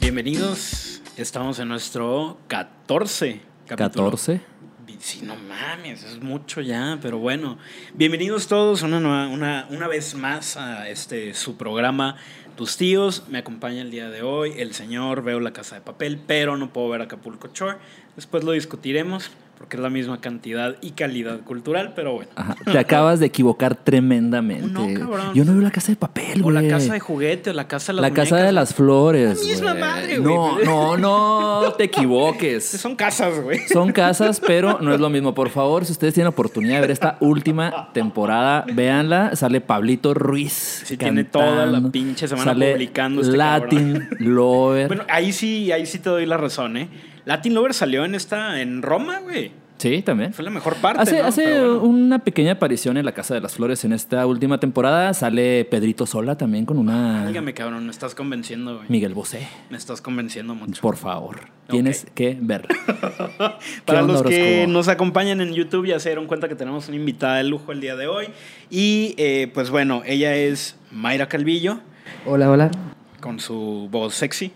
Bienvenidos, 0.00 1.02
estamos 1.16 1.58
en 1.58 1.68
nuestro 1.68 2.38
14 2.48 3.40
capítulo. 3.66 4.04
14. 4.10 4.40
Sí, 4.98 5.20
no 5.22 5.36
mames, 5.36 6.02
es 6.04 6.20
mucho 6.22 6.60
ya, 6.60 6.98
pero 7.02 7.18
bueno. 7.18 7.58
Bienvenidos 7.94 8.46
todos 8.48 8.82
una, 8.82 8.98
nueva- 8.98 9.28
una, 9.28 9.66
una 9.70 9.86
vez 9.88 10.14
más 10.14 10.56
a 10.56 10.88
este 10.88 11.34
su 11.34 11.56
programa 11.56 12.16
Tus 12.56 12.76
tíos. 12.76 13.24
Me 13.28 13.38
acompaña 13.38 13.82
el 13.82 13.90
día 13.90 14.08
de 14.10 14.22
hoy 14.22 14.54
el 14.56 14.72
señor, 14.74 15.22
veo 15.22 15.38
la 15.40 15.52
casa 15.52 15.74
de 15.76 15.82
papel, 15.82 16.18
pero 16.26 16.56
no 16.56 16.72
puedo 16.72 16.88
ver 16.88 17.02
Acapulco 17.02 17.50
Shore. 17.52 17.76
Después 18.16 18.42
lo 18.44 18.52
discutiremos 18.52 19.30
porque 19.58 19.76
es 19.76 19.82
la 19.82 19.90
misma 19.90 20.20
cantidad 20.20 20.76
y 20.80 20.90
calidad 20.92 21.40
cultural, 21.40 21.92
pero 21.96 22.12
bueno. 22.14 22.30
Ajá, 22.36 22.56
Te 22.70 22.78
acabas 22.78 23.20
de 23.20 23.26
equivocar 23.26 23.74
tremendamente. 23.74 24.68
No, 24.68 24.86
cabrón. 24.98 25.34
Yo 25.34 25.44
no 25.44 25.52
veo 25.52 25.62
la 25.62 25.70
casa 25.70 25.92
de 25.92 25.96
papel, 25.96 26.40
O 26.40 26.44
güey. 26.44 26.54
la 26.62 26.68
casa 26.68 26.92
de 26.92 27.00
juguete, 27.00 27.50
o 27.50 27.52
la 27.52 27.66
casa 27.66 27.92
de 27.92 28.00
las 28.00 28.10
La 28.10 28.14
casa 28.14 28.36
de 28.36 28.52
las 28.52 28.74
flores. 28.74 29.38
La 29.42 29.48
misma 29.48 29.70
güey. 29.72 29.80
madre, 29.80 30.18
No, 30.18 30.52
güey. 30.54 30.64
no, 30.66 30.96
no 30.96 31.72
te 31.76 31.84
equivoques. 31.84 32.64
Son 32.68 32.94
casas, 32.96 33.40
güey. 33.40 33.60
Son 33.68 33.92
casas, 33.92 34.40
pero 34.46 34.78
no 34.80 34.92
es 34.94 35.00
lo 35.00 35.10
mismo. 35.10 35.34
Por 35.34 35.50
favor, 35.50 35.84
si 35.84 35.92
ustedes 35.92 36.14
tienen 36.14 36.28
oportunidad 36.28 36.74
de 36.76 36.80
ver 36.82 36.90
esta 36.90 37.16
última 37.20 37.90
temporada, 37.92 38.64
véanla. 38.72 39.34
Sale 39.36 39.60
Pablito 39.60 40.14
Ruiz. 40.14 40.82
Sí, 40.84 40.96
tiene 40.96 41.24
toda 41.24 41.66
la 41.66 41.80
pinche 41.90 42.28
semana 42.28 42.52
Sale 42.52 42.72
publicando 42.72 43.22
este 43.22 43.36
Latin 43.36 44.08
Lover. 44.18 44.88
Bueno, 44.88 45.04
ahí 45.08 45.32
sí, 45.32 45.72
ahí 45.72 45.86
sí 45.86 45.98
te 45.98 46.10
doy 46.10 46.26
la 46.26 46.36
razón, 46.36 46.76
¿eh? 46.76 46.88
Latin 47.26 47.54
Lover 47.54 47.74
salió 47.74 48.04
en 48.04 48.14
esta, 48.14 48.60
en 48.62 48.82
Roma, 48.82 49.18
güey. 49.18 49.50
sí, 49.78 50.00
también. 50.02 50.32
Fue 50.32 50.44
la 50.44 50.50
mejor 50.50 50.76
parte, 50.76 51.02
Hace, 51.02 51.20
¿no? 51.22 51.26
hace 51.26 51.42
bueno. 51.60 51.80
una 51.82 52.18
pequeña 52.20 52.52
aparición 52.52 52.96
en 52.96 53.04
la 53.04 53.10
Casa 53.12 53.34
de 53.34 53.40
las 53.40 53.56
Flores 53.56 53.84
en 53.84 53.92
esta 53.92 54.24
última 54.26 54.60
temporada. 54.60 55.12
Sale 55.12 55.64
Pedrito 55.64 56.06
Sola 56.06 56.38
también 56.38 56.64
con 56.64 56.78
una 56.78 57.26
Dígame, 57.26 57.52
cabrón, 57.52 57.84
me 57.84 57.90
estás 57.90 58.14
convenciendo, 58.14 58.76
güey. 58.76 58.86
Miguel 58.88 59.12
Bosé. 59.12 59.48
Me 59.70 59.76
estás 59.76 60.00
convenciendo 60.00 60.54
mucho. 60.54 60.80
Por 60.80 60.96
favor, 60.96 61.40
tienes 61.68 62.06
que 62.14 62.38
verla. 62.40 62.68
Para 63.84 64.02
los 64.02 64.22
que 64.22 64.66
nos 64.68 64.86
acompañan 64.86 65.40
en 65.40 65.52
YouTube 65.52 65.86
ya 65.86 65.98
se 65.98 66.10
dieron 66.10 66.26
cuenta 66.28 66.48
que 66.48 66.54
tenemos 66.54 66.86
una 66.86 66.96
invitada 66.96 67.38
de 67.38 67.44
lujo 67.44 67.72
el 67.72 67.80
día 67.80 67.96
de 67.96 68.06
hoy. 68.06 68.28
Y 68.70 69.16
eh, 69.18 69.50
pues 69.52 69.70
bueno, 69.70 70.02
ella 70.06 70.36
es 70.36 70.76
Mayra 70.92 71.26
Calvillo, 71.28 71.80
Hola, 72.24 72.48
hola. 72.52 72.70
con 73.20 73.40
su 73.40 73.88
voz 73.90 74.14
sexy 74.14 74.52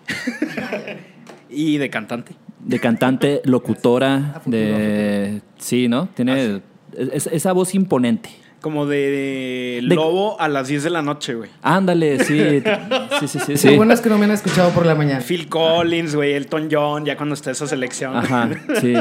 y 1.50 1.78
de 1.78 1.90
cantante. 1.90 2.34
De 2.64 2.78
cantante, 2.78 3.40
locutora, 3.44 4.42
de... 4.46 5.40
Sí, 5.58 5.88
¿no? 5.88 6.08
Tiene 6.14 6.60
es- 6.96 7.26
esa 7.28 7.52
voz 7.52 7.74
imponente. 7.74 8.30
Como 8.60 8.84
de, 8.84 8.96
de 8.98 9.80
De- 9.88 9.94
lobo 9.94 10.38
a 10.38 10.46
las 10.46 10.68
10 10.68 10.82
de 10.84 10.90
la 10.90 11.00
noche, 11.00 11.34
güey. 11.34 11.48
Ándale, 11.62 12.22
sí. 12.24 12.38
Sí, 13.20 13.28
sí, 13.28 13.38
sí. 13.38 13.52
Lo 13.52 13.58
sí. 13.58 13.76
bueno 13.76 13.92
es 13.94 14.00
que 14.02 14.08
no 14.10 14.18
me 14.18 14.24
han 14.26 14.30
escuchado 14.30 14.70
por 14.70 14.84
la 14.86 14.94
mañana. 14.94 15.20
Phil 15.20 15.48
Collins, 15.48 16.14
güey, 16.14 16.32
Elton 16.34 16.68
John, 16.70 17.04
ya 17.06 17.16
cuando 17.16 17.34
está 17.34 17.50
esa 17.50 17.66
selección. 17.66 18.14
Ajá, 18.16 18.48
sí. 18.80 18.94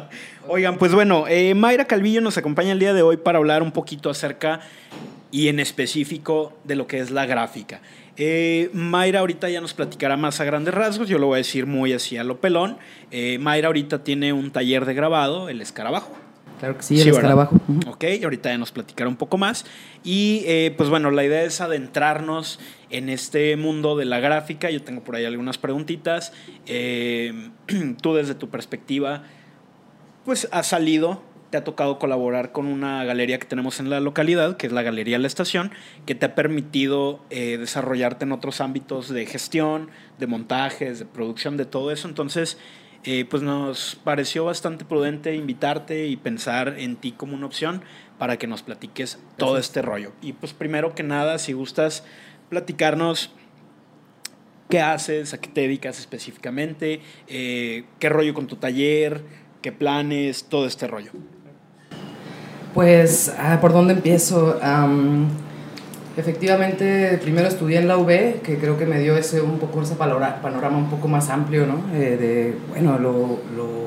Oigan, 0.48 0.76
pues 0.78 0.92
bueno, 0.94 1.24
eh, 1.28 1.54
Mayra 1.54 1.86
Calvillo 1.86 2.20
nos 2.20 2.36
acompaña 2.38 2.72
el 2.72 2.78
día 2.78 2.92
de 2.94 3.02
hoy 3.02 3.16
para 3.16 3.38
hablar 3.38 3.62
un 3.62 3.72
poquito 3.72 4.10
acerca 4.10 4.60
y 5.30 5.48
en 5.48 5.60
específico 5.60 6.52
de 6.64 6.76
lo 6.76 6.86
que 6.86 6.98
es 7.00 7.10
la 7.10 7.26
gráfica. 7.26 7.80
Eh, 8.16 8.70
Mayra 8.72 9.20
ahorita 9.20 9.48
ya 9.50 9.60
nos 9.60 9.74
platicará 9.74 10.16
más 10.16 10.40
a 10.40 10.44
grandes 10.44 10.72
rasgos, 10.74 11.08
yo 11.08 11.18
lo 11.18 11.26
voy 11.26 11.34
a 11.34 11.38
decir 11.38 11.66
muy 11.66 11.92
así 11.92 12.16
a 12.16 12.24
lo 12.24 12.40
pelón. 12.40 12.78
Eh, 13.10 13.38
Mayra 13.38 13.68
ahorita 13.68 14.04
tiene 14.04 14.32
un 14.32 14.50
taller 14.50 14.86
de 14.86 14.94
grabado, 14.94 15.48
el 15.48 15.60
escarabajo. 15.60 16.12
Claro 16.58 16.78
que 16.78 16.82
sí, 16.82 16.98
el 16.98 17.08
escarabajo. 17.08 17.60
Ok, 17.86 18.04
ahorita 18.24 18.48
ya 18.48 18.56
nos 18.56 18.72
platicará 18.72 19.10
un 19.10 19.16
poco 19.16 19.36
más. 19.36 19.66
Y 20.02 20.42
eh, 20.46 20.74
pues 20.76 20.88
bueno, 20.88 21.10
la 21.10 21.22
idea 21.22 21.42
es 21.42 21.60
adentrarnos 21.60 22.58
en 22.88 23.10
este 23.10 23.56
mundo 23.56 23.96
de 23.96 24.06
la 24.06 24.20
gráfica. 24.20 24.70
Yo 24.70 24.82
tengo 24.82 25.04
por 25.04 25.16
ahí 25.16 25.26
algunas 25.26 25.58
preguntitas. 25.58 26.32
Tú 26.64 28.14
desde 28.14 28.34
tu 28.34 28.48
perspectiva, 28.48 29.24
pues 30.24 30.48
has 30.50 30.68
salido, 30.68 31.22
te 31.56 31.60
ha 31.60 31.64
tocado 31.64 31.98
colaborar 31.98 32.52
con 32.52 32.66
una 32.66 33.02
galería 33.04 33.38
que 33.38 33.46
tenemos 33.46 33.80
en 33.80 33.88
la 33.88 33.98
localidad, 34.00 34.58
que 34.58 34.66
es 34.66 34.74
la 34.74 34.82
Galería 34.82 35.18
La 35.18 35.26
Estación, 35.26 35.72
que 36.04 36.14
te 36.14 36.26
ha 36.26 36.34
permitido 36.34 37.20
eh, 37.30 37.56
desarrollarte 37.56 38.26
en 38.26 38.32
otros 38.32 38.60
ámbitos 38.60 39.08
de 39.08 39.24
gestión, 39.24 39.88
de 40.18 40.26
montajes, 40.26 40.98
de 40.98 41.06
producción, 41.06 41.56
de 41.56 41.64
todo 41.64 41.90
eso. 41.92 42.08
Entonces, 42.08 42.58
eh, 43.04 43.24
pues 43.24 43.42
nos 43.42 43.98
pareció 44.04 44.44
bastante 44.44 44.84
prudente 44.84 45.34
invitarte 45.34 46.08
y 46.08 46.18
pensar 46.18 46.74
en 46.76 46.96
ti 46.96 47.12
como 47.12 47.34
una 47.34 47.46
opción 47.46 47.82
para 48.18 48.36
que 48.36 48.46
nos 48.46 48.62
platiques 48.62 49.18
todo 49.38 49.56
este 49.56 49.80
rollo. 49.80 50.12
Y 50.20 50.34
pues 50.34 50.52
primero 50.52 50.94
que 50.94 51.04
nada, 51.04 51.38
si 51.38 51.54
gustas 51.54 52.04
platicarnos 52.50 53.32
qué 54.68 54.80
haces, 54.80 55.32
a 55.32 55.40
qué 55.40 55.48
te 55.48 55.62
dedicas 55.62 55.98
específicamente, 56.00 57.00
eh, 57.28 57.84
qué 57.98 58.10
rollo 58.10 58.34
con 58.34 58.46
tu 58.46 58.56
taller, 58.56 59.22
qué 59.62 59.72
planes, 59.72 60.44
todo 60.50 60.66
este 60.66 60.86
rollo. 60.86 61.12
Pues, 62.76 63.32
ah, 63.38 63.58
¿por 63.60 63.72
dónde 63.72 63.94
empiezo? 63.94 64.58
Am, 64.62 65.28
efectivamente, 66.16 67.18
primero 67.22 67.48
estudié 67.48 67.78
en 67.78 67.88
la 67.88 67.96
UB, 67.96 68.42
que 68.42 68.58
creo 68.60 68.76
que 68.78 68.84
me 68.84 69.00
dio 69.00 69.16
ese 69.16 69.40
un 69.40 69.58
poco 69.58 69.80
ese 69.80 69.94
panorama 69.94 70.76
un 70.76 70.90
poco 70.90 71.08
más 71.08 71.30
amplio, 71.30 71.66
¿no? 71.66 71.80
Eh, 71.94 72.18
de, 72.20 72.54
bueno, 72.68 72.98
lo, 72.98 73.38
lo- 73.56 73.86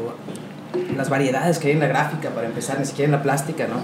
las 0.98 1.08
variedades 1.08 1.60
que 1.60 1.68
hay 1.68 1.74
en 1.76 1.82
la 1.82 1.88
gráfica, 1.88 2.30
para 2.32 2.48
empezar, 2.48 2.80
ni 2.80 2.86
siquiera 2.88 3.06
en 3.06 3.12
la 3.12 3.22
plástica, 3.22 3.68
¿no? 3.68 3.76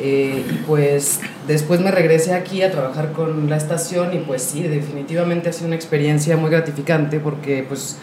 Eh, 0.00 0.42
y 0.50 0.54
pues 0.66 1.20
después 1.46 1.80
me 1.80 1.90
regresé 1.90 2.32
aquí 2.32 2.62
a 2.62 2.70
trabajar 2.72 3.12
con 3.12 3.50
la 3.50 3.58
estación 3.58 4.14
y 4.14 4.18
pues 4.20 4.40
sí, 4.42 4.62
definitivamente 4.62 5.50
ha 5.50 5.52
sido 5.52 5.66
una 5.66 5.76
experiencia 5.76 6.36
muy 6.38 6.50
gratificante 6.50 7.20
porque 7.20 7.62
pues 7.68 7.98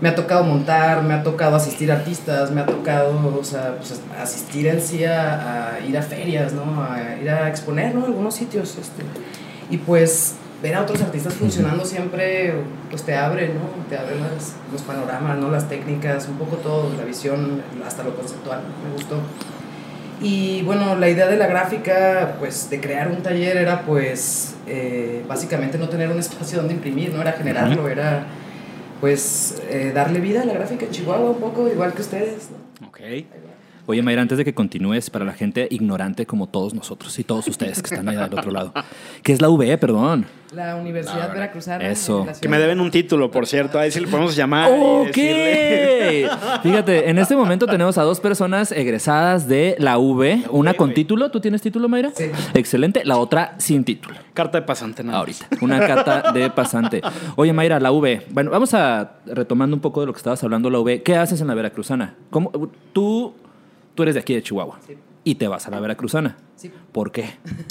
me 0.00 0.08
ha 0.08 0.14
tocado 0.14 0.44
montar, 0.44 1.02
me 1.02 1.14
ha 1.14 1.22
tocado 1.22 1.56
asistir 1.56 1.90
a 1.92 1.96
artistas, 1.96 2.50
me 2.50 2.60
ha 2.62 2.66
tocado 2.66 3.36
o 3.38 3.44
sea, 3.44 3.76
pues, 3.76 4.00
asistir 4.20 4.66
en 4.66 4.80
sí 4.80 5.04
a, 5.04 5.74
a 5.74 5.80
ir 5.80 5.96
a 5.98 6.02
ferias, 6.02 6.52
¿no? 6.52 6.82
A 6.82 7.16
ir 7.20 7.28
a 7.30 7.48
exponer, 7.48 7.94
¿no? 7.94 8.06
Algunos 8.06 8.34
sitios. 8.34 8.76
Este. 8.78 9.02
Y 9.70 9.76
pues 9.78 10.34
ver 10.62 10.74
a 10.74 10.82
otros 10.82 11.00
artistas 11.00 11.32
funcionando 11.34 11.84
siempre 11.84 12.54
pues 12.90 13.02
te 13.02 13.14
abre, 13.16 13.48
¿no? 13.48 13.60
Te 13.88 13.96
abre 13.98 14.16
las- 14.20 14.54
los 14.72 14.82
panoramas, 14.82 15.38
¿no? 15.38 15.50
Las 15.50 15.68
técnicas, 15.68 16.28
un 16.28 16.36
poco 16.36 16.56
todo, 16.56 16.90
la 16.98 17.04
visión, 17.04 17.62
hasta 17.86 18.02
lo 18.02 18.14
conceptual, 18.16 18.60
me 18.86 18.92
gustó. 18.94 19.16
Y 20.22 20.62
bueno, 20.62 20.96
la 20.96 21.08
idea 21.08 21.26
de 21.28 21.36
la 21.36 21.46
gráfica, 21.46 22.34
pues 22.38 22.68
de 22.68 22.78
crear 22.80 23.08
un 23.08 23.22
taller 23.22 23.56
era 23.56 23.82
pues 23.82 24.54
eh, 24.66 25.24
básicamente 25.26 25.78
no 25.78 25.88
tener 25.88 26.10
un 26.10 26.18
espacio 26.18 26.58
donde 26.58 26.74
imprimir, 26.74 27.14
no 27.14 27.22
era 27.22 27.32
generarlo, 27.32 27.88
era 27.88 28.24
pues 29.00 29.62
eh, 29.68 29.92
darle 29.94 30.20
vida 30.20 30.42
a 30.42 30.44
la 30.44 30.52
gráfica 30.52 30.86
en 30.86 30.90
Chihuahua 30.92 31.30
un 31.30 31.40
poco, 31.40 31.68
igual 31.68 31.92
que 31.92 32.02
ustedes. 32.02 32.50
¿no? 32.80 32.88
Ok. 32.88 33.00
Oye, 33.86 34.02
Mayra, 34.02 34.22
antes 34.22 34.38
de 34.38 34.44
que 34.44 34.54
continúes, 34.54 35.10
para 35.10 35.24
la 35.24 35.32
gente 35.32 35.66
ignorante 35.70 36.26
como 36.26 36.46
todos 36.48 36.74
nosotros 36.74 37.18
y 37.18 37.24
todos 37.24 37.48
ustedes 37.48 37.82
que 37.82 37.92
están 37.92 38.08
allá 38.08 38.28
del 38.28 38.38
otro 38.38 38.52
lado, 38.52 38.72
¿qué 39.22 39.32
es 39.32 39.40
la 39.40 39.48
VE, 39.48 39.78
perdón? 39.78 40.26
La 40.52 40.74
Universidad 40.74 41.32
Veracruzana. 41.32 41.88
Eso. 41.88 42.26
Que 42.40 42.48
me 42.48 42.58
deben 42.58 42.80
un 42.80 42.90
título, 42.90 43.30
por 43.30 43.46
cierto. 43.46 43.78
Ahí 43.78 43.92
sí 43.92 44.00
le 44.00 44.08
podemos 44.08 44.34
llamar. 44.34 44.68
Ok. 44.72 45.14
Fíjate, 46.62 47.08
en 47.08 47.18
este 47.18 47.36
momento 47.36 47.66
tenemos 47.66 47.98
a 47.98 48.02
dos 48.02 48.18
personas 48.20 48.72
egresadas 48.72 49.46
de 49.46 49.76
la 49.78 49.98
V, 49.98 50.42
una 50.50 50.74
con 50.74 50.92
título. 50.92 51.30
¿Tú 51.30 51.40
tienes 51.40 51.62
título, 51.62 51.88
Mayra? 51.88 52.10
Sí. 52.14 52.30
Excelente. 52.54 53.04
La 53.04 53.18
otra 53.18 53.54
sin 53.58 53.84
título. 53.84 54.16
Carta 54.34 54.60
de 54.60 54.66
pasante, 54.66 55.04
nada. 55.04 55.18
más. 55.18 55.40
Ahorita. 55.40 55.64
Una 55.64 55.78
carta 55.86 56.32
de 56.32 56.50
pasante. 56.50 57.00
Oye, 57.36 57.52
Mayra, 57.52 57.78
la 57.78 57.92
V. 57.92 58.26
Bueno, 58.30 58.50
vamos 58.50 58.74
a 58.74 59.12
retomando 59.26 59.76
un 59.76 59.80
poco 59.80 60.00
de 60.00 60.06
lo 60.06 60.12
que 60.12 60.18
estabas 60.18 60.42
hablando, 60.42 60.68
la 60.68 60.80
V. 60.80 61.02
¿Qué 61.02 61.16
haces 61.16 61.40
en 61.40 61.46
la 61.46 61.54
Veracruzana? 61.54 62.14
¿Cómo, 62.30 62.50
tú, 62.92 63.34
tú 63.94 64.02
eres 64.02 64.14
de 64.14 64.20
aquí 64.20 64.34
de 64.34 64.42
Chihuahua 64.42 64.78
Sí. 64.86 64.94
Y 65.24 65.36
te 65.36 65.48
vas 65.48 65.66
a 65.66 65.70
la 65.70 65.80
Veracruzana. 65.80 66.36
Sí. 66.56 66.70
¿Por 66.92 67.12
qué? 67.12 67.24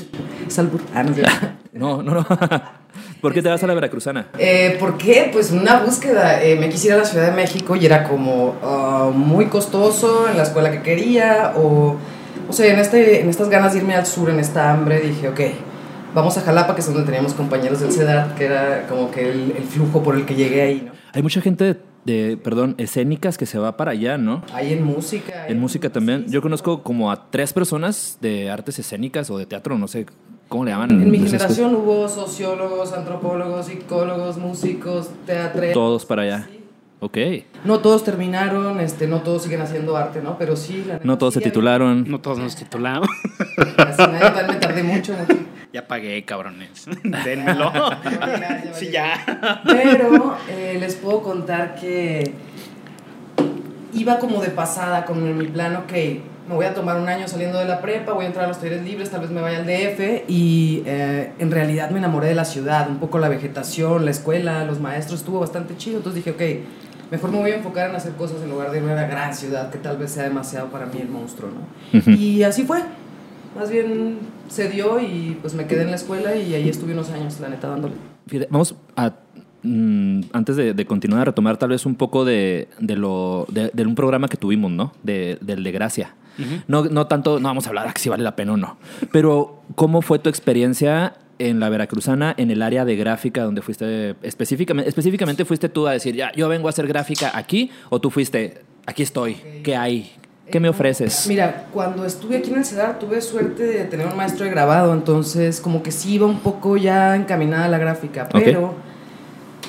Salud. 0.47 0.79
Ah, 0.93 1.03
no. 1.73 2.03
No, 2.03 2.03
no, 2.03 2.13
no. 2.13 2.27
¿Por 3.21 3.33
qué 3.33 3.41
te 3.41 3.49
vas 3.49 3.63
a 3.63 3.67
la 3.67 3.73
Veracruzana? 3.73 4.29
Eh, 4.37 4.77
¿Por 4.79 4.97
qué? 4.97 5.29
Pues 5.31 5.51
una 5.51 5.81
búsqueda. 5.81 6.43
Eh, 6.43 6.55
me 6.57 6.69
quisiera 6.69 6.95
ir 6.95 7.01
a 7.01 7.03
la 7.03 7.09
Ciudad 7.09 7.25
de 7.25 7.35
México 7.35 7.75
y 7.75 7.85
era 7.85 8.07
como 8.07 8.55
ah, 8.63 9.11
muy 9.13 9.45
costoso 9.45 10.29
en 10.29 10.37
la 10.37 10.43
escuela 10.43 10.71
que 10.71 10.81
quería 10.81 11.53
o, 11.55 11.97
o 12.47 12.53
sea, 12.53 12.71
en, 12.73 12.79
este, 12.79 13.21
en 13.21 13.29
estas 13.29 13.49
ganas 13.49 13.73
de 13.73 13.79
irme 13.79 13.95
al 13.95 14.05
sur, 14.05 14.29
en 14.29 14.39
esta 14.39 14.71
hambre, 14.71 15.01
dije, 15.01 15.27
ok, 15.27 15.39
vamos 16.15 16.37
a 16.37 16.41
Jalapa, 16.41 16.73
que 16.73 16.81
es 16.81 16.87
donde 16.87 17.03
teníamos 17.03 17.33
compañeros 17.33 17.79
del 17.81 17.91
CEDAR, 17.91 18.35
que 18.35 18.45
era 18.45 18.87
como 18.87 19.11
que 19.11 19.29
el, 19.29 19.53
el 19.55 19.63
flujo 19.63 20.01
por 20.01 20.15
el 20.15 20.25
que 20.25 20.35
llegué 20.35 20.61
ahí, 20.61 20.83
¿no? 20.85 20.93
Hay 21.13 21.21
mucha 21.21 21.41
gente 21.41 21.77
de, 22.09 22.37
perdón, 22.37 22.75
escénicas 22.77 23.37
que 23.37 23.45
se 23.45 23.57
va 23.59 23.77
para 23.77 23.91
allá, 23.91 24.17
¿no? 24.17 24.43
Ahí 24.53 24.73
en 24.73 24.83
música. 24.83 25.47
En 25.47 25.59
música 25.59 25.89
también. 25.89 26.25
Yo 26.29 26.41
conozco 26.41 26.83
como 26.83 27.11
a 27.11 27.29
tres 27.29 27.53
personas 27.53 28.17
de 28.21 28.49
artes 28.49 28.79
escénicas 28.79 29.29
o 29.29 29.37
de 29.37 29.45
teatro, 29.45 29.77
no 29.77 29.87
sé 29.87 30.05
cómo 30.47 30.65
le 30.65 30.71
llaman. 30.71 30.91
En 30.91 31.11
mi 31.11 31.19
generación 31.19 31.75
hubo 31.75 32.07
sociólogos, 32.09 32.93
antropólogos, 32.93 33.67
psicólogos, 33.67 34.37
músicos, 34.37 35.09
teatreros. 35.25 35.73
Todos 35.73 36.05
para 36.05 36.23
allá. 36.23 36.47
Sí. 36.51 36.55
Ok. 37.01 37.17
No 37.63 37.79
todos 37.79 38.03
terminaron, 38.03 38.81
este, 38.81 39.07
no 39.07 39.21
todos 39.21 39.43
siguen 39.43 39.61
haciendo 39.61 39.95
arte, 39.95 40.21
¿no? 40.21 40.37
Pero 40.37 40.57
sí, 40.57 40.83
la 40.85 40.99
No 41.03 41.17
todos 41.17 41.33
sí 41.33 41.39
se 41.39 41.45
hay- 41.45 41.51
titularon. 41.51 42.03
No 42.09 42.19
todos 42.19 42.39
nos 42.39 42.55
titulamos. 42.57 43.07
Así, 43.77 43.97
también 43.97 44.47
me 44.47 44.55
tardé 44.55 44.83
mucho, 44.83 45.13
mucho. 45.13 45.39
Ya 45.71 45.87
pagué, 45.87 46.23
cabrones. 46.25 46.87
Ya, 47.03 48.73
sí, 48.73 48.89
ya. 48.91 49.61
Pero 49.65 50.35
eh, 50.49 50.77
les 50.79 50.95
puedo 50.95 51.21
contar 51.21 51.75
que 51.75 52.33
iba 53.93 54.19
como 54.19 54.41
de 54.41 54.49
pasada 54.49 55.05
con 55.05 55.37
mi 55.37 55.47
plan, 55.47 55.75
ok, 55.75 55.91
me 56.47 56.55
voy 56.55 56.65
a 56.65 56.73
tomar 56.73 56.97
un 56.97 57.07
año 57.07 57.27
saliendo 57.27 57.59
de 57.59 57.65
la 57.65 57.81
prepa, 57.81 58.13
voy 58.13 58.25
a 58.25 58.27
entrar 58.27 58.45
a 58.45 58.47
los 58.47 58.59
talleres 58.59 58.83
libres, 58.83 59.11
tal 59.11 59.21
vez 59.21 59.29
me 59.29 59.41
vaya 59.41 59.59
al 59.59 59.65
DF 59.65 60.23
y 60.27 60.81
eh, 60.85 61.31
en 61.37 61.51
realidad 61.51 61.91
me 61.91 61.99
enamoré 61.99 62.29
de 62.29 62.35
la 62.35 62.45
ciudad, 62.45 62.89
un 62.89 62.97
poco 62.97 63.19
la 63.19 63.29
vegetación, 63.29 64.05
la 64.05 64.11
escuela, 64.11 64.63
los 64.65 64.79
maestros, 64.79 65.19
estuvo 65.19 65.39
bastante 65.39 65.77
chido, 65.77 65.97
entonces 65.97 66.23
dije, 66.23 66.31
ok, 66.31 67.11
mejor 67.11 67.31
me 67.31 67.37
voy 67.39 67.51
a 67.51 67.55
enfocar 67.55 67.89
en 67.91 67.95
hacer 67.95 68.13
cosas 68.13 68.41
en 68.41 68.49
lugar 68.49 68.71
de 68.71 68.79
irme 68.79 68.91
a 68.91 68.93
una 68.95 69.07
gran 69.07 69.35
ciudad 69.35 69.69
que 69.69 69.77
tal 69.77 69.97
vez 69.97 70.11
sea 70.11 70.23
demasiado 70.23 70.69
para 70.69 70.87
mí 70.87 70.99
el 70.99 71.09
monstruo, 71.09 71.51
¿no? 71.51 71.99
Ujú. 71.99 72.09
Y 72.11 72.41
así 72.43 72.63
fue. 72.63 72.79
Más 73.55 73.69
bien 73.69 74.17
se 74.47 74.69
dio 74.69 74.99
y 74.99 75.37
pues 75.41 75.53
me 75.53 75.65
quedé 75.67 75.81
en 75.83 75.89
la 75.89 75.95
escuela 75.95 76.35
y 76.35 76.53
ahí 76.53 76.69
estuve 76.69 76.93
unos 76.93 77.09
años, 77.11 77.39
la 77.39 77.49
neta, 77.49 77.67
dándole. 77.67 77.95
Fíjate, 78.27 78.47
Vamos 78.51 78.75
a. 78.95 79.13
mm, 79.63 80.21
antes 80.33 80.55
de, 80.55 80.73
de 80.73 80.85
continuar 80.85 81.21
a 81.21 81.25
retomar 81.25 81.57
tal 81.57 81.69
vez 81.69 81.85
un 81.85 81.95
poco 81.95 82.25
de, 82.25 82.67
de 82.79 82.95
lo 82.95 83.45
de, 83.49 83.71
de 83.73 83.85
un 83.85 83.95
programa 83.95 84.27
que 84.27 84.37
tuvimos, 84.37 84.71
¿no? 84.71 84.93
De, 85.03 85.37
del 85.41 85.63
de 85.63 85.71
Gracia. 85.71 86.15
no, 86.67 86.85
no 86.85 87.07
tanto, 87.07 87.39
no 87.39 87.49
vamos 87.49 87.65
a 87.65 87.69
hablar 87.69 87.87
a 87.87 87.93
si 87.97 88.07
vale 88.09 88.23
la 88.23 88.35
pena 88.35 88.53
o 88.53 88.57
no. 88.57 88.77
Pero, 89.11 89.61
¿cómo 89.75 90.01
fue 90.01 90.19
tu 90.19 90.29
experiencia 90.29 91.15
en 91.37 91.59
la 91.59 91.69
Veracruzana, 91.69 92.33
en 92.37 92.51
el 92.51 92.61
área 92.61 92.85
de 92.85 92.95
gráfica, 92.95 93.43
donde 93.43 93.61
fuiste 93.61 94.15
específicamente, 94.21 94.89
específicamente 94.89 95.43
fuiste 95.45 95.69
tú 95.69 95.87
a 95.87 95.91
decir, 95.93 96.15
ya, 96.15 96.31
yo 96.33 96.47
vengo 96.49 96.67
a 96.67 96.69
hacer 96.69 96.85
gráfica 96.87 97.31
aquí, 97.33 97.71
o 97.89 97.99
tú 97.99 98.09
fuiste, 98.09 98.61
aquí 98.85 99.03
estoy, 99.03 99.35
¿qué 99.63 99.75
hay? 99.75 100.11
¿Qué 100.51 100.59
me 100.59 100.69
ofreces? 100.69 101.25
Mira, 101.27 101.67
cuando 101.71 102.05
estuve 102.05 102.37
aquí 102.37 102.51
en 102.51 102.57
el 102.57 102.65
CEDAR 102.65 102.99
tuve 102.99 103.21
suerte 103.21 103.63
de 103.63 103.85
tener 103.85 104.07
un 104.07 104.15
maestro 104.15 104.45
de 104.45 104.51
grabado, 104.51 104.93
entonces 104.93 105.61
como 105.61 105.83
que 105.83 105.91
sí 105.91 106.13
iba 106.13 106.25
un 106.25 106.39
poco 106.39 106.77
ya 106.77 107.15
encaminada 107.15 107.65
a 107.65 107.67
la 107.67 107.77
gráfica, 107.77 108.27
pero 108.31 108.73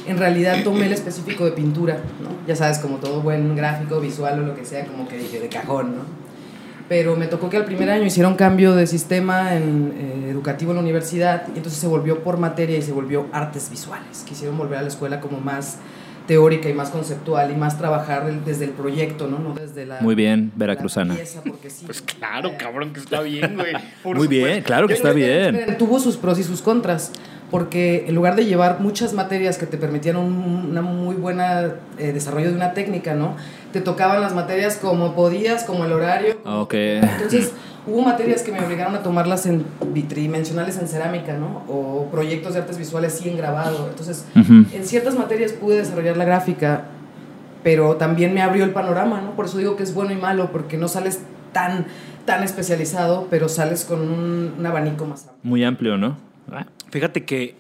en 0.07 0.19
realidad 0.19 0.63
tomé 0.65 0.87
el 0.87 0.93
específico 0.93 1.45
de 1.45 1.53
pintura, 1.53 1.99
¿no? 2.23 2.47
Ya 2.47 2.57
sabes, 2.57 2.79
como 2.79 2.97
todo 2.97 3.21
buen 3.21 3.55
gráfico, 3.55 4.01
visual 4.01 4.41
o 4.41 4.47
lo 4.47 4.55
que 4.55 4.65
sea, 4.65 4.87
como 4.87 5.07
que 5.07 5.19
dije 5.19 5.39
de 5.41 5.49
cajón, 5.49 5.97
¿no? 5.97 6.03
Pero 6.89 7.15
me 7.15 7.27
tocó 7.27 7.49
que 7.49 7.57
al 7.57 7.65
primer 7.65 7.89
año 7.89 8.05
hiciera 8.05 8.29
un 8.29 8.35
cambio 8.35 8.75
de 8.75 8.87
sistema 8.87 9.55
en, 9.55 9.95
eh, 9.97 10.31
educativo 10.31 10.73
en 10.73 10.79
la 10.79 10.83
universidad 10.83 11.45
y 11.55 11.59
entonces 11.59 11.81
se 11.81 11.87
volvió 11.87 12.25
por 12.25 12.39
materia 12.39 12.77
y 12.77 12.83
se 12.83 12.91
volvió 12.91 13.27
artes 13.33 13.71
visuales. 13.71 14.25
Quisieron 14.27 14.59
volver 14.59 14.79
a 14.79 14.83
la 14.83 14.89
escuela 14.89 15.21
como 15.21 15.41
más 15.41 15.79
teórica 16.31 16.69
y 16.69 16.75
más 16.75 16.91
conceptual 16.91 17.51
y 17.51 17.57
más 17.57 17.77
trabajar 17.77 18.33
desde 18.45 18.67
el 18.67 18.71
proyecto, 18.71 19.27
¿no? 19.27 19.41
No 19.41 19.53
desde 19.53 19.85
la... 19.85 20.01
Muy 20.01 20.15
bien, 20.15 20.53
veracruzana. 20.55 21.17
pieza, 21.17 21.43
porque 21.45 21.71
sí, 21.71 21.85
Pues 21.85 22.03
claro, 22.03 22.53
cabrón, 22.57 22.93
que 22.93 23.01
está 23.01 23.21
bien, 23.21 23.57
güey. 23.57 23.73
Por 24.05 24.17
Muy 24.17 24.29
bien, 24.29 24.63
claro 24.63 24.87
que 24.87 24.95
está 24.95 25.11
bien. 25.11 25.75
Tuvo 25.77 25.99
sus 25.99 26.17
pros 26.17 26.39
y 26.39 26.45
sus 26.45 26.63
contras, 26.63 27.11
porque 27.51 28.05
en 28.07 28.15
lugar 28.15 28.37
de 28.37 28.45
llevar 28.45 28.79
muchas 28.79 29.13
materias 29.13 29.59
que 29.59 29.67
te 29.67 29.77
permitían 29.77 30.19
un 30.19 30.69
una 30.71 30.83
muy 30.83 31.17
buena 31.17 31.75
eh, 31.99 32.13
desarrollo 32.13 32.51
de 32.51 32.55
una 32.55 32.75
técnica, 32.75 33.15
¿no? 33.15 33.35
Te 33.73 33.81
tocaban 33.81 34.21
las 34.21 34.33
materias 34.33 34.77
como 34.77 35.17
podías, 35.17 35.65
como 35.65 35.85
el 35.85 35.93
horario. 35.93 36.39
Ok. 36.45 36.75
Entonces, 36.75 37.51
hubo 37.87 38.03
materias 38.03 38.43
que 38.43 38.53
me 38.53 38.61
obligaron 38.65 38.95
a 38.95 39.03
tomarlas 39.03 39.47
en 39.47 39.65
bi- 39.93 40.03
tridimensionales 40.03 40.79
en 40.79 40.87
cerámica, 40.89 41.35
¿no? 41.37 41.63
O 41.69 42.09
proyectos 42.11 42.55
de 42.55 42.61
artes 42.61 42.79
visuales 42.79 43.15
sí 43.21 43.29
en 43.29 43.37
grabado. 43.37 43.89
Entonces, 43.91 44.25
Ujú. 44.37 44.65
en 44.73 44.85
ciertas 44.87 45.15
materias 45.15 45.53
pude 45.53 45.77
desarrollar 45.79 46.17
la 46.17 46.25
gráfica, 46.25 46.85
pero 47.63 47.97
también 47.97 48.33
me 48.35 48.43
abrió 48.43 48.65
el 48.65 48.71
panorama, 48.71 49.21
¿no? 49.21 49.33
Por 49.33 49.47
eso 49.47 49.59
digo 49.59 49.77
que 49.77 49.83
es 49.83 49.95
bueno 49.95 50.13
y 50.13 50.17
malo, 50.17 50.51
porque 50.53 50.77
no 50.77 50.89
sales 50.89 51.21
tan, 51.53 51.87
tan 52.27 52.43
especializado, 52.43 53.27
pero 53.31 53.49
sales 53.49 53.85
con 53.85 54.01
un, 54.01 54.55
un 54.59 54.67
abanico 54.67 55.05
más 55.07 55.23
amplio. 55.23 55.39
Muy 55.43 55.65
amplio, 55.65 55.97
¿no? 55.99 56.17
Fíjate 56.91 57.25
que 57.25 57.55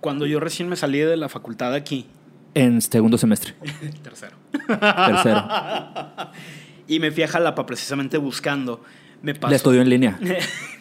cuando 0.00 0.26
yo 0.26 0.38
recién 0.40 0.68
me 0.68 0.76
salí 0.76 0.98
de 1.00 1.16
la 1.16 1.28
facultad 1.28 1.74
aquí, 1.74 2.06
En 2.54 2.80
segundo 2.82 3.18
semestre, 3.18 3.54
tercero, 4.02 4.36
tercero. 4.66 5.44
y 6.88 6.98
me 6.98 7.12
fui 7.12 7.22
a 7.22 7.28
Jalapa 7.28 7.64
precisamente 7.66 8.18
buscando, 8.18 8.82
me 9.22 9.34
pasó. 9.34 9.50
Le 9.50 9.56
estudió 9.56 9.82
en 9.82 9.88
línea. 9.90 10.18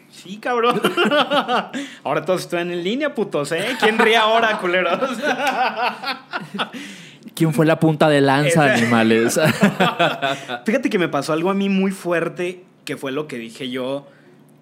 Sí, 0.10 0.38
cabrón. 0.38 0.82
Ahora 2.04 2.26
todos 2.26 2.42
están 2.42 2.72
en 2.72 2.84
línea, 2.84 3.14
putos, 3.14 3.52
¿eh? 3.52 3.78
¿Quién 3.80 4.00
ríe 4.00 4.18
ahora, 4.18 4.58
culeros? 4.58 5.00
¿Quién 7.36 7.54
fue 7.54 7.68
la 7.68 7.80
punta 7.80 8.10
de 8.10 8.22
lanza, 8.22 8.74
Ese- 8.74 8.84
animales? 8.84 9.40
Fíjate 10.66 10.90
que 10.90 10.98
me 10.98 11.08
pasó 11.08 11.34
algo 11.34 11.52
a 11.52 11.54
mí 11.54 11.70
muy 11.70 11.92
fuerte, 11.92 12.64
que 12.84 12.98
fue 12.98 13.12
lo 13.12 13.28
que 13.28 13.38
dije 13.38 13.70
yo. 13.70 14.08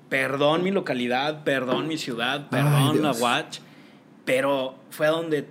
Perdón 0.10 0.62
mi 0.64 0.72
localidad, 0.72 1.44
perdón 1.44 1.88
mi 1.88 1.98
ciudad, 1.98 2.48
perdón 2.50 3.02
la. 3.02 3.12
Watch. 3.14 3.60
Pero 4.26 4.76
fue 4.90 5.08
donde, 5.08 5.48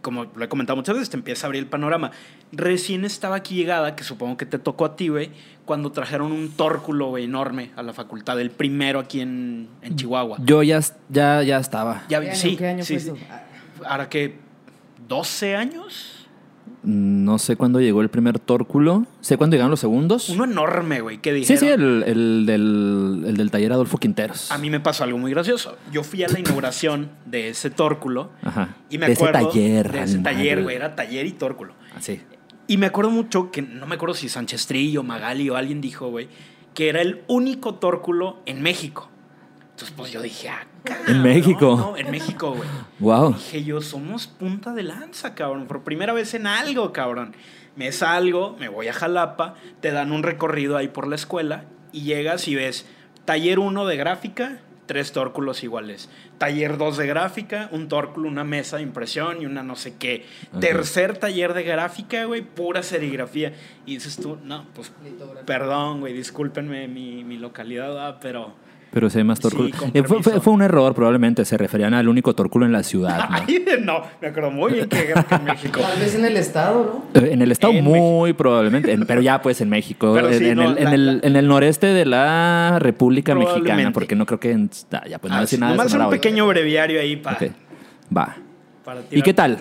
como 0.00 0.26
lo 0.34 0.44
he 0.44 0.48
comentado 0.48 0.76
muchas 0.76 0.94
veces, 0.94 1.10
te 1.10 1.16
empieza 1.16 1.44
a 1.44 1.48
abrir 1.48 1.60
el 1.62 1.68
panorama. 1.68 2.12
Recién 2.52 3.04
estaba 3.04 3.36
aquí 3.36 3.54
llegada, 3.54 3.94
que 3.94 4.02
supongo 4.02 4.36
que 4.36 4.44
te 4.46 4.58
tocó 4.58 4.84
a 4.84 4.96
ti, 4.96 5.08
güey, 5.08 5.30
cuando 5.64 5.92
trajeron 5.92 6.32
un 6.32 6.50
tórculo, 6.50 7.08
güey, 7.10 7.24
enorme 7.24 7.70
a 7.76 7.82
la 7.82 7.92
facultad, 7.92 8.40
el 8.40 8.50
primero 8.50 8.98
aquí 8.98 9.20
en, 9.20 9.68
en 9.82 9.94
Chihuahua. 9.96 10.38
Yo 10.44 10.62
ya, 10.64 10.80
ya, 11.08 11.42
ya 11.44 11.58
estaba. 11.58 12.02
Ya, 12.08 12.20
¿Qué 12.20 12.28
año, 12.30 12.36
sí, 12.36 12.56
qué 12.56 12.66
año 12.66 12.84
sí, 12.84 12.94
fue 12.98 13.00
sí. 13.02 13.08
eso? 13.10 13.18
Ah, 13.30 13.42
Ahora 13.88 14.08
que, 14.08 14.36
¿12 15.08 15.54
años? 15.56 16.16
No 16.82 17.38
sé 17.38 17.56
cuándo 17.56 17.78
llegó 17.80 18.00
el 18.00 18.08
primer 18.08 18.38
tórculo. 18.38 19.04
Sé 19.20 19.36
cuándo 19.36 19.54
llegaron 19.54 19.70
los 19.70 19.80
segundos. 19.80 20.28
Uno 20.30 20.44
enorme, 20.44 21.00
güey, 21.02 21.18
que 21.18 21.30
Sí, 21.44 21.54
dijeron. 21.54 21.60
sí, 21.60 21.66
el, 21.68 22.02
el 22.06 22.46
del, 22.46 23.24
el 23.28 23.36
del 23.36 23.50
taller 23.50 23.72
Adolfo 23.72 23.98
Quinteros. 23.98 24.50
A 24.50 24.56
mí 24.58 24.70
me 24.70 24.80
pasó 24.80 25.04
algo 25.04 25.18
muy 25.18 25.30
gracioso. 25.30 25.76
Yo 25.92 26.02
fui 26.02 26.24
a 26.24 26.28
la 26.28 26.38
inauguración 26.40 27.10
de 27.26 27.48
ese 27.50 27.70
tórculo 27.70 28.30
Ajá. 28.42 28.76
y 28.88 28.98
me 28.98 29.06
De 29.06 29.12
ese 29.12 29.24
acuerdo 29.24 29.48
taller, 29.50 29.92
de 29.92 29.98
ese 30.02 30.14
animal. 30.14 30.34
taller, 30.34 30.62
güey, 30.62 30.76
era 30.76 30.96
taller 30.96 31.26
y 31.26 31.32
tórculo. 31.32 31.74
Así. 31.94 32.20
Y 32.70 32.76
me 32.76 32.86
acuerdo 32.86 33.10
mucho 33.10 33.50
que 33.50 33.62
no 33.62 33.88
me 33.88 33.96
acuerdo 33.96 34.14
si 34.14 34.28
Sánchez 34.28 34.68
Trillo, 34.68 35.02
Magali 35.02 35.50
o 35.50 35.56
alguien 35.56 35.80
dijo, 35.80 36.08
güey, 36.08 36.28
que 36.72 36.88
era 36.88 37.02
el 37.02 37.24
único 37.26 37.74
tórculo 37.74 38.38
en 38.46 38.62
México. 38.62 39.08
Entonces, 39.72 39.92
pues 39.96 40.12
yo 40.12 40.22
dije, 40.22 40.50
ah, 40.50 40.64
cabrón, 40.84 41.16
¿En 41.16 41.22
México? 41.24 41.76
No, 41.76 41.96
en 41.96 42.12
México, 42.12 42.52
güey. 42.54 42.68
Wow. 43.00 43.34
Dije 43.34 43.64
yo, 43.64 43.80
somos 43.80 44.28
punta 44.28 44.72
de 44.72 44.84
lanza, 44.84 45.34
cabrón. 45.34 45.66
Por 45.66 45.82
primera 45.82 46.12
vez 46.12 46.32
en 46.34 46.46
algo, 46.46 46.92
cabrón. 46.92 47.34
Me 47.74 47.90
salgo, 47.90 48.56
me 48.60 48.68
voy 48.68 48.86
a 48.86 48.92
Jalapa, 48.92 49.56
te 49.80 49.90
dan 49.90 50.12
un 50.12 50.22
recorrido 50.22 50.76
ahí 50.76 50.86
por 50.86 51.08
la 51.08 51.16
escuela 51.16 51.64
y 51.90 52.02
llegas 52.02 52.46
y 52.46 52.54
ves 52.54 52.86
taller 53.24 53.58
1 53.58 53.84
de 53.84 53.96
gráfica, 53.96 54.60
tres 54.90 55.12
tórculos 55.12 55.62
iguales. 55.62 56.08
Taller 56.38 56.76
2 56.76 56.96
de 56.96 57.06
gráfica, 57.06 57.68
un 57.70 57.86
tórculo, 57.86 58.28
una 58.28 58.42
mesa 58.42 58.78
de 58.78 58.82
impresión 58.82 59.40
y 59.40 59.46
una 59.46 59.62
no 59.62 59.76
sé 59.76 59.94
qué. 59.96 60.26
Ajá. 60.48 60.58
Tercer 60.58 61.16
taller 61.16 61.54
de 61.54 61.62
gráfica, 61.62 62.24
güey, 62.24 62.42
pura 62.42 62.82
serigrafía. 62.82 63.52
Y 63.86 63.94
dices 63.94 64.16
tú, 64.16 64.36
no, 64.42 64.66
pues 64.74 64.90
perdón, 65.46 66.00
güey, 66.00 66.12
discúlpenme 66.12 66.88
mi, 66.88 67.22
mi 67.22 67.38
localidad, 67.38 68.04
ah, 68.04 68.18
pero... 68.20 68.52
Pero 68.92 69.08
más 69.24 69.38
Sí, 69.38 69.42
tórculo. 69.42 69.68
Eh, 69.94 70.02
fue, 70.02 70.20
fue- 70.40 70.52
un 70.52 70.62
error, 70.62 70.94
probablemente. 70.94 71.44
Se 71.44 71.56
referían 71.56 71.94
al 71.94 72.08
único 72.08 72.34
tórculo 72.34 72.66
en 72.66 72.72
la 72.72 72.82
ciudad. 72.82 73.28
¿no? 73.30 73.36
Ay, 73.46 73.64
no, 73.82 74.02
me 74.20 74.28
acuerdo 74.28 74.50
muy 74.50 74.72
bien 74.72 74.88
que 74.88 75.12
en 75.30 75.44
México. 75.44 75.80
Tal 75.80 76.00
vez 76.00 76.14
en 76.16 76.24
el 76.24 76.36
estado, 76.36 77.04
¿no? 77.14 77.20
Eh, 77.20 77.30
En 77.32 77.42
el 77.42 77.52
estado 77.52 77.72
En 77.72 77.84
muy 77.84 78.32
probablemente, 78.32 78.92
en- 78.92 79.06
pero 79.06 79.20
ya 79.20 79.40
pues 79.42 79.60
en 79.60 79.68
México, 79.68 80.12
Pero 80.14 80.28
en, 80.28 80.38
sí, 80.38 80.48
en 80.48 80.56
no, 80.56 80.62
el, 80.72 80.78
en 80.78 80.84
la- 80.84 80.94
el- 80.94 81.06
la- 81.20 81.26
en 81.26 81.36
el 81.36 81.46
noreste 81.46 81.86
de 81.86 82.04
la 82.04 82.78
República 82.80 83.34
Mexicana, 83.34 83.92
porque 83.92 84.16
no 84.16 84.26
creo 84.26 84.40
que 84.40 84.50
en, 84.52 84.70
ah, 84.92 85.02
ya 85.08 85.18
pues 85.18 85.30
no 85.30 85.36
Ah, 85.38 85.40
decir 85.42 85.56
sí, 85.56 85.60
nada 85.60 85.72
de 85.72 85.78
nomás 85.78 85.94
un 85.94 86.00
hoy. 86.02 86.10
pequeño 86.10 86.46
breviario 86.48 87.00
ahí 87.00 87.16
para... 87.16 87.38
Va. 88.16 88.36
para 88.84 89.00
¿Y 89.10 89.22
qué 89.22 89.32
tal? 89.34 89.58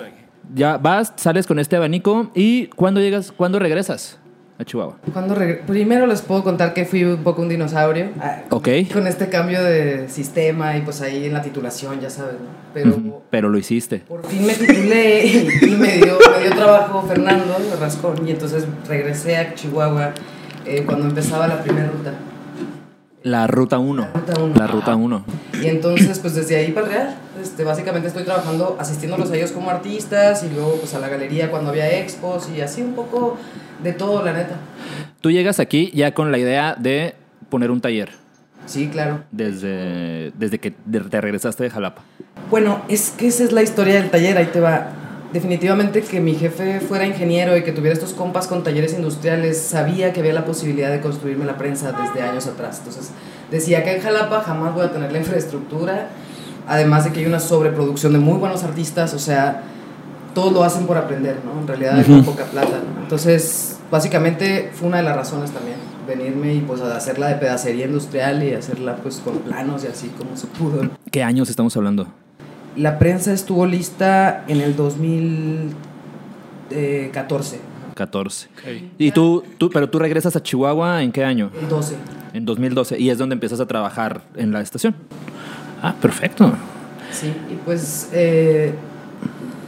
Ya 0.56 0.78
vas, 0.78 1.14
sales 1.18 1.46
con 1.46 1.60
este 1.60 1.76
abanico 1.76 2.32
y 2.34 2.66
¿cuándo 2.68 3.00
llegas, 3.00 3.32
cuándo 3.32 3.60
regresas 3.60 4.19
a 4.60 4.66
Chihuahua? 4.66 4.98
Cuando 5.14 5.36
Primero 5.66 6.06
les 6.06 6.22
puedo 6.22 6.44
contar 6.44 6.74
que 6.74 6.86
fui 6.86 7.06
un 7.06 7.24
poco 7.24 7.42
un 7.42 7.48
dinosaurio. 7.50 8.10
ah, 8.20 8.42
Ok. 8.50 8.68
Con 8.92 9.08
este 9.08 9.30
cambio 9.30 9.64
de 9.64 10.10
sistema 10.10 10.76
y 10.76 10.82
pues 10.82 11.02
ahí 11.02 11.26
en 11.26 11.34
la 11.34 11.42
titulación, 11.42 12.02
ya 12.02 12.10
sabes, 12.10 12.34
¿no? 12.34 12.48
Pero 12.74 13.24
Pero 13.30 13.50
lo 13.50 13.58
hiciste. 13.58 14.00
por 14.00 14.26
fin 14.26 14.46
me 14.46 14.54
titulé 14.54 15.26
y, 15.26 15.76
me, 15.78 15.98
dio, 15.98 16.18
me 16.38 16.44
dio 16.44 16.56
trabajo 16.56 17.02
Fernando 17.08 17.56
Rascón 17.80 18.28
y 18.28 18.32
entonces 18.32 18.66
regresé 18.88 19.38
a 19.38 19.56
Chihuahua 19.56 20.12
eh, 20.66 20.84
cuando 20.86 21.08
empezaba 21.08 21.48
la 21.48 21.64
primera 21.64 21.88
ruta. 21.88 22.14
La 23.24 23.48
ruta 23.48 23.80
1. 23.80 24.02
La 24.02 24.20
ruta 24.20 24.42
uno. 24.42 24.54
La 24.56 24.68
ruta 24.68 24.96
1. 24.96 25.24
Y 25.62 25.68
entonces, 25.68 26.20
pues 26.20 26.36
desde 26.36 26.56
ahí 26.56 26.72
para 26.72 26.88
el 26.88 26.94
Real, 26.94 27.16
este, 27.42 27.66
básicamente 27.66 28.08
estoy 28.08 28.24
trabajando, 28.24 28.78
asistiéndolos 28.80 29.30
a 29.32 29.36
ellos 29.36 29.52
como 29.52 29.70
artistas 29.70 30.44
y 30.44 30.50
luego 30.54 30.76
pues 30.80 30.94
a 30.94 31.00
la 31.00 31.10
galería 31.10 31.52
cuando 31.52 31.70
había 31.70 32.00
expos 32.00 32.50
y 32.56 32.62
así 32.62 32.82
un 32.82 32.94
poco 32.94 33.38
de 33.84 33.94
todo, 33.94 34.24
la 34.24 34.34
neta. 34.34 34.56
Tú 35.22 35.32
llegas 35.32 35.60
aquí 35.60 35.92
ya 35.94 36.14
con 36.14 36.32
la 36.32 36.38
idea 36.38 36.76
de 36.78 37.16
poner 37.50 37.72
un 37.72 37.82
taller 37.82 38.10
Sí, 38.66 38.88
claro. 38.90 39.24
desde, 39.32 40.32
desde 40.38 40.60
que 40.60 40.72
te 40.72 41.22
regresaste 41.22 41.64
de 41.64 41.70
Jalapa. 41.70 42.02
Bueno, 42.50 42.82
es 42.88 43.12
que 43.12 43.28
esa 43.28 43.44
es 43.44 43.52
la 43.52 43.62
historia 43.64 43.96
del 43.96 44.10
taller, 44.10 44.38
ahí 44.38 44.48
te 44.48 44.60
va. 44.60 44.90
definitivamente 45.34 46.02
que 46.02 46.20
mi 46.20 46.36
jefe 46.36 46.80
fuera 46.80 47.06
ingeniero 47.06 47.56
y 47.58 47.64
que 47.64 47.72
tuviera 47.72 47.94
estos 47.94 48.14
compas 48.14 48.48
con 48.48 48.64
talleres 48.64 48.94
industriales, 48.94 49.60
sabía 49.62 50.12
que 50.14 50.20
había 50.22 50.34
la 50.34 50.46
posibilidad 50.46 50.90
de 50.92 51.02
construirme 51.02 51.46
la 51.46 51.58
prensa 51.58 51.92
desde 51.92 52.28
años 52.28 52.48
atrás. 52.48 52.78
Entonces 52.80 53.12
decía 53.52 53.84
que 53.84 53.96
en 53.96 54.02
Jalapa 54.02 54.42
jamás 54.42 54.74
voy 54.74 54.86
a 54.86 54.92
tener 54.92 55.12
la 55.12 55.20
infraestructura, 55.20 56.10
además 56.68 57.04
de 57.06 57.12
que 57.12 57.20
hay 57.22 57.26
una 57.26 57.40
sobreproducción 57.40 58.14
de 58.14 58.20
muy 58.20 58.38
buenos 58.40 58.64
artistas, 58.64 59.14
o 59.14 59.20
sea, 59.20 59.62
todos 60.34 60.54
lo 60.54 60.64
hacen 60.64 60.86
por 60.86 60.98
aprender, 60.98 61.38
¿no? 61.44 61.60
En 61.62 61.68
realidad 61.68 62.00
hay 62.00 62.06
muy 62.08 62.22
poca 62.22 62.46
plata. 62.46 62.80
Entonces, 63.02 63.78
básicamente 63.92 64.72
fue 64.74 64.88
una 64.88 64.98
de 64.98 65.04
las 65.04 65.16
razones 65.16 65.52
también, 65.52 65.78
venirme 66.08 66.54
y 66.54 66.62
pues 66.62 66.82
hacerla 66.82 67.28
de 67.28 67.36
pedacería 67.36 67.86
industrial 67.86 68.44
y 68.44 68.54
hacerla 68.54 68.96
pues 68.98 69.18
con 69.18 69.40
planos 69.40 69.84
y 69.84 69.88
así 69.88 70.10
como 70.18 70.38
se 70.38 70.48
pudo. 70.48 70.90
¿Qué 71.12 71.24
años 71.24 71.50
estamos 71.50 71.76
hablando? 71.78 72.08
La 72.76 73.00
prensa 73.00 73.34
estuvo 73.34 73.66
lista 73.66 74.44
en 74.48 74.62
el 74.62 74.76
2014. 74.76 77.60
14. 77.96 78.48
¿Y 78.98 79.12
tú, 79.12 79.44
tú, 79.58 79.70
pero 79.70 79.90
tú 79.90 80.00
regresas 80.00 80.36
a 80.36 80.42
Chihuahua 80.42 81.04
en 81.04 81.12
qué 81.12 81.26
año? 81.26 81.52
En 81.60 81.68
12. 81.68 81.96
En 82.34 82.46
2012. 82.46 82.98
Y 83.00 83.10
es 83.10 83.18
donde 83.18 83.34
empiezas 83.34 83.60
a 83.60 83.66
trabajar 83.66 84.22
en 84.36 84.54
la 84.54 84.62
estación. 84.62 84.96
Ah, 85.82 85.96
perfecto. 86.00 86.54
Sí, 87.12 87.34
y 87.52 87.56
pues 87.66 88.10
eh, 88.14 88.74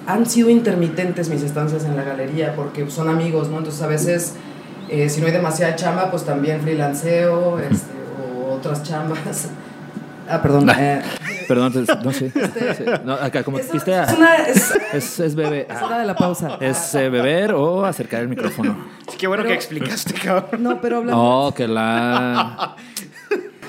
han 0.08 0.25
sido 0.25 0.50
intermitentes 0.50 1.29
mis 1.29 1.43
estancias 1.43 1.86
en 1.86 1.96
la 1.96 2.03
galería 2.03 2.55
porque 2.55 2.89
son 2.89 3.10
amigos, 3.10 3.50
¿no? 3.50 3.60
Entonces 3.60 3.81
a 3.81 3.88
veces, 3.88 4.34
eh, 4.89 5.10
si 5.10 5.22
no 5.22 5.27
hay 5.27 5.34
demasiada 5.34 5.75
chamba, 5.75 6.10
pues 6.12 6.24
también 6.24 6.62
freelanceo 6.62 7.60
este, 7.60 7.91
o 8.46 8.53
otras 8.53 8.84
chambas. 8.84 9.50
Ah, 10.29 10.41
perdón. 10.41 10.70
Eh, 10.77 11.01
Perdón, 11.48 11.74
no 12.05 12.13
sé. 12.13 12.29
Sí, 12.29 12.86
no, 13.03 13.13
acá 13.13 13.43
como 13.43 13.58
es, 13.58 13.70
ah, 13.74 13.75
es 13.75 14.17
una, 14.17 14.36
es, 14.38 14.74
es, 14.93 15.20
es 15.20 15.36
beber. 15.36 15.67
es 15.70 15.81
hora 15.81 16.00
de 16.00 16.05
la 16.05 16.15
pausa. 16.15 16.58
Es 16.62 16.96
eh, 16.96 17.10
beber 17.10 17.51
o 17.53 17.84
acercar 17.84 18.22
el 18.22 18.29
micrófono. 18.29 18.77
Sí, 19.10 19.17
qué 19.17 19.27
bueno 19.27 19.43
Pero- 19.43 19.50
que 19.50 19.55
explicaste, 19.55 20.13
cabrón. 20.13 20.63
No, 20.63 20.79
pero 20.79 20.98
hablando. 20.98 21.22
Oh, 21.22 21.53
que 21.53 21.67
la. 21.67 22.75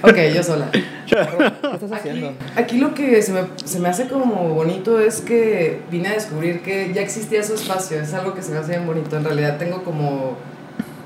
Ok, 0.03 0.17
yo 0.35 0.43
sola. 0.43 0.69
¿Qué 0.73 1.21
estás 1.75 1.93
Aquí, 1.93 2.25
aquí 2.57 2.79
lo 2.79 2.95
que 2.95 3.23
se 3.23 3.33
me, 3.33 3.43
se 3.65 3.79
me 3.79 3.89
hace 3.89 4.09
como 4.09 4.49
bonito 4.55 4.99
es 4.99 5.21
que 5.21 5.81
vine 5.91 6.09
a 6.09 6.13
descubrir 6.15 6.63
que 6.63 6.93
ya 6.93 7.03
existía 7.03 7.43
su 7.43 7.55
espacio, 7.55 8.01
es 8.01 8.13
algo 8.15 8.35
que 8.35 8.43
se 8.43 8.53
me 8.53 8.59
hace 8.59 8.73
bien 8.73 8.87
bonito. 8.87 9.17
En 9.17 9.25
realidad 9.25 9.59
tengo 9.59 9.85
como, 9.85 10.37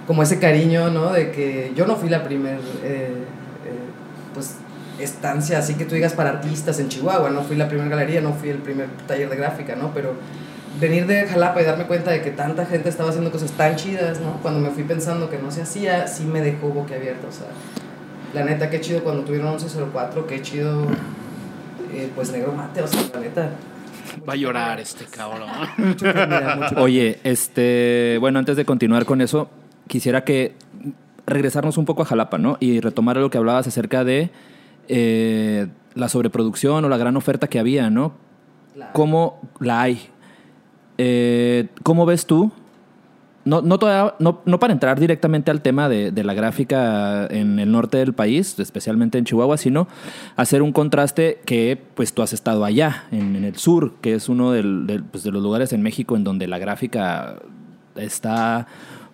como 0.06 0.22
ese 0.22 0.38
cariño, 0.38 0.90
¿no? 0.90 1.12
De 1.12 1.30
que 1.30 1.72
yo 1.76 1.86
no 1.86 1.96
fui 1.96 2.08
la 2.08 2.24
primer, 2.24 2.58
eh, 2.84 3.10
eh, 3.12 4.32
pues, 4.32 4.54
estancia, 4.98 5.58
así 5.58 5.74
que 5.74 5.84
tú 5.84 5.94
digas 5.94 6.14
para 6.14 6.30
artistas 6.30 6.78
en 6.78 6.88
Chihuahua, 6.88 7.28
no 7.30 7.42
fui 7.42 7.56
la 7.56 7.68
primera 7.68 7.90
galería, 7.90 8.22
no 8.22 8.32
fui 8.32 8.48
el 8.48 8.58
primer 8.58 8.88
taller 9.06 9.28
de 9.28 9.36
gráfica, 9.36 9.76
¿no? 9.76 9.92
Pero 9.92 10.14
venir 10.80 11.06
de 11.06 11.26
Jalapa 11.26 11.60
y 11.60 11.64
darme 11.64 11.84
cuenta 11.84 12.12
de 12.12 12.22
que 12.22 12.30
tanta 12.30 12.64
gente 12.64 12.88
estaba 12.88 13.10
haciendo 13.10 13.30
cosas 13.30 13.50
tan 13.52 13.76
chidas, 13.76 14.20
¿no? 14.20 14.40
Cuando 14.40 14.60
me 14.60 14.70
fui 14.70 14.84
pensando 14.84 15.28
que 15.28 15.38
no 15.38 15.50
se 15.50 15.62
hacía, 15.62 16.06
sí 16.06 16.24
me 16.24 16.40
dejó 16.40 16.68
boquiabierta, 16.68 17.26
o 17.28 17.32
sea, 17.32 17.46
la 18.36 18.44
neta, 18.44 18.68
qué 18.68 18.82
chido 18.82 19.02
cuando 19.02 19.24
tuvieron 19.24 19.48
1104, 19.52 20.26
qué 20.26 20.42
chido, 20.42 20.86
eh, 21.94 22.10
pues 22.14 22.30
negro 22.30 22.52
mate, 22.52 22.82
o 22.82 22.86
sea, 22.86 23.00
la 23.14 23.20
neta. 23.20 23.50
Va 24.28 24.34
a 24.34 24.36
llorar 24.36 24.78
este 24.78 25.06
cabrón. 25.06 25.48
Mucho 25.78 26.04
mucho 26.06 26.74
Oye, 26.76 27.18
este, 27.24 28.18
bueno, 28.20 28.38
antes 28.38 28.58
de 28.58 28.66
continuar 28.66 29.06
con 29.06 29.22
eso, 29.22 29.48
quisiera 29.88 30.24
que 30.24 30.54
regresarnos 31.26 31.78
un 31.78 31.86
poco 31.86 32.02
a 32.02 32.04
Jalapa, 32.04 32.36
¿no? 32.36 32.58
Y 32.60 32.80
retomar 32.80 33.16
lo 33.16 33.30
que 33.30 33.38
hablabas 33.38 33.66
acerca 33.68 34.04
de 34.04 34.30
eh, 34.88 35.68
la 35.94 36.10
sobreproducción 36.10 36.84
o 36.84 36.88
la 36.90 36.98
gran 36.98 37.16
oferta 37.16 37.48
que 37.48 37.58
había, 37.58 37.88
¿no? 37.88 38.12
¿Cómo 38.92 39.40
la 39.60 39.80
hay? 39.80 40.10
Eh, 40.98 41.68
¿Cómo 41.82 42.04
ves 42.04 42.26
tú? 42.26 42.52
No, 43.46 43.62
no, 43.62 43.78
para 44.58 44.72
entrar 44.72 44.98
directamente 44.98 45.52
al 45.52 45.62
tema 45.62 45.88
de, 45.88 46.24
la 46.24 46.34
gráfica 46.34 47.28
en 47.28 47.60
el 47.60 47.70
norte 47.70 47.96
del 47.96 48.12
país, 48.12 48.58
especialmente 48.58 49.18
en 49.18 49.24
Chihuahua, 49.24 49.56
sino 49.56 49.86
hacer 50.34 50.62
un 50.62 50.72
contraste 50.72 51.38
que 51.46 51.80
pues 51.94 52.12
tú 52.12 52.22
has 52.22 52.32
estado 52.32 52.64
allá, 52.64 53.04
en, 53.12 53.44
el 53.44 53.54
sur, 53.54 53.94
que 54.00 54.14
es 54.14 54.28
uno 54.28 54.52
pues, 55.12 55.22
de 55.22 55.30
los 55.30 55.40
lugares 55.40 55.72
en 55.72 55.80
México 55.80 56.16
en 56.16 56.24
donde 56.24 56.48
la 56.48 56.58
gráfica 56.58 57.36
está 57.94 58.66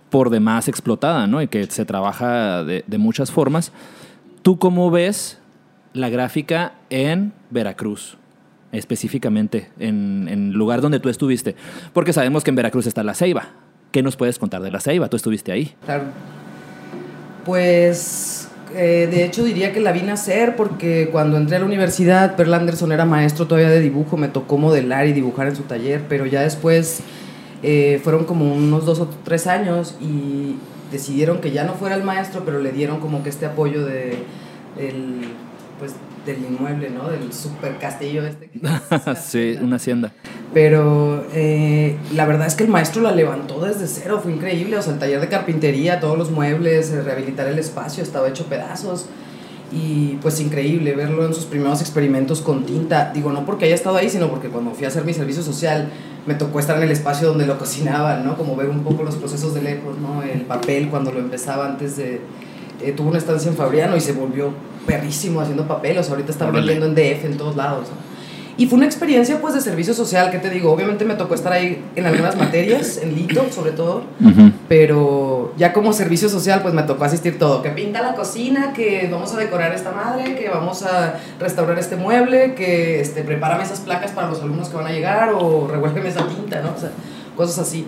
por 0.08 0.30
demás 0.30 0.66
explotada, 0.66 1.26
¿no? 1.26 1.42
Y 1.42 1.48
que 1.48 1.66
se 1.66 1.84
trabaja 1.84 2.64
de, 2.64 2.84
de 2.86 2.98
muchas 2.98 3.30
formas. 3.30 3.70
¿Tú 4.40 4.58
cómo 4.58 4.90
ves 4.90 5.40
la 5.92 6.08
gráfica 6.08 6.72
en 6.88 7.34
Veracruz? 7.50 8.16
Específicamente, 8.72 9.70
en, 9.78 10.26
en 10.30 10.48
el 10.48 10.54
lugar 10.54 10.80
donde 10.80 11.00
tú 11.00 11.10
estuviste. 11.10 11.54
Porque 11.92 12.14
sabemos 12.14 12.44
que 12.44 12.48
en 12.48 12.56
Veracruz 12.56 12.86
está 12.86 13.02
la 13.02 13.12
Ceiba. 13.12 13.50
¿Qué 13.92 14.02
nos 14.02 14.16
puedes 14.16 14.38
contar 14.38 14.62
de 14.62 14.70
la 14.70 14.80
Ceiba? 14.80 15.08
Tú 15.08 15.16
estuviste 15.16 15.52
ahí. 15.52 15.74
Claro. 15.84 16.04
Pues, 17.44 18.48
eh, 18.74 19.06
de 19.10 19.24
hecho 19.24 19.44
diría 19.44 19.72
que 19.72 19.80
la 19.80 19.92
vi 19.92 20.00
nacer 20.00 20.56
porque 20.56 21.10
cuando 21.12 21.36
entré 21.36 21.56
a 21.56 21.58
la 21.58 21.66
universidad, 21.66 22.34
Perl 22.36 22.54
Anderson 22.54 22.90
era 22.92 23.04
maestro 23.04 23.46
todavía 23.46 23.68
de 23.68 23.80
dibujo, 23.80 24.16
me 24.16 24.28
tocó 24.28 24.56
modelar 24.56 25.06
y 25.06 25.12
dibujar 25.12 25.48
en 25.48 25.56
su 25.56 25.62
taller, 25.64 26.02
pero 26.08 26.24
ya 26.24 26.40
después 26.40 27.00
eh, 27.62 28.00
fueron 28.02 28.24
como 28.24 28.52
unos 28.54 28.86
dos 28.86 28.98
o 28.98 29.08
tres 29.24 29.46
años 29.46 29.94
y 30.00 30.56
decidieron 30.90 31.40
que 31.40 31.50
ya 31.50 31.64
no 31.64 31.74
fuera 31.74 31.94
el 31.94 32.02
maestro, 32.02 32.42
pero 32.44 32.60
le 32.60 32.72
dieron 32.72 32.98
como 33.00 33.22
que 33.22 33.28
este 33.28 33.44
apoyo 33.44 33.84
de, 33.84 34.18
del, 34.76 35.20
pues, 35.78 35.92
del 36.26 36.38
inmueble, 36.44 36.90
¿no? 36.90 37.08
Del 37.08 37.32
super 37.32 37.78
castillo 37.78 38.26
este. 38.26 38.48
que 38.48 38.60
sí, 39.16 39.58
una 39.60 39.76
hacienda. 39.76 40.12
pero 40.54 41.24
eh, 41.32 41.96
la 42.14 42.26
verdad 42.26 42.46
es 42.46 42.54
que 42.54 42.64
el 42.64 42.70
maestro 42.70 43.02
la 43.02 43.12
levantó 43.12 43.60
desde 43.60 43.86
cero, 43.86 44.20
fue 44.22 44.32
increíble. 44.32 44.76
O 44.76 44.82
sea, 44.82 44.92
el 44.94 44.98
taller 44.98 45.20
de 45.20 45.28
carpintería, 45.28 46.00
todos 46.00 46.16
los 46.16 46.30
muebles, 46.30 46.90
eh, 46.90 47.02
rehabilitar 47.02 47.46
el 47.48 47.58
espacio, 47.58 48.02
estaba 48.02 48.28
hecho 48.28 48.46
pedazos. 48.46 49.06
Y 49.74 50.18
pues 50.20 50.38
increíble 50.40 50.94
verlo 50.94 51.24
en 51.24 51.32
sus 51.32 51.46
primeros 51.46 51.80
experimentos 51.80 52.42
con 52.42 52.66
tinta. 52.66 53.10
Digo, 53.14 53.32
no 53.32 53.46
porque 53.46 53.64
haya 53.64 53.74
estado 53.74 53.96
ahí, 53.96 54.10
sino 54.10 54.28
porque 54.28 54.48
cuando 54.48 54.72
fui 54.72 54.84
a 54.84 54.88
hacer 54.88 55.04
mi 55.04 55.14
servicio 55.14 55.42
social 55.42 55.88
me 56.26 56.34
tocó 56.34 56.60
estar 56.60 56.76
en 56.76 56.82
el 56.82 56.90
espacio 56.90 57.28
donde 57.28 57.46
lo 57.46 57.58
cocinaban, 57.58 58.22
¿no? 58.24 58.36
Como 58.36 58.54
ver 58.54 58.68
un 58.68 58.84
poco 58.84 59.02
los 59.02 59.16
procesos 59.16 59.54
de 59.54 59.62
lejos, 59.62 59.96
¿no? 59.98 60.22
El 60.22 60.42
papel 60.42 60.88
cuando 60.88 61.10
lo 61.10 61.20
empezaba 61.20 61.66
antes 61.66 61.96
de... 61.96 62.20
eh, 62.82 62.92
tuvo 62.92 63.08
una 63.08 63.18
estancia 63.18 63.50
en 63.50 63.56
Fabriano 63.56 63.96
y 63.96 64.00
se 64.00 64.12
volvió 64.12 64.52
perrísimo 64.86 65.40
haciendo 65.40 65.66
papel. 65.66 65.98
O 65.98 66.02
sea, 66.02 66.12
ahorita 66.12 66.32
está 66.32 66.46
Órale. 66.46 66.74
vendiendo 66.74 66.86
en 66.86 66.94
DF 66.94 67.24
en 67.24 67.36
todos 67.36 67.56
lados. 67.56 67.88
¿no? 67.88 68.12
Y 68.56 68.66
fue 68.66 68.76
una 68.76 68.86
experiencia 68.86 69.40
pues 69.40 69.54
de 69.54 69.62
servicio 69.62 69.94
social, 69.94 70.30
¿qué 70.30 70.38
te 70.38 70.50
digo? 70.50 70.70
Obviamente 70.70 71.06
me 71.06 71.14
tocó 71.14 71.34
estar 71.34 71.52
ahí 71.52 71.82
en 71.96 72.04
algunas 72.04 72.36
materias, 72.36 72.98
en 73.02 73.14
Lito 73.14 73.46
sobre 73.50 73.72
todo, 73.72 74.02
pero 74.68 75.54
ya 75.56 75.72
como 75.72 75.92
servicio 75.94 76.28
social 76.28 76.60
pues 76.60 76.74
me 76.74 76.82
tocó 76.82 77.04
asistir 77.04 77.38
todo, 77.38 77.62
que 77.62 77.70
pinta 77.70 78.02
la 78.02 78.14
cocina, 78.14 78.74
que 78.74 79.08
vamos 79.10 79.32
a 79.32 79.38
decorar 79.38 79.72
esta 79.74 79.90
madre, 79.92 80.36
que 80.36 80.50
vamos 80.50 80.82
a 80.82 81.14
restaurar 81.40 81.78
este 81.78 81.96
mueble, 81.96 82.54
que 82.54 83.00
este, 83.00 83.22
prepárame 83.22 83.62
esas 83.62 83.80
placas 83.80 84.10
para 84.10 84.28
los 84.28 84.42
alumnos 84.42 84.68
que 84.68 84.76
van 84.76 84.86
a 84.86 84.92
llegar 84.92 85.32
o 85.32 85.66
revuélveme 85.66 86.10
esa 86.10 86.26
tinta, 86.28 86.60
¿no? 86.60 86.74
O 86.76 86.78
sea, 86.78 86.90
cosas 87.36 87.58
así. 87.58 87.86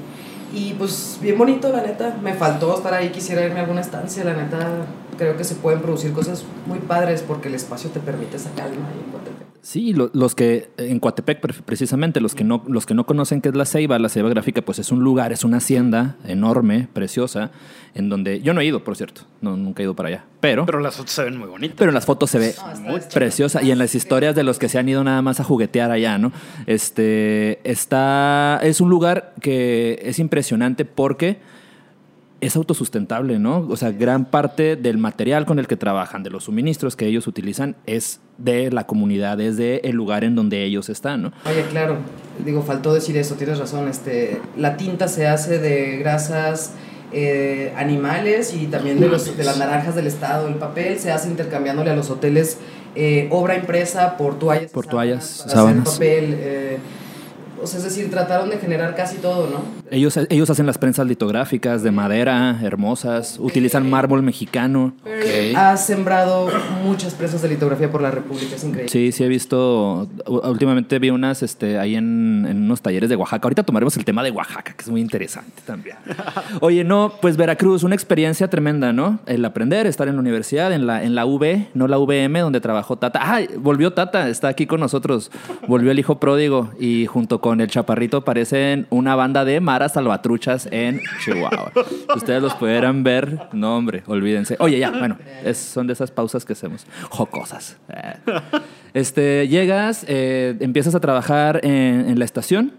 Y 0.54 0.72
pues 0.74 1.18
bien 1.20 1.36
bonito, 1.36 1.70
la 1.70 1.82
neta, 1.82 2.16
me 2.22 2.32
faltó 2.32 2.74
estar 2.74 2.94
ahí, 2.94 3.10
quisiera 3.10 3.44
irme 3.44 3.58
a 3.58 3.62
alguna 3.64 3.82
estancia, 3.82 4.24
la 4.24 4.34
neta, 4.34 4.86
creo 5.16 5.36
que 5.36 5.44
se 5.44 5.54
pueden 5.54 5.80
producir 5.80 6.12
cosas 6.12 6.44
muy 6.66 6.78
padres 6.78 7.22
porque 7.22 7.48
el 7.48 7.54
espacio 7.54 7.90
te 7.90 8.00
permite 8.00 8.36
esa 8.36 8.50
calma 8.50 8.88
ahí 8.88 9.00
en 9.04 9.10
Coatepec. 9.10 9.34
Sí, 9.62 9.94
lo- 9.94 10.10
los 10.12 10.34
que 10.34 10.68
en 10.76 11.00
Coatepec 11.00 11.40
pre- 11.40 11.54
precisamente, 11.64 12.20
los 12.20 12.34
que 12.34 12.44
no 12.44 12.62
los 12.68 12.84
que 12.84 12.92
no 12.92 13.06
conocen 13.06 13.40
qué 13.40 13.48
es 13.48 13.54
la 13.54 13.64
Ceiba, 13.64 13.98
la 13.98 14.10
Ceiba 14.10 14.28
Gráfica, 14.28 14.60
pues 14.60 14.78
es 14.78 14.92
un 14.92 15.02
lugar, 15.02 15.32
es 15.32 15.42
una 15.42 15.56
hacienda 15.56 16.16
enorme, 16.26 16.86
preciosa, 16.92 17.50
en 17.94 18.10
donde 18.10 18.42
yo 18.42 18.52
no 18.52 18.60
he 18.60 18.66
ido, 18.66 18.84
por 18.84 18.94
cierto, 18.94 19.22
no 19.40 19.56
nunca 19.56 19.82
he 19.82 19.84
ido 19.84 19.94
para 19.94 20.10
allá, 20.10 20.24
pero 20.40 20.66
Pero 20.66 20.80
las 20.80 20.96
fotos 20.96 21.12
se 21.12 21.24
ven 21.24 21.38
muy 21.38 21.48
bonitas. 21.48 21.76
pero 21.78 21.88
en 21.90 21.94
las 21.94 22.04
fotos 22.04 22.30
se 22.30 22.38
ve 22.40 22.54
No, 22.82 22.90
muy 22.90 23.00
preciosa 23.14 23.62
y 23.62 23.70
en 23.70 23.78
las 23.78 23.94
historias 23.94 24.34
de 24.34 24.42
los 24.42 24.58
que 24.58 24.68
se 24.68 24.78
han 24.78 24.86
ido 24.86 25.02
nada 25.02 25.22
más 25.22 25.40
a 25.40 25.44
juguetear 25.44 25.90
allá, 25.90 26.18
¿no? 26.18 26.30
Este 26.66 27.58
está 27.70 28.60
es 28.62 28.82
un 28.82 28.90
lugar 28.90 29.32
que 29.40 29.98
es 30.02 30.18
impresionante 30.18 30.84
porque 30.84 31.38
es 32.46 32.56
autosustentable, 32.56 33.38
¿no? 33.38 33.66
O 33.68 33.76
sea, 33.76 33.90
gran 33.90 34.24
parte 34.24 34.76
del 34.76 34.98
material 34.98 35.46
con 35.46 35.58
el 35.58 35.66
que 35.66 35.76
trabajan, 35.76 36.22
de 36.22 36.30
los 36.30 36.44
suministros 36.44 36.96
que 36.96 37.06
ellos 37.06 37.26
utilizan, 37.26 37.76
es 37.86 38.20
de 38.38 38.70
la 38.70 38.86
comunidad, 38.86 39.40
es 39.40 39.56
de 39.56 39.80
el 39.84 39.96
lugar 39.96 40.24
en 40.24 40.34
donde 40.34 40.64
ellos 40.64 40.88
están, 40.88 41.22
¿no? 41.22 41.32
Oye, 41.46 41.64
claro, 41.70 41.96
digo, 42.44 42.62
faltó 42.62 42.92
decir 42.92 43.16
eso, 43.16 43.34
tienes 43.36 43.58
razón. 43.58 43.88
Este, 43.88 44.40
la 44.56 44.76
tinta 44.76 45.08
se 45.08 45.26
hace 45.26 45.58
de 45.58 45.98
grasas 45.98 46.72
eh, 47.12 47.72
animales 47.76 48.54
y 48.54 48.66
también 48.66 48.98
de, 48.98 49.08
los, 49.08 49.36
de 49.36 49.44
las 49.44 49.58
naranjas 49.58 49.94
del 49.94 50.06
estado. 50.06 50.48
El 50.48 50.56
papel 50.56 50.98
se 50.98 51.12
hace 51.12 51.28
intercambiándole 51.28 51.90
a 51.90 51.96
los 51.96 52.10
hoteles 52.10 52.58
eh, 52.96 53.28
obra 53.30 53.56
impresa 53.56 54.16
por 54.16 54.38
toallas. 54.38 54.70
Por 54.70 54.86
toallas, 54.86 55.44
sábanas. 55.48 55.90
papel. 55.92 56.36
eh, 56.38 56.78
o 57.64 57.66
sea, 57.66 57.78
es 57.78 57.84
decir, 57.84 58.10
trataron 58.10 58.50
de 58.50 58.58
generar 58.58 58.94
casi 58.94 59.16
todo, 59.16 59.48
¿no? 59.48 59.62
Ellos, 59.90 60.18
ellos 60.28 60.50
hacen 60.50 60.66
las 60.66 60.76
prensas 60.76 61.06
litográficas 61.06 61.82
de 61.82 61.90
madera, 61.90 62.60
hermosas, 62.62 63.38
utilizan 63.40 63.88
mármol 63.88 64.22
mexicano. 64.22 64.92
Pero 65.02 65.58
Ha 65.58 65.76
sembrado 65.78 66.50
muchas 66.82 67.14
prensas 67.14 67.40
de 67.40 67.48
litografía 67.48 67.90
por 67.90 68.02
la 68.02 68.10
República, 68.10 68.56
es 68.56 68.64
increíble. 68.64 68.90
Sí, 68.90 69.12
sí 69.12 69.24
he 69.24 69.28
visto, 69.28 70.08
últimamente 70.26 70.98
vi 70.98 71.08
unas 71.08 71.42
este, 71.42 71.78
ahí 71.78 71.96
en, 71.96 72.46
en 72.48 72.64
unos 72.64 72.82
talleres 72.82 73.08
de 73.08 73.16
Oaxaca. 73.16 73.46
Ahorita 73.46 73.62
tomaremos 73.62 73.96
el 73.96 74.04
tema 74.04 74.22
de 74.22 74.30
Oaxaca, 74.30 74.74
que 74.74 74.82
es 74.82 74.88
muy 74.90 75.00
interesante 75.00 75.62
también. 75.64 75.96
Oye, 76.60 76.84
no, 76.84 77.14
pues 77.22 77.38
Veracruz, 77.38 77.82
una 77.82 77.94
experiencia 77.94 78.48
tremenda, 78.48 78.92
¿no? 78.92 79.20
El 79.24 79.42
aprender, 79.44 79.86
estar 79.86 80.06
en 80.08 80.16
la 80.16 80.20
universidad, 80.20 80.70
en 80.72 80.86
la, 80.86 81.02
en 81.02 81.14
la 81.14 81.24
UV, 81.24 81.68
no 81.72 81.88
la 81.88 81.96
VM, 81.96 82.40
donde 82.40 82.60
trabajó 82.60 82.96
Tata. 82.96 83.20
Ah, 83.22 83.40
volvió 83.56 83.94
Tata, 83.94 84.28
está 84.28 84.48
aquí 84.48 84.66
con 84.66 84.80
nosotros. 84.80 85.30
Volvió 85.66 85.90
el 85.90 85.98
hijo 85.98 86.20
pródigo 86.20 86.70
y 86.78 87.06
junto 87.06 87.40
con 87.40 87.53
el 87.60 87.68
chaparrito 87.68 88.24
parecen 88.24 88.86
una 88.90 89.14
banda 89.16 89.44
de 89.44 89.60
maras 89.60 89.92
salvatruchas 89.94 90.68
en 90.70 91.00
Chihuahua. 91.24 91.72
Ustedes 92.14 92.42
los 92.42 92.54
pudieran 92.54 93.02
ver, 93.04 93.48
no 93.52 93.76
hombre, 93.76 94.02
olvídense. 94.06 94.56
Oye, 94.60 94.78
ya, 94.78 94.90
bueno, 94.90 95.18
es- 95.44 95.58
son 95.58 95.86
de 95.86 95.92
esas 95.92 96.10
pausas 96.10 96.44
que 96.44 96.52
hacemos, 96.54 96.86
jocosas. 97.10 97.76
Eh. 97.88 98.14
Este, 98.94 99.48
llegas, 99.48 100.04
eh, 100.08 100.56
empiezas 100.60 100.94
a 100.94 101.00
trabajar 101.00 101.60
en, 101.64 102.08
en 102.08 102.18
la 102.18 102.24
estación 102.24 102.72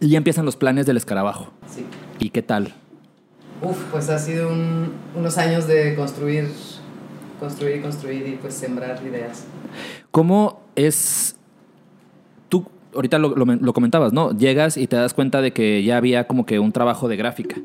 y 0.00 0.08
ya 0.10 0.18
empiezan 0.18 0.44
los 0.44 0.56
planes 0.56 0.86
del 0.86 0.96
escarabajo. 0.96 1.50
Sí. 1.74 1.84
¿Y 2.18 2.30
qué 2.30 2.42
tal? 2.42 2.74
Uf, 3.62 3.76
pues 3.90 4.08
ha 4.10 4.18
sido 4.18 4.48
un- 4.50 4.92
unos 5.16 5.38
años 5.38 5.66
de 5.66 5.94
construir, 5.96 6.48
construir 7.40 7.76
y 7.76 7.80
construir 7.80 8.26
y 8.28 8.32
pues 8.36 8.54
sembrar 8.54 9.00
ideas. 9.04 9.44
¿Cómo 10.10 10.62
es... 10.76 11.34
Ahorita 12.94 13.18
lo, 13.18 13.34
lo 13.36 13.44
men- 13.46 13.60
lo 13.62 13.72
comentabas, 13.72 14.12
¿no? 14.12 14.36
Llegas 14.36 14.76
y 14.76 14.86
te 14.86 14.96
das 14.96 15.14
cuenta 15.14 15.40
de 15.42 15.52
que 15.52 15.82
ya 15.82 15.96
había 15.96 16.26
como 16.26 16.46
que 16.46 16.58
un 16.58 16.72
trabajo 16.72 17.08
de 17.08 17.16
gráfica. 17.16 17.56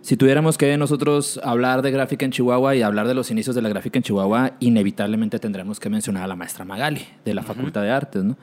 Si 0.00 0.16
tuviéramos 0.16 0.56
que 0.56 0.76
nosotros 0.78 1.40
hablar 1.42 1.82
de 1.82 1.90
gráfica 1.90 2.24
en 2.24 2.30
Chihuahua 2.30 2.76
y 2.76 2.82
hablar 2.82 3.08
de 3.08 3.14
los 3.14 3.30
inicios 3.30 3.54
de 3.56 3.62
la 3.62 3.68
gráfica 3.68 3.98
en 3.98 4.02
Chihuahua, 4.04 4.52
inevitablemente 4.60 5.38
tendremos 5.38 5.80
que 5.80 5.90
mencionar 5.90 6.22
a 6.22 6.26
la 6.26 6.36
maestra 6.36 6.64
Magali, 6.64 7.02
de 7.24 7.34
la 7.34 7.42
Facultad 7.42 7.82
de 7.82 7.90
Artes, 7.90 8.22
¿no? 8.24 8.36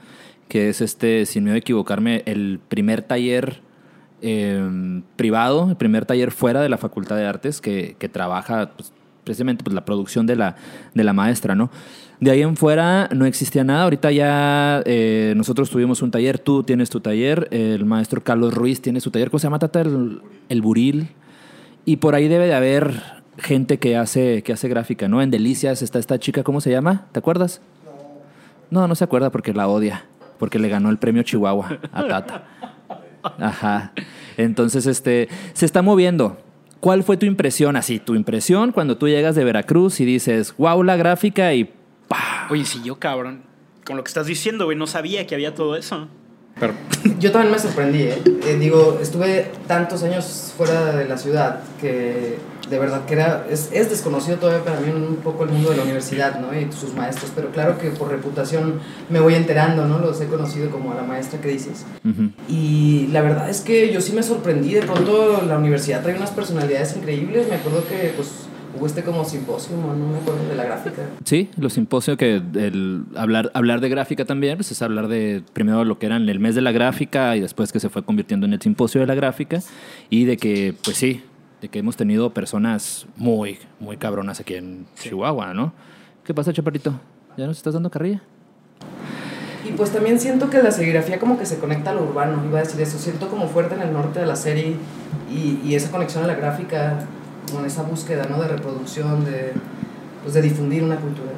Que 0.48 0.70
es, 0.70 0.82
este, 0.82 1.26
sin 1.26 1.44
miedo 1.44 1.56
a 1.56 1.60
equivocarme, 1.60 2.24
el 2.26 2.60
primer 2.68 3.02
taller 3.02 3.62
eh, 4.22 5.02
privado, 5.16 5.70
el 5.70 5.76
primer 5.78 6.06
taller 6.06 6.32
fuera 6.32 6.62
de 6.62 6.70
la 6.70 6.78
Facultad 6.78 7.16
de 7.16 7.26
Artes 7.26 7.62
que, 7.62 7.96
que 7.98 8.10
trabaja 8.10 8.72
pues, 8.76 8.92
precisamente 9.24 9.64
pues, 9.64 9.74
la 9.74 9.86
producción 9.86 10.26
de 10.28 10.36
la, 10.36 10.56
de 10.94 11.04
la 11.04 11.14
maestra, 11.14 11.56
¿no? 11.56 11.72
De 12.20 12.32
ahí 12.32 12.42
en 12.42 12.56
fuera 12.56 13.10
no 13.14 13.26
existía 13.26 13.64
nada. 13.64 13.84
Ahorita 13.84 14.12
ya 14.12 14.82
eh, 14.86 15.34
nosotros 15.36 15.70
tuvimos 15.70 16.02
un 16.02 16.12
taller, 16.12 16.40
tú 16.40 16.64
tienes 16.64 16.90
tu 16.90 17.00
taller, 17.00 17.48
el 17.52 17.86
maestro 17.86 18.24
Carlos 18.24 18.54
Ruiz 18.54 18.82
tiene 18.82 19.02
su 19.02 19.12
taller. 19.12 19.30
¿Cómo 19.30 19.40
se 19.40 19.48
llama, 19.48 19.60
Tata? 19.60 19.82
El, 19.82 20.62
Buril. 20.62 21.10
Y 21.86 21.98
por 21.98 22.16
ahí 22.16 22.28
debe 22.28 22.48
de 22.48 22.56
haber 22.56 23.02
gente 23.38 23.78
que 23.80 23.98
hace, 23.98 24.42
que 24.44 24.54
hace 24.54 24.68
gráfica, 24.70 25.08
¿no? 25.08 25.22
En 25.22 25.30
Delicias 25.30 25.82
está 25.82 26.00
esta 26.00 26.18
chica, 26.20 26.44
¿cómo 26.44 26.62
se 26.62 26.72
llama? 26.72 27.06
¿Te 27.12 27.20
acuerdas? 27.20 27.62
No, 28.72 28.88
no 28.88 28.96
se 28.96 29.04
acuerda 29.04 29.30
porque 29.30 29.54
la 29.54 29.68
odia, 29.68 30.06
porque 30.40 30.58
le 30.58 30.70
ganó 30.70 30.90
el 30.90 30.98
premio 30.98 31.22
Chihuahua 31.24 31.80
a 31.92 32.08
Tata. 32.08 32.44
Ajá. 33.40 33.92
Entonces, 34.38 34.88
este, 34.88 35.28
se 35.54 35.66
está 35.66 35.82
moviendo. 35.82 36.38
¿Cuál 36.80 37.04
fue 37.04 37.18
tu 37.18 37.26
impresión? 37.26 37.76
Así, 37.76 38.00
tu 38.00 38.16
impresión 38.16 38.72
cuando 38.72 38.98
tú 38.98 39.08
llegas 39.08 39.36
de 39.36 39.44
Veracruz 39.44 40.00
y 40.00 40.06
dices, 40.06 40.54
wow, 40.58 40.84
la 40.84 40.96
gráfica 40.96 41.54
y 41.54 41.72
¡pah! 42.08 42.48
Oye, 42.50 42.66
si 42.66 42.82
yo, 42.84 43.00
cabrón, 43.00 43.44
con 43.86 43.98
lo 43.98 44.04
que 44.04 44.10
estás 44.10 44.28
diciendo, 44.28 44.66
güey, 44.66 44.78
no 44.78 44.88
sabía 44.88 45.26
que 45.28 45.36
había 45.36 45.54
todo 45.56 45.76
eso. 45.76 46.08
Pero, 46.60 46.74
Yo 47.20 47.32
también 47.32 47.52
me 47.52 47.60
sorprendí, 47.60 48.04
¿eh? 48.04 48.22
Eh, 48.46 48.58
digo, 48.60 49.00
estuve 49.02 49.52
tantos 49.68 50.04
años 50.04 50.54
fuera 50.56 50.96
de 50.96 51.06
la 51.08 51.18
ciudad 51.18 51.62
que 51.80 52.38
de 52.70 52.80
verdad 52.80 53.06
que 53.06 53.14
era, 53.14 53.46
es, 53.50 53.70
es 53.72 53.90
desconocido 53.90 54.38
todavía 54.38 54.64
para 54.64 54.80
mí 54.80 54.90
un 54.90 55.18
poco 55.18 55.44
el 55.44 55.52
mundo 55.52 55.70
de 55.70 55.78
la 55.78 55.84
universidad, 55.84 56.40
¿no? 56.40 56.58
Y 56.58 56.72
sus 56.72 56.94
maestros, 56.96 57.32
pero 57.36 57.52
claro 57.52 57.78
que 57.78 57.92
por 57.92 58.10
reputación 58.10 58.80
me 59.10 59.20
voy 59.20 59.36
enterando, 59.36 59.86
¿no? 59.86 60.00
Los 60.00 60.20
he 60.22 60.26
conocido 60.26 60.72
como 60.72 60.92
a 60.92 60.96
la 60.96 61.04
maestra 61.04 61.40
que 61.40 61.50
dices. 61.50 61.86
Ujú. 62.04 62.32
Y 62.50 63.08
la 63.12 63.22
verdad 63.22 63.50
es 63.50 63.62
que 63.62 63.94
yo 63.94 64.02
sí 64.02 64.14
me 64.14 64.24
sorprendí, 64.24 64.74
de 64.74 64.82
pronto 64.82 65.44
la 65.48 65.58
universidad 65.58 66.02
trae 66.02 66.16
unas 66.16 66.32
personalidades 66.32 66.96
increíbles, 66.96 67.48
me 67.48 67.56
acuerdo 67.56 67.88
que 67.88 68.14
pues 68.16 68.48
hubo 68.76 68.86
este 68.86 69.04
como 69.04 69.24
simposio, 69.26 69.76
no 69.78 69.96
no 69.96 70.08
me 70.08 70.18
acuerdo 70.18 70.48
de 70.48 70.56
la 70.56 70.66
gráfica. 70.66 71.04
Sí, 71.24 71.50
los 71.58 71.74
simposios 71.74 72.18
que 72.18 72.36
el 72.36 73.04
hablar, 73.16 73.52
hablar 73.54 73.82
de 73.82 73.90
gráfica 73.90 74.26
también, 74.26 74.58
pues 74.58 74.72
es 74.72 74.82
hablar 74.82 75.08
de 75.08 75.44
primero 75.54 75.84
lo 75.86 75.98
que 76.00 76.06
era 76.08 76.18
el 76.18 76.40
mes 76.40 76.56
de 76.56 76.62
la 76.62 76.72
gráfica 76.72 77.36
y 77.36 77.42
después 77.42 77.72
que 77.72 77.80
se 77.80 77.90
fue 77.90 78.04
convirtiendo 78.04 78.46
en 78.46 78.54
el 78.54 78.62
simposio 78.62 79.02
de 79.02 79.08
la 79.08 79.16
gráfica 79.16 79.60
y 80.10 80.26
de 80.26 80.38
que, 80.38 80.76
pues 80.84 80.98
sí, 80.98 81.24
de 81.62 81.70
que 81.70 81.80
hemos 81.80 81.96
tenido 81.96 82.34
personas 82.34 83.08
muy, 83.16 83.60
muy 83.80 83.98
cabronas 83.98 84.40
aquí 84.40 84.56
en 84.56 84.86
Chihuahua, 85.00 85.54
¿no? 85.54 85.74
¿Qué 86.24 86.34
pasa, 86.34 86.52
Chaparrito? 86.54 87.00
¿Ya 87.38 87.48
nos 87.48 87.58
estás 87.58 87.74
dando 87.74 87.90
carrilla? 87.90 88.22
Y 89.68 89.72
pues 89.72 89.92
también 89.92 90.20
siento 90.20 90.50
que 90.50 90.62
la 90.62 90.72
serigrafía 90.72 91.20
como 91.20 91.40
que 91.40 91.46
se 91.46 91.58
conecta 91.58 91.90
a 91.90 91.94
lo 91.94 92.04
urbano, 92.04 92.44
iba 92.46 92.60
a 92.60 92.64
decir 92.64 92.80
eso, 92.82 93.00
siento 93.00 93.30
como 93.30 93.48
fuerte 93.48 93.74
en 93.76 93.82
el 93.82 93.94
norte 93.94 94.20
de 94.20 94.26
la 94.28 94.36
serie 94.36 94.76
y, 95.32 95.60
y 95.68 95.76
esa 95.76 95.90
conexión 95.90 96.24
a 96.24 96.28
la 96.28 96.36
gráfica, 96.36 97.00
como 97.56 97.66
en 97.66 97.72
esa 97.72 97.84
búsqueda, 97.84 98.28
¿no? 98.30 98.42
De 98.42 98.48
reproducción, 98.50 99.24
de, 99.26 99.54
pues 100.24 100.34
de 100.34 100.42
difundir 100.42 100.84
una 100.84 100.98
cultura. 100.98 101.32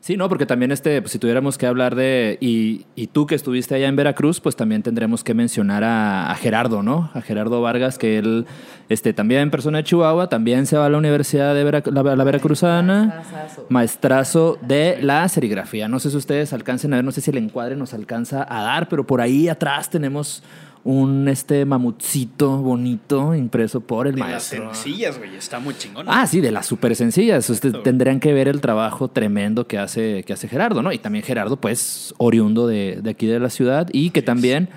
Sí, 0.00 0.18
no, 0.18 0.28
porque 0.28 0.44
también 0.44 0.70
este, 0.70 1.00
pues, 1.00 1.12
si 1.12 1.18
tuviéramos 1.18 1.56
que 1.56 1.66
hablar 1.66 1.94
de, 1.94 2.36
y, 2.38 2.84
y 2.94 3.06
tú 3.06 3.26
que 3.26 3.34
estuviste 3.34 3.74
allá 3.74 3.88
en 3.88 3.96
Veracruz, 3.96 4.38
pues 4.38 4.54
también 4.54 4.82
tendremos 4.82 5.24
que 5.24 5.32
mencionar 5.32 5.82
a, 5.82 6.30
a 6.30 6.34
Gerardo, 6.34 6.82
¿no? 6.82 7.10
A 7.14 7.22
Gerardo 7.22 7.62
Vargas, 7.62 7.96
que 7.96 8.18
él, 8.18 8.44
este, 8.90 9.14
también 9.14 9.50
persona 9.50 9.78
de 9.78 9.84
Chihuahua, 9.84 10.28
también 10.28 10.66
se 10.66 10.76
va 10.76 10.84
a 10.84 10.88
la 10.90 10.98
Universidad 10.98 11.54
de 11.54 11.64
Vera- 11.64 11.82
la, 11.90 12.02
la 12.16 12.24
Veracruzana, 12.24 13.04
Maestrazo. 13.16 13.66
maestrazo 13.70 14.58
de 14.60 14.98
la 15.00 15.26
serigrafía. 15.30 15.88
No 15.88 15.98
sé 15.98 16.10
si 16.10 16.18
ustedes 16.18 16.52
alcancen 16.52 16.92
a 16.92 16.96
ver, 16.96 17.04
no 17.06 17.10
sé 17.12 17.22
si 17.22 17.30
el 17.30 17.38
encuadre 17.38 17.74
nos 17.74 17.94
alcanza 17.94 18.46
a 18.46 18.62
dar, 18.62 18.90
pero 18.90 19.06
por 19.06 19.22
ahí 19.22 19.48
atrás 19.48 19.88
tenemos 19.88 20.42
un 20.84 21.28
este 21.28 21.64
mamutcito 21.64 22.58
bonito 22.58 23.34
impreso 23.34 23.80
por 23.80 24.06
el 24.06 24.14
de 24.14 24.20
las 24.20 24.30
maestro. 24.30 24.74
sencillas, 24.74 25.18
güey, 25.18 25.34
está 25.34 25.58
muy 25.58 25.74
chingón. 25.76 26.06
Ah, 26.08 26.26
sí, 26.26 26.42
de 26.42 26.50
las 26.50 26.66
súper 26.66 26.94
sencillas. 26.94 27.48
Ustedes 27.48 27.82
tendrían 27.82 28.20
que 28.20 28.34
ver 28.34 28.48
el 28.48 28.60
trabajo 28.60 29.08
tremendo 29.08 29.66
que 29.66 29.78
hace, 29.78 30.22
que 30.24 30.34
hace 30.34 30.46
Gerardo, 30.46 30.82
¿no? 30.82 30.92
Y 30.92 30.98
también 30.98 31.24
Gerardo, 31.24 31.56
pues, 31.56 32.14
oriundo 32.18 32.66
de, 32.66 33.00
de 33.02 33.10
aquí 33.10 33.26
de 33.26 33.40
la 33.40 33.48
ciudad 33.48 33.88
y 33.92 34.10
que 34.10 34.20
también 34.20 34.68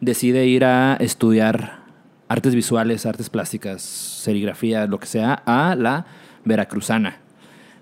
decide 0.00 0.46
ir 0.46 0.66
a 0.66 0.96
estudiar 0.96 1.84
artes 2.28 2.54
visuales, 2.54 3.06
artes 3.06 3.30
plásticas, 3.30 3.80
serigrafía, 3.80 4.86
lo 4.86 5.00
que 5.00 5.06
sea, 5.06 5.42
a 5.46 5.74
la 5.74 6.04
veracruzana. 6.44 7.20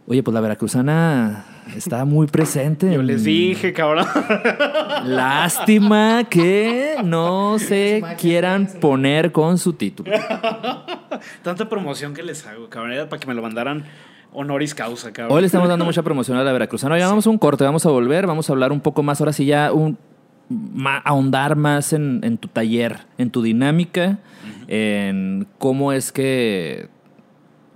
Oye, 0.07 0.23
pues 0.23 0.35
la 0.35 0.41
veracruzana 0.41 1.47
está 1.77 2.05
muy 2.05 2.27
presente. 2.27 2.93
Yo 2.93 3.03
les 3.03 3.25
dije, 3.25 3.73
cabrón. 3.73 4.07
Lástima 5.05 6.25
que 6.29 6.97
no 7.05 7.59
se 7.59 8.03
quieran 8.19 8.69
poner 8.81 9.33
con 9.33 9.59
su 9.59 9.73
título. 9.75 10.11
Tanta 11.43 11.69
promoción 11.69 12.15
que 12.15 12.23
les 12.23 12.47
hago, 12.47 12.69
cabrón. 12.69 12.93
Era 12.93 13.09
para 13.09 13.21
que 13.21 13.27
me 13.27 13.35
lo 13.35 13.43
mandaran 13.43 13.85
honoris 14.33 14.75
causa, 14.75 15.13
cabrón. 15.13 15.37
Hoy 15.37 15.43
le 15.43 15.47
estamos 15.47 15.69
dando 15.69 15.85
mucha 15.85 16.03
promoción 16.03 16.37
a 16.39 16.43
la 16.45 16.53
Veracruzana. 16.53 16.95
Oye, 16.95 17.05
vamos 17.05 17.27
a 17.27 17.31
un 17.31 17.39
corte, 17.39 17.65
vamos 17.65 17.85
a 17.87 17.91
volver, 17.91 18.27
vamos 18.27 18.49
a 18.49 18.53
hablar 18.53 18.73
un 18.73 18.81
poco 18.81 19.03
más, 19.03 19.21
ahora 19.21 19.33
sí 19.33 19.45
ya, 19.45 19.73
un, 19.73 19.99
ma- 20.49 20.99
ahondar 21.05 21.57
más 21.57 21.93
en, 21.93 22.21
en 22.23 22.39
tu 22.39 22.49
taller, 22.49 23.01
en 23.19 23.31
tu 23.31 23.43
dinámica, 23.43 24.19
en 24.69 25.47
cómo 25.59 25.93
es 25.93 26.13
que 26.13 26.89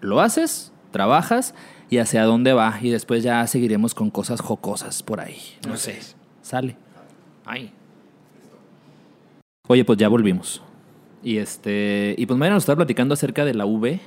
lo 0.00 0.20
haces, 0.20 0.72
trabajas 0.92 1.54
y 1.90 1.98
hacia 1.98 2.24
dónde 2.24 2.52
va. 2.52 2.78
Y 2.80 2.90
después 2.90 3.22
ya 3.22 3.46
seguiremos 3.46 3.94
con 3.94 4.10
cosas 4.10 4.40
jocosas 4.40 5.02
por 5.02 5.20
ahí. 5.20 5.38
No 5.66 5.76
sé, 5.76 5.98
sale. 6.42 6.76
Ay. 7.44 7.72
Oye, 9.68 9.84
pues 9.84 9.98
ya 9.98 10.08
volvimos. 10.08 10.62
Y 11.22 11.38
este, 11.38 12.14
y 12.16 12.26
pues 12.26 12.38
mañana 12.38 12.54
nos 12.54 12.62
está 12.62 12.76
platicando 12.76 13.14
acerca 13.14 13.44
de 13.44 13.54
la 13.54 13.66
UV, 13.66 13.98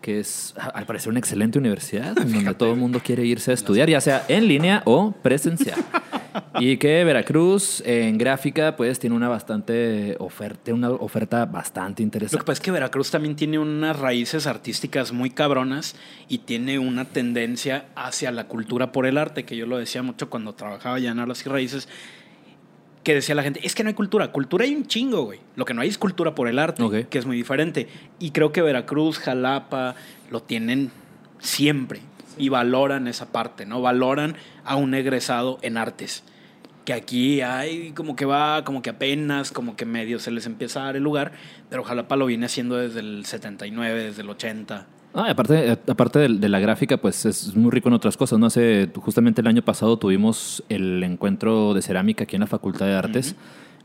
que 0.00 0.20
es 0.20 0.54
al 0.56 0.86
parecer 0.86 1.10
una 1.10 1.18
excelente 1.18 1.58
universidad 1.58 2.18
en 2.18 2.32
donde 2.32 2.54
todo 2.54 2.72
el 2.72 2.78
mundo 2.78 3.00
quiere 3.04 3.24
irse 3.26 3.50
a 3.50 3.54
estudiar, 3.54 3.90
ya 3.90 4.00
sea 4.00 4.24
en 4.28 4.48
línea 4.48 4.82
o 4.86 5.12
presencial. 5.12 5.78
Y 6.60 6.76
que 6.78 7.04
Veracruz 7.04 7.82
en 7.86 8.18
gráfica 8.18 8.76
pues 8.76 8.98
tiene 8.98 9.14
una 9.16 9.28
bastante 9.28 10.16
oferta, 10.18 10.72
una 10.74 10.90
oferta 10.90 11.44
bastante 11.46 12.02
Lo 12.02 12.10
que 12.10 12.16
interesante. 12.16 12.44
pasa 12.44 12.52
es 12.54 12.60
que 12.60 12.70
Veracruz 12.70 13.10
también 13.10 13.36
tiene 13.36 13.58
unas 13.58 13.98
raíces 13.98 14.46
artísticas 14.46 15.12
muy 15.12 15.30
cabronas 15.30 15.96
y 16.28 16.38
tiene 16.38 16.78
una 16.78 17.04
tendencia 17.04 17.86
hacia 17.94 18.30
la 18.32 18.44
cultura 18.48 18.92
por 18.92 19.06
el 19.06 19.18
arte, 19.18 19.44
que 19.44 19.56
yo 19.56 19.66
lo 19.66 19.78
decía 19.78 20.02
mucho 20.02 20.30
cuando 20.30 20.54
trabajaba 20.54 20.98
ya 20.98 21.10
en 21.10 21.18
Arlas 21.18 21.44
y 21.44 21.48
Raíces, 21.48 21.88
que 23.04 23.14
decía 23.14 23.34
la 23.36 23.42
gente, 23.44 23.60
es 23.64 23.74
que 23.74 23.84
no 23.84 23.88
hay 23.88 23.94
cultura, 23.94 24.32
cultura 24.32 24.64
hay 24.64 24.74
un 24.74 24.86
chingo, 24.86 25.22
güey. 25.24 25.38
Lo 25.54 25.64
que 25.64 25.74
no 25.74 25.80
hay 25.82 25.88
es 25.88 25.96
cultura 25.98 26.34
por 26.34 26.48
el 26.48 26.58
arte, 26.58 26.82
Ok. 26.82 27.08
que 27.08 27.18
es 27.18 27.26
muy 27.26 27.36
diferente. 27.36 27.86
Y 28.18 28.32
creo 28.32 28.50
que 28.50 28.62
Veracruz, 28.62 29.18
Jalapa, 29.18 29.94
lo 30.30 30.42
tienen 30.42 30.90
siempre 31.38 32.00
y 32.36 32.48
valoran 32.48 33.08
esa 33.08 33.32
parte, 33.32 33.66
¿no? 33.66 33.80
Valoran 33.80 34.36
a 34.64 34.76
un 34.76 34.94
egresado 34.94 35.58
en 35.62 35.76
artes. 35.76 36.24
que 36.84 36.92
aquí 36.92 37.40
hay 37.40 37.90
como 37.92 38.14
que 38.14 38.24
va, 38.24 38.62
como 38.64 38.80
que 38.80 38.90
apenas, 38.90 39.50
como 39.50 39.74
que 39.74 39.84
medio 39.84 40.20
se 40.20 40.30
les 40.30 40.46
empieza 40.46 40.82
a 40.82 40.84
dar 40.84 40.96
el 40.96 41.02
lugar, 41.02 41.32
pero 41.68 41.82
Jalapa 41.82 42.14
lo 42.14 42.26
viene 42.26 42.46
haciendo 42.46 42.76
desde 42.76 43.00
el 43.00 43.24
79, 43.24 44.04
desde 44.04 44.22
el 44.22 44.30
80. 44.30 44.86
Ah, 45.12 45.30
aparte, 45.30 45.72
eh, 45.72 45.78
aparte 45.88 46.18
de, 46.20 46.28
de 46.28 46.48
la 46.48 46.60
gráfica, 46.60 46.98
pues 46.98 47.24
es 47.24 47.56
muy 47.56 47.72
rico 47.72 47.88
en 47.88 47.94
otras 47.94 48.16
cosas. 48.16 48.38
No 48.38 48.50
sé, 48.50 48.88
justamente 48.94 49.40
el 49.40 49.46
año 49.48 49.62
pasado 49.62 49.98
tuvimos 49.98 50.62
el 50.68 51.02
encuentro 51.02 51.74
de 51.74 51.82
cerámica 51.82 52.24
aquí 52.24 52.36
en 52.36 52.40
la 52.40 52.46
Facultad 52.46 52.86
de 52.86 52.94
Artes 52.94 53.34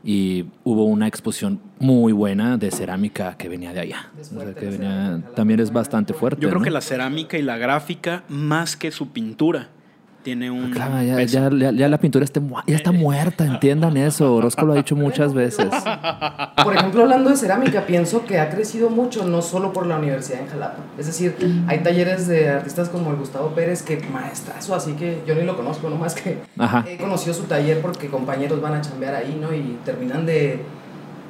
y 0.04 0.46
hubo 0.64 0.84
una 0.84 1.06
exposición 1.06 1.60
muy 1.78 2.12
buena 2.12 2.56
de 2.56 2.70
cerámica 2.70 3.36
que 3.36 3.48
venía 3.48 3.72
de 3.72 3.80
allá. 3.80 4.10
O 4.20 4.24
sea, 4.24 4.54
que 4.54 4.66
venía- 4.66 5.22
también 5.36 5.60
es 5.60 5.72
bastante 5.72 6.12
fuerte. 6.12 6.40
Yo 6.42 6.48
creo 6.48 6.58
¿no? 6.60 6.64
que 6.64 6.70
la 6.70 6.80
cerámica 6.80 7.38
y 7.38 7.42
la 7.42 7.56
gráfica, 7.56 8.24
más 8.28 8.76
que 8.76 8.90
su 8.90 9.10
pintura, 9.12 9.68
tiene 10.22 10.50
un 10.50 10.70
Claro, 10.70 11.02
ya, 11.02 11.20
ya- 11.22 11.50
ya- 11.50 11.72
ya 11.72 11.88
la 11.88 11.98
pintura 11.98 12.24
está, 12.24 12.40
mu- 12.40 12.56
ya 12.66 12.76
está 12.76 12.92
muerta, 12.92 13.44
entiendan 13.44 13.96
eso. 13.96 14.34
Orozco 14.34 14.64
lo 14.64 14.72
ha 14.72 14.76
dicho 14.76 14.94
muchas 14.94 15.34
veces. 15.34 15.68
Por 16.64 16.76
ejemplo, 16.76 17.02
hablando 17.02 17.30
de 17.30 17.36
cerámica, 17.36 17.86
pienso 17.86 18.24
que 18.24 18.38
ha 18.38 18.48
crecido 18.50 18.88
mucho, 18.90 19.24
no 19.26 19.42
solo 19.42 19.72
por 19.72 19.86
la 19.86 19.98
universidad 19.98 20.40
en 20.40 20.46
Jalapa. 20.48 20.78
Es 20.98 21.06
decir, 21.06 21.34
hay 21.66 21.78
talleres 21.80 22.28
de 22.28 22.48
artistas 22.50 22.88
como 22.88 23.10
el 23.10 23.16
Gustavo 23.16 23.48
Pérez, 23.48 23.82
que 23.82 24.00
maestrazo, 24.12 24.74
así 24.74 24.92
que 24.92 25.22
yo 25.26 25.34
ni 25.34 25.42
lo 25.42 25.56
conozco, 25.56 25.90
nomás 25.90 26.14
que 26.14 26.38
Ajá. 26.58 26.84
he 26.88 26.96
conocido 26.98 27.34
su 27.34 27.44
taller 27.44 27.80
porque 27.80 28.06
compañeros 28.08 28.60
van 28.60 28.74
a 28.74 28.80
chambear 28.80 29.14
ahí, 29.16 29.36
¿no? 29.40 29.52
Y 29.52 29.78
terminan 29.84 30.24
de, 30.24 30.60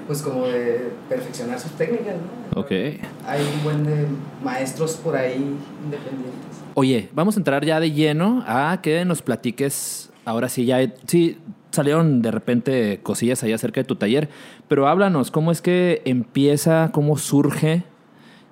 pues 0.07 0.20
como 0.20 0.46
de 0.46 0.90
perfeccionar 1.09 1.59
sus 1.59 1.72
técnicas, 1.72 2.14
¿no? 2.55 2.61
Ok. 2.61 2.70
Hay 2.70 3.40
un 3.57 3.64
buen 3.64 3.85
de 3.85 4.07
maestros 4.44 4.96
por 4.96 5.16
ahí 5.16 5.57
independientes. 5.85 6.51
Oye, 6.74 7.08
vamos 7.12 7.37
a 7.37 7.40
entrar 7.40 7.64
ya 7.64 7.80
de 7.80 7.92
lleno 7.92 8.44
a 8.46 8.80
que 8.82 9.04
nos 9.04 9.22
platiques. 9.22 10.11
Ahora 10.24 10.48
sí, 10.48 10.64
ya 10.64 10.78
sí 11.06 11.38
salieron 11.70 12.22
de 12.22 12.30
repente 12.30 13.00
cosillas 13.02 13.42
ahí 13.42 13.52
acerca 13.52 13.80
de 13.80 13.85
tu 13.85 13.96
taller, 13.96 14.28
pero 14.68 14.88
háblanos, 14.88 15.30
¿cómo 15.30 15.50
es 15.50 15.61
que 15.62 16.02
empieza, 16.04 16.90
cómo 16.92 17.16
surge 17.16 17.82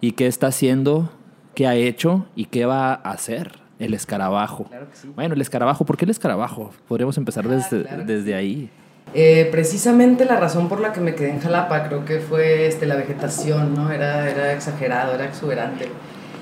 y 0.01 0.13
qué 0.13 0.27
está 0.27 0.49
haciendo, 0.49 1.11
qué 1.55 1.67
ha 1.67 1.75
hecho 1.75 2.27
y 2.35 2.47
qué 2.47 2.65
va 2.67 2.93
a 2.93 2.95
hacer 2.95 3.53
el 3.79 3.95
escarabajo? 3.95 4.65
Claro 4.65 4.89
que 4.91 4.97
sí. 4.97 5.09
Bueno, 5.15 5.35
el 5.35 5.41
escarabajo, 5.41 5.85
¿por 5.85 5.97
qué 5.97 6.07
el 6.07 6.11
escarabajo? 6.11 6.73
Podríamos 6.89 7.17
empezar 7.19 7.45
Ah, 7.47 7.55
desde, 7.55 7.83
claro 7.85 8.05
desde 8.05 8.35
ahí. 8.35 8.71
Eh, 9.15 9.49
precisamente 9.51 10.25
la 10.25 10.37
razón 10.37 10.69
por 10.69 10.81
la 10.81 10.93
que 10.93 11.01
me 11.01 11.15
quedé 11.15 11.31
en 11.31 11.41
Jalapa 11.41 11.89
creo 11.89 12.05
que 12.05 12.21
fue 12.21 12.67
este, 12.67 12.87
la 12.87 12.97
vegetación, 12.97 13.75
¿no? 13.75 13.91
Era, 13.91 14.31
era 14.31 14.53
exagerado, 14.53 15.15
era 15.15 15.25
exuberante. 15.25 15.89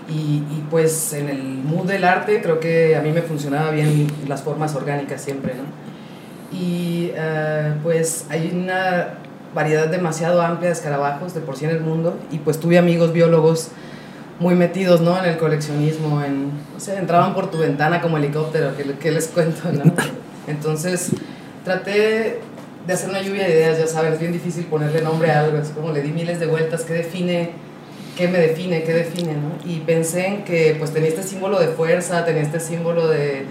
Y, 0.09 0.43
y, 0.51 0.67
pues 0.71 1.13
en 1.13 1.29
el 1.29 1.43
mood 1.43 1.87
del 1.87 2.05
arte 2.05 2.41
creo 2.41 2.61
que 2.61 2.97
a 2.97 3.03
mí 3.03 3.13
me 3.13 3.21
funcionaba 3.21 3.71
bien 3.71 4.07
las 4.27 4.41
formas 4.41 4.75
orgánicas 4.75 5.21
siempre, 5.21 5.53
¿no? 5.55 5.65
Y 6.59 7.11
eh, 7.15 7.75
pues 7.83 8.25
hay 8.31 8.51
una 8.55 9.19
variedad 9.55 9.89
demasiado 9.89 10.41
amplia 10.41 10.69
de 10.69 10.75
escarabajos 10.75 11.35
de 11.35 11.41
por 11.41 11.57
sí 11.57 11.67
en 11.67 11.73
el 11.73 11.81
mundo 11.81 12.19
y 12.31 12.39
pues 12.39 12.59
tuve 12.59 12.79
amigos 12.79 13.13
biólogos 13.13 13.71
muy 14.41 14.55
metidos, 14.55 15.01
¿no? 15.01 15.19
En 15.19 15.27
el 15.27 15.37
coleccionismo, 15.37 16.23
en, 16.23 16.53
o 16.77 16.81
sea, 16.81 16.99
entraban 16.99 17.35
por 17.35 17.51
tu 17.51 17.59
ventana 17.59 18.01
como 18.01 18.17
helicóptero, 18.17 18.77
que, 18.77 18.85
que 18.95 19.11
les 19.11 19.27
cuento, 19.29 19.71
¿no? 19.73 19.93
Entonces 20.47 21.11
traté 21.65 22.41
de 22.87 22.93
hacer 22.93 23.11
una 23.11 23.21
lluvia 23.21 23.45
de 23.45 23.51
ideas, 23.51 23.79
ya 23.79 23.87
saben, 23.87 24.15
es 24.15 24.21
bien 24.21 24.33
difícil 24.33 24.65
ponerle 24.65 25.03
nombre 25.03 25.31
a 25.31 25.41
algo, 25.41 25.59
es 25.59 25.69
como 25.69 25.93
le 25.93 26.01
di 26.01 26.13
miles 26.13 26.41
de 26.41 26.47
vueltas, 26.47 26.83
¿qué 26.83 26.95
define, 26.95 27.51
qué 28.19 28.27
me 28.29 28.39
define, 28.39 28.83
qué 28.83 28.93
define, 28.93 29.35
¿no? 29.35 29.53
Y 29.65 29.79
pensé 29.79 30.27
en 30.27 30.45
que 30.45 30.75
pues 30.79 30.93
tenía 30.93 31.09
este 31.09 31.23
símbolo 31.23 31.59
de 31.61 31.69
fuerza, 31.69 32.25
tenía 32.25 32.43
este 32.43 32.59
símbolo 32.59 33.07
de 33.07 33.47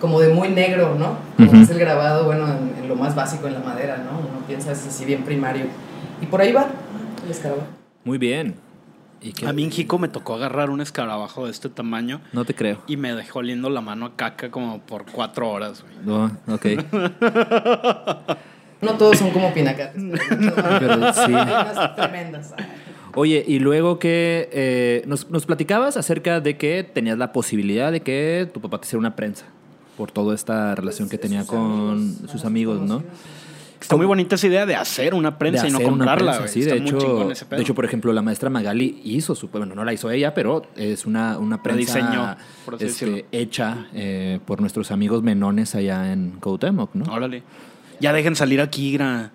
como 0.00 0.20
de 0.20 0.28
muy 0.28 0.48
negro, 0.50 0.94
¿no? 0.94 1.18
Como 1.36 1.50
Ujú. 1.50 1.62
es 1.62 1.70
el 1.70 1.78
grabado, 1.80 2.24
bueno, 2.24 2.46
en, 2.46 2.74
en 2.84 2.88
lo 2.88 2.94
más 2.94 3.14
básico, 3.16 3.48
en 3.48 3.54
la 3.54 3.60
madera, 3.60 3.96
¿no? 3.98 4.18
Uno 4.20 4.46
piensa 4.46 4.70
es 4.72 4.86
así 4.86 5.04
bien 5.04 5.24
primario. 5.24 5.64
Y 6.22 6.26
por 6.26 6.40
ahí 6.40 6.52
va 6.52 6.66
el 7.24 7.30
escarabajo. 7.30 7.66
Muy 8.04 8.18
bien. 8.18 8.54
¿Y 9.20 9.32
A 9.44 9.52
mí 9.52 9.64
en 9.64 9.70
Jico 9.72 9.98
me 9.98 10.06
tocó 10.08 10.34
agarrar 10.34 10.70
un 10.70 10.80
escarabajo 10.80 11.46
de 11.46 11.50
este 11.50 11.68
tamaño 11.70 12.20
No 12.32 12.44
te 12.44 12.54
creo. 12.54 12.82
y 12.86 12.96
me 12.98 13.14
dejó 13.14 13.38
oliendo 13.40 13.70
la 13.70 13.80
mano 13.80 14.06
a 14.06 14.14
caca 14.14 14.50
como 14.50 14.80
por 14.82 15.06
cuatro 15.06 15.50
horas, 15.50 15.82
güey. 15.82 15.94
No, 16.04 16.30
ok. 16.54 16.66
No 18.82 18.92
todos 18.92 19.16
son 19.16 19.30
como 19.30 19.54
pinacates. 19.54 19.94
Pero 20.28 21.12
sí. 21.14 21.20
Hay 21.22 21.30
unas 21.32 21.96
tremendas. 21.96 22.52
Oye, 23.16 23.44
y 23.46 23.58
luego 23.58 23.98
que 23.98 24.48
eh, 24.52 25.02
nos, 25.06 25.30
nos 25.30 25.46
platicabas 25.46 25.96
acerca 25.96 26.40
de 26.40 26.56
que 26.56 26.84
tenías 26.84 27.18
la 27.18 27.32
posibilidad 27.32 27.90
de 27.90 28.00
que 28.00 28.48
tu 28.52 28.60
papá 28.60 28.78
te 28.78 28.86
hiciera 28.86 29.00
una 29.00 29.16
prensa 29.16 29.46
por 29.96 30.12
toda 30.12 30.34
esta 30.34 30.74
relación 30.74 31.08
que 31.08 31.18
tenía 31.18 31.40
Sus 31.40 31.50
con 31.50 31.60
amigos, 31.62 32.30
sus 32.30 32.44
amigos, 32.44 32.80
¿no? 32.82 33.02
Está 33.80 33.96
muy 33.96 34.06
bonita 34.06 34.34
esa 34.34 34.46
idea 34.46 34.66
de 34.66 34.74
hacer 34.74 35.14
una 35.14 35.38
prensa 35.38 35.68
y 35.68 35.70
no 35.70 35.80
comprarla, 35.80 36.32
prensa, 36.38 36.52
sí, 36.52 36.60
Está 36.60 36.74
de 36.74 36.80
muy 36.80 36.90
hecho, 36.90 36.98
chingón 36.98 37.32
ese 37.32 37.44
pedo. 37.44 37.56
de 37.56 37.62
hecho, 37.62 37.74
por 37.74 37.84
ejemplo, 37.84 38.12
la 38.12 38.22
maestra 38.22 38.50
Magali 38.50 39.00
hizo 39.04 39.34
su, 39.34 39.48
bueno, 39.48 39.74
no 39.74 39.84
la 39.84 39.92
hizo 39.92 40.10
ella, 40.10 40.34
pero 40.34 40.62
es 40.76 41.06
una, 41.06 41.38
una 41.38 41.62
prensa 41.62 41.98
diseñó, 41.98 42.36
por 42.64 42.74
así 42.74 42.84
este, 42.86 43.26
hecha 43.32 43.86
eh, 43.94 44.40
por 44.44 44.60
nuestros 44.60 44.90
amigos 44.90 45.22
menones 45.22 45.74
allá 45.74 46.12
en 46.12 46.32
Cuauhtémoc, 46.40 46.94
¿no? 46.94 47.12
Órale. 47.12 47.42
Ya 48.00 48.12
dejen 48.12 48.34
salir 48.34 48.60
aquí, 48.60 48.92
Gra. 48.92 49.30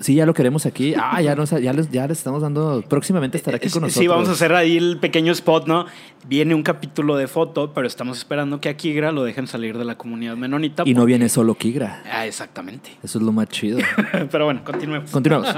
Sí, 0.00 0.14
ya 0.14 0.24
lo 0.24 0.32
queremos 0.32 0.64
aquí. 0.64 0.94
Ah, 0.98 1.20
ya, 1.20 1.34
nos, 1.34 1.50
ya, 1.50 1.72
les, 1.74 1.90
ya 1.90 2.06
les 2.08 2.16
estamos 2.18 2.40
dando. 2.40 2.82
Próximamente 2.88 3.36
estará 3.36 3.58
aquí 3.58 3.68
con 3.68 3.82
Eh, 3.82 3.86
nosotros. 3.86 4.02
Sí, 4.02 4.06
vamos 4.08 4.28
a 4.30 4.32
hacer 4.32 4.54
ahí 4.54 4.78
el 4.78 4.96
pequeño 4.98 5.30
spot, 5.32 5.66
¿no? 5.66 5.84
Viene 6.26 6.54
un 6.54 6.62
capítulo 6.62 7.16
de 7.16 7.28
foto, 7.28 7.72
pero 7.74 7.86
estamos 7.86 8.16
esperando 8.16 8.62
que 8.62 8.70
a 8.70 8.76
Kigra 8.78 9.12
lo 9.12 9.24
dejen 9.24 9.46
salir 9.46 9.76
de 9.76 9.84
la 9.84 9.96
comunidad 9.98 10.36
menonita. 10.36 10.84
Y 10.86 10.94
no 10.94 11.04
viene 11.04 11.28
solo 11.28 11.54
Kigra. 11.54 12.02
Ah, 12.10 12.24
exactamente. 12.26 12.90
Eso 13.02 13.18
es 13.18 13.24
lo 13.24 13.32
más 13.32 13.48
chido. 13.48 13.78
pero 14.32 14.46
bueno, 14.46 14.62
continuemos. 14.64 15.10
Continuamos. 15.10 15.54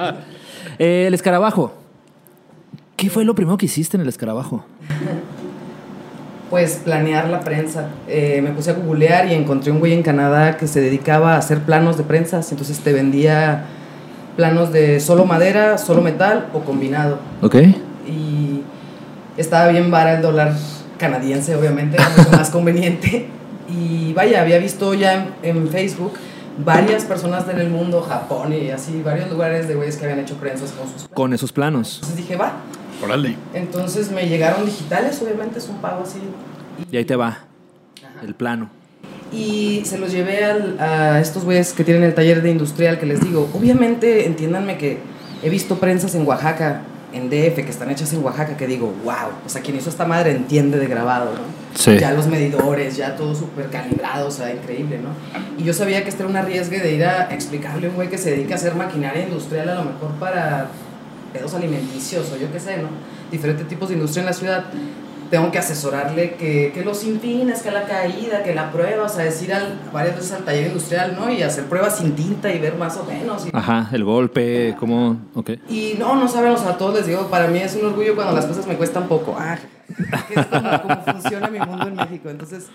Eh, 0.79 1.05
el 1.07 1.15
escarabajo. 1.15 1.75
¿Qué 2.97 3.11
fue 3.11 3.25
lo 3.25 3.37
primero 3.37 3.57
que 3.57 3.67
hiciste 3.67 3.97
en 3.97 4.01
el 4.01 4.09
escarabajo? 4.09 4.65
Pues 6.51 6.81
planear 6.85 7.29
la 7.31 7.41
prensa. 7.41 7.89
Eh, 8.09 8.41
me 8.43 8.51
puse 8.51 8.71
a 8.71 8.75
googlear 8.75 9.29
y 9.31 9.35
encontré 9.35 9.73
un 9.73 9.79
güey 9.79 9.93
en 9.95 10.03
Canadá 10.03 10.57
que 10.59 10.67
se 10.67 10.81
dedicaba 10.81 11.35
a 11.35 11.39
hacer 11.39 11.61
planos 11.63 11.97
de 11.97 12.03
prensas. 12.03 12.51
Entonces 12.53 12.81
te 12.81 12.93
vendía 12.93 13.65
planos 14.37 14.73
de 14.73 15.01
solo 15.01 15.25
madera, 15.25 15.79
solo 15.79 16.03
metal 16.03 16.49
o 16.53 16.61
combinado. 16.61 17.19
Ok. 17.41 17.57
Y 18.07 18.63
estaba 19.37 19.69
bien 19.69 19.91
vara 19.91 20.15
el 20.15 20.23
dólar 20.23 20.55
canadiense, 20.99 21.55
obviamente, 21.55 21.97
era 21.97 22.09
mucho 22.17 22.31
más 22.31 22.51
conveniente. 22.51 23.29
Y 23.69 24.13
vaya, 24.13 24.43
había 24.43 24.59
visto 24.59 24.95
ya 24.95 25.15
en, 25.15 25.57
en 25.57 25.69
Facebook 25.69 26.15
varias 26.65 27.05
personas 27.05 27.49
en 27.49 27.59
el 27.59 27.71
mundo, 27.71 28.03
Japón 28.03 28.53
y 28.53 28.71
así, 28.71 29.03
varios 29.03 29.31
lugares 29.31 29.69
de 29.69 29.75
güeyes 29.75 29.97
que 29.97 30.05
habían 30.05 30.21
hecho 30.21 30.37
prensas 30.37 30.73
con 30.73 30.87
sus 30.87 31.03
planos. 31.03 31.15
Con 31.15 31.33
esos 31.33 31.53
planos. 31.53 31.95
Entonces 31.97 32.17
dije, 32.17 32.37
va. 32.37 32.53
Órale. 33.03 33.37
Entonces 33.55 34.11
me 34.11 34.29
llegaron 34.29 34.65
digitales, 34.65 35.21
obviamente 35.23 35.59
es 35.59 35.69
un 35.69 35.79
pago 35.79 36.03
así. 36.03 36.19
Y 36.91 36.97
ahí 36.97 37.05
te 37.05 37.17
va. 37.17 37.39
El 38.23 38.35
plano. 38.35 38.71
Y 39.33 39.83
se 39.87 39.99
los 39.99 40.13
llevé 40.13 40.45
al- 40.45 40.77
a 40.79 41.21
estos 41.21 41.45
güeyes 41.45 41.73
que 41.73 41.85
tienen 41.85 42.03
el 42.03 42.15
taller 42.15 42.43
de 42.43 42.51
industrial 42.51 42.99
que 42.99 43.07
les 43.07 43.21
digo, 43.21 43.49
obviamente 43.55 44.27
entiéndanme 44.27 44.77
que 44.79 44.99
he 45.43 45.49
visto 45.49 45.79
prensas 45.79 46.15
en 46.15 46.27
Oaxaca, 46.27 46.83
en 47.15 47.29
DF, 47.29 47.57
que 47.65 47.71
están 47.71 47.91
hechas 47.91 48.13
en 48.13 48.23
Oaxaca, 48.25 48.57
que 48.57 48.67
digo, 48.67 48.93
wow, 49.05 49.31
o 49.45 49.49
sea, 49.49 49.61
quien 49.61 49.77
hizo 49.77 49.91
esta 49.91 50.07
madre 50.07 50.31
entiende 50.33 50.79
de 50.79 50.87
grabado, 50.87 51.27
¿no? 51.33 51.41
Sí. 51.75 51.99
Ya 51.99 52.13
los 52.13 52.27
medidores, 52.27 52.97
ya 52.97 53.17
todo 53.17 53.35
súper 53.35 53.69
calibrado, 53.69 54.29
o 54.29 54.31
sea, 54.31 54.51
increíble, 54.53 54.99
¿no? 54.99 55.11
Y 55.59 55.65
yo 55.65 55.73
sabía 55.75 56.03
que 56.05 56.09
este 56.11 56.23
era 56.23 56.31
un 56.31 56.37
arriesgue 56.37 56.79
de 56.81 56.95
ir 56.95 57.05
a 57.05 57.33
explicarle 57.35 57.87
a 57.87 57.91
un 57.91 57.97
güey 57.97 58.09
que 58.09 58.17
se 58.19 58.31
dedica 58.31 58.55
a 58.55 58.57
hacer 58.57 58.75
maquinaria 58.75 59.23
industrial, 59.25 59.69
a 59.69 59.75
lo 59.77 59.85
mejor 59.85 60.11
para 60.21 60.69
pedos 61.33 61.53
alimenticios 61.55 62.31
o 62.33 62.37
yo 62.39 62.51
qué 62.53 62.61
sé, 62.61 62.77
¿no? 62.79 62.89
Diferentes 63.31 63.67
tipos 63.69 63.89
de 63.89 63.95
industria 63.97 64.21
en 64.21 64.27
la 64.27 64.33
ciudad. 64.35 64.65
Tengo 65.33 65.51
que 65.51 65.59
asesorarle 65.59 66.35
que, 66.35 66.73
que 66.75 66.85
los 66.85 67.05
infines, 67.05 67.63
que 67.63 67.71
la 67.71 67.85
caída, 67.85 68.43
que 68.43 68.55
la 68.55 68.71
prueba, 68.71 69.05
o 69.05 69.09
sea, 69.09 69.25
decir 69.25 69.51
al, 69.55 69.81
varias 69.91 70.17
veces 70.17 70.33
al 70.33 70.45
taller 70.45 70.67
industrial, 70.67 71.17
¿no? 71.19 71.33
Y 71.33 71.43
hacer 71.43 71.65
pruebas 71.65 71.97
sin 71.97 72.15
tinta 72.15 72.53
y 72.53 72.59
ver 72.59 72.75
más 72.75 72.99
o 72.99 73.05
menos. 73.05 73.47
Y, 73.47 73.51
Ajá, 73.51 73.89
el 73.93 74.05
golpe, 74.05 74.77
cómo. 74.79 75.17
Ok. 75.35 75.53
y 75.71 75.95
no, 75.99 76.17
no 76.17 76.29
saben, 76.29 76.53
o 76.53 76.59
sea, 76.59 76.73
a 76.73 76.77
todos 76.77 76.97
les 76.97 77.07
digo, 77.07 77.29
para 77.29 77.47
mí 77.47 77.61
es 77.61 77.75
un 77.77 77.87
orgullo 77.87 78.15
cuando 78.15 78.35
las 78.35 78.45
cosas 78.45 78.67
me 78.67 78.77
cuestan 78.77 79.09
poco. 79.09 79.35
Ah, 79.39 79.57
que 79.95 80.41
es 80.41 80.47
como, 80.47 80.83
como 80.83 81.03
funciona 81.03 81.49
mi 81.49 81.59
mundo 81.59 81.89
en 81.89 81.95
México. 81.97 82.29
Entonces, 82.31 82.67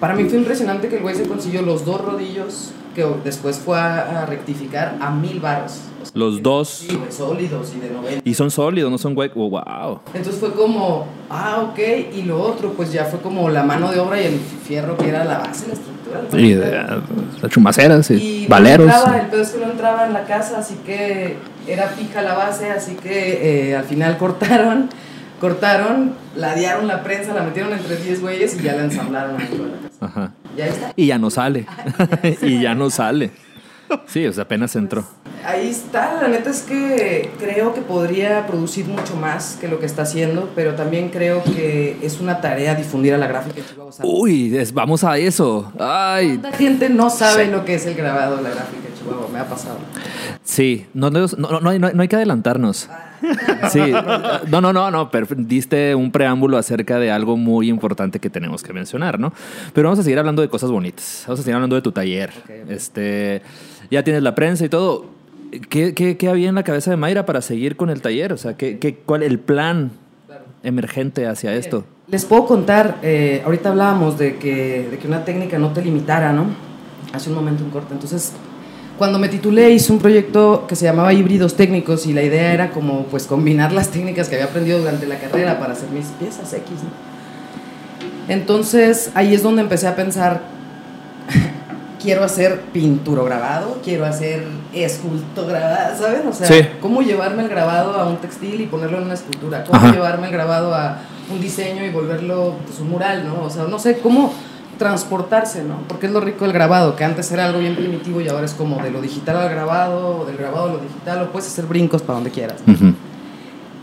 para 0.00 0.14
mí 0.14 0.24
fue 0.24 0.38
impresionante 0.38 0.88
que 0.88 0.96
el 0.96 1.02
güey 1.02 1.14
se 1.14 1.24
consiguió 1.26 1.62
los 1.62 1.84
dos 1.84 2.00
rodillos 2.00 2.72
que 2.94 3.04
después 3.24 3.58
fue 3.58 3.78
a, 3.78 4.22
a 4.22 4.26
rectificar 4.26 4.96
a 5.00 5.10
mil 5.10 5.38
varos. 5.40 5.80
O 6.02 6.04
sea, 6.06 6.12
Los 6.14 6.42
dos. 6.42 6.68
Sí, 6.68 6.98
sólidos 7.10 7.72
y 7.76 7.80
de 7.80 7.90
90. 7.90 8.22
Y 8.24 8.34
son 8.34 8.50
sólidos, 8.50 8.90
no 8.90 8.96
son 8.96 9.14
güey. 9.14 9.30
Oh, 9.34 9.50
wow. 9.50 10.00
Entonces 10.14 10.40
fue 10.40 10.52
como, 10.52 11.06
ah, 11.28 11.68
ok, 11.70 11.78
y 12.14 12.22
lo 12.22 12.40
otro, 12.40 12.72
pues 12.72 12.92
ya 12.92 13.04
fue 13.04 13.20
como 13.20 13.50
la 13.50 13.62
mano 13.64 13.90
de 13.92 14.00
obra 14.00 14.20
y 14.20 14.26
el 14.26 14.38
fierro 14.38 14.96
que 14.96 15.08
era 15.10 15.24
la 15.24 15.38
base, 15.38 15.66
la 15.68 15.74
estructura. 15.74 16.20
Sí, 16.30 16.52
estructura. 16.52 17.02
de, 17.42 17.48
chumaceras, 17.50 18.10
Y 18.12 18.42
no 18.44 18.48
valeros. 18.48 18.86
entraba, 18.86 19.18
el 19.18 19.26
pedo 19.26 19.42
es 19.42 19.50
que 19.50 19.58
no 19.66 19.70
entraba 19.72 20.06
en 20.06 20.12
la 20.14 20.24
casa, 20.24 20.58
así 20.58 20.76
que 20.86 21.36
era 21.66 21.88
fija 21.88 22.22
la 22.22 22.34
base, 22.34 22.70
así 22.70 22.94
que 22.94 23.70
eh, 23.70 23.76
al 23.76 23.84
final 23.84 24.16
cortaron, 24.16 24.88
cortaron, 25.40 26.14
ladearon 26.36 26.86
la 26.86 27.02
prensa, 27.02 27.34
la 27.34 27.42
metieron 27.42 27.72
entre 27.72 27.96
10 27.96 28.20
güeyes 28.20 28.56
y 28.58 28.62
ya 28.62 28.74
la 28.74 28.84
ensamblaron 28.84 29.34
la 29.34 29.38
casa. 29.40 29.96
Ajá. 30.00 30.32
Y 30.56 30.60
ahí 30.60 30.68
está. 30.70 30.92
Y 30.96 31.06
ya 31.06 31.18
no 31.18 31.30
sale. 31.30 31.66
y 32.42 32.60
ya 32.60 32.74
no 32.74 32.90
sale. 32.90 33.30
Sí, 34.06 34.26
o 34.26 34.32
sea, 34.32 34.44
apenas 34.44 34.74
entró. 34.74 35.04
Ahí 35.44 35.68
está, 35.68 36.20
la 36.20 36.26
neta 36.26 36.50
es 36.50 36.62
que 36.62 37.30
creo 37.38 37.72
que 37.72 37.80
podría 37.80 38.44
producir 38.48 38.84
mucho 38.86 39.14
más 39.14 39.56
que 39.60 39.68
lo 39.68 39.78
que 39.78 39.86
está 39.86 40.02
haciendo, 40.02 40.50
pero 40.56 40.74
también 40.74 41.10
creo 41.10 41.44
que 41.44 41.96
es 42.02 42.18
una 42.18 42.40
tarea 42.40 42.74
difundir 42.74 43.14
a 43.14 43.18
la 43.18 43.28
gráfica 43.28 43.60
Chihuahua. 43.64 43.92
Uy, 44.02 44.56
es- 44.56 44.74
vamos 44.74 45.04
a 45.04 45.16
eso. 45.18 45.72
Ay, 45.78 46.38
¿Cuánta 46.38 46.58
gente 46.58 46.88
no 46.88 47.10
sabe 47.10 47.46
lo 47.46 47.64
que 47.64 47.74
es 47.76 47.86
el 47.86 47.94
grabado 47.94 48.38
de 48.38 48.42
la 48.42 48.50
gráfica 48.50 48.88
Chihuahua? 48.98 49.28
Me 49.32 49.38
ha 49.38 49.44
pasado. 49.48 49.78
sí, 50.42 50.86
no, 50.92 51.10
no, 51.10 51.26
no, 51.38 51.60
no 51.60 51.70
hay, 51.70 51.78
no 51.78 52.02
hay 52.02 52.08
que 52.08 52.16
adelantarnos. 52.16 52.88
Sí, 53.70 53.92
no, 54.48 54.60
no, 54.60 54.72
no, 54.72 54.90
no, 54.90 55.10
pero 55.10 55.26
diste 55.36 55.94
un 55.94 56.10
preámbulo 56.12 56.58
acerca 56.58 56.98
de 56.98 57.10
algo 57.10 57.36
muy 57.36 57.68
importante 57.68 58.18
que 58.20 58.30
tenemos 58.30 58.62
que 58.62 58.72
mencionar, 58.72 59.18
¿no? 59.18 59.32
Pero 59.72 59.88
vamos 59.88 59.98
a 59.98 60.02
seguir 60.02 60.18
hablando 60.18 60.42
de 60.42 60.48
cosas 60.48 60.70
bonitas. 60.70 61.24
Vamos 61.26 61.40
a 61.40 61.42
seguir 61.42 61.54
hablando 61.54 61.76
de 61.76 61.82
tu 61.82 61.92
taller. 61.92 62.32
Este, 62.68 63.42
ya 63.90 64.02
tienes 64.02 64.22
la 64.22 64.34
prensa 64.34 64.64
y 64.64 64.68
todo. 64.68 65.06
¿Qué, 65.68 65.94
qué, 65.94 66.16
qué 66.16 66.28
había 66.28 66.48
en 66.48 66.54
la 66.54 66.64
cabeza 66.64 66.90
de 66.90 66.96
Mayra 66.96 67.24
para 67.24 67.40
seguir 67.40 67.76
con 67.76 67.90
el 67.90 68.02
taller? 68.02 68.32
O 68.32 68.36
sea, 68.36 68.56
¿qué, 68.56 68.78
qué, 68.78 68.96
¿cuál 68.96 69.22
el 69.22 69.38
plan 69.38 69.90
emergente 70.62 71.26
hacia 71.26 71.54
esto? 71.54 71.84
Les 72.08 72.24
puedo 72.24 72.46
contar, 72.46 72.98
eh, 73.02 73.42
ahorita 73.44 73.70
hablábamos 73.70 74.18
de 74.18 74.36
que, 74.36 74.88
de 74.90 74.98
que 74.98 75.08
una 75.08 75.24
técnica 75.24 75.58
no 75.58 75.72
te 75.72 75.82
limitara, 75.82 76.32
¿no? 76.32 76.46
Hace 77.12 77.30
un 77.30 77.36
momento 77.36 77.64
un 77.64 77.70
corte. 77.70 77.94
Entonces, 77.94 78.32
cuando 78.98 79.18
me 79.18 79.28
titulé 79.28 79.70
hice 79.70 79.92
un 79.92 79.98
proyecto 79.98 80.64
que 80.66 80.74
se 80.76 80.84
llamaba 80.86 81.12
Híbridos 81.12 81.54
Técnicos 81.54 82.06
y 82.06 82.12
la 82.12 82.22
idea 82.22 82.52
era 82.52 82.70
como 82.70 83.04
pues 83.04 83.26
combinar 83.26 83.72
las 83.72 83.88
técnicas 83.88 84.28
que 84.28 84.36
había 84.36 84.46
aprendido 84.46 84.78
durante 84.78 85.06
la 85.06 85.16
carrera 85.18 85.58
para 85.58 85.74
hacer 85.74 85.90
mis 85.90 86.06
piezas 86.06 86.52
X, 86.52 86.70
¿no? 86.82 86.90
Entonces, 88.28 89.10
ahí 89.14 89.34
es 89.34 89.42
donde 89.42 89.62
empecé 89.62 89.86
a 89.86 89.94
pensar, 89.94 90.40
quiero 92.02 92.24
hacer 92.24 92.60
pinturograbado, 92.72 93.78
quiero 93.84 94.04
hacer 94.04 94.44
escultograbado, 94.72 95.96
¿sabes? 95.98 96.20
O 96.28 96.32
sea, 96.32 96.46
Sí. 96.48 96.66
cómo 96.80 97.02
llevarme 97.02 97.42
el 97.44 97.48
grabado 97.48 97.94
a 97.94 98.08
un 98.08 98.16
textil 98.16 98.60
y 98.60 98.66
ponerlo 98.66 98.98
en 98.98 99.04
una 99.04 99.14
escultura, 99.14 99.64
cómo 99.64 99.78
Ajá. 99.78 99.92
llevarme 99.92 100.26
el 100.26 100.32
grabado 100.32 100.74
a 100.74 100.98
un 101.30 101.40
diseño 101.40 101.84
y 101.84 101.90
volverlo 101.90 102.54
pues, 102.66 102.80
un 102.80 102.90
mural, 102.90 103.26
¿no? 103.26 103.44
O 103.44 103.50
sea, 103.50 103.64
no 103.64 103.78
sé 103.78 103.98
cómo 103.98 104.32
transportarse, 104.78 105.64
¿no? 105.64 105.82
Porque 105.88 106.06
es 106.06 106.12
lo 106.12 106.20
rico 106.20 106.44
del 106.44 106.52
grabado, 106.52 106.96
que 106.96 107.04
antes 107.04 107.30
era 107.32 107.46
algo 107.46 107.58
bien 107.58 107.76
primitivo 107.76 108.20
y 108.20 108.28
ahora 108.28 108.44
es 108.44 108.54
como 108.54 108.82
de 108.82 108.90
lo 108.90 109.00
digital 109.00 109.36
al 109.36 109.48
grabado, 109.48 110.20
o 110.20 110.24
del 110.26 110.36
grabado 110.36 110.70
a 110.70 110.72
lo 110.74 110.78
digital, 110.78 111.22
o 111.22 111.32
puedes 111.32 111.48
hacer 111.48 111.66
brincos 111.66 112.02
para 112.02 112.14
donde 112.14 112.30
quieras. 112.30 112.62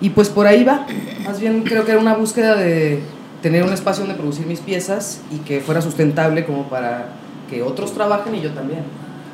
Y 0.02 0.10
pues 0.10 0.30
por 0.30 0.48
ahí 0.48 0.64
va. 0.64 0.86
Más 1.26 1.40
bien 1.40 1.64
creo 1.64 1.86
que 1.86 1.92
era 1.92 2.00
una 2.00 2.14
búsqueda 2.14 2.56
de 2.56 3.02
tener 3.42 3.64
un 3.64 3.74
espacio 3.74 4.04
donde 4.06 4.18
producir 4.18 4.46
mis 4.46 4.60
piezas 4.60 5.22
y 5.32 5.38
que 5.40 5.60
fuera 5.60 5.82
sustentable 5.82 6.46
como 6.46 6.70
para 6.70 7.10
que 7.50 7.62
otros 7.62 7.94
trabajen 7.94 8.36
y 8.36 8.42
yo 8.42 8.52
también, 8.52 8.84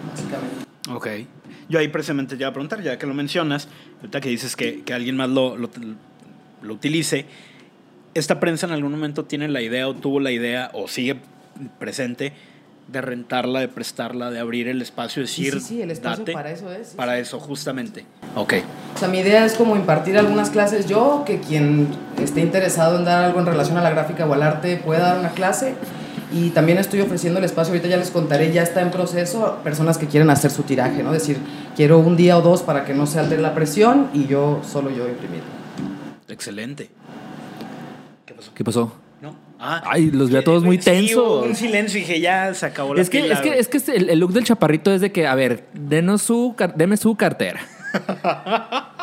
básicamente. 0.10 0.65
Ok. 0.91 1.08
Yo 1.69 1.80
ahí 1.80 1.88
precisamente 1.88 2.36
te 2.36 2.41
iba 2.41 2.50
a 2.50 2.54
preguntar, 2.54 2.82
ya 2.82 2.98
que 2.98 3.06
lo 3.06 3.13
mencionas, 3.13 3.67
ahorita 3.98 4.22
que 4.22 4.30
dices 4.30 4.56
que, 4.56 4.82
que 4.82 4.93
alguien 4.93 5.15
más 5.15 5.30
lo, 5.30 5.56
lo, 5.56 5.69
lo 6.63 6.74
utilice, 6.74 7.28
¿esta 8.15 8.39
prensa 8.39 8.65
en 8.65 8.74
algún 8.74 8.91
momento 8.91 9.26
tiene 9.26 9.48
la 9.48 9.62
idea 9.62 9.88
o 9.88 9.93
tuvo 9.93 10.19
la 10.19 10.32
idea 10.32 10.72
o 10.74 10.88
sigue 10.88 11.17
presente 11.80 12.34
de 12.88 13.02
rentarla, 13.02 13.60
de 13.60 13.67
prestarla, 13.67 14.32
de 14.32 14.39
abrir 14.39 14.67
el 14.67 14.82
espacio, 14.82 15.26
Sí, 15.28 15.43
decir, 15.43 15.62
sí, 15.62 15.67
sí, 15.67 15.82
el 15.84 15.91
espacio 15.91 16.19
date? 16.26 16.34
para 16.34 16.50
eso 16.52 16.72
es. 16.72 16.89
sí, 16.89 16.95
Para 16.98 17.15
sí. 17.15 17.22
eso, 17.22 17.39
justamente. 17.39 18.06
Ok. 18.36 18.54
O 18.95 18.98
sea, 18.98 19.08
mi 19.08 19.19
idea 19.19 19.45
es 19.45 19.54
como 19.54 19.76
impartir 19.76 20.17
algunas 20.17 20.50
clases 20.50 20.88
yo, 20.88 21.24
que 21.26 21.39
quien 21.39 21.88
esté 22.19 22.41
interesado 22.41 22.98
en 22.98 23.06
dar 23.06 23.24
algo 23.26 23.39
en 23.39 23.45
relación 23.45 23.78
a 23.78 23.82
la 23.82 23.91
gráfica 23.91 24.26
o 24.26 24.34
al 24.34 24.41
arte 24.41 24.78
pueda 24.78 25.02
dar 25.10 25.19
una 25.19 25.30
clase. 25.30 25.76
Y 26.32 26.50
también 26.52 26.78
estoy 26.80 27.02
ofreciendo 27.02 27.39
el 27.39 27.45
espacio, 27.45 27.74
ahorita 27.74 27.88
ya 27.89 27.98
les 27.98 28.12
contaré, 28.12 28.52
ya 28.52 28.62
está 28.63 28.82
en 28.82 28.91
proceso, 28.91 29.58
personas 29.63 29.98
que 30.00 30.08
quieren 30.08 30.30
hacer 30.32 30.50
su 30.52 30.62
tiraje, 30.63 31.02
¿no? 31.04 31.12
Decir, 31.12 31.38
quiero 31.76 32.00
un 32.00 32.15
día 32.17 32.38
o 32.38 32.41
dos 32.41 32.62
para 32.63 32.86
que 32.86 32.93
no 32.93 33.06
se 33.08 33.19
altere 33.19 33.41
la 33.41 33.54
presión 33.56 34.10
y 34.13 34.26
yo, 34.28 34.62
solo 34.63 34.89
yo 34.91 35.08
imprimir. 35.08 35.41
Excelente. 36.28 36.89
¿Qué 38.26 38.34
pasó? 38.34 38.52
¿Qué 38.54 38.63
pasó? 38.63 38.93
Ah, 39.62 39.84
Ay, 39.86 40.10
los 40.12 40.30
vi 40.30 40.38
a 40.38 40.43
todos 40.43 40.63
muy 40.63 40.78
sí, 40.78 40.86
tensos. 40.86 41.45
un 41.45 41.54
silencio 41.56 41.98
y 42.00 42.02
dije, 42.04 42.22
ya 42.22 42.54
se 42.54 42.65
acabó 42.65 42.95
la 42.95 43.02
Es 43.02 43.10
que, 43.10 43.22
pila, 43.24 43.34
es 43.34 43.41
que, 43.41 43.60
es 43.60 43.67
que 43.67 43.78
este- 43.78 43.98
el, 43.98 44.10
el 44.10 44.17
look 44.19 44.32
del 44.32 44.45
chaparrito 44.45 44.91
es 44.93 45.02
de 45.02 45.12
que, 45.12 45.28
a 45.28 45.36
ver, 45.36 45.65
denos 45.74 46.22
su, 46.22 46.56
deme 46.76 46.95
su 46.95 47.15
cartera. 47.15 47.60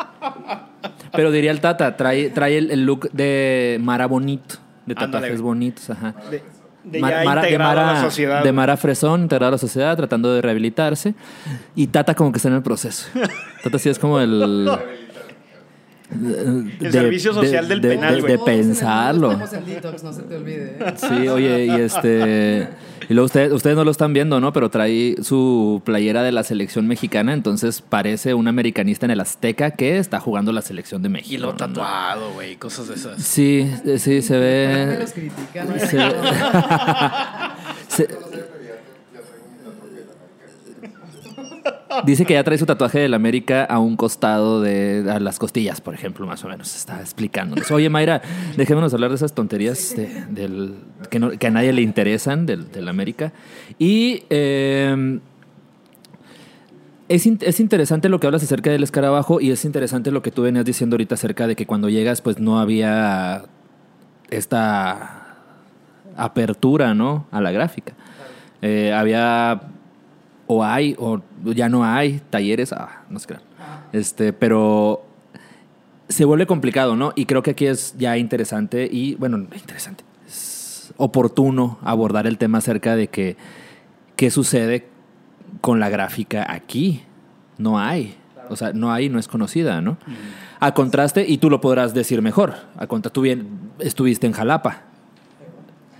Pero 1.13 1.31
diría 1.31 1.51
el 1.51 1.59
Tata, 1.61 1.95
trae, 1.97 2.29
trae 2.29 2.57
el, 2.57 2.71
el 2.71 2.85
look 2.85 3.11
de 3.11 3.77
Mara 3.81 4.07
bonito, 4.07 4.55
de 4.85 4.93
Ándale. 4.93 5.11
tatuajes 5.11 5.41
bonitos, 5.41 5.89
ajá. 5.89 6.13
De, 6.29 6.43
de 6.83 6.99
Mar- 6.99 7.11
ya 7.11 7.23
Mara, 7.23 7.41
de 7.43 7.55
a 7.55 7.59
Mara- 7.59 7.93
la 7.93 8.01
sociedad. 8.01 8.43
de 8.43 8.51
Mara 8.51 8.77
Fresón, 8.77 9.21
integrado 9.21 9.49
a 9.49 9.51
la 9.51 9.57
sociedad, 9.57 9.95
tratando 9.97 10.33
de 10.33 10.41
rehabilitarse. 10.41 11.15
Y 11.75 11.87
Tata 11.87 12.13
como 12.15 12.31
que 12.31 12.37
está 12.37 12.49
en 12.49 12.55
el 12.55 12.61
proceso. 12.63 13.07
Tata 13.63 13.79
sí 13.79 13.89
es 13.89 13.99
como 13.99 14.19
el... 14.19 14.69
El 16.09 16.91
servicio 16.91 17.33
social 17.33 17.67
del 17.67 17.81
penal, 17.81 18.15
de- 18.15 18.21
güey. 18.21 18.33
de 18.33 18.39
pensarlo. 18.39 19.31
Estamos 19.33 19.53
en 19.53 19.65
detox, 19.65 20.03
no 20.03 20.13
se 20.13 20.21
te 20.23 20.35
olvide. 20.37 20.77
¿eh? 20.79 20.93
Sí, 20.95 21.27
oye, 21.27 21.65
y 21.65 21.69
este. 21.81 22.69
Y 23.09 23.13
luego 23.13 23.25
ustedes, 23.25 23.51
ustedes 23.53 23.75
no 23.75 23.83
lo 23.85 23.91
están 23.91 24.11
viendo, 24.13 24.39
¿no? 24.41 24.51
Pero 24.53 24.69
trae 24.69 25.15
su 25.21 25.81
playera 25.85 26.23
de 26.23 26.31
la 26.31 26.43
selección 26.43 26.87
mexicana, 26.87 27.33
entonces 27.33 27.81
parece 27.81 28.33
un 28.33 28.47
americanista 28.47 29.05
en 29.05 29.11
el 29.11 29.19
Azteca 29.21 29.71
que 29.71 29.97
está 29.97 30.19
jugando 30.19 30.51
la 30.51 30.61
selección 30.61 31.01
de 31.01 31.09
México. 31.09 31.35
Y 31.35 31.37
lo 31.37 31.53
tatuado, 31.55 32.31
güey, 32.33 32.55
cosas 32.55 32.87
de 32.89 32.95
esas. 32.95 33.21
Sí, 33.23 33.69
eh, 33.85 33.97
sí, 33.99 34.21
se 34.21 34.37
ve. 34.37 34.97
los 34.99 35.11
critican. 35.11 35.67
¿no? 35.69 35.79
se 35.79 35.97
ve- 35.97 36.03
se- 36.03 36.07
Dice 42.05 42.25
que 42.25 42.33
ya 42.33 42.43
trae 42.43 42.57
su 42.57 42.65
tatuaje 42.65 42.99
del 42.99 43.13
América 43.13 43.63
a 43.65 43.79
un 43.79 43.95
costado 43.97 44.61
de 44.61 45.05
a 45.09 45.19
las 45.19 45.39
costillas, 45.39 45.81
por 45.81 45.93
ejemplo, 45.93 46.25
más 46.27 46.43
o 46.43 46.47
menos. 46.49 46.75
Está 46.75 46.99
explicándonos. 47.01 47.69
Oye, 47.71 47.89
Mayra, 47.89 48.21
dejémonos 48.55 48.93
hablar 48.93 49.09
de 49.09 49.15
esas 49.17 49.33
tonterías 49.33 49.95
de- 49.95 50.25
del, 50.29 50.75
que, 51.09 51.19
no- 51.19 51.31
que 51.31 51.47
a 51.47 51.51
nadie 51.51 51.73
le 51.73 51.81
interesan 51.81 52.45
del, 52.45 52.71
del 52.71 52.87
América. 52.87 53.33
Y 53.79 54.23
eh, 54.29 55.19
es, 57.09 57.25
es 57.25 57.59
interesante 57.59 58.09
lo 58.09 58.19
que 58.19 58.27
hablas 58.27 58.43
acerca 58.43 58.69
del 58.69 58.83
escarabajo 58.83 59.39
y 59.39 59.51
es 59.51 59.63
interesante 59.65 60.11
lo 60.11 60.21
que 60.21 60.31
tú 60.31 60.41
venías 60.43 60.65
diciendo 60.65 60.95
ahorita 60.95 61.15
acerca 61.15 61.47
de 61.47 61.55
que 61.55 61.65
cuando 61.65 61.89
llegas, 61.89 62.21
pues 62.21 62.39
no 62.39 62.59
había 62.59 63.43
esta 64.29 65.37
apertura, 66.17 66.93
¿no? 66.93 67.27
A 67.31 67.39
la 67.41 67.51
gráfica. 67.51 67.93
Eh, 68.61 68.91
había 68.93 69.61
o 70.47 70.63
hay 70.63 70.95
o 70.97 71.21
ya 71.43 71.69
no 71.69 71.85
hay 71.85 72.21
talleres, 72.29 72.73
ah, 72.73 73.03
no 73.09 73.19
sé 73.19 73.27
qué. 73.27 73.35
Este, 73.93 74.33
pero 74.33 75.05
se 76.09 76.25
vuelve 76.25 76.47
complicado, 76.47 76.95
¿no? 76.95 77.13
Y 77.15 77.25
creo 77.25 77.43
que 77.43 77.51
aquí 77.51 77.65
es 77.65 77.95
ya 77.97 78.17
interesante 78.17 78.87
y 78.91 79.15
bueno, 79.15 79.37
interesante. 79.37 80.03
Es 80.27 80.93
oportuno 80.97 81.79
abordar 81.83 82.27
el 82.27 82.37
tema 82.37 82.59
acerca 82.59 82.95
de 82.95 83.07
que 83.07 83.37
qué 84.15 84.31
sucede 84.31 84.87
con 85.61 85.79
la 85.79 85.89
gráfica 85.89 86.45
aquí. 86.49 87.03
No 87.57 87.79
hay. 87.79 88.15
O 88.49 88.55
sea, 88.55 88.71
no 88.73 88.93
hay, 88.93 89.09
no 89.09 89.19
es 89.19 89.27
conocida, 89.27 89.81
¿no? 89.81 89.97
A 90.59 90.73
contraste, 90.73 91.25
y 91.27 91.37
tú 91.37 91.49
lo 91.49 91.59
podrás 91.59 91.93
decir 91.93 92.21
mejor, 92.21 92.55
a 92.77 92.87
contra, 92.87 93.11
tú 93.11 93.21
bien 93.21 93.59
estuviste 93.79 94.25
en 94.25 94.33
Jalapa. 94.33 94.83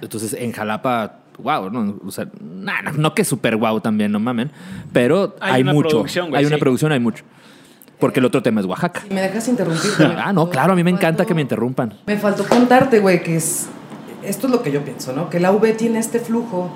Entonces, 0.02 0.34
en 0.34 0.54
Jalapa, 0.54 1.20
wow, 1.38 1.70
no, 1.70 2.00
o 2.06 2.12
sea, 2.12 2.28
nah, 2.42 2.82
no, 2.82 2.92
no 2.94 3.14
que 3.16 3.24
súper 3.24 3.56
wow 3.58 3.80
también, 3.80 4.12
no 4.12 4.20
mamen, 4.20 4.52
pero 4.94 5.36
Hay 5.40 5.54
hay, 5.56 5.62
una 5.64 5.74
mucho. 5.74 5.90
producción, 5.90 6.30
güey, 6.30 6.40
hay 6.42 6.46
una 6.46 6.58
producción, 6.58 6.92
hay 6.92 7.00
mucho. 7.00 7.24
Porque 8.00 8.20
el 8.20 8.26
otro 8.26 8.44
tema 8.44 8.62
es 8.62 8.68
Oaxaca. 8.68 9.02
Si 9.08 9.14
me 9.14 9.22
dejas 9.22 9.48
interrumpir. 9.48 9.90
Ah, 10.18 10.32
no, 10.32 10.50
claro, 10.50 10.74
a 10.74 10.76
mí 10.76 10.84
me 10.84 10.92
encanta 10.92 11.24
faltó- 11.24 11.28
que 11.28 11.34
me 11.34 11.42
interrumpan. 11.42 11.94
Me 12.06 12.16
faltó 12.18 12.46
contarte, 12.46 13.00
güey, 13.00 13.24
que 13.24 13.36
es. 13.38 13.68
Esto 14.24 14.46
es 14.48 14.54
lo 14.54 14.62
que 14.62 14.72
yo 14.72 14.84
pienso, 14.84 15.14
¿no? 15.14 15.30
Que 15.32 15.40
la 15.40 15.52
UB 15.52 15.76
tiene 15.76 15.98
este 16.00 16.20
flujo 16.20 16.70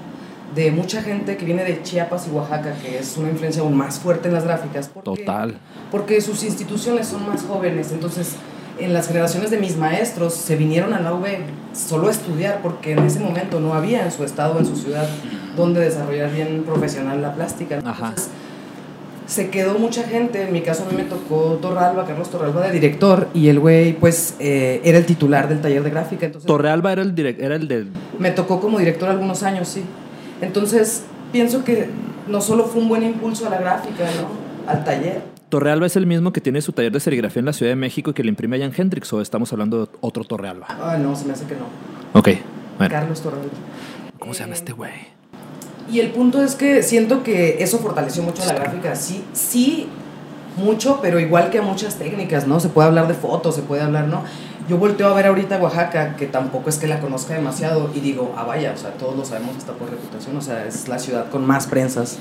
de 0.55 0.71
mucha 0.71 1.01
gente 1.03 1.37
que 1.37 1.45
viene 1.45 1.63
de 1.63 1.81
Chiapas 1.83 2.27
y 2.27 2.31
Oaxaca, 2.31 2.73
que 2.81 2.97
es 2.97 3.17
una 3.17 3.29
influencia 3.29 3.61
aún 3.61 3.75
más 3.77 3.99
fuerte 3.99 4.29
en 4.29 4.33
las 4.33 4.43
gráficas. 4.45 4.89
porque- 4.89 5.21
Total. 5.23 5.57
Porque 5.91 6.19
sus 6.21 6.43
instituciones 6.43 7.07
son 7.07 7.27
más 7.27 7.43
jóvenes, 7.43 7.91
entonces 7.91 8.35
en 8.83 8.93
las 8.93 9.07
generaciones 9.07 9.51
de 9.51 9.57
mis 9.57 9.77
maestros 9.77 10.33
se 10.33 10.55
vinieron 10.55 10.93
a 10.93 10.99
la 10.99 11.13
UB 11.13 11.25
solo 11.73 12.07
a 12.07 12.11
estudiar 12.11 12.59
porque 12.61 12.93
en 12.93 12.99
ese 12.99 13.19
momento 13.19 13.59
no 13.59 13.73
había 13.73 14.03
en 14.05 14.11
su 14.11 14.23
estado, 14.23 14.59
en 14.59 14.65
su 14.65 14.75
ciudad, 14.75 15.07
donde 15.55 15.79
desarrollar 15.81 16.31
bien 16.31 16.63
profesional 16.65 17.21
la 17.21 17.33
plástica. 17.33 17.79
Ajá. 17.85 18.07
Entonces, 18.09 18.29
se 19.27 19.49
quedó 19.49 19.79
mucha 19.79 20.03
gente, 20.03 20.41
en 20.43 20.51
mi 20.51 20.61
caso 20.61 20.83
a 20.83 20.91
mí 20.91 20.97
me 20.97 21.03
tocó 21.05 21.57
Torralba, 21.61 22.05
Carlos 22.05 22.29
Torralba 22.29 22.63
de 22.67 22.71
director, 22.73 23.29
y 23.33 23.47
el 23.47 23.59
güey 23.59 23.93
pues 23.93 24.35
eh, 24.39 24.81
era 24.83 24.97
el 24.97 25.05
titular 25.05 25.47
del 25.47 25.61
taller 25.61 25.83
de 25.83 25.89
gráfica, 25.89 26.25
entonces 26.25 26.47
Torrealba 26.47 26.91
era 26.91 27.01
el, 27.01 27.15
direct- 27.15 27.39
era 27.39 27.55
el 27.55 27.67
del... 27.69 27.87
me 28.19 28.31
tocó 28.31 28.59
como 28.59 28.77
director 28.77 29.07
algunos 29.07 29.43
años, 29.43 29.69
sí. 29.69 29.83
Entonces 30.41 31.03
pienso 31.31 31.63
que 31.63 31.87
no 32.27 32.41
solo 32.41 32.65
fue 32.65 32.81
un 32.81 32.89
buen 32.89 33.03
impulso 33.03 33.47
a 33.47 33.51
la 33.51 33.57
gráfica, 33.59 34.03
¿no? 34.19 34.69
Al 34.69 34.83
taller. 34.83 35.21
Torrealba 35.51 35.85
es 35.85 35.95
el 35.97 36.07
mismo 36.07 36.31
que 36.33 36.41
tiene 36.41 36.61
su 36.61 36.71
taller 36.71 36.93
de 36.93 36.99
serigrafía 36.99 37.41
en 37.41 37.45
la 37.45 37.53
Ciudad 37.53 37.73
de 37.73 37.75
México 37.75 38.09
y 38.09 38.13
que 38.13 38.23
le 38.23 38.29
imprime 38.29 38.55
allá 38.55 38.65
en 38.65 38.73
Hendrix, 38.75 39.11
o 39.13 39.21
estamos 39.21 39.51
hablando 39.51 39.85
de 39.85 39.91
otro 39.99 40.23
Torrealba. 40.23 40.65
Ay, 40.81 41.01
no, 41.03 41.15
se 41.15 41.25
me 41.25 41.33
hace 41.33 41.45
que 41.45 41.55
no. 41.55 41.65
Ok, 42.17 42.29
bueno. 42.77 42.91
Carlos 42.91 43.21
Torralba. 43.21 43.45
¿Cómo 44.17 44.33
se 44.33 44.39
llama 44.39 44.53
Eh, 44.53 44.57
este 44.57 44.71
güey? 44.71 44.91
Y 45.91 45.99
el 45.99 46.11
punto 46.11 46.41
es 46.41 46.55
que 46.55 46.81
siento 46.83 47.21
que 47.21 47.61
eso 47.61 47.79
fortaleció 47.79 48.23
mucho 48.23 48.45
la 48.45 48.53
gráfica. 48.53 48.95
Sí, 48.95 49.25
sí, 49.33 49.87
mucho, 50.55 50.99
pero 51.01 51.19
igual 51.19 51.49
que 51.49 51.59
a 51.59 51.61
muchas 51.61 51.95
técnicas, 51.95 52.47
¿no? 52.47 52.61
Se 52.61 52.69
puede 52.69 52.87
hablar 52.87 53.09
de 53.09 53.13
fotos, 53.13 53.53
se 53.53 53.61
puede 53.61 53.81
hablar, 53.81 54.07
¿no? 54.07 54.23
Yo 54.69 54.77
volteo 54.77 55.09
a 55.09 55.13
ver 55.13 55.25
ahorita 55.25 55.57
Oaxaca, 55.57 56.15
que 56.15 56.27
tampoco 56.27 56.69
es 56.69 56.77
que 56.77 56.87
la 56.87 57.01
conozca 57.01 57.33
demasiado, 57.33 57.91
y 57.93 57.99
digo, 57.99 58.33
ah, 58.37 58.45
vaya, 58.45 58.71
o 58.73 58.77
sea, 58.77 58.91
todos 58.91 59.17
lo 59.17 59.25
sabemos, 59.25 59.57
está 59.57 59.73
por 59.73 59.89
reputación, 59.89 60.37
o 60.37 60.41
sea, 60.41 60.65
es 60.65 60.87
la 60.87 60.97
ciudad 60.97 61.29
con 61.29 61.45
más 61.45 61.67
prensas, 61.67 62.19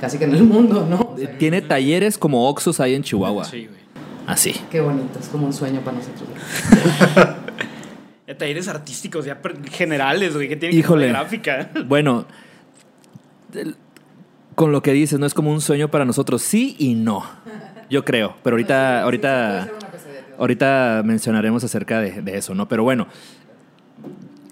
casi 0.00 0.18
que 0.18 0.24
en 0.24 0.34
el 0.34 0.44
mundo, 0.44 0.86
¿no? 0.88 1.12
O 1.14 1.18
sea, 1.18 1.36
Tiene 1.38 1.62
talleres 1.62 2.18
como 2.18 2.48
Oxus 2.48 2.80
ahí 2.80 2.94
en 2.94 3.02
Chihuahua. 3.02 3.44
Sí, 3.44 3.66
güey. 3.66 3.78
Así. 4.26 4.54
Qué 4.70 4.80
bonito, 4.80 5.18
es 5.18 5.28
como 5.28 5.46
un 5.46 5.52
sueño 5.52 5.80
para 5.80 5.96
nosotros. 5.98 6.28
Talleres 8.38 8.68
artísticos, 8.68 9.24
ya 9.24 9.40
generales, 9.72 10.34
güey, 10.34 10.48
que 10.48 10.56
tienen 10.56 10.78
Híjole. 10.78 11.06
que 11.06 11.12
ver 11.12 11.20
gráfica. 11.20 11.70
Bueno, 11.88 12.26
el- 13.54 13.74
con 14.54 14.70
lo 14.70 14.82
que 14.82 14.92
dices, 14.92 15.18
no 15.18 15.24
es 15.26 15.32
como 15.34 15.50
un 15.50 15.60
sueño 15.60 15.90
para 15.90 16.04
nosotros, 16.04 16.42
sí 16.42 16.76
y 16.78 16.94
no. 16.94 17.24
Yo 17.88 18.04
creo, 18.04 18.36
pero 18.42 18.54
ahorita, 18.54 19.02
ahorita, 19.04 19.70
ahorita 20.38 21.02
mencionaremos 21.04 21.64
acerca 21.64 22.00
de, 22.00 22.20
de 22.22 22.36
eso, 22.36 22.54
¿no? 22.54 22.68
Pero 22.68 22.82
bueno, 22.84 23.06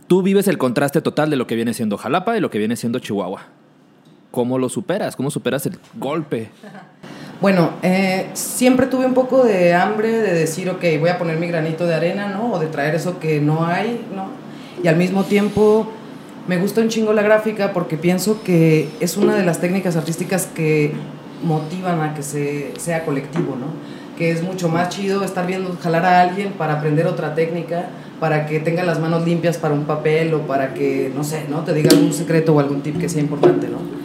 tú 0.07 0.23
vives 0.23 0.49
el 0.49 0.57
contraste 0.59 1.03
total 1.03 1.29
de 1.29 1.37
lo 1.37 1.47
que 1.47 1.55
viene 1.55 1.75
siendo 1.75 1.99
Jalapa 1.99 2.37
y 2.37 2.41
lo 2.41 2.51
que 2.51 2.59
viene 2.59 2.77
siendo 2.77 2.99
Chihuahua. 2.99 3.43
¿Cómo 4.37 4.59
lo 4.59 4.69
superas? 4.69 5.17
¿Cómo 5.17 5.31
superas 5.31 5.65
el 5.65 5.79
golpe? 5.99 6.51
Bueno, 7.41 7.71
eh, 7.83 8.27
siempre 8.35 8.85
tuve 8.85 9.07
un 9.07 9.15
poco 9.15 9.43
de 9.43 9.73
hambre 9.73 10.13
de 10.13 10.35
decir, 10.35 10.69
ok, 10.69 10.85
voy 11.01 11.09
a 11.09 11.17
poner 11.17 11.39
mi 11.39 11.47
granito 11.47 11.87
de 11.87 11.95
arena, 11.95 12.29
¿no? 12.29 12.53
O 12.53 12.59
de 12.59 12.67
traer 12.67 12.95
eso 12.95 13.19
que 13.19 13.41
no 13.41 13.65
hay, 13.65 14.05
¿no? 14.15 14.27
Y 14.85 14.89
al 14.89 14.97
mismo 14.97 15.25
tiempo 15.25 15.91
me 16.47 16.59
gusta 16.59 16.83
un 16.83 16.91
chingo 16.91 17.15
la 17.15 17.23
gráfica 17.23 17.73
porque 17.73 17.97
pienso 17.97 18.43
que 18.43 18.91
es 19.01 19.17
una 19.17 19.35
de 19.35 19.43
las 19.43 19.59
técnicas 19.59 19.97
artísticas 19.97 20.45
que 20.45 20.93
motivan 21.43 22.03
a 22.03 22.13
que 22.13 22.23
se, 22.23 22.75
sea 22.79 23.07
colectivo, 23.07 23.57
¿no? 23.59 23.69
Que 24.19 24.33
es 24.33 24.43
mucho 24.43 24.69
más 24.69 24.91
chido 24.91 25.25
estar 25.25 25.47
viendo 25.47 25.79
jalar 25.83 26.05
a 26.05 26.21
alguien 26.21 26.53
para 26.53 26.75
aprender 26.75 27.07
otra 27.07 27.35
técnica, 27.35 27.87
para 28.21 28.45
que 28.45 28.61
tenga 28.61 28.85
las 28.85 29.01
manos 29.01 29.25
limpias 29.25 29.57
para 29.57 29.73
un 29.73 29.85
papel 29.85 30.35
o 30.35 30.41
para 30.41 30.75
que, 30.75 31.11
no 31.17 31.25
sé, 31.25 31.47
¿no? 31.49 31.61
Te 31.61 31.73
diga 31.73 31.89
algún 31.91 32.13
secreto 32.13 32.55
o 32.55 32.61
algún 32.61 32.83
tip 32.83 33.01
que 33.01 33.09
sea 33.09 33.23
importante, 33.23 33.69
¿no? 33.69 33.96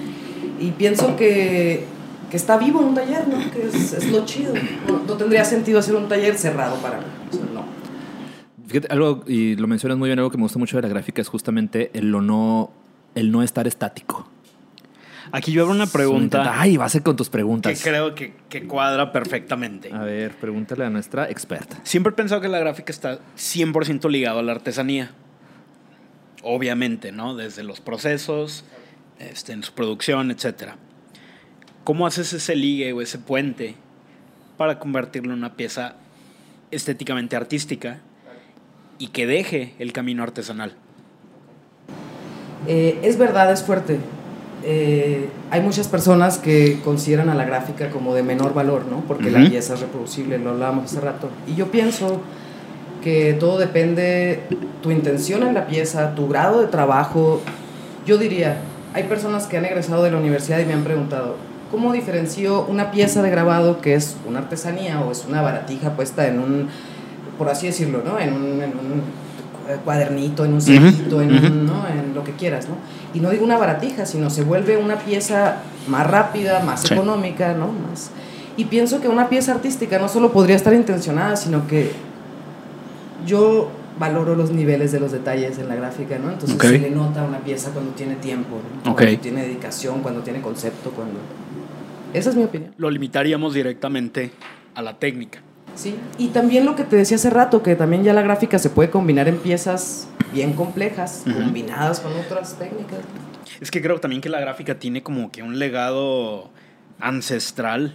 Y 0.61 0.71
pienso 0.71 1.15
que, 1.15 1.85
que 2.29 2.37
está 2.37 2.57
vivo 2.57 2.79
un 2.79 2.93
taller, 2.93 3.27
¿no? 3.27 3.37
Que 3.51 3.67
es, 3.67 3.93
es 3.93 4.11
lo 4.11 4.25
chido. 4.25 4.53
No, 4.87 4.99
no 4.99 5.17
tendría 5.17 5.43
sentido 5.43 5.79
hacer 5.79 5.95
un 5.95 6.07
taller 6.07 6.37
cerrado 6.37 6.75
para 6.77 6.99
mí. 6.99 7.05
O 7.31 7.33
sea, 7.33 7.45
no. 7.53 7.65
Fíjate, 8.67 8.87
algo, 8.93 9.23
y 9.27 9.55
lo 9.55 9.67
mencionas 9.67 9.97
muy 9.97 10.07
bien, 10.07 10.19
algo 10.19 10.29
que 10.31 10.37
me 10.37 10.43
gusta 10.43 10.59
mucho 10.59 10.77
de 10.77 10.83
la 10.83 10.87
gráfica 10.87 11.21
es 11.21 11.27
justamente 11.27 11.89
el, 11.93 12.11
lo 12.11 12.21
no, 12.21 12.71
el 13.15 13.31
no 13.31 13.43
estar 13.43 13.67
estático. 13.67 14.29
Aquí 15.33 15.51
yo 15.51 15.63
abro 15.63 15.73
una 15.73 15.87
pregunta 15.87 16.59
Ay, 16.59 16.75
va 16.77 16.85
a 16.85 16.89
ser 16.89 17.03
con 17.03 17.15
tus 17.15 17.29
que 17.29 17.31
preguntas. 17.31 17.81
creo 17.83 18.15
que, 18.15 18.33
que 18.49 18.67
cuadra 18.67 19.11
perfectamente. 19.11 19.91
A 19.93 20.03
ver, 20.03 20.31
pregúntale 20.35 20.85
a 20.85 20.89
nuestra 20.89 21.29
experta. 21.29 21.79
Siempre 21.83 22.11
he 22.11 22.15
pensado 22.15 22.41
que 22.41 22.49
la 22.49 22.59
gráfica 22.59 22.91
está 22.91 23.19
100% 23.37 24.09
ligado 24.09 24.39
a 24.39 24.43
la 24.43 24.51
artesanía. 24.51 25.11
Obviamente, 26.43 27.11
¿no? 27.11 27.35
Desde 27.35 27.63
los 27.63 27.79
procesos, 27.79 28.65
este, 29.29 29.53
en 29.53 29.63
su 29.63 29.73
producción, 29.73 30.31
etc. 30.31 30.71
¿Cómo 31.83 32.05
haces 32.07 32.33
ese 32.33 32.55
ligue 32.55 32.93
o 32.93 33.01
ese 33.01 33.17
puente 33.17 33.75
para 34.57 34.79
convertirlo 34.79 35.33
en 35.33 35.39
una 35.39 35.53
pieza 35.55 35.95
estéticamente 36.71 37.35
artística 37.35 37.99
y 38.97 39.07
que 39.07 39.27
deje 39.27 39.73
el 39.79 39.93
camino 39.93 40.23
artesanal? 40.23 40.73
Eh, 42.67 42.99
es 43.03 43.17
verdad, 43.17 43.51
es 43.51 43.63
fuerte. 43.63 43.99
Eh, 44.63 45.27
hay 45.49 45.61
muchas 45.61 45.87
personas 45.87 46.37
que 46.37 46.79
consideran 46.83 47.29
a 47.29 47.35
la 47.35 47.45
gráfica 47.45 47.89
como 47.89 48.13
de 48.13 48.21
menor 48.21 48.53
valor, 48.53 48.85
¿no? 48.85 49.01
Porque 49.01 49.31
la 49.31 49.39
Ujú. 49.39 49.49
pieza 49.49 49.73
es 49.73 49.79
reproducible, 49.79 50.37
lo 50.37 50.51
hablábamos 50.51 50.85
hace 50.85 51.01
rato. 51.01 51.29
Y 51.47 51.55
yo 51.55 51.71
pienso 51.71 52.21
que 53.03 53.33
todo 53.39 53.57
depende 53.57 54.43
tu 54.83 54.91
intención 54.91 55.41
en 55.41 55.55
la 55.55 55.65
pieza, 55.65 56.13
tu 56.13 56.27
grado 56.27 56.61
de 56.61 56.67
trabajo. 56.67 57.41
Yo 58.05 58.19
diría, 58.19 58.57
hay 58.93 59.03
personas 59.03 59.47
que 59.47 59.57
han 59.57 59.65
egresado 59.65 60.03
de 60.03 60.11
la 60.11 60.17
universidad 60.17 60.59
y 60.59 60.65
me 60.65 60.73
han 60.73 60.83
preguntado, 60.83 61.35
¿cómo 61.71 61.93
diferencio 61.93 62.65
una 62.67 62.91
pieza 62.91 63.21
de 63.21 63.29
grabado 63.29 63.79
que 63.81 63.93
es 63.95 64.17
una 64.27 64.39
artesanía 64.39 64.99
o 65.01 65.11
es 65.11 65.25
una 65.27 65.41
baratija 65.41 65.91
puesta 65.91 66.27
en 66.27 66.39
un, 66.39 66.67
por 67.37 67.49
así 67.49 67.67
decirlo, 67.67 68.01
¿no? 68.05 68.19
En 68.19 68.33
un, 68.33 68.61
en 68.61 68.71
un 68.71 69.01
cuadernito, 69.85 70.43
en 70.43 70.53
un 70.55 70.61
sellito, 70.61 71.21
en, 71.21 71.31
un- 71.33 71.65
¿no? 71.65 71.87
en 71.87 72.13
lo 72.13 72.23
que 72.25 72.33
quieras, 72.33 72.67
¿no? 72.67 72.75
Y 73.13 73.21
no 73.21 73.29
digo 73.29 73.45
una 73.45 73.57
baratija, 73.57 74.05
sino 74.05 74.29
se 74.29 74.43
vuelve 74.43 74.75
una 74.77 74.97
pieza 74.97 75.57
más 75.87 76.05
rápida, 76.07 76.59
más 76.61 76.81
Sí. 76.81 76.93
económica, 76.93 77.53
¿no? 77.53 77.67
Más... 77.67 78.11
Y 78.57 78.65
pienso 78.65 78.99
que 78.99 79.07
una 79.07 79.29
pieza 79.29 79.53
artística 79.53 79.97
no 79.99 80.09
solo 80.09 80.33
podría 80.33 80.57
estar 80.57 80.73
intencionada, 80.73 81.37
sino 81.37 81.67
que 81.67 81.91
yo 83.25 83.69
valoro 84.01 84.35
los 84.35 84.49
niveles 84.51 84.91
de 84.91 84.99
los 84.99 85.11
detalles 85.11 85.59
en 85.59 85.69
la 85.69 85.75
gráfica, 85.75 86.17
¿no? 86.17 86.31
Entonces 86.31 86.55
Ok. 86.55 86.63
se 86.63 86.79
le 86.79 86.89
nota 86.89 87.21
a 87.21 87.23
una 87.25 87.37
pieza 87.39 87.69
cuando 87.71 87.91
tiene 87.91 88.15
tiempo, 88.15 88.59
¿no? 88.83 88.91
Ok. 88.91 88.97
cuando 89.01 89.19
tiene 89.19 89.41
dedicación, 89.43 90.01
cuando 90.01 90.21
tiene 90.21 90.41
concepto, 90.41 90.89
cuando... 90.89 91.19
Esa 92.13 92.31
es 92.31 92.35
mi 92.35 92.43
opinión. 92.43 92.73
Lo 92.77 92.89
limitaríamos 92.89 93.53
directamente 93.53 94.31
a 94.75 94.81
la 94.81 94.97
técnica. 94.97 95.39
Sí, 95.75 95.95
y 96.17 96.29
también 96.29 96.65
lo 96.65 96.75
que 96.75 96.83
te 96.83 96.95
decía 96.97 97.15
hace 97.15 97.29
rato, 97.29 97.61
que 97.63 97.75
también 97.75 98.03
ya 98.03 98.13
la 98.13 98.23
gráfica 98.23 98.57
se 98.59 98.69
puede 98.71 98.89
combinar 98.89 99.27
en 99.29 99.37
piezas 99.37 100.07
bien 100.33 100.53
complejas, 100.53 101.23
Ujú. 101.27 101.35
combinadas 101.39 101.99
con 101.99 102.11
otras 102.13 102.55
técnicas. 102.57 102.99
Es 103.61 103.69
que 103.69 103.81
creo 103.83 103.99
también 103.99 104.21
que 104.21 104.29
la 104.29 104.39
gráfica 104.41 104.79
tiene 104.79 105.03
como 105.03 105.31
que 105.31 105.43
un 105.43 105.59
legado 105.59 106.49
ancestral 106.99 107.93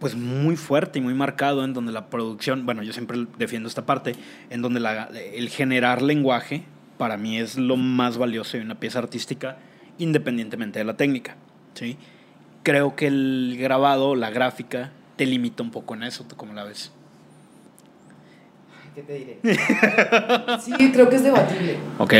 pues 0.00 0.16
muy 0.16 0.56
fuerte 0.56 0.98
y 0.98 1.02
muy 1.02 1.14
marcado 1.14 1.62
en 1.64 1.74
donde 1.74 1.92
la 1.92 2.06
producción, 2.06 2.64
bueno, 2.66 2.82
yo 2.82 2.92
siempre 2.92 3.26
defiendo 3.38 3.68
esta 3.68 3.86
parte, 3.86 4.14
en 4.48 4.62
donde 4.62 4.80
la- 4.80 5.10
el 5.34 5.48
generar 5.50 6.02
lenguaje 6.02 6.64
para 6.98 7.16
mí 7.16 7.38
es 7.38 7.56
lo 7.56 7.76
más 7.76 8.16
valioso 8.18 8.56
de 8.56 8.64
una 8.64 8.80
pieza 8.80 8.98
artística 8.98 9.58
independientemente 9.98 10.78
de 10.78 10.84
la 10.86 10.96
técnica, 10.96 11.36
¿sí? 11.74 11.96
Creo 12.62 12.96
que 12.96 13.06
el 13.08 13.56
grabado, 13.58 14.14
la 14.14 14.30
gráfica, 14.30 14.90
te 15.16 15.26
limita 15.26 15.62
un 15.62 15.70
poco 15.70 15.94
en 15.94 16.02
eso, 16.04 16.24
¿tú 16.24 16.34
cómo 16.36 16.54
la 16.54 16.64
ves? 16.64 16.90
¿Qué 18.94 19.02
te 19.02 19.12
diré? 19.14 19.38
sí, 20.60 20.72
creo 20.92 21.08
que 21.08 21.16
es 21.16 21.22
debatible. 21.22 21.76
Ok. 21.98 22.14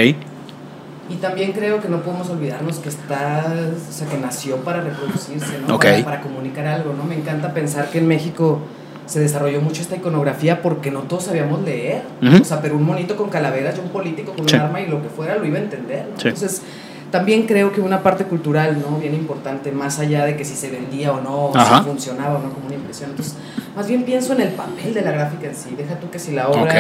Y 1.11 1.16
también 1.16 1.53
creo 1.53 1.81
que 1.81 1.88
no 1.88 2.03
podemos 2.03 2.31
olvidarnos 2.31 2.79
que 2.79 2.88
está, 2.88 3.44
o 3.88 3.92
sea, 3.92 4.07
que 4.09 4.16
nació 4.16 4.57
para 4.59 4.81
reproducirse, 4.81 5.59
¿no? 5.66 5.79
Para, 5.79 6.05
para 6.05 6.20
comunicar 6.20 6.66
algo, 6.66 6.94
¿no? 6.94 7.05
Me 7.05 7.16
encanta 7.16 7.53
pensar 7.53 7.90
que 7.90 7.99
en 7.99 8.07
México 8.07 8.61
se 9.07 9.18
desarrolló 9.18 9.61
mucho 9.61 9.83
esta 9.83 9.96
iconografía 9.96 10.62
porque 10.62 10.92
no 10.92 11.01
todos 11.01 11.25
sabíamos 11.25 11.62
leer. 11.62 12.03
O 12.40 12.44
sea, 12.44 12.62
pero 12.62 12.77
un 12.77 12.85
monito 12.85 13.16
con 13.16 13.29
calaveras 13.29 13.77
y 13.77 13.81
un 13.81 13.88
político 13.88 14.33
con 14.35 14.49
Sí. 14.49 14.55
un 14.55 14.61
arma 14.62 14.81
y 14.81 14.87
lo 14.87 15.03
que 15.03 15.09
fuera 15.09 15.35
lo 15.37 15.44
iba 15.44 15.59
a 15.59 15.62
entender, 15.62 16.07
¿no? 16.12 16.20
Sí. 16.20 16.29
Entonces, 16.29 16.62
también 17.11 17.44
creo 17.44 17.73
que 17.73 17.81
una 17.81 18.05
parte 18.05 18.23
cultural, 18.23 18.81
¿no? 18.81 18.99
Bien 18.99 19.14
importante, 19.14 19.73
más 19.73 19.99
allá 19.99 20.25
de 20.27 20.37
que 20.37 20.44
si 20.44 20.55
se 20.55 20.70
vendía 20.70 21.12
o 21.12 21.20
no, 21.20 21.46
o 21.46 21.53
si 21.53 21.83
funcionaba 21.83 22.38
o 22.38 22.42
no 22.42 22.51
como 22.53 22.66
una 22.66 22.77
impresión. 22.77 23.11
Entonces, 23.11 23.35
más 23.75 23.88
bien 23.88 24.05
pienso 24.05 24.33
en 24.33 24.42
el 24.42 24.51
papel 24.51 24.94
de 24.94 25.03
la 25.03 25.11
gráfica 25.11 25.49
en 25.49 25.57
sí. 25.57 25.75
Deja 25.77 25.96
tú 25.99 26.09
que 26.09 26.20
si 26.20 26.31
la 26.31 26.49
obra 26.49 26.73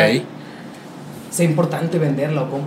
sea 1.30 1.44
importante 1.46 1.98
venderla 1.98 2.42
o 2.42 2.50
cómo, 2.50 2.62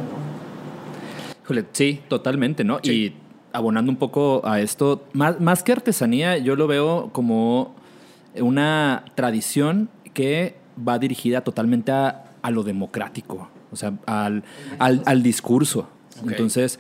sí, 1.72 2.02
totalmente, 2.08 2.64
¿no? 2.64 2.80
Sí. 2.84 2.92
Y 2.92 3.16
abonando 3.52 3.92
un 3.92 3.98
poco 3.98 4.42
a 4.46 4.60
esto, 4.62 5.06
más, 5.14 5.40
más 5.40 5.64
que 5.64 5.72
artesanía, 5.72 6.38
yo 6.38 6.56
lo 6.56 6.68
veo 6.68 7.10
como 7.12 7.76
una 8.36 9.06
tradición 9.16 9.90
que 10.14 10.56
va 10.88 10.98
dirigida 11.00 11.42
totalmente 11.42 11.92
a, 11.92 12.26
a 12.42 12.52
lo 12.52 12.64
democrático, 12.64 13.50
o 13.72 13.76
sea, 13.76 13.94
al, 14.06 14.44
al, 14.80 15.04
al 15.06 15.24
discurso. 15.24 15.88
Entonces, 16.28 16.80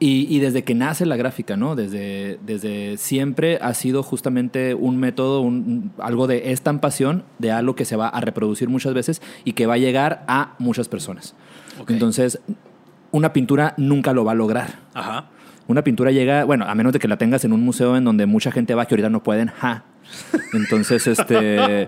y, 0.00 0.26
y 0.34 0.40
desde 0.40 0.64
que 0.64 0.74
nace 0.74 1.06
la 1.06 1.16
gráfica, 1.16 1.56
¿no? 1.56 1.76
Desde, 1.76 2.38
desde 2.44 2.96
siempre 2.96 3.58
ha 3.62 3.74
sido 3.74 4.02
justamente 4.02 4.74
un 4.74 4.96
método, 4.98 5.40
un, 5.40 5.92
algo 5.98 6.26
de 6.26 6.52
estampación 6.52 7.24
de 7.38 7.52
algo 7.52 7.74
que 7.74 7.84
se 7.84 7.96
va 7.96 8.08
a 8.08 8.20
reproducir 8.20 8.68
muchas 8.68 8.92
veces 8.92 9.22
y 9.44 9.52
que 9.52 9.66
va 9.66 9.74
a 9.74 9.78
llegar 9.78 10.24
a 10.26 10.54
muchas 10.58 10.88
personas. 10.88 11.34
Entonces, 11.88 12.40
una 13.14 13.32
pintura 13.32 13.74
nunca 13.76 14.12
lo 14.12 14.24
va 14.24 14.32
a 14.32 14.34
lograr. 14.34 14.74
Ajá. 14.92 15.26
Una 15.68 15.84
pintura 15.84 16.10
llega, 16.10 16.42
bueno, 16.42 16.64
a 16.66 16.74
menos 16.74 16.92
de 16.92 16.98
que 16.98 17.06
la 17.06 17.16
tengas 17.16 17.44
en 17.44 17.52
un 17.52 17.60
museo 17.60 17.96
en 17.96 18.02
donde 18.02 18.26
mucha 18.26 18.50
gente 18.50 18.74
va 18.74 18.86
que 18.86 18.94
ahorita 18.94 19.08
no 19.08 19.22
pueden, 19.22 19.48
ja. 19.48 19.84
Entonces, 20.52 21.06
este, 21.06 21.86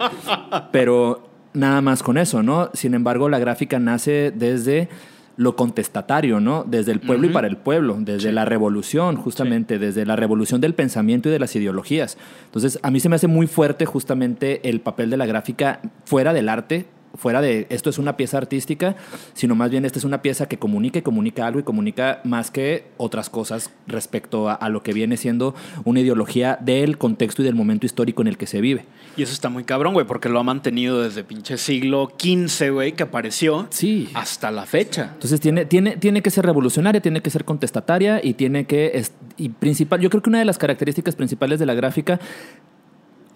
pero 0.70 1.28
nada 1.52 1.80
más 1.82 2.04
con 2.04 2.16
eso, 2.16 2.44
¿no? 2.44 2.70
Sin 2.74 2.94
embargo, 2.94 3.28
la 3.28 3.40
gráfica 3.40 3.80
nace 3.80 4.32
desde 4.36 4.88
lo 5.36 5.56
contestatario, 5.56 6.38
¿no? 6.38 6.62
Desde 6.64 6.92
el 6.92 7.00
pueblo 7.00 7.26
y 7.26 7.30
para 7.30 7.48
el 7.48 7.56
pueblo, 7.56 7.96
desde 7.98 8.28
Sí. 8.28 8.32
la 8.32 8.44
revolución, 8.44 9.16
justamente, 9.16 9.80
desde 9.80 10.06
la 10.06 10.14
revolución 10.14 10.60
del 10.60 10.74
pensamiento 10.74 11.28
y 11.28 11.32
de 11.32 11.40
las 11.40 11.56
ideologías. 11.56 12.16
Entonces, 12.44 12.78
a 12.84 12.90
mí 12.92 13.00
se 13.00 13.08
me 13.08 13.16
hace 13.16 13.26
muy 13.26 13.48
fuerte 13.48 13.84
justamente 13.84 14.66
el 14.68 14.80
papel 14.80 15.10
de 15.10 15.16
la 15.16 15.26
gráfica 15.26 15.80
fuera 16.04 16.32
del 16.32 16.48
arte, 16.48 16.86
fuera 17.16 17.40
de 17.40 17.66
esto 17.70 17.90
es 17.90 17.98
una 17.98 18.16
pieza 18.16 18.38
artística, 18.38 18.96
sino 19.34 19.54
más 19.54 19.70
bien 19.70 19.84
esta 19.84 19.98
es 19.98 20.04
una 20.04 20.22
pieza 20.22 20.46
que 20.48 20.58
comunica 20.58 20.98
y 20.98 21.02
comunica 21.02 21.46
algo 21.46 21.60
y 21.60 21.62
comunica 21.62 22.20
más 22.24 22.50
que 22.50 22.84
otras 22.96 23.30
cosas 23.30 23.70
respecto 23.86 24.48
a, 24.48 24.54
a 24.54 24.68
lo 24.68 24.82
que 24.82 24.92
viene 24.92 25.16
siendo 25.16 25.54
una 25.84 26.00
ideología 26.00 26.58
del 26.60 26.98
contexto 26.98 27.42
y 27.42 27.44
del 27.44 27.54
momento 27.54 27.86
histórico 27.86 28.22
en 28.22 28.28
el 28.28 28.36
que 28.36 28.46
se 28.46 28.60
vive. 28.60 28.84
Y 29.16 29.22
eso 29.22 29.32
está 29.32 29.48
muy 29.48 29.64
cabrón, 29.64 29.94
güey, 29.94 30.06
porque 30.06 30.28
lo 30.28 30.38
ha 30.38 30.42
mantenido 30.42 31.00
desde 31.02 31.24
pinche 31.24 31.56
siglo 31.58 32.12
XV, 32.20 32.70
güey, 32.72 32.92
que 32.92 33.02
apareció 33.02 33.66
Sí. 33.70 34.08
hasta 34.14 34.50
la 34.50 34.66
fecha. 34.66 35.10
Entonces 35.14 35.40
tiene, 35.40 35.64
tiene, 35.64 35.96
tiene 35.96 36.22
que 36.22 36.30
ser 36.30 36.44
revolucionaria, 36.44 37.00
tiene 37.00 37.20
que 37.22 37.30
ser 37.30 37.44
contestataria 37.44 38.20
y 38.22 38.34
tiene 38.34 38.66
que... 38.66 39.02
y 39.36 39.48
principal, 39.50 40.00
yo 40.00 40.10
creo 40.10 40.22
que 40.22 40.30
una 40.30 40.38
de 40.38 40.44
las 40.44 40.58
características 40.58 41.14
principales 41.14 41.58
de 41.58 41.66
la 41.66 41.74
gráfica, 41.74 42.20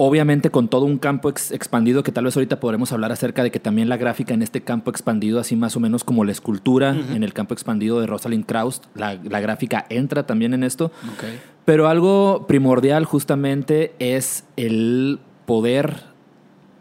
obviamente 0.03 0.51
con 0.51 0.69
todo 0.69 0.87
un 0.87 0.97
campo 0.97 1.29
ex- 1.29 1.53
expandido, 1.53 2.03
que 2.03 2.11
tal 2.11 2.25
vez 2.25 2.35
ahorita 2.35 2.59
podremos 2.59 2.91
hablar 2.91 3.13
acerca 3.13 3.43
de 3.43 3.51
que 3.51 3.61
también 3.61 3.91
la 3.91 3.99
gráfica 3.99 4.33
en 4.33 4.41
este 4.43 4.63
campo 4.63 4.91
expandido, 4.91 5.39
así 5.39 5.57
más 5.57 5.77
o 5.77 5.81
menos 5.81 6.05
como 6.05 6.25
la 6.25 6.33
escultura 6.33 6.91
en 7.15 7.23
el 7.23 7.35
campo 7.35 7.53
expandido 7.53 8.01
de 8.01 8.07
Rosalind 8.07 8.47
Krauss, 8.47 8.81
la, 8.95 9.15
la 9.23 9.41
gráfica 9.41 9.85
entra 9.91 10.25
también 10.27 10.55
en 10.55 10.65
esto. 10.65 10.91
Pero 11.67 11.87
algo 11.89 12.47
primordial 12.49 13.05
justamente 13.05 13.93
es 13.99 14.45
el 14.57 15.21
poder 15.45 16.05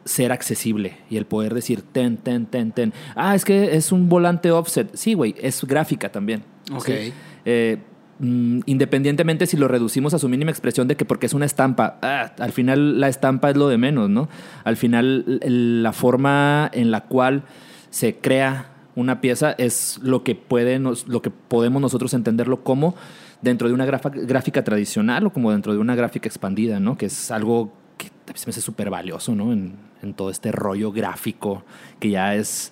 ser 0.05 0.31
accesible 0.31 0.97
y 1.09 1.17
el 1.17 1.25
poder 1.25 1.53
decir 1.53 1.81
ten, 1.91 2.15
ten, 2.17 2.45
ten, 2.45 2.71
ten. 2.71 2.93
Ah, 3.15 3.35
es 3.35 3.43
que 3.43 3.75
es 3.75 3.91
un 3.91 4.07
volante 4.07 4.49
offset. 4.51 4.95
Sí, 4.95 5.13
güey, 5.13 5.35
es 5.39 5.63
gráfica 5.65 6.09
también. 6.09 6.43
Ok. 6.73 6.85
¿sí? 6.85 7.13
Eh, 7.45 7.77
mm, 8.19 8.59
independientemente 8.65 9.45
si 9.45 9.57
lo 9.57 9.67
reducimos 9.67 10.13
a 10.13 10.19
su 10.19 10.29
mínima 10.29 10.51
expresión 10.51 10.87
de 10.87 10.95
que 10.95 11.05
porque 11.05 11.25
es 11.25 11.33
una 11.33 11.45
estampa, 11.45 11.97
ah, 12.01 12.33
al 12.39 12.51
final 12.51 12.99
la 12.99 13.07
estampa 13.07 13.49
es 13.49 13.57
lo 13.57 13.67
de 13.69 13.77
menos, 13.77 14.09
¿no? 14.09 14.29
Al 14.63 14.77
final 14.77 15.39
la 15.43 15.93
forma 15.93 16.69
en 16.73 16.91
la 16.91 17.01
cual 17.05 17.43
se 17.89 18.15
crea 18.17 18.67
una 18.95 19.21
pieza 19.21 19.53
es 19.57 19.99
lo 20.03 20.23
que 20.23 20.35
puede 20.35 20.77
nos- 20.79 21.07
lo 21.07 21.21
que 21.21 21.29
podemos 21.29 21.81
nosotros 21.81 22.13
entenderlo 22.13 22.63
como 22.63 22.95
dentro 23.41 23.67
de 23.69 23.73
una 23.73 23.85
gráfica 23.85 24.63
tradicional 24.63 25.25
o 25.27 25.29
como 25.31 25.51
dentro 25.51 25.71
de 25.73 25.79
una 25.79 25.95
gráfica 25.95 26.27
expandida, 26.27 26.79
¿no? 26.81 26.97
Que 26.97 27.05
es 27.05 27.31
algo 27.31 27.71
que 27.97 28.07
se 28.35 28.45
me 28.47 28.51
hace 28.51 28.61
súper 28.61 28.89
valioso, 28.89 29.33
¿no? 29.35 29.53
En, 29.53 29.87
todo 30.15 30.29
este 30.29 30.51
rollo 30.53 30.91
gráfico 30.93 31.63
que 31.99 32.09
ya 32.09 32.35
es 32.35 32.71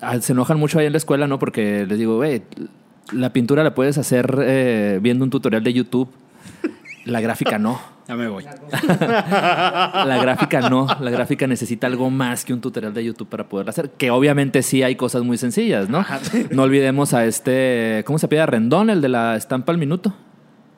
ah, 0.00 0.20
se 0.20 0.32
enojan 0.32 0.58
mucho 0.58 0.78
ahí 0.78 0.86
en 0.86 0.92
la 0.92 0.98
escuela, 0.98 1.26
¿no? 1.26 1.38
Porque 1.38 1.86
les 1.86 1.98
digo, 1.98 2.16
güey, 2.16 2.42
la 3.12 3.32
pintura 3.32 3.62
la 3.62 3.74
puedes 3.74 3.98
hacer 3.98 4.38
eh, 4.42 4.98
viendo 5.02 5.24
un 5.24 5.30
tutorial 5.30 5.62
de 5.62 5.72
YouTube. 5.72 6.08
La 7.04 7.20
gráfica 7.20 7.58
no. 7.58 7.80
Ya 8.08 8.16
me 8.16 8.26
voy. 8.26 8.42
La 8.42 10.18
gráfica 10.22 10.70
no. 10.70 10.86
La 10.98 11.10
gráfica 11.10 11.46
necesita 11.46 11.86
algo 11.86 12.08
más 12.08 12.42
que 12.46 12.54
un 12.54 12.62
tutorial 12.62 12.94
de 12.94 13.04
YouTube 13.04 13.28
para 13.28 13.50
poderla 13.50 13.68
hacer. 13.68 13.90
Que 13.90 14.10
obviamente 14.10 14.62
sí 14.62 14.82
hay 14.82 14.96
cosas 14.96 15.24
muy 15.24 15.36
sencillas, 15.36 15.90
¿no? 15.90 16.06
No 16.50 16.62
olvidemos 16.62 17.12
a 17.12 17.26
este. 17.26 18.02
¿Cómo 18.06 18.18
se 18.18 18.26
pide? 18.26 18.46
Rendón, 18.46 18.88
el 18.88 19.02
de 19.02 19.10
la 19.10 19.36
estampa 19.36 19.72
al 19.72 19.78
minuto. 19.78 20.14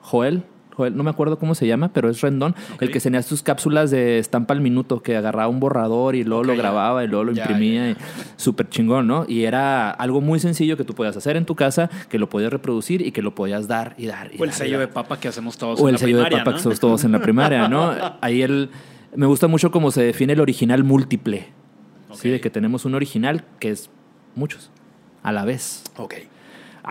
Joel. 0.00 0.42
Joel, 0.80 0.96
no 0.96 1.02
me 1.02 1.10
acuerdo 1.10 1.38
cómo 1.38 1.54
se 1.54 1.66
llama, 1.66 1.92
pero 1.92 2.08
es 2.08 2.20
Rendón. 2.20 2.54
El 2.80 2.90
que 2.90 3.00
tenía 3.00 3.22
sus 3.22 3.42
cápsulas 3.42 3.90
de 3.90 4.18
estampa 4.18 4.54
al 4.54 4.60
minuto, 4.60 5.02
que 5.02 5.16
agarraba 5.16 5.48
un 5.48 5.60
borrador 5.60 6.14
y 6.16 6.24
luego 6.24 6.44
lo 6.44 6.56
grababa 6.56 7.04
y 7.04 7.08
luego 7.08 7.24
lo 7.24 7.32
imprimía. 7.32 7.86
ya, 7.86 7.90
y 7.92 7.96
Súper 8.36 8.68
chingón, 8.68 9.06
¿no? 9.06 9.24
Y 9.28 9.44
era 9.44 9.90
algo 9.90 10.20
muy 10.20 10.40
sencillo 10.40 10.76
que 10.76 10.84
tú 10.84 10.94
podías 10.94 11.16
hacer 11.16 11.36
en 11.36 11.44
tu 11.44 11.54
casa, 11.54 11.90
que 12.08 12.18
lo 12.18 12.28
podías 12.28 12.50
reproducir 12.52 13.02
y 13.02 13.12
que 13.12 13.20
lo 13.22 13.34
podías 13.34 13.68
dar 13.68 13.94
y 13.98 14.06
dar. 14.06 14.30
Y 14.32 14.40
O 14.40 14.44
el 14.44 14.50
dar 14.50 14.58
sello 14.58 14.78
de 14.78 14.88
papa 14.88 15.20
que 15.20 15.28
hacemos 15.28 15.58
todos 15.58 15.80
O 15.80 15.82
en 15.84 15.88
el 15.88 15.92
la 15.94 15.98
sello 15.98 16.18
de 16.18 16.24
primaria, 16.24 16.38
papa 16.44 16.50
¿no? 16.52 16.56
que 16.56 16.62
somos 16.62 16.80
todos 16.80 17.04
en 17.04 17.12
la 17.12 17.20
primaria, 17.20 17.68
¿no? 17.68 17.94
Ahí 18.20 18.42
el, 18.42 18.70
me 19.14 19.26
gusta 19.26 19.48
mucho 19.48 19.70
cómo 19.70 19.90
se 19.90 20.02
define 20.02 20.32
el 20.32 20.40
original 20.40 20.84
múltiple. 20.84 21.48
Sí, 22.12 22.28
de 22.28 22.40
que 22.40 22.50
tenemos 22.50 22.84
un 22.84 22.94
original 22.94 23.44
que 23.60 23.70
es 23.70 23.90
muchos 24.34 24.70
a 25.22 25.32
la 25.32 25.44
vez. 25.44 25.84
Ok. 25.96 26.14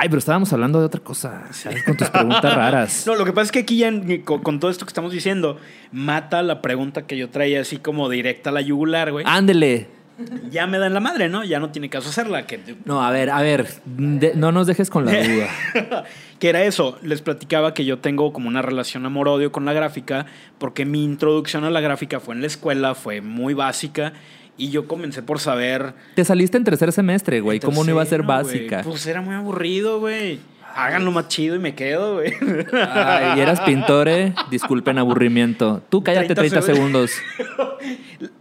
Ay, 0.02 0.08
pero 0.08 0.20
estábamos 0.20 0.54
hablando 0.54 0.80
de 0.80 0.86
otra 0.86 1.02
cosa. 1.02 1.44
¿sabes? 1.52 1.84
Con 1.84 1.98
tus 1.98 2.10
preguntas 2.10 2.56
raras. 2.56 3.04
No, 3.06 3.16
lo 3.16 3.26
que 3.26 3.34
pasa 3.34 3.46
es 3.46 3.52
que 3.52 3.60
aquí 3.60 3.78
ya 3.78 3.92
con, 4.24 4.40
con 4.42 4.60
todo 4.60 4.72
esto 4.72 4.86
que 4.86 4.90
estamos 4.90 5.12
diciendo, 5.12 5.58
mata 5.92 6.42
la 6.42 6.62
pregunta 6.62 7.06
que 7.06 7.18
yo 7.18 7.30
traía 7.30 7.60
así 7.62 7.78
como 7.78 8.08
directa 8.10 8.50
a 8.50 8.54
la 8.54 8.62
yugular, 8.62 9.12
güey. 9.12 9.26
Ándele. 9.28 9.88
Ya 10.52 10.68
me 10.68 10.78
dan 10.80 10.94
la 10.94 11.00
madre, 11.00 11.30
¿no? 11.30 11.44
Ya 11.46 11.60
no 11.60 11.70
tiene 11.70 11.90
caso 11.90 12.10
hacerla. 12.10 12.46
Que, 12.46 12.60
No, 12.86 13.02
a 13.04 13.10
ver, 13.12 13.30
a 13.30 13.42
ver. 13.42 13.68
de- 13.86 14.34
no 14.36 14.52
nos 14.52 14.68
dejes 14.68 14.90
con 14.90 15.06
la 15.06 15.12
duda. 15.24 16.04
que 16.40 16.50
era 16.50 16.64
eso. 16.64 16.98
Les 17.04 17.22
platicaba 17.22 17.74
que 17.74 17.84
yo 17.86 18.00
tengo 18.00 18.32
como 18.34 18.48
una 18.50 18.62
relación 18.62 19.06
amor-odio 19.06 19.52
con 19.52 19.64
la 19.66 19.74
gráfica, 19.74 20.26
porque 20.58 20.86
mi 20.86 21.04
introducción 21.04 21.64
a 21.66 21.70
la 21.70 21.80
gráfica 21.82 22.20
fue 22.20 22.36
en 22.36 22.42
la 22.42 22.48
escuela, 22.48 22.96
fue 22.96 23.22
muy 23.22 23.54
básica, 23.54 24.12
y 24.60 24.70
yo 24.70 24.88
comencé 24.88 25.24
por 25.24 25.40
saber. 25.40 25.94
Te 26.16 26.24
saliste 26.24 26.58
en 26.58 26.64
tercer 26.66 26.92
semestre, 26.92 27.40
güey. 27.42 27.60
¿Cómo 27.60 27.84
no 27.84 27.90
iba 27.92 28.04
a 28.04 28.06
ser 28.06 28.22
básica? 28.24 28.82
Pues 28.84 29.08
era 29.08 29.22
muy 29.22 29.34
aburrido, 29.34 30.00
güey. 30.00 30.40
Háganlo 30.76 31.12
más 31.12 31.28
chido 31.30 31.56
y 31.56 31.60
me 31.60 31.74
quedo, 31.74 32.16
güey. 32.18 32.32
Ay, 32.94 33.40
y 33.40 33.42
eras 33.42 33.60
pintor, 33.62 34.08
¿eh? 34.08 34.34
Disculpen 34.52 35.00
aburrimiento. 35.00 35.82
Tú 35.90 36.04
cállate 36.04 36.36
30, 36.36 36.62
30 36.62 36.62
segundos. 36.62 37.12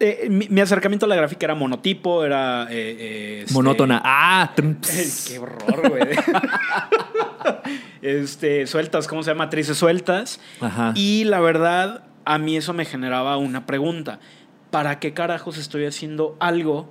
Eh, 0.00 0.26
mi, 0.28 0.48
mi 0.48 0.60
acercamiento 0.60 1.06
a 1.06 1.08
la 1.08 1.14
gráfica 1.14 1.46
era 1.46 1.54
monotipo, 1.54 2.24
era. 2.24 2.64
eh, 2.64 2.96
eh, 2.98 3.38
este- 3.42 3.54
Monótona. 3.54 4.02
Ah, 4.04 4.42
Ay, 4.48 4.54
trumps. 4.56 5.26
Qué 5.28 5.38
horror, 5.38 5.88
güey. 5.88 6.02
este, 8.02 8.66
sueltas, 8.66 9.06
¿cómo 9.06 9.22
se 9.22 9.30
llama? 9.30 9.44
Matrices 9.44 9.76
sueltas. 9.76 10.40
Ajá. 10.60 10.92
Y 10.94 11.24
la 11.24 11.40
verdad, 11.40 12.04
a 12.24 12.38
mí 12.38 12.56
eso 12.56 12.72
me 12.72 12.84
generaba 12.84 13.36
una 13.36 13.66
pregunta. 13.66 14.20
¿Para 14.70 14.98
qué 15.00 15.14
carajos 15.14 15.58
estoy 15.58 15.86
haciendo 15.86 16.36
algo, 16.40 16.90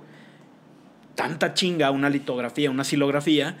tanta 1.14 1.54
chinga, 1.54 1.90
una 1.90 2.10
litografía, 2.10 2.70
una 2.70 2.84
silografía, 2.84 3.58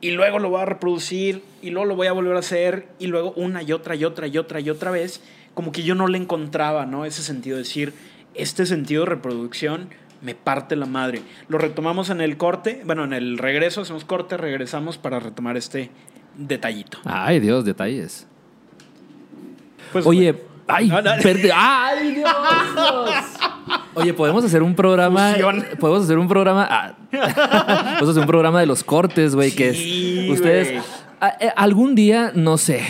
y 0.00 0.12
luego 0.12 0.38
lo 0.38 0.50
voy 0.50 0.62
a 0.62 0.66
reproducir, 0.66 1.42
y 1.62 1.70
luego 1.70 1.86
lo 1.86 1.96
voy 1.96 2.06
a 2.06 2.12
volver 2.12 2.36
a 2.36 2.40
hacer, 2.40 2.88
y 2.98 3.06
luego 3.06 3.32
una 3.32 3.62
y 3.62 3.72
otra 3.72 3.94
y 3.94 4.04
otra 4.04 4.26
y 4.26 4.38
otra 4.38 4.60
y 4.60 4.70
otra 4.70 4.90
vez? 4.90 5.22
Como 5.54 5.72
que 5.72 5.82
yo 5.82 5.94
no 5.94 6.06
le 6.06 6.18
encontraba, 6.18 6.86
¿no? 6.86 7.04
Ese 7.04 7.22
sentido 7.22 7.56
de 7.56 7.62
decir, 7.62 7.94
este 8.34 8.66
sentido 8.66 9.04
de 9.04 9.10
reproducción 9.10 9.88
me 10.22 10.34
parte 10.34 10.76
la 10.76 10.86
madre. 10.86 11.22
Lo 11.48 11.58
retomamos 11.58 12.10
en 12.10 12.20
el 12.20 12.36
corte, 12.36 12.82
bueno, 12.84 13.04
en 13.04 13.12
el 13.12 13.38
regreso, 13.38 13.80
hacemos 13.80 14.04
corte, 14.04 14.36
regresamos 14.36 14.98
para 14.98 15.18
retomar 15.18 15.56
este 15.56 15.90
detallito. 16.36 16.98
Ay, 17.04 17.40
Dios, 17.40 17.64
detalles. 17.64 18.26
Pues, 19.92 20.06
Oye, 20.06 20.32
bueno. 20.32 20.49
Ay, 20.72 20.88
No, 20.88 21.02
no. 21.02 21.10
perde- 21.22 21.50
ay, 21.54 22.14
Dios. 22.14 22.30
Oye, 23.94 24.14
podemos 24.14 24.44
hacer 24.44 24.62
un 24.62 24.74
programa. 24.74 25.30
Fusión. 25.32 25.66
Podemos 25.78 26.04
hacer 26.04 26.18
un 26.18 26.28
programa. 26.28 26.66
ah, 26.70 26.92
podemos 27.10 28.08
hacer 28.10 28.20
un 28.20 28.26
programa 28.26 28.60
de 28.60 28.66
los 28.66 28.84
cortes, 28.84 29.34
güey. 29.34 29.50
que 29.52 29.70
es. 29.70 30.30
Ustedes. 30.30 30.82
a- 31.20 31.36
eh, 31.40 31.52
algún 31.56 31.94
día, 31.94 32.32
no 32.34 32.56
sé. 32.58 32.82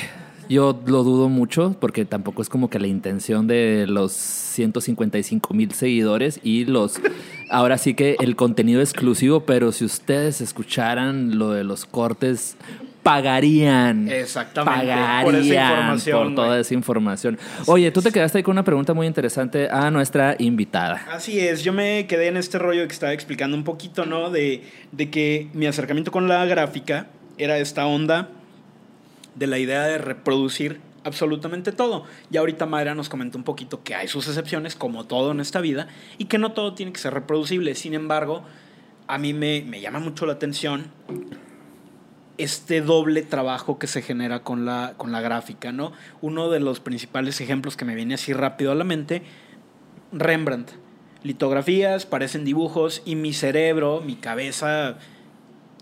Yo 0.50 0.76
lo 0.84 1.04
dudo 1.04 1.28
mucho 1.28 1.76
porque 1.78 2.04
tampoco 2.04 2.42
es 2.42 2.48
como 2.48 2.68
que 2.68 2.80
la 2.80 2.88
intención 2.88 3.46
de 3.46 3.86
los 3.86 4.10
155 4.10 5.54
mil 5.54 5.70
seguidores 5.70 6.40
y 6.42 6.64
los. 6.64 7.00
Ahora 7.48 7.78
sí 7.78 7.94
que 7.94 8.16
el 8.18 8.34
contenido 8.34 8.80
exclusivo, 8.80 9.44
pero 9.46 9.70
si 9.70 9.84
ustedes 9.84 10.40
escucharan 10.40 11.38
lo 11.38 11.52
de 11.52 11.62
los 11.62 11.86
cortes, 11.86 12.56
pagarían. 13.04 14.08
Exactamente, 14.08 14.88
Pagarían 14.88 15.24
por 15.24 15.34
esa 15.36 15.54
información, 15.54 16.34
por 16.34 16.34
toda 16.34 16.58
esa 16.58 16.74
información. 16.74 17.38
Oye, 17.66 17.92
tú 17.92 18.02
te 18.02 18.10
quedaste 18.10 18.38
ahí 18.38 18.42
con 18.42 18.50
una 18.50 18.64
pregunta 18.64 18.92
muy 18.92 19.06
interesante 19.06 19.68
a 19.70 19.88
nuestra 19.92 20.34
invitada. 20.40 21.06
Así 21.12 21.38
es, 21.38 21.62
yo 21.62 21.72
me 21.72 22.08
quedé 22.08 22.26
en 22.26 22.36
este 22.36 22.58
rollo 22.58 22.84
que 22.88 22.92
estaba 22.92 23.12
explicando 23.12 23.56
un 23.56 23.62
poquito, 23.62 24.04
¿no? 24.04 24.30
De, 24.30 24.64
de 24.90 25.10
que 25.10 25.46
mi 25.52 25.66
acercamiento 25.66 26.10
con 26.10 26.26
la 26.26 26.44
gráfica 26.44 27.06
era 27.38 27.56
esta 27.58 27.86
onda 27.86 28.30
de 29.34 29.46
la 29.46 29.58
idea 29.58 29.84
de 29.84 29.98
reproducir 29.98 30.80
absolutamente 31.04 31.72
todo. 31.72 32.04
Y 32.30 32.36
ahorita 32.36 32.66
Mayra 32.66 32.94
nos 32.94 33.08
comentó 33.08 33.38
un 33.38 33.44
poquito 33.44 33.82
que 33.82 33.94
hay 33.94 34.08
sus 34.08 34.28
excepciones, 34.28 34.76
como 34.76 35.06
todo 35.06 35.32
en 35.32 35.40
esta 35.40 35.60
vida, 35.60 35.88
y 36.18 36.26
que 36.26 36.38
no 36.38 36.52
todo 36.52 36.74
tiene 36.74 36.92
que 36.92 37.00
ser 37.00 37.14
reproducible. 37.14 37.74
Sin 37.74 37.94
embargo, 37.94 38.42
a 39.06 39.18
mí 39.18 39.32
me, 39.32 39.62
me 39.62 39.80
llama 39.80 39.98
mucho 39.98 40.26
la 40.26 40.34
atención 40.34 40.90
este 42.38 42.80
doble 42.80 43.22
trabajo 43.22 43.78
que 43.78 43.86
se 43.86 44.00
genera 44.00 44.42
con 44.42 44.64
la, 44.64 44.94
con 44.96 45.12
la 45.12 45.20
gráfica, 45.20 45.72
¿no? 45.72 45.92
Uno 46.22 46.48
de 46.48 46.58
los 46.58 46.80
principales 46.80 47.40
ejemplos 47.40 47.76
que 47.76 47.84
me 47.84 47.94
viene 47.94 48.14
así 48.14 48.32
rápido 48.32 48.72
a 48.72 48.74
la 48.74 48.84
mente, 48.84 49.22
Rembrandt. 50.12 50.70
Litografías, 51.22 52.06
parecen 52.06 52.46
dibujos 52.46 53.02
y 53.04 53.14
mi 53.14 53.34
cerebro, 53.34 54.00
mi 54.00 54.16
cabeza 54.16 54.96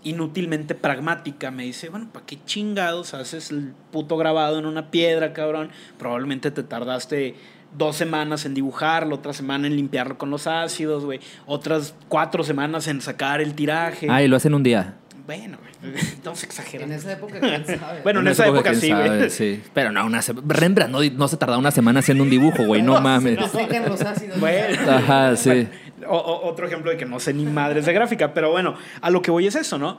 inútilmente 0.03 0.75
pragmática 0.75 1.51
me 1.51 1.63
dice, 1.63 1.89
bueno, 1.89 2.07
¿para 2.11 2.25
qué 2.25 2.37
chingados 2.45 3.13
haces 3.13 3.51
el 3.51 3.73
puto 3.91 4.17
grabado 4.17 4.59
en 4.59 4.65
una 4.65 4.91
piedra, 4.91 5.33
cabrón? 5.33 5.69
Probablemente 5.97 6.51
te 6.51 6.63
tardaste 6.63 7.35
dos 7.77 7.95
semanas 7.95 8.45
en 8.45 8.53
dibujarlo, 8.53 9.15
otra 9.15 9.33
semana 9.33 9.67
en 9.67 9.75
limpiarlo 9.75 10.17
con 10.17 10.29
los 10.31 10.47
ácidos, 10.47 11.05
güey, 11.05 11.19
otras 11.45 11.93
cuatro 12.07 12.43
semanas 12.43 12.87
en 12.87 13.01
sacar 13.01 13.41
el 13.41 13.53
tiraje. 13.53 14.07
Ah, 14.09 14.23
y 14.23 14.27
lo 14.27 14.37
hacen 14.37 14.53
un 14.53 14.63
día. 14.63 14.95
Bueno, 15.27 15.59
estamos 16.01 16.41
En 16.43 16.49
exagerando. 16.49 16.95
esa 16.95 17.11
época, 17.13 17.39
quién 17.39 17.63
sabe. 17.65 17.99
Bueno, 18.03 18.21
en 18.21 18.29
esa 18.29 18.47
época 18.47 18.73
sí, 18.73 18.89
sabe, 18.89 19.17
güey. 19.17 19.29
sí. 19.29 19.61
Pero 19.75 19.91
no, 19.91 20.03
una 20.05 20.21
Rembrandt 20.47 20.91
no, 20.91 21.03
no 21.03 21.27
se 21.27 21.37
tarda 21.37 21.59
una 21.59 21.69
semana 21.69 21.99
haciendo 21.99 22.23
un 22.23 22.31
dibujo, 22.31 22.63
güey, 22.65 22.81
no 22.81 22.99
mames. 23.01 23.37
Se 23.51 23.59
secan 23.59 23.87
los 23.87 24.01
ácidos. 24.01 24.39
Bueno. 24.39 24.91
Ajá, 24.91 25.35
sí. 25.35 25.67
Otro 26.07 26.67
ejemplo 26.67 26.91
de 26.91 26.97
que 26.97 27.05
no 27.05 27.19
sé 27.19 27.33
ni 27.33 27.45
madres 27.45 27.85
de 27.85 27.93
gráfica, 27.93 28.33
pero 28.33 28.51
bueno, 28.51 28.75
a 29.01 29.09
lo 29.09 29.21
que 29.21 29.31
voy 29.31 29.47
es 29.47 29.55
eso, 29.55 29.77
¿no? 29.77 29.97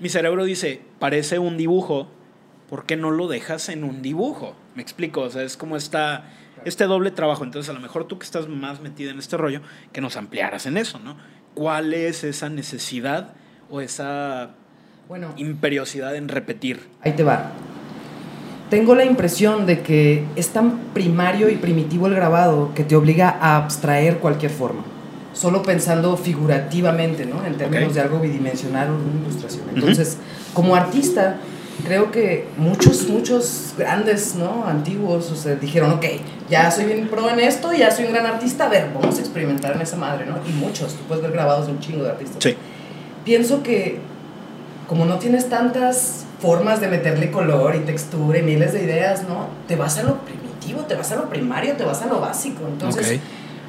Mi 0.00 0.08
cerebro 0.08 0.44
dice, 0.44 0.80
parece 0.98 1.38
un 1.38 1.56
dibujo, 1.56 2.08
¿por 2.68 2.86
qué 2.86 2.96
no 2.96 3.10
lo 3.10 3.28
dejas 3.28 3.68
en 3.68 3.84
un 3.84 4.02
dibujo? 4.02 4.54
Me 4.74 4.82
explico, 4.82 5.22
o 5.22 5.30
sea, 5.30 5.42
es 5.42 5.56
como 5.56 5.76
esta, 5.76 6.24
este 6.64 6.84
doble 6.84 7.10
trabajo. 7.10 7.44
Entonces, 7.44 7.70
a 7.70 7.72
lo 7.72 7.80
mejor 7.80 8.06
tú 8.06 8.18
que 8.18 8.24
estás 8.24 8.48
más 8.48 8.80
metida 8.80 9.10
en 9.10 9.18
este 9.18 9.36
rollo, 9.36 9.60
que 9.92 10.00
nos 10.00 10.16
ampliaras 10.16 10.66
en 10.66 10.76
eso, 10.76 10.98
¿no? 10.98 11.16
¿Cuál 11.54 11.94
es 11.94 12.24
esa 12.24 12.48
necesidad 12.48 13.34
o 13.70 13.80
esa 13.80 14.50
bueno, 15.08 15.34
imperiosidad 15.36 16.16
en 16.16 16.28
repetir? 16.28 16.88
Ahí 17.02 17.12
te 17.12 17.22
va 17.22 17.52
tengo 18.72 18.94
la 18.94 19.04
impresión 19.04 19.66
de 19.66 19.82
que 19.82 20.24
es 20.34 20.48
tan 20.48 20.78
primario 20.94 21.50
y 21.50 21.56
primitivo 21.56 22.06
el 22.06 22.14
grabado 22.14 22.72
que 22.74 22.84
te 22.84 22.96
obliga 22.96 23.28
a 23.28 23.58
abstraer 23.58 24.16
cualquier 24.16 24.50
forma, 24.50 24.82
solo 25.32 25.62
pensando 25.62 26.16
figurativamente, 26.16 27.26
¿no? 27.26 27.44
En 27.44 27.56
términos 27.56 27.94
de 27.94 28.00
algo 28.00 28.20
bidimensional 28.20 28.90
o 28.90 28.94
una 28.94 29.20
ilustración. 29.22 29.64
Entonces, 29.74 30.18
como 30.52 30.74
artista, 30.76 31.36
creo 31.84 32.10
que 32.10 32.48
muchos, 32.56 33.08
muchos 33.08 33.74
grandes, 33.76 34.34
¿no? 34.36 34.64
Antiguos, 34.66 35.30
o 35.30 35.36
sea, 35.36 35.54
dijeron, 35.54 35.92
ok, 35.92 36.04
ya 36.50 36.70
soy 36.70 36.84
bien 36.84 37.08
pro 37.08 37.28
en 37.30 37.40
esto, 37.40 37.72
ya 37.72 37.90
soy 37.90 38.06
un 38.06 38.12
gran 38.12 38.26
artista, 38.26 38.66
a 38.66 38.68
ver, 38.68 38.90
vamos 38.94 39.16
a 39.16 39.20
experimentar 39.20 39.74
en 39.74 39.82
esa 39.82 39.96
madre, 39.96 40.26
¿no? 40.26 40.36
Y 40.48 40.52
muchos, 40.52 40.94
tú 40.94 41.04
puedes 41.08 41.22
ver 41.22 41.32
grabados 41.32 41.66
de 41.66 41.72
un 41.72 41.80
chingo 41.80 42.04
de 42.04 42.10
artistas. 42.10 42.42
Sí. 42.42 42.56
Pienso 43.24 43.62
que 43.62 44.00
como 44.88 45.04
no 45.06 45.18
tienes 45.18 45.48
tantas 45.48 46.26
formas 46.40 46.80
de 46.80 46.88
meterle 46.88 47.30
color 47.30 47.76
y 47.76 47.80
textura 47.80 48.38
y 48.38 48.42
miles 48.42 48.72
de 48.72 48.82
ideas, 48.82 49.22
¿no? 49.28 49.46
Te 49.68 49.76
vas 49.76 49.96
a 49.98 50.02
lo 50.02 50.18
primitivo, 50.18 50.82
te 50.82 50.94
vas 50.96 51.12
a 51.12 51.16
lo 51.16 51.28
primario, 51.30 51.74
te 51.76 51.84
vas 51.84 52.02
a 52.02 52.06
lo 52.06 52.20
básico. 52.20 52.64
Entonces, 52.66 53.20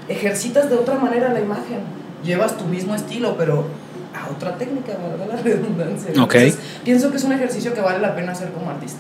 ejercitas 0.07 0.69
de 0.69 0.75
otra 0.75 0.95
manera 0.95 1.33
la 1.33 1.39
imagen. 1.39 1.79
Llevas 2.23 2.57
tu 2.57 2.65
mismo 2.65 2.95
estilo, 2.95 3.35
pero 3.37 3.65
a 4.13 4.29
otra 4.29 4.57
técnica, 4.57 4.93
¿verdad? 4.93 5.35
La 5.35 5.41
redundancia. 5.43 6.09
Entonces, 6.09 6.57
pienso 6.83 7.11
que 7.11 7.17
es 7.17 7.23
un 7.23 7.33
ejercicio 7.33 7.73
que 7.73 7.81
vale 7.81 7.99
la 7.99 8.15
pena 8.15 8.31
hacer 8.31 8.51
como 8.51 8.69
artista. 8.69 8.99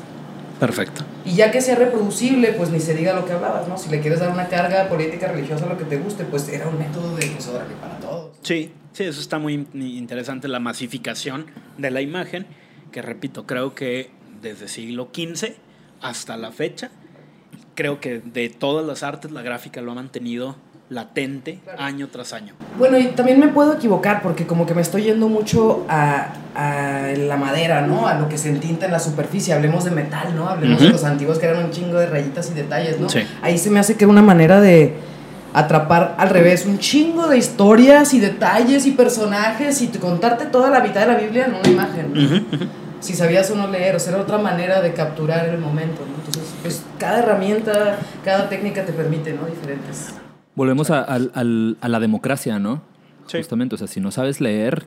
Perfecto. 0.59 1.03
Y 1.25 1.35
ya 1.35 1.51
que 1.51 1.61
sea 1.61 1.75
reproducible, 1.75 2.53
pues 2.53 2.69
ni 2.69 2.79
se 2.79 2.93
diga 2.93 3.13
lo 3.13 3.25
que 3.25 3.33
hablabas, 3.33 3.67
¿no? 3.67 3.77
Si 3.77 3.89
le 3.89 3.99
quieres 3.99 4.19
dar 4.19 4.29
una 4.29 4.47
carga 4.47 4.87
política, 4.87 5.27
religiosa, 5.27 5.65
lo 5.65 5.77
que 5.77 5.83
te 5.83 5.97
guste, 5.97 6.23
pues 6.25 6.47
era 6.49 6.67
un 6.67 6.77
método 6.77 7.15
de 7.15 7.27
pues 7.27 7.47
para 7.81 7.97
todos. 7.99 8.37
Sí, 8.43 8.71
sí, 8.93 9.03
eso 9.03 9.19
está 9.19 9.39
muy 9.39 9.67
interesante, 9.73 10.47
la 10.47 10.59
masificación 10.59 11.47
de 11.77 11.91
la 11.91 12.01
imagen 12.01 12.45
que 12.93 13.01
repito, 13.01 13.45
creo 13.45 13.75
que 13.75 14.11
desde 14.41 14.69
siglo 14.69 15.09
XV 15.13 15.55
hasta 16.01 16.37
la 16.37 16.53
fecha, 16.53 16.91
creo 17.75 17.99
que 17.99 18.19
de 18.19 18.47
todas 18.47 18.85
las 18.85 19.03
artes 19.03 19.31
la 19.31 19.41
gráfica 19.41 19.81
lo 19.81 19.91
ha 19.91 19.95
mantenido 19.95 20.55
latente 20.89 21.59
año 21.77 22.07
tras 22.11 22.33
año. 22.33 22.53
Bueno, 22.77 22.97
y 22.97 23.07
también 23.07 23.39
me 23.39 23.47
puedo 23.47 23.73
equivocar 23.73 24.21
porque 24.21 24.45
como 24.45 24.65
que 24.65 24.73
me 24.73 24.81
estoy 24.81 25.03
yendo 25.03 25.27
mucho 25.27 25.85
a, 25.89 26.33
a 26.55 27.07
la 27.17 27.37
madera, 27.37 27.81
¿no? 27.81 28.07
A 28.07 28.15
lo 28.15 28.29
que 28.29 28.37
se 28.37 28.49
entinta 28.49 28.85
en 28.85 28.91
la 28.91 28.99
superficie. 28.99 29.53
Hablemos 29.53 29.85
de 29.85 29.91
metal, 29.91 30.35
¿no? 30.35 30.49
Hablemos 30.49 30.81
de 30.81 30.89
los 30.89 31.03
antiguos 31.03 31.39
que 31.39 31.47
eran 31.47 31.63
un 31.65 31.71
chingo 31.71 31.97
de 31.97 32.07
rayitas 32.07 32.51
y 32.51 32.53
detalles, 32.53 32.99
¿no? 32.99 33.07
Ahí 33.41 33.57
se 33.57 33.69
me 33.69 33.79
hace 33.79 33.95
que 33.95 34.03
era 34.03 34.11
una 34.11 34.21
manera 34.21 34.61
de 34.61 34.93
atrapar 35.53 36.15
al 36.17 36.29
revés 36.29 36.65
un 36.65 36.79
chingo 36.79 37.27
de 37.27 37.37
historias 37.37 38.13
y 38.15 38.19
detalles 38.19 38.87
y 38.87 38.91
personajes 38.91 39.81
y 39.83 39.87
contarte 39.87 40.45
toda 40.47 40.71
la 40.71 40.79
mitad 40.79 41.01
de 41.01 41.07
la 41.13 41.15
Biblia 41.19 41.45
en 41.45 41.53
una 41.53 41.69
imagen 41.69 42.47
si 43.03 43.13
sabías 43.13 43.51
o 43.51 43.55
no 43.55 43.67
leer, 43.67 43.95
o 43.95 43.99
sea, 43.99 44.13
era 44.13 44.21
otra 44.21 44.37
manera 44.37 44.81
de 44.81 44.93
capturar 44.93 45.45
el 45.49 45.57
momento, 45.57 46.05
¿no? 46.05 46.15
Entonces, 46.25 46.53
pues 46.61 46.83
cada 46.97 47.19
herramienta, 47.19 47.97
cada 48.23 48.47
técnica 48.47 48.85
te 48.85 48.93
permite, 48.93 49.33
¿no? 49.33 49.45
Diferentes. 49.45 50.13
Volvemos 50.55 50.91
a, 50.91 51.19
la 51.19 51.99
democracia, 51.99 52.59
¿no? 52.59 52.81
Justamente, 53.31 53.75
o 53.75 53.77
sea, 53.77 53.87
si 53.87 53.99
no 53.99 54.11
sabes 54.11 54.41
leer, 54.41 54.85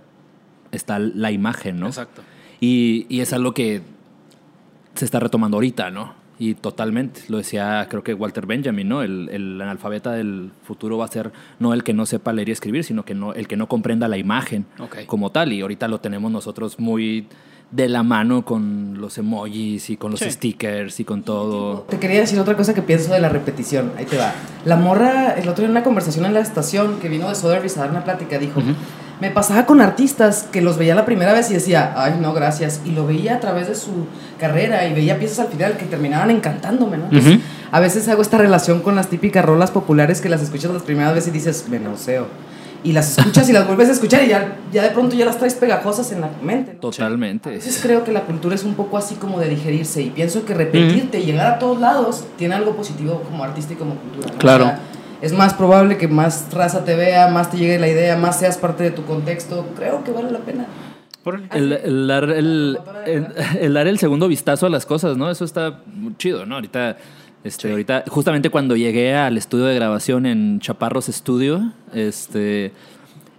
está 0.71 0.99
la 0.99 1.33
imagen, 1.33 1.81
¿no? 1.81 1.87
Exacto. 1.87 2.23
Y, 2.61 3.07
y 3.09 3.21
es 3.21 3.33
algo 3.33 3.53
que 3.53 3.83
se 4.95 5.05
está 5.05 5.21
retomando 5.21 5.57
ahorita, 5.57 5.91
¿no? 5.91 6.15
Y 6.39 6.55
totalmente, 6.55 7.23
lo 7.29 7.39
decía 7.39 7.87
creo 7.89 8.05
que 8.05 8.13
Walter 8.13 8.47
Benjamin, 8.47 8.89
¿no? 8.89 9.03
El, 9.03 9.31
el, 9.31 9.61
analfabeta 9.61 10.13
del 10.13 10.51
futuro 10.65 10.99
va 10.99 11.07
a 11.07 11.09
ser 11.09 11.33
no 11.59 11.73
el 11.73 11.83
que 11.83 11.95
no 11.95 12.05
sepa 12.05 12.35
leer 12.35 12.51
y 12.51 12.53
escribir, 12.53 12.85
sino 12.85 13.05
que 13.07 13.15
no, 13.15 13.33
el 13.33 13.49
que 13.49 13.57
no 13.57 13.69
comprenda 13.69 14.07
la 14.07 14.19
imagen 14.19 14.67
como 15.07 15.33
tal. 15.33 15.55
Y 15.55 15.63
ahorita 15.63 15.89
lo 15.89 16.01
tenemos 16.01 16.31
nosotros 16.31 16.79
muy 16.79 17.27
de 17.71 17.89
la 17.89 18.03
mano 18.03 18.45
con 18.45 19.01
los 19.01 19.19
emojis 19.19 19.91
y 19.91 19.97
con 19.97 20.13
los 20.13 20.21
stickers 20.21 21.01
y 21.01 21.05
con 21.05 21.23
todo. 21.23 21.87
Te 21.89 21.99
quería 21.99 22.21
decir 22.21 22.39
otra 22.39 22.57
cosa 22.57 22.75
que 22.75 22.83
pienso 22.83 23.13
de 23.13 23.21
la 23.21 23.29
repetición. 23.29 23.93
Ahí 23.97 24.05
te 24.05 24.17
va. 24.17 24.33
La 24.65 24.77
morra, 24.77 25.33
el 25.33 25.49
otro 25.49 25.63
día 25.63 25.67
en 25.67 25.73
una 25.73 25.83
conversación 25.83 26.25
en 26.27 26.35
la 26.35 26.41
estación 26.41 26.99
que 27.01 27.09
vino 27.09 27.29
de 27.29 27.35
Sotheby's 27.35 27.77
a 27.77 27.81
dar 27.81 27.91
una 27.91 28.05
plática, 28.05 28.39
dijo: 28.39 28.63
Me 29.21 29.31
pasaba 29.31 29.67
con 29.67 29.81
artistas 29.81 30.47
que 30.53 30.61
los 30.61 30.79
veía 30.79 30.95
la 30.95 31.05
primera 31.05 31.33
vez 31.33 31.51
y 31.51 31.55
decía, 31.55 31.95
ay, 31.97 32.19
no, 32.21 32.35
gracias. 32.35 32.83
Y 32.85 32.91
lo 32.91 33.07
veía 33.07 33.37
a 33.37 33.41
través 33.41 33.67
de 33.67 33.75
su 33.75 34.07
carrera 34.39 34.87
y 34.87 34.95
veía 34.95 35.19
piezas 35.19 35.41
al 35.41 35.49
final 35.49 35.77
que 35.77 35.87
terminaban 35.87 36.31
encantándome, 36.31 36.99
¿no? 36.99 37.09
a 37.73 37.81
veces 37.81 38.09
hago 38.09 38.23
esta 38.23 38.39
relación 38.39 38.81
con 38.81 38.95
las 38.95 39.09
típicas 39.09 39.45
rolas 39.45 39.71
populares 39.73 40.21
que 40.21 40.29
las 40.29 40.41
escuchas 40.41 40.71
las 40.71 40.83
primeras 40.83 41.15
veces 41.15 41.29
y 41.29 41.33
dices, 41.33 41.67
me 41.69 41.81
y 42.85 42.93
las 42.93 43.19
escuchas 43.19 43.49
y 43.49 43.53
las 43.53 43.67
vuelves 43.67 43.89
a 43.89 43.93
escuchar 43.93 44.25
y 44.25 44.29
ya, 44.29 44.57
ya 44.73 44.83
de 44.83 44.91
pronto 44.91 45.17
ya 45.17 45.25
las 45.25 45.39
traes 45.39 45.55
pegajosas 45.55 46.13
en 46.13 46.21
la 46.21 46.31
mente. 46.43 46.73
Totalmente. 46.73 47.49
Entonces 47.49 47.81
creo 47.83 48.05
que 48.05 48.13
la 48.13 48.23
cultura 48.23 48.55
es 48.55 48.65
un 48.65 48.75
poco 48.75 48.99
así 48.99 49.17
como 49.17 49.41
de 49.41 49.49
digerirse 49.49 50.03
y 50.03 50.11
pienso 50.11 50.45
que 50.45 50.55
repetirte 50.55 51.21
y 51.21 51.25
llegar 51.25 51.47
a 51.47 51.59
todos 51.59 51.81
lados 51.81 52.25
tiene 52.37 52.55
algo 52.55 52.77
positivo 52.77 53.23
como 53.23 53.45
artista 53.45 53.73
y 53.73 53.77
como 53.77 53.97
cultura. 53.97 54.35
Claro. 54.39 54.73
es 55.21 55.33
más 55.33 55.55
probable 55.55 55.97
que 55.97 56.09
más 56.09 56.47
raza 56.53 56.85
te 56.85 56.95
vea, 56.95 57.29
más 57.29 57.51
te 57.51 57.57
llegue 57.57 57.79
la 57.79 57.89
idea, 57.89 58.17
más 58.17 58.39
seas 58.39 58.59
parte 58.59 58.85
de 58.85 58.91
tu 58.91 59.05
contexto. 59.05 59.67
Creo 59.77 60.05
que 60.05 60.13
vale 60.13 60.31
la 60.31 60.41
pena. 60.41 60.67
El, 61.53 61.73
el, 61.73 62.07
dar 62.07 62.31
el, 62.31 62.79
el, 63.61 63.75
dar 63.75 63.89
el 63.89 63.99
segundo 63.99 64.29
vistazo 64.29 64.67
a 64.67 64.71
las 64.71 64.87
cosas, 64.87 65.17
¿no? 65.17 65.29
Eso 65.29 65.45
está 65.45 65.81
chido, 66.19 66.47
¿no? 66.47 66.55
Ahorita 66.55 66.97
este, 67.47 67.71
ahorita, 67.71 68.05
justamente 68.09 68.51
cuando 68.51 68.77
llegué 68.77 69.15
al 69.15 69.39
estudio 69.39 69.67
de 69.67 69.75
grabación 69.75 70.27
en 70.27 70.59
Chaparros 70.61 71.07
Studio, 71.07 71.73
este, 71.95 72.73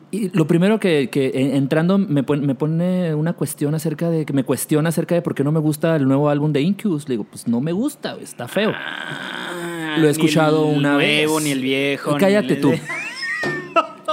y 0.10 0.30
lo 0.30 0.48
primero 0.48 0.80
que, 0.80 1.10
entrando 1.34 1.98
me 1.98 2.24
pone, 2.24 2.48
me 2.48 2.56
pone, 2.56 3.14
una 3.14 3.34
cuestión 3.34 3.76
acerca 3.76 4.10
de, 4.10 4.26
que 4.26 4.32
me 4.32 4.46
cuestiona 4.46 4.90
acerca 4.90 5.16
de 5.16 5.22
por 5.22 5.36
qué 5.36 5.44
no 5.44 5.52
me 5.52 5.60
gusta 5.60 5.98
el 5.98 6.08
nuevo 6.08 6.30
álbum 6.30 6.54
de 6.54 6.62
Incubus. 6.62 7.10
Le 7.10 7.14
digo, 7.14 7.26
pues 7.26 7.48
no 7.48 7.60
me 7.60 7.74
gusta, 7.74 8.16
está 8.22 8.48
feo. 8.48 8.72
Ah, 8.74 9.98
lo 10.00 10.08
he 10.08 10.12
escuchado 10.12 10.66
una 10.66 10.96
vez. 10.96 11.26
nuevo, 11.26 11.42
ni 11.42 11.52
el 11.52 11.62
viejo. 11.62 12.16
Cállate 12.18 12.56
tú. 12.56 12.74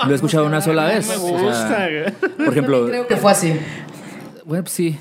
Lo 0.06 0.10
he 0.10 0.14
escuchado 0.16 0.46
una 0.46 0.60
sola 0.60 0.84
vez. 0.88 1.06
No 1.06 1.24
me 1.24 1.42
gusta. 1.44 1.88
por 2.36 2.48
ejemplo. 2.48 2.86
Creo 2.86 3.06
que 3.06 3.16
fue 3.16 3.30
así. 3.30 3.52
Bueno, 4.44 4.64
sí. 4.66 4.98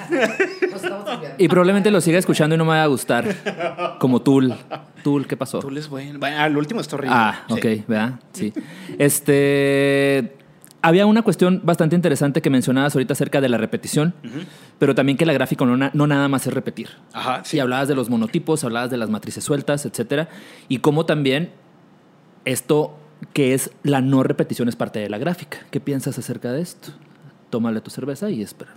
y 1.38 1.48
probablemente 1.48 1.92
lo 1.92 2.02
siga 2.02 2.18
escuchando 2.18 2.56
y 2.56 2.58
no 2.58 2.66
me 2.66 2.72
va 2.72 2.84
a 2.84 2.88
gustar. 2.88 3.98
Como 4.00 4.22
Tool. 4.22 4.54
Tool, 5.04 5.28
¿qué 5.28 5.36
pasó? 5.36 5.60
Tool 5.60 5.78
es 5.78 5.90
bueno. 5.90 6.20
Al 6.26 6.58
último 6.58 6.82
está 6.82 6.96
horrible. 6.96 7.16
Ah, 7.18 7.44
ok, 7.50 7.66
¿verdad? 7.88 8.20
Sí. 8.34 8.54
Este. 8.98 10.38
Había 10.86 11.06
una 11.06 11.22
cuestión 11.22 11.62
bastante 11.64 11.96
interesante 11.96 12.42
que 12.42 12.50
mencionabas 12.50 12.94
ahorita 12.94 13.14
acerca 13.14 13.40
de 13.40 13.48
la 13.48 13.58
repetición, 13.58 14.14
pero 14.80 14.94
también 14.94 15.18
que 15.18 15.26
la 15.26 15.32
gráfica 15.32 15.64
no, 15.64 15.78
no, 15.78 16.08
nada 16.08 16.28
más 16.28 16.46
es 16.46 16.54
repetir. 16.54 16.90
Ajá, 17.14 17.42
sí. 17.46 17.56
Y 17.56 17.60
hablabas 17.62 17.88
de 17.88 17.96
los 17.96 18.10
monotipos, 18.10 18.66
hablabas 18.66 18.92
de 18.92 18.98
las 18.98 19.10
matrices 19.10 19.46
sueltas, 19.46 19.86
etcétera, 19.86 20.28
y 20.68 20.80
cómo 20.80 21.06
también 21.06 21.52
esto 22.44 22.98
que 23.32 23.54
es 23.54 23.72
la 23.84 24.02
no 24.02 24.24
repetición 24.24 24.68
es 24.68 24.76
parte 24.76 25.00
de 25.00 25.10
la 25.10 25.18
gráfica. 25.18 25.60
¿Qué 25.72 25.80
piensas 25.80 26.20
acerca 26.20 26.52
de 26.52 26.62
esto? 26.62 26.92
Tómale 27.54 27.82
tu 27.82 27.92
cerveza 27.92 28.32
y 28.32 28.42
espera. 28.42 28.72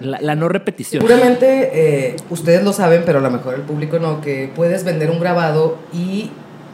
La, 0.00 0.36
no 0.36 0.48
repetición. 0.48 1.02
Seguramente 1.02 1.70
eh, 1.72 2.16
ustedes 2.30 2.62
lo 2.62 2.72
saben, 2.72 3.02
pero 3.04 3.18
a 3.18 3.22
lo 3.22 3.28
mejor 3.28 3.56
el 3.56 3.62
público 3.62 3.98
no, 3.98 4.20
que 4.20 4.52
puedes 4.54 4.84
vender 4.84 5.10
un 5.10 5.18
grabado 5.18 5.78
y 5.92 6.30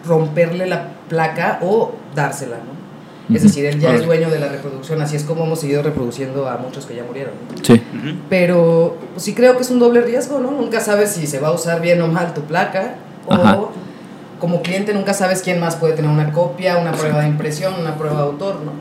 romperle 0.07 0.67
la 0.67 0.91
placa 1.09 1.61
o 1.63 1.95
dársela, 2.15 2.59
¿no? 2.59 3.35
Es 3.35 3.43
decir, 3.43 3.65
él 3.65 3.81
ya 3.81 3.95
es 3.95 4.05
dueño 4.05 4.29
de 4.29 4.39
la 4.39 4.49
reproducción, 4.49 5.01
así 5.01 5.17
es 5.17 5.23
como 5.23 5.45
hemos 5.45 5.61
seguido 5.61 5.83
reproduciendo 5.83 6.47
a 6.47 6.59
muchos 6.59 6.85
que 6.85 6.95
ya 6.95 7.05
murieron. 7.05 7.33
Sí. 7.63 7.81
Pero 8.29 8.99
pues, 9.15 9.23
sí 9.23 9.33
creo 9.33 9.57
que 9.57 9.63
es 9.63 9.71
un 9.71 9.79
doble 9.79 10.03
riesgo, 10.03 10.41
¿no? 10.41 10.51
Nunca 10.51 10.81
sabes 10.81 11.13
si 11.13 11.27
se 11.27 11.41
va 11.41 11.49
a 11.49 11.53
usar 11.53 11.81
bien 11.81 12.03
o 12.03 12.09
mal 12.09 12.35
tu 12.35 12.43
placa 12.43 12.97
o 13.25 13.71
como 14.39 14.61
cliente 14.61 14.93
nunca 14.93 15.15
sabes 15.15 15.41
quién 15.41 15.59
más 15.59 15.77
puede 15.77 15.95
tener 15.95 16.11
una 16.11 16.31
copia, 16.35 16.77
una 16.77 16.93
prueba 16.93 17.23
de 17.23 17.29
impresión, 17.29 17.73
una 17.81 17.97
prueba 17.97 18.17
de 18.17 18.23
autor, 18.25 18.57
¿no? 18.57 18.73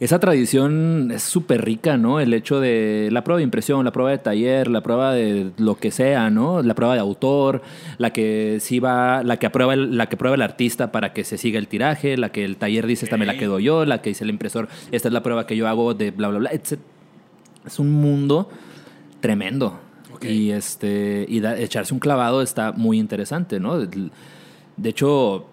Esa 0.00 0.18
tradición 0.18 1.10
es 1.14 1.22
súper 1.22 1.62
rica, 1.62 1.98
¿no? 1.98 2.20
El 2.20 2.32
hecho 2.32 2.58
de 2.58 3.10
la 3.12 3.22
prueba 3.22 3.36
de 3.36 3.44
impresión, 3.44 3.84
la 3.84 3.92
prueba 3.92 4.10
de 4.10 4.16
taller, 4.16 4.68
la 4.68 4.80
prueba 4.80 5.12
de 5.12 5.50
lo 5.58 5.76
que 5.76 5.90
sea, 5.90 6.30
¿no? 6.30 6.62
La 6.62 6.74
prueba 6.74 6.94
de 6.94 7.00
autor, 7.00 7.60
la 7.98 8.10
que 8.10 8.56
sí 8.60 8.80
va, 8.80 9.22
la 9.22 9.36
que 9.36 9.44
aprueba 9.44 9.74
el, 9.74 9.98
la 9.98 10.08
que 10.08 10.16
prueba 10.16 10.36
el 10.36 10.42
artista 10.42 10.90
para 10.90 11.12
que 11.12 11.22
se 11.22 11.36
siga 11.36 11.58
el 11.58 11.68
tiraje, 11.68 12.16
la 12.16 12.32
que 12.32 12.46
el 12.46 12.56
taller 12.56 12.86
dice 12.86 13.04
esta 13.04 13.18
me 13.18 13.26
la 13.26 13.36
quedo 13.36 13.58
yo, 13.58 13.84
la 13.84 14.00
que 14.00 14.08
dice 14.08 14.24
el 14.24 14.30
impresor, 14.30 14.68
esta 14.90 15.08
es 15.08 15.12
la 15.12 15.22
prueba 15.22 15.46
que 15.46 15.54
yo 15.54 15.68
hago 15.68 15.92
de 15.92 16.12
bla 16.12 16.28
bla 16.28 16.38
bla, 16.38 16.50
etc. 16.50 16.80
Es 17.66 17.78
un 17.78 17.92
mundo 17.92 18.48
tremendo. 19.20 19.80
Y 20.22 20.50
este 20.50 21.26
y 21.28 21.44
echarse 21.44 21.92
un 21.92 22.00
clavado 22.00 22.40
está 22.40 22.72
muy 22.72 22.98
interesante, 22.98 23.60
¿no? 23.60 23.78
De 23.78 24.88
hecho, 24.88 25.46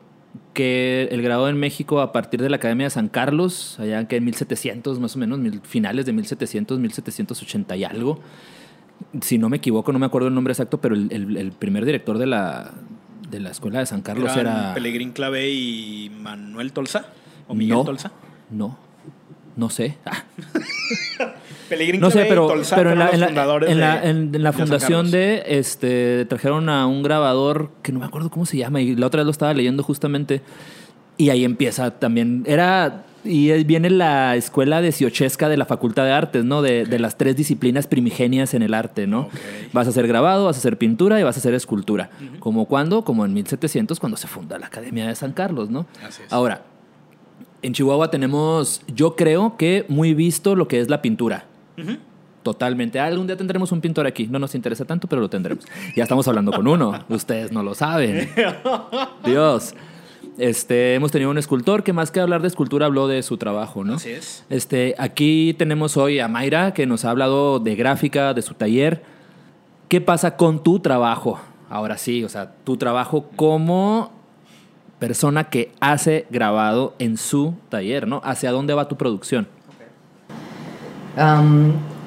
que 0.58 1.08
el 1.12 1.22
grado 1.22 1.48
en 1.50 1.56
México 1.56 2.02
a 2.02 2.12
partir 2.12 2.42
de 2.42 2.50
la 2.50 2.56
Academia 2.56 2.88
de 2.88 2.90
San 2.90 3.10
Carlos, 3.10 3.80
allá 3.80 4.08
que 4.08 4.16
en 4.16 4.26
1700 4.26 5.00
más 5.00 5.16
o 5.16 5.20
menos, 5.20 5.40
finales 5.62 6.08
de 6.08 6.14
1700, 6.14 6.80
1780 6.80 7.76
y 7.76 7.84
algo. 7.84 8.20
Si 9.22 9.38
no 9.38 9.50
me 9.50 9.58
equivoco, 9.58 9.94
no 9.94 10.00
me 10.00 10.08
acuerdo 10.08 10.30
el 10.30 10.34
nombre 10.34 10.54
exacto, 10.54 10.82
pero 10.82 10.96
el, 10.96 11.54
primer 11.60 11.86
director 11.86 12.18
de 12.18 12.26
la, 12.26 12.72
de 13.30 13.40
la 13.40 13.52
Escuela 13.52 13.82
de 13.82 13.86
San 13.86 14.02
Carlos 14.02 14.36
era... 14.36 14.74
Pelegrín 14.74 15.12
Clave 15.12 15.48
y 15.48 16.10
Manuel 16.10 16.74
Tolsa. 16.74 17.06
¿O 17.48 17.54
Miguel 17.54 17.78
no, 17.78 17.86
Tolsa? 17.86 18.12
No, 18.50 18.80
no 19.58 19.70
sé. 19.70 19.98
Ah. 21.20 21.34
No 22.00 22.12
sé, 22.12 22.26
pero, 22.30 22.48
pero 22.76 22.92
en 22.94 23.00
la, 23.00 23.10
en 23.10 23.20
la, 23.20 23.60
en 23.68 23.80
la, 23.80 24.04
en 24.04 24.44
la 24.44 24.54
fundación 24.54 25.12
de, 25.12 25.44
este, 25.48 26.26
trajeron 26.26 26.70
a 26.70 26.88
un 26.88 27.04
grabador 27.04 27.72
que 27.82 27.92
no 27.92 28.00
me 28.00 28.06
acuerdo 28.06 28.30
cómo 28.30 28.46
se 28.46 28.56
llama 28.56 28.80
y 28.80 28.96
la 28.96 29.08
otra 29.08 29.20
vez 29.20 29.26
lo 29.26 29.32
estaba 29.32 29.54
leyendo 29.54 29.84
justamente 29.84 30.42
y 31.18 31.30
ahí 31.30 31.44
empieza 31.44 31.92
también, 31.92 32.44
era, 32.48 33.04
y 33.24 33.64
viene 33.64 33.90
la 33.90 34.36
escuela 34.36 34.82
de 34.82 34.92
Siochesca 34.92 35.50
de 35.50 35.58
la 35.58 35.66
Facultad 35.66 36.06
de 36.06 36.12
Artes, 36.12 36.46
¿no? 36.46 36.62
De, 36.62 36.86
de 36.86 37.00
las 37.00 37.18
tres 37.18 37.36
disciplinas 37.36 37.88
primigenias 37.88 38.54
en 38.54 38.62
el 38.62 38.74
arte, 38.74 39.08
¿no? 39.08 39.30
Vas 39.74 39.88
a 39.88 39.90
hacer 39.90 40.08
grabado, 40.08 40.46
vas 40.46 40.56
a 40.58 40.60
hacer 40.60 40.78
pintura 40.78 41.20
y 41.20 41.24
vas 41.24 41.36
a 41.36 41.40
hacer 41.40 41.54
escultura. 41.54 42.12
¿Como 42.40 42.66
cuando? 42.66 43.04
Como 43.04 43.26
en 43.26 43.34
1700 43.34 44.00
cuando 44.00 44.16
se 44.16 44.28
funda 44.28 44.58
la 44.60 44.68
Academia 44.68 45.08
de 45.08 45.16
San 45.16 45.34
Carlos, 45.34 45.70
¿no? 45.70 45.86
Así 46.08 46.22
es. 46.26 46.32
Ahora, 46.32 46.62
en 47.62 47.74
Chihuahua 47.74 48.12
tenemos, 48.12 48.82
yo 48.94 49.16
creo 49.16 49.58
que 49.58 49.86
muy 49.88 50.14
visto 50.14 50.56
lo 50.56 50.68
que 50.68 50.80
es 50.80 50.90
la 50.90 51.02
pintura. 51.02 51.46
Totalmente. 52.44 53.00
Algún 53.00 53.28
día 53.28 53.36
tendremos 53.36 53.72
un 53.72 53.82
pintor 53.82 54.08
aquí. 54.08 54.28
No 54.28 54.40
nos 54.40 54.56
interesa 54.56 54.86
tanto, 54.86 55.08
pero 55.08 55.22
lo 55.22 55.30
tendremos. 55.30 55.66
Ya 55.96 56.04
estamos 56.04 56.28
hablando 56.28 56.52
con 56.52 56.68
uno. 56.68 57.04
Ustedes 57.10 57.52
no 57.52 57.62
lo 57.62 57.74
saben. 57.76 58.30
Dios. 59.26 59.74
Este, 60.38 60.94
hemos 60.94 61.12
tenido 61.12 61.32
un 61.32 61.38
escultor 61.40 61.84
que 61.84 61.94
más 61.94 62.12
que 62.12 62.20
hablar 62.20 62.42
de 62.42 62.48
escultura 62.48 62.86
habló 62.86 63.08
de 63.08 63.24
su 63.24 63.38
trabajo, 63.38 63.84
¿no? 63.84 63.96
Así 63.96 64.12
es. 64.12 64.46
Este, 64.50 64.96
aquí 65.00 65.56
tenemos 65.58 65.98
hoy 65.98 66.20
a 66.20 66.28
Mayra 66.28 66.74
que 66.74 66.86
nos 66.86 67.06
ha 67.06 67.10
hablado 67.10 67.60
de 67.60 67.76
gráfica, 67.76 68.34
de 68.34 68.44
su 68.44 68.54
taller. 68.54 69.04
¿Qué 69.90 70.00
pasa 70.00 70.38
con 70.38 70.62
tu 70.62 70.80
trabajo? 70.80 71.40
Ahora 71.70 71.98
sí, 71.98 72.24
o 72.24 72.30
sea, 72.30 72.54
tu 72.64 72.78
trabajo 72.78 73.30
como 73.36 74.12
persona 75.00 75.46
que 75.46 75.72
hace 75.80 76.26
grabado 76.30 76.96
en 77.00 77.18
su 77.18 77.54
taller, 77.70 78.08
¿no? 78.08 78.22
¿Hacia 78.24 78.52
dónde 78.52 78.74
va 78.74 78.88
tu 78.88 78.98
producción? 78.98 79.48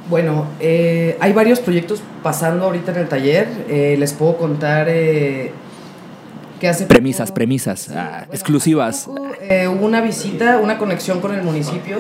bueno, 0.09 0.47
eh, 0.61 1.17
hay 1.21 1.33
varios 1.33 1.59
proyectos 1.59 2.01
pasando 2.23 2.67
ahorita 2.67 2.93
en 2.93 2.99
el 2.99 3.09
taller. 3.09 3.49
Eh, 3.69 3.97
les 3.99 4.13
puedo 4.13 4.37
contar 4.37 4.87
eh, 4.89 5.51
que 6.61 6.69
hace... 6.69 6.87
Premisas, 6.87 7.33
premisas, 7.33 7.91
ah, 7.91 8.27
exclusivas. 8.31 9.09
hubo 9.09 9.85
una 9.85 10.01
visita, 10.01 10.59
una 10.59 10.79
conexión 10.79 11.21
con 11.21 11.35
el 11.35 11.43
municipio 11.43 11.99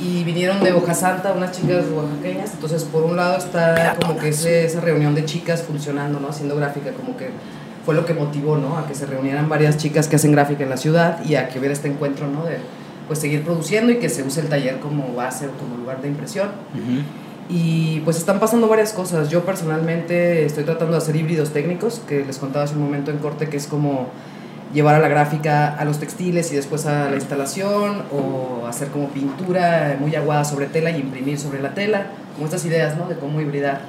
y 0.00 0.22
vinieron 0.24 0.62
de 0.62 0.72
Hoja 0.72 0.94
Santa 0.94 1.32
unas 1.32 1.52
chicas 1.52 1.86
oaxaqueñas. 1.94 2.52
Entonces, 2.52 2.84
por 2.84 3.04
un 3.04 3.16
lado 3.16 3.38
está 3.38 3.96
como 4.00 4.18
que 4.18 4.28
esa 4.28 4.80
reunión 4.80 5.14
de 5.14 5.24
chicas 5.24 5.62
funcionando, 5.62 6.20
¿no? 6.20 6.28
Haciendo 6.28 6.56
gráfica, 6.56 6.92
como 6.92 7.16
que 7.16 7.30
fue 7.84 7.94
lo 7.94 8.04
que 8.04 8.14
motivó, 8.14 8.56
¿no? 8.56 8.78
A 8.78 8.86
que 8.86 8.94
se 8.94 9.06
reunieran 9.06 9.48
varias 9.48 9.76
chicas 9.76 10.08
que 10.08 10.16
hacen 10.16 10.32
gráfica 10.32 10.62
en 10.64 10.70
la 10.70 10.76
ciudad 10.76 11.24
y 11.24 11.36
a 11.36 11.48
que 11.48 11.58
hubiera 11.58 11.72
este 11.72 11.88
encuentro, 11.88 12.26
¿no? 12.26 12.44
De 12.44 12.58
pues 13.06 13.20
seguir 13.20 13.42
produciendo 13.42 13.90
y 13.90 13.96
que 13.96 14.10
se 14.10 14.22
use 14.22 14.40
el 14.40 14.48
taller 14.48 14.80
como 14.80 15.14
base 15.14 15.46
o 15.46 15.52
como 15.52 15.76
lugar 15.76 16.02
de 16.02 16.08
impresión. 16.08 16.50
Y 17.48 18.00
pues 18.00 18.18
están 18.18 18.38
pasando 18.38 18.68
varias 18.68 18.92
cosas. 18.92 19.30
Yo 19.30 19.44
personalmente 19.46 20.44
estoy 20.44 20.64
tratando 20.64 20.92
de 20.92 20.98
hacer 20.98 21.16
híbridos 21.16 21.50
técnicos, 21.50 22.02
que 22.06 22.24
les 22.24 22.36
contaba 22.36 22.66
hace 22.66 22.74
un 22.74 22.82
momento 22.82 23.10
en 23.10 23.16
corte, 23.18 23.48
que 23.48 23.56
es 23.56 23.66
como 23.66 24.08
llevar 24.74 24.94
a 24.96 24.98
la 24.98 25.08
gráfica 25.08 25.74
a 25.74 25.86
los 25.86 25.98
textiles 25.98 26.52
y 26.52 26.56
después 26.56 26.84
a 26.84 27.08
la 27.08 27.16
instalación, 27.16 28.02
o 28.12 28.66
hacer 28.66 28.88
como 28.88 29.08
pintura 29.08 29.96
muy 29.98 30.14
aguada 30.14 30.44
sobre 30.44 30.66
tela 30.66 30.90
y 30.90 31.00
imprimir 31.00 31.38
sobre 31.38 31.62
la 31.62 31.72
tela, 31.72 32.08
como 32.34 32.44
estas 32.44 32.66
ideas, 32.66 32.98
¿no? 32.98 33.08
De 33.08 33.16
cómo 33.16 33.40
hibridar. 33.40 33.80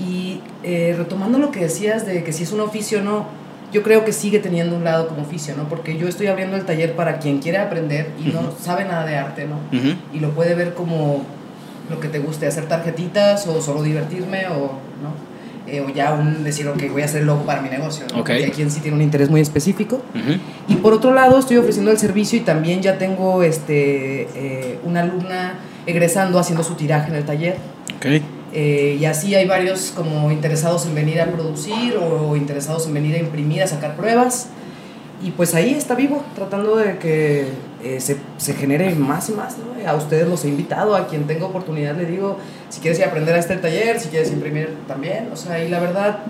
Y 0.00 0.40
eh, 0.62 0.94
retomando 0.96 1.38
lo 1.38 1.50
que 1.50 1.60
decías 1.60 2.06
de 2.06 2.24
que 2.24 2.32
si 2.32 2.44
es 2.44 2.52
un 2.52 2.60
oficio 2.60 3.00
o 3.00 3.02
no, 3.02 3.26
yo 3.72 3.82
creo 3.82 4.04
que 4.04 4.12
sigue 4.12 4.38
teniendo 4.38 4.76
un 4.76 4.84
lado 4.84 5.08
como 5.08 5.22
oficio, 5.22 5.54
¿no? 5.56 5.68
Porque 5.68 5.96
yo 5.96 6.08
estoy 6.08 6.26
abriendo 6.26 6.56
el 6.56 6.64
taller 6.64 6.96
para 6.96 7.18
quien 7.18 7.38
quiere 7.38 7.58
aprender 7.58 8.10
y 8.18 8.28
no 8.28 8.52
sabe 8.60 8.84
nada 8.84 9.06
de 9.06 9.16
arte, 9.16 9.46
¿no? 9.46 9.58
Y 10.12 10.20
lo 10.20 10.30
puede 10.30 10.54
ver 10.54 10.74
como 10.74 11.24
lo 11.88 12.00
que 12.00 12.08
te 12.08 12.18
guste, 12.18 12.46
hacer 12.46 12.66
tarjetitas 12.66 13.46
o 13.46 13.60
solo 13.60 13.82
divertirme 13.82 14.46
o, 14.48 14.72
¿no? 15.02 15.30
Eh, 15.66 15.80
o 15.80 15.88
ya 15.90 16.14
un 16.14 16.42
decir, 16.42 16.66
ok, 16.66 16.90
voy 16.90 17.02
a 17.02 17.04
hacer 17.04 17.20
el 17.20 17.26
logo 17.26 17.44
para 17.44 17.60
mi 17.60 17.68
negocio, 17.68 18.06
¿no? 18.10 18.18
Porque 18.18 18.32
hay 18.32 18.50
quien 18.50 18.70
sí 18.70 18.80
tiene 18.80 18.96
un 18.96 19.02
interés 19.02 19.30
muy 19.30 19.40
específico. 19.40 20.02
Y 20.66 20.76
por 20.76 20.92
otro 20.92 21.14
lado, 21.14 21.38
estoy 21.38 21.58
ofreciendo 21.58 21.90
el 21.90 21.98
servicio 21.98 22.38
y 22.38 22.42
también 22.42 22.82
ya 22.82 22.98
tengo 22.98 23.42
este, 23.42 24.22
eh, 24.34 24.78
una 24.84 25.02
alumna 25.02 25.54
egresando 25.86 26.38
haciendo 26.38 26.64
su 26.64 26.74
tiraje 26.74 27.10
en 27.10 27.16
el 27.16 27.24
taller. 27.24 27.56
Okay. 27.96 28.22
Eh, 28.52 28.98
y 29.00 29.04
así 29.04 29.34
hay 29.34 29.46
varios 29.46 29.92
como 29.94 30.30
interesados 30.32 30.86
en 30.86 30.94
venir 30.94 31.20
a 31.20 31.26
producir 31.26 31.96
o, 31.96 32.34
interesados 32.34 32.86
en 32.86 32.94
venir 32.94 33.14
a 33.14 33.18
imprimir, 33.18 33.62
a 33.62 33.66
sacar 33.66 33.96
pruebas. 33.96 34.48
Y 35.22 35.32
pues 35.32 35.54
ahí 35.54 35.74
está 35.74 35.94
vivo, 35.94 36.24
tratando 36.34 36.76
de 36.76 36.98
que 36.98 37.48
eh, 37.84 38.00
se, 38.00 38.16
se, 38.38 38.54
genere 38.54 38.94
más 38.94 39.28
y 39.28 39.32
más. 39.32 39.56
¿no? 39.58 39.88
A 39.88 39.94
ustedes 39.94 40.26
los 40.26 40.44
he 40.44 40.48
invitado, 40.48 40.96
a 40.96 41.06
quien 41.08 41.26
tenga 41.26 41.44
oportunidad 41.44 41.94
le 41.94 42.06
digo, 42.06 42.38
si 42.70 42.80
quieres 42.80 43.00
aprender 43.06 43.34
a 43.34 43.38
este 43.38 43.56
taller, 43.56 44.00
si 44.00 44.08
quieres 44.08 44.32
imprimir 44.32 44.74
también. 44.88 45.28
O 45.30 45.36
sea, 45.36 45.62
y 45.62 45.68
la 45.68 45.78
verdad, 45.78 46.20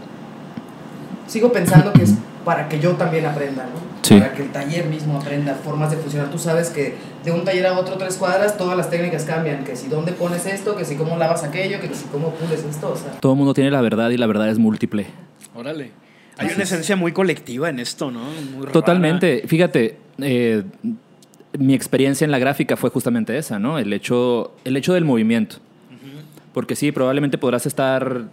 sigo 1.28 1.52
pensando 1.52 1.92
que 1.92 2.02
es 2.02 2.14
para 2.44 2.68
que 2.68 2.80
yo 2.80 2.92
también 2.92 3.26
aprenda, 3.26 3.64
¿no? 3.64 3.90
Para 4.18 4.32
que 4.32 4.42
el 4.42 4.50
taller 4.50 4.86
mismo 4.86 5.18
aprenda 5.18 5.54
formas 5.54 5.90
de 5.90 5.96
funcionar. 5.96 6.30
Tú 6.30 6.38
sabes 6.38 6.70
que 6.70 6.96
de 7.24 7.32
un 7.32 7.44
taller 7.44 7.66
a 7.66 7.78
otro, 7.78 7.96
tres 7.96 8.16
cuadras, 8.16 8.56
todas 8.56 8.76
las 8.76 8.90
técnicas 8.90 9.24
cambian. 9.24 9.62
Que 9.64 9.76
si 9.76 9.88
dónde 9.88 10.12
pones 10.12 10.46
esto, 10.46 10.74
que 10.76 10.84
si 10.84 10.96
cómo 10.96 11.16
lavas 11.16 11.44
aquello, 11.44 11.80
que 11.80 11.94
si 11.94 12.06
cómo 12.06 12.30
pules 12.30 12.64
esto. 12.64 12.92
O 12.92 12.96
sea. 12.96 13.12
Todo 13.20 13.32
el 13.32 13.38
mundo 13.38 13.54
tiene 13.54 13.70
la 13.70 13.80
verdad 13.80 14.10
y 14.10 14.16
la 14.16 14.26
verdad 14.26 14.48
es 14.48 14.58
múltiple. 14.58 15.06
Órale. 15.54 15.92
Hay 16.38 16.48
una 16.54 16.64
esencia 16.64 16.96
muy 16.96 17.12
colectiva 17.12 17.68
en 17.68 17.78
esto, 17.78 18.10
¿no? 18.10 18.20
Muy 18.56 18.66
Totalmente. 18.68 19.42
Fíjate, 19.46 19.98
eh, 20.18 20.64
mi 21.58 21.74
experiencia 21.74 22.24
en 22.24 22.30
la 22.30 22.38
gráfica 22.38 22.76
fue 22.76 22.90
justamente 22.90 23.36
esa, 23.36 23.58
¿no? 23.58 23.78
El 23.78 23.92
hecho, 23.92 24.54
el 24.64 24.76
hecho 24.76 24.94
del 24.94 25.04
movimiento. 25.04 25.56
Porque 26.54 26.74
sí, 26.74 26.90
probablemente 26.90 27.38
podrás 27.38 27.66
estar... 27.66 28.24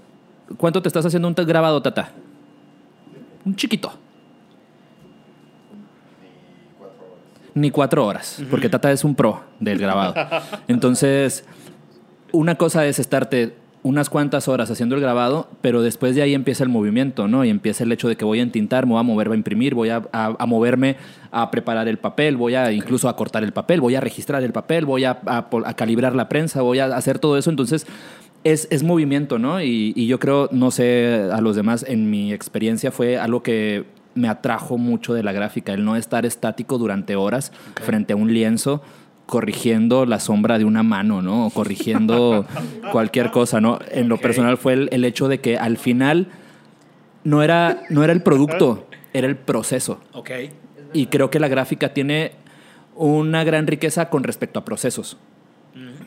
¿Cuánto 0.58 0.82
te 0.82 0.88
estás 0.88 1.06
haciendo 1.06 1.28
un 1.28 1.36
grabado, 1.36 1.82
Tata? 1.82 2.14
Un 3.48 3.56
chiquito. 3.56 3.94
Ni 7.54 7.72
cuatro 7.72 8.06
horas, 8.06 8.44
porque 8.52 8.68
Tata 8.68 8.92
es 8.92 9.06
un 9.06 9.16
pro 9.16 9.42
del 9.62 9.80
grabado. 9.80 10.14
Entonces, 10.68 11.46
una 12.34 12.56
cosa 12.56 12.86
es 12.86 13.00
estarte 13.00 13.56
unas 13.84 14.10
cuantas 14.10 14.50
horas 14.50 14.70
haciendo 14.70 14.96
el 14.96 15.02
grabado, 15.02 15.48
pero 15.62 15.82
después 15.82 16.14
de 16.14 16.24
ahí 16.24 16.34
empieza 16.34 16.66
el 16.66 16.70
movimiento, 16.70 17.30
¿no? 17.30 17.46
Y 17.46 17.50
empieza 17.50 17.86
el 17.86 17.92
hecho 17.94 18.10
de 18.10 18.18
que 18.18 18.26
voy 18.26 18.40
a 18.40 18.44
entintar, 18.44 18.86
me 18.86 18.92
voy 18.92 19.00
a 19.00 19.04
mover, 19.04 19.32
a 19.32 19.36
imprimir, 19.36 19.76
voy 19.76 19.92
a, 19.92 20.02
moverme 20.46 20.98
a 21.32 21.50
preparar 21.50 21.88
el 21.88 22.00
papel, 22.00 22.36
voy 22.36 22.56
a 22.56 22.74
incluso 22.74 23.08
a 23.08 23.16
cortar 23.16 23.46
el 23.46 23.54
papel, 23.54 23.80
voy 23.80 23.96
a 23.96 24.02
registrar 24.02 24.44
el 24.44 24.52
papel, 24.52 24.86
voy 24.86 25.06
a, 25.06 25.22
calibrar 25.78 26.16
la 26.16 26.28
prensa, 26.28 26.62
voy 26.62 26.80
a 26.80 26.88
hacer 26.88 27.18
todo 27.20 27.38
eso. 27.38 27.50
Entonces, 27.50 27.88
es, 28.52 28.68
es 28.72 28.84
movimiento, 28.84 29.40
¿no? 29.40 29.62
Y, 29.62 29.94
y, 29.96 30.08
yo 30.08 30.20
creo, 30.20 30.50
no 30.52 30.72
sé, 30.72 31.30
a 31.32 31.42
los 31.42 31.56
demás, 31.56 31.86
en 31.88 32.10
mi 32.10 32.34
experiencia 32.34 32.92
fue 32.92 33.18
algo 33.18 33.44
que 33.44 33.86
me 34.16 34.28
atrajo 34.28 34.78
mucho 34.78 35.14
de 35.14 35.24
la 35.24 35.32
gráfica, 35.32 35.74
el 35.74 35.86
no 35.86 35.96
estar 35.96 36.26
estático 36.26 36.78
durante 36.78 37.16
horas 37.16 37.52
frente 37.84 38.14
a 38.14 38.16
un 38.16 38.34
lienzo 38.34 38.82
corrigiendo 39.28 40.06
la 40.06 40.20
sombra 40.20 40.58
de 40.58 40.66
una 40.66 40.84
mano, 40.84 41.22
¿no? 41.22 41.48
O 41.48 41.50
corrigiendo 41.52 42.46
cualquier 42.92 43.30
cosa, 43.32 43.62
¿no? 43.62 43.80
En 43.92 44.10
lo 44.10 44.18
personal 44.18 44.58
fue 44.58 44.74
el, 44.90 45.06
hecho 45.06 45.28
de 45.28 45.40
que 45.40 45.58
al 45.58 45.78
final 45.78 46.28
no 47.24 47.44
era, 47.44 47.84
no 47.90 48.04
era 48.04 48.14
el 48.14 48.24
producto, 48.24 48.88
era 49.14 49.28
el 49.28 49.36
proceso. 49.36 50.00
Ok. 50.14 50.32
Y 50.94 51.08
creo 51.08 51.30
que 51.30 51.40
la 51.40 51.50
gráfica 51.50 51.94
tiene 51.94 52.32
una 52.96 53.44
gran 53.44 53.68
riqueza 53.68 54.10
con 54.10 54.24
respecto 54.24 54.60
a 54.60 54.66
procesos. 54.66 55.18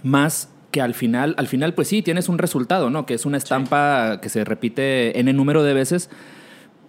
Más 0.02 0.48
que 0.70 0.80
al 0.80 0.94
final, 0.94 1.34
al 1.38 1.48
final, 1.48 1.74
pues 1.74 1.88
sí, 1.88 2.02
tienes 2.02 2.28
un 2.28 2.38
resultado, 2.38 2.90
¿no? 2.90 3.06
Que 3.06 3.14
es 3.14 3.26
una 3.26 3.36
estampa 3.36 4.20
que 4.20 4.28
se 4.28 4.44
repite 4.44 5.18
en 5.18 5.28
el 5.28 5.36
número 5.36 5.62
de 5.64 5.74
veces, 5.74 6.10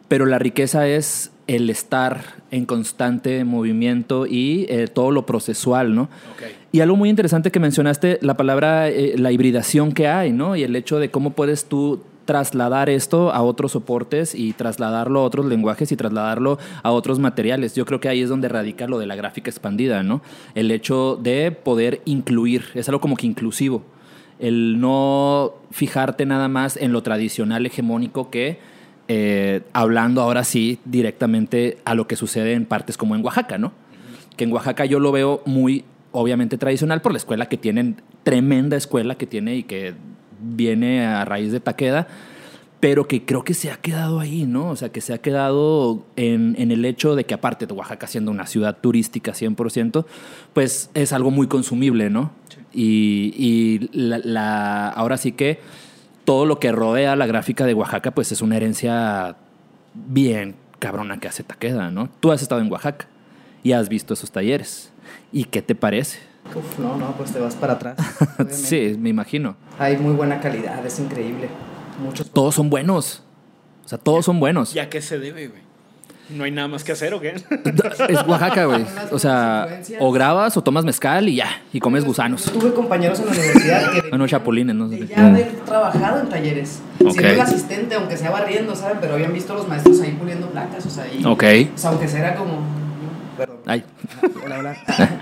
pero 0.07 0.25
la 0.25 0.39
riqueza 0.39 0.88
es 0.88 1.32
el 1.47 1.69
estar 1.69 2.21
en 2.51 2.65
constante 2.65 3.43
movimiento 3.43 4.25
y 4.27 4.65
eh, 4.69 4.88
todo 4.88 5.11
lo 5.11 5.25
procesual, 5.25 5.95
¿no? 5.95 6.09
Y 6.71 6.82
algo 6.82 6.95
muy 6.95 7.09
interesante 7.09 7.51
que 7.51 7.59
mencionaste, 7.59 8.19
la 8.21 8.38
palabra, 8.38 8.89
eh, 8.89 9.15
la 9.17 9.32
hibridación 9.32 9.91
que 9.91 10.07
hay, 10.07 10.32
¿no? 10.32 10.55
Y 10.55 10.63
el 10.63 10.75
hecho 10.75 10.99
de 10.99 11.09
cómo 11.09 11.32
puedes 11.32 11.65
tú 11.65 12.01
trasladar 12.32 12.89
esto 12.89 13.34
a 13.34 13.41
otros 13.41 13.73
soportes 13.73 14.36
y 14.36 14.53
trasladarlo 14.53 15.19
a 15.19 15.23
otros 15.23 15.45
lenguajes 15.47 15.91
y 15.91 15.97
trasladarlo 15.97 16.59
a 16.82 16.91
otros 16.91 17.19
materiales. 17.19 17.75
Yo 17.75 17.86
creo 17.86 17.99
que 17.99 18.07
ahí 18.07 18.21
es 18.21 18.29
donde 18.29 18.47
radica 18.47 18.88
lo 18.88 18.99
de 18.99 19.05
la 19.05 19.17
gráfica 19.17 19.49
expandida, 19.49 20.01
¿no? 20.01 20.21
El 20.55 20.71
hecho 20.71 21.19
de 21.21 21.51
poder 21.51 22.01
incluir, 22.05 22.63
es 22.73 22.88
algo 22.88 23.01
como 23.01 23.17
que 23.17 23.27
inclusivo. 23.27 23.84
El 24.39 24.79
no 24.79 25.55
fijarte 25.71 26.25
nada 26.25 26.47
más 26.47 26.77
en 26.77 26.93
lo 26.93 27.03
tradicional 27.03 27.65
hegemónico 27.65 28.29
que 28.29 28.59
eh, 29.09 29.63
hablando 29.73 30.21
ahora 30.21 30.45
sí 30.45 30.79
directamente 30.86 31.79
a 31.84 31.95
lo 31.95 32.07
que 32.07 32.15
sucede 32.15 32.53
en 32.53 32.65
partes 32.65 32.95
como 32.95 33.13
en 33.13 33.25
Oaxaca, 33.25 33.57
¿no? 33.57 33.73
Que 34.38 34.45
en 34.45 34.53
Oaxaca 34.53 34.86
yo 34.86 35.01
lo 35.01 35.11
veo 35.11 35.41
muy, 35.45 35.84
obviamente, 36.13 36.57
tradicional 36.57 37.01
por 37.01 37.11
la 37.11 37.17
escuela 37.17 37.49
que 37.49 37.57
tienen, 37.57 37.97
tremenda 38.23 38.77
escuela 38.77 39.15
que 39.15 39.27
tiene 39.27 39.57
y 39.57 39.63
que 39.63 39.95
viene 40.42 41.06
a 41.06 41.24
raíz 41.26 41.52
de 41.52 41.60
Taqueda, 41.60 42.08
pero 42.80 43.08
que 43.08 43.26
creo 43.26 43.44
que 43.44 43.54
se 43.54 43.70
ha 43.70 43.78
quedado 43.78 44.20
ahí, 44.20 44.46
¿no? 44.46 44.70
O 44.70 44.76
sea, 44.76 44.89
que 44.92 45.02
se 45.02 45.14
ha 45.14 45.20
quedado 45.20 46.04
en, 46.16 46.56
en 46.58 46.72
el 46.72 46.84
hecho 46.86 47.16
de 47.16 47.26
que 47.26 47.34
aparte 47.36 47.68
de 47.68 47.74
Oaxaca 47.74 48.08
siendo 48.08 48.32
una 48.32 48.48
ciudad 48.48 48.78
turística 48.82 49.34
100%, 49.34 50.06
pues 50.54 50.89
es 50.96 51.14
algo 51.14 51.30
muy 51.30 51.48
consumible, 51.48 52.10
¿no? 52.10 52.32
Y, 52.74 53.34
y 53.38 53.89
la, 53.94 54.18
la- 54.24 54.88
ahora 54.89 55.18
sí 55.18 55.32
que 55.34 55.60
todo 56.26 56.46
lo 56.46 56.60
que 56.60 56.72
rodea 56.72 57.16
la 57.16 57.28
gráfica 57.28 57.66
de 57.66 57.74
Oaxaca, 57.76 58.12
pues 58.12 58.32
es 58.32 58.42
una 58.42 58.58
herencia 58.58 59.36
bien 59.94 60.56
cabrona 60.80 61.20
que 61.20 61.28
hace 61.28 61.44
Taqueda, 61.44 61.92
¿no? 61.92 62.10
Tú 62.20 62.32
has 62.32 62.42
estado 62.42 62.62
en 62.62 62.72
Oaxaca 62.72 63.06
y 63.64 63.74
has 63.74 63.89
visto 63.89 64.16
esos 64.16 64.32
talleres. 64.32 64.92
¿Y 65.32 65.44
qué 65.46 65.62
te 65.62 65.76
parece? 65.76 66.20
Uf, 66.56 66.80
no, 66.80 66.97
no, 66.97 67.14
pues 67.14 67.32
te 67.32 67.39
vas 67.39 67.56
para 67.56 67.74
atrás. 67.74 67.97
sí, 68.49 68.95
me 68.99 69.10
imagino. 69.10 69.56
Hay 69.80 69.97
muy 69.97 70.14
buena 70.14 70.39
calidad, 70.39 70.86
es 70.86 70.99
increíble. 70.99 71.49
Muchos. 72.04 72.30
Todos 72.32 72.56
son 72.56 72.70
buenos. 72.70 73.24
O 73.86 73.88
sea, 73.88 73.97
todos 73.97 74.26
son 74.26 74.39
buenos. 74.39 74.74
¿Ya 74.74 74.89
qué 74.89 75.02
se 75.02 75.20
debe, 75.20 75.47
güey? 75.47 75.72
¿No 76.36 76.45
hay 76.45 76.52
nada 76.52 76.68
más 76.68 76.84
que 76.84 76.93
hacer 76.93 77.14
o 77.14 77.20
qué? 77.20 77.34
Es 78.10 78.28
Oaxaca, 78.28 78.66
güey. 78.66 78.86
O 79.12 79.20
sea, 79.20 79.82
o 79.99 80.12
grabas 80.12 80.56
o 80.56 80.64
tomas 80.64 80.86
mezcal 80.86 81.28
y 81.28 81.36
ya, 81.36 81.62
y 81.74 81.80
comes 81.80 82.06
gusanos. 82.06 82.43
Tuve 82.45 82.74
compañeros 82.74 83.20
en 83.20 83.26
la 83.26 83.32
universidad 83.32 83.91
que. 83.91 84.02
Ah, 84.12 84.18
no, 84.18 84.28
chapulines, 84.28 84.76
¿no? 84.76 84.91
ya 84.91 85.28
haber 85.28 85.52
trabajado 85.66 86.20
en 86.20 86.28
talleres. 86.30 86.82
Ok. 86.99 87.12
Siendo 87.12 87.30
el 87.30 87.41
asistente, 87.41 87.95
aunque 87.95 88.18
sea 88.18 88.30
barriendo, 88.30 88.76
¿saben? 88.76 88.97
Pero 88.99 89.14
habían 89.14 89.32
visto 89.32 89.54
a 89.54 89.56
los 89.56 89.68
maestros 89.70 90.02
ahí 90.02 90.12
puliendo 90.12 90.47
placas, 90.49 90.86
o 90.86 90.89
sea, 90.89 91.04
ahí. 91.04 91.24
Ok. 91.26 91.43
O 91.74 91.78
sea, 91.78 91.91
aunque 91.91 92.08
sea 92.08 92.20
era 92.20 92.36
como. 92.36 92.60
Perdón. 93.42 93.58
Ay. 93.66 93.84
Hola, 94.46 94.60
hola. 94.60 94.76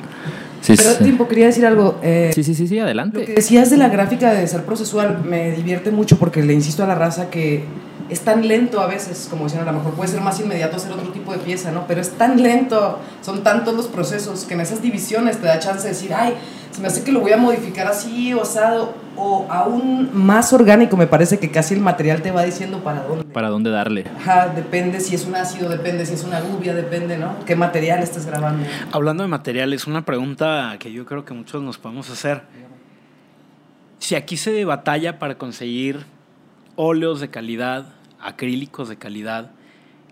Sí, 0.62 0.74
Pero, 0.76 0.92
sí. 0.92 1.04
tiempo, 1.06 1.26
quería 1.30 1.46
decir 1.46 1.66
algo. 1.66 2.00
eh, 2.04 2.32
Sí, 2.36 2.44
sí, 2.44 2.54
sí, 2.54 2.68
sí, 2.68 2.74
Lo 2.76 2.80
que 2.80 2.84
adelante. 2.84 3.20
decías 3.34 3.70
de 3.70 3.78
la 3.78 3.88
gráfica 3.88 4.34
de 4.34 4.46
ser 4.46 4.64
procesual 4.66 5.22
me 5.24 5.52
divierte 5.54 5.90
mucho 5.90 6.20
porque 6.20 6.44
le 6.44 6.54
insisto 6.54 6.84
a 6.84 6.88
la 6.88 6.96
raza 6.96 7.30
que 7.30 7.64
es 8.10 8.20
tan 8.20 8.46
lento 8.46 8.82
a 8.82 8.88
veces, 8.88 9.28
como 9.30 9.46
decían, 9.46 9.66
a 9.66 9.72
lo 9.72 9.78
mejor 9.78 9.94
puede 9.94 10.10
ser 10.12 10.20
más 10.20 10.38
inmediato 10.42 10.76
hacer 10.76 10.92
otro 10.92 11.14
tipo 11.14 11.32
de 11.32 11.38
pieza, 11.38 11.72
¿no? 11.72 11.88
Pero 11.88 12.02
es 12.02 12.10
tan 12.12 12.44
lento, 12.44 13.00
son 13.22 13.42
tantos 13.42 13.74
los 13.74 13.88
procesos 13.88 14.44
que 14.44 14.54
en 14.56 14.60
esas 14.60 14.82
divisiones 14.82 15.38
te 15.38 15.48
da 15.48 15.60
chance 15.60 15.84
de 15.84 15.94
decir, 15.94 16.14
ay, 16.14 16.34
se 16.72 16.82
me 16.82 16.90
hace 16.90 17.04
que 17.04 17.14
lo 17.14 17.22
voy 17.22 17.32
a 17.32 17.38
modificar 17.38 17.88
así, 17.88 18.34
osado, 18.34 18.94
o 19.22 19.46
aún 19.52 20.10
más 20.14 20.54
orgánico, 20.54 20.96
me 20.96 21.06
parece 21.06 21.40
que 21.40 21.52
casi 21.52 21.74
el 21.74 21.82
material 21.82 22.22
te 22.22 22.32
va 22.32 22.44
diciendo 22.44 22.82
para 22.84 23.04
dónde. 23.04 23.26
¿Para 23.26 23.50
dónde 23.50 23.70
darle? 23.70 24.06
Ajá, 24.18 24.48
depende 24.48 25.02
si 25.02 25.14
es 25.16 25.26
un 25.26 25.36
ácido, 25.36 25.70
depende 25.70 26.06
si 26.06 26.14
es 26.14 26.24
una 26.24 26.40
gubia, 26.40 26.74
depende, 26.74 27.18
¿no? 27.18 27.44
¿Qué 27.46 27.56
material 27.56 28.02
estés 28.02 28.26
grabando? 28.26 28.66
Hablando 28.94 29.24
de 29.24 29.30
materiales, 29.30 29.88
una 29.88 30.06
pregunta 30.06 30.78
que 30.80 30.94
yo 30.94 31.06
creo 31.06 31.26
que 31.26 31.34
muchos 31.34 31.62
nos 31.62 31.78
podemos 31.78 32.10
hacer. 32.10 32.44
Si 33.98 34.16
aquí 34.16 34.38
se 34.38 34.64
batalla 34.64 35.20
para 35.20 35.38
conseguir 35.38 36.06
óleos 36.78 37.20
de 37.20 37.30
calidad, 37.30 37.88
acrílicos 38.22 38.88
de 38.88 38.96
calidad, 38.96 39.52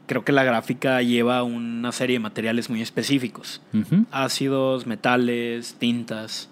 creo 0.05 0.25
que 0.25 0.33
la 0.33 0.43
gráfica 0.43 1.01
lleva 1.01 1.43
una 1.43 1.93
serie 1.93 2.17
de 2.17 2.19
materiales 2.19 2.69
muy 2.69 2.81
específicos. 2.81 3.61
Ácidos, 4.11 4.85
metales, 4.85 5.75
tintas. 5.79 6.49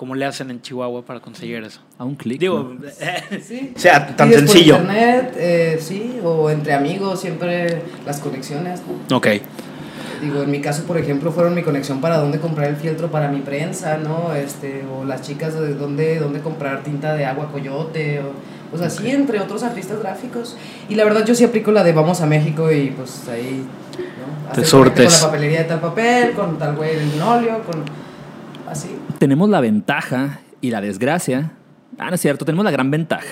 ¿Cómo 0.00 0.14
le 0.14 0.24
hacen 0.24 0.50
en 0.50 0.62
Chihuahua 0.62 1.02
para 1.02 1.20
conseguir 1.20 1.62
eso? 1.62 1.82
A 1.98 2.06
un 2.06 2.14
clic. 2.14 2.40
Digo, 2.40 2.72
¿no? 2.80 2.88
Sí. 3.46 3.74
o 3.76 3.78
sea, 3.78 4.16
tan 4.16 4.30
Pides 4.30 4.44
por 4.44 4.50
sencillo. 4.50 4.76
internet, 4.78 5.34
eh, 5.36 5.78
sí, 5.78 6.18
o 6.24 6.48
entre 6.48 6.72
amigos, 6.72 7.20
siempre 7.20 7.82
las 8.06 8.18
conexiones. 8.20 8.80
¿no? 9.10 9.14
Ok. 9.18 9.26
Digo, 10.22 10.42
en 10.42 10.50
mi 10.50 10.62
caso, 10.62 10.84
por 10.84 10.96
ejemplo, 10.96 11.32
fueron 11.32 11.54
mi 11.54 11.62
conexión 11.62 12.00
para 12.00 12.16
dónde 12.16 12.40
comprar 12.40 12.70
el 12.70 12.76
fieltro 12.76 13.10
para 13.10 13.28
mi 13.28 13.40
prensa, 13.40 13.98
¿no? 13.98 14.32
Este, 14.32 14.86
o 14.90 15.04
las 15.04 15.20
chicas 15.20 15.52
de 15.52 15.74
dónde, 15.74 16.18
dónde 16.18 16.40
comprar 16.40 16.82
tinta 16.82 17.12
de 17.12 17.26
agua 17.26 17.52
coyote, 17.52 18.20
o 18.20 18.32
pues 18.70 18.80
así, 18.80 19.10
entre 19.10 19.38
otros 19.38 19.62
artistas 19.62 20.00
gráficos. 20.00 20.56
Y 20.88 20.94
la 20.94 21.04
verdad, 21.04 21.26
yo 21.26 21.34
sí 21.34 21.44
aplico 21.44 21.72
la 21.72 21.84
de 21.84 21.92
vamos 21.92 22.22
a 22.22 22.26
México 22.26 22.72
y 22.72 22.86
pues 22.92 23.28
ahí, 23.28 23.66
¿no? 24.48 24.54
Te 24.54 24.64
surtes. 24.64 25.12
Con 25.12 25.20
la 25.20 25.26
papelería 25.26 25.58
de 25.58 25.64
tal 25.64 25.80
papel, 25.80 26.32
con 26.32 26.56
tal 26.58 26.74
güey 26.74 26.96
de 26.96 27.04
linoleo, 27.04 27.62
con. 27.64 27.84
Así. 28.70 28.88
Tenemos 29.18 29.48
la 29.50 29.60
ventaja 29.60 30.40
y 30.60 30.70
la 30.70 30.80
desgracia. 30.80 31.52
Ah, 31.98 32.08
no 32.08 32.14
es 32.14 32.20
cierto, 32.20 32.44
tenemos 32.44 32.64
la 32.64 32.70
gran 32.70 32.90
ventaja. 32.90 33.26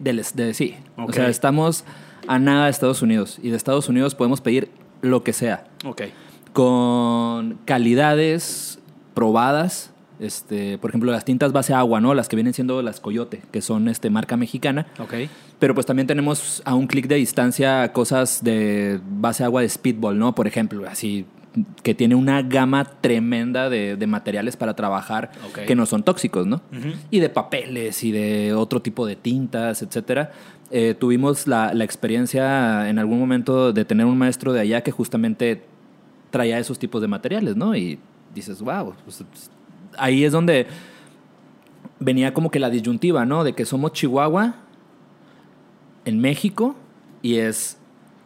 De, 0.00 0.24
de- 0.34 0.54
sí. 0.54 0.74
O 0.96 1.12
sea, 1.12 1.28
estamos 1.28 1.84
a 2.26 2.38
nada 2.38 2.64
de 2.64 2.70
Estados 2.70 3.02
Unidos. 3.02 3.38
Y 3.42 3.50
de 3.50 3.56
Estados 3.56 3.88
Unidos 3.88 4.14
podemos 4.14 4.40
pedir 4.40 4.70
lo 5.02 5.22
que 5.22 5.32
sea. 5.32 5.64
Ok. 5.84 6.02
Con 6.52 7.58
calidades 7.64 8.78
probadas. 9.14 9.92
Este, 10.18 10.78
por 10.78 10.90
ejemplo, 10.90 11.12
las 11.12 11.26
tintas 11.26 11.52
base 11.52 11.74
agua, 11.74 12.00
¿no? 12.00 12.14
Las 12.14 12.28
que 12.28 12.36
vienen 12.36 12.54
siendo 12.54 12.80
las 12.80 13.00
Coyote, 13.00 13.42
que 13.52 13.60
son 13.60 13.86
este, 13.88 14.08
marca 14.08 14.38
mexicana. 14.38 14.86
Ok. 14.98 15.12
Pero 15.58 15.74
pues 15.74 15.84
también 15.84 16.06
tenemos 16.06 16.62
a 16.64 16.74
un 16.74 16.86
clic 16.86 17.06
de 17.06 17.16
distancia 17.16 17.92
cosas 17.92 18.42
de 18.42 18.98
base 19.06 19.44
agua 19.44 19.60
de 19.60 19.68
speedball, 19.68 20.18
¿no? 20.18 20.34
Por 20.34 20.46
ejemplo, 20.46 20.88
así 20.88 21.26
que 21.82 21.94
tiene 21.94 22.14
una 22.14 22.42
gama 22.42 22.84
tremenda 22.84 23.70
de, 23.70 23.96
de 23.96 24.06
materiales 24.06 24.56
para 24.56 24.74
trabajar 24.74 25.30
que 25.66 25.74
no 25.74 25.86
son 25.86 26.02
tóxicos, 26.02 26.46
¿no? 26.46 26.60
Y 27.10 27.20
de 27.20 27.28
papeles 27.28 28.04
y 28.04 28.12
de 28.12 28.52
otro 28.52 28.82
tipo 28.82 29.06
de 29.06 29.16
tintas, 29.16 29.82
etcétera. 29.82 30.32
Eh, 30.70 30.94
tuvimos 30.98 31.46
la, 31.46 31.72
la 31.72 31.84
experiencia 31.84 32.88
en 32.88 32.98
algún 32.98 33.18
momento 33.18 33.72
de 33.72 33.84
tener 33.84 34.04
un 34.06 34.18
maestro 34.18 34.52
de 34.52 34.60
allá 34.60 34.82
que 34.82 34.90
justamente 34.90 35.62
traía 36.30 36.58
esos 36.58 36.78
tipos 36.78 37.00
de 37.00 37.08
materiales, 37.08 37.56
¿no? 37.56 37.74
Y 37.74 37.98
dices, 38.34 38.60
wow, 38.60 38.94
pues, 39.04 39.24
ahí 39.96 40.24
es 40.24 40.32
donde 40.32 40.66
venía 42.00 42.34
como 42.34 42.50
que 42.50 42.58
la 42.58 42.68
disyuntiva, 42.68 43.24
¿no? 43.24 43.44
De 43.44 43.54
que 43.54 43.64
somos 43.64 43.92
Chihuahua 43.92 44.56
en 46.04 46.20
México 46.20 46.76
y 47.22 47.36
es 47.36 47.78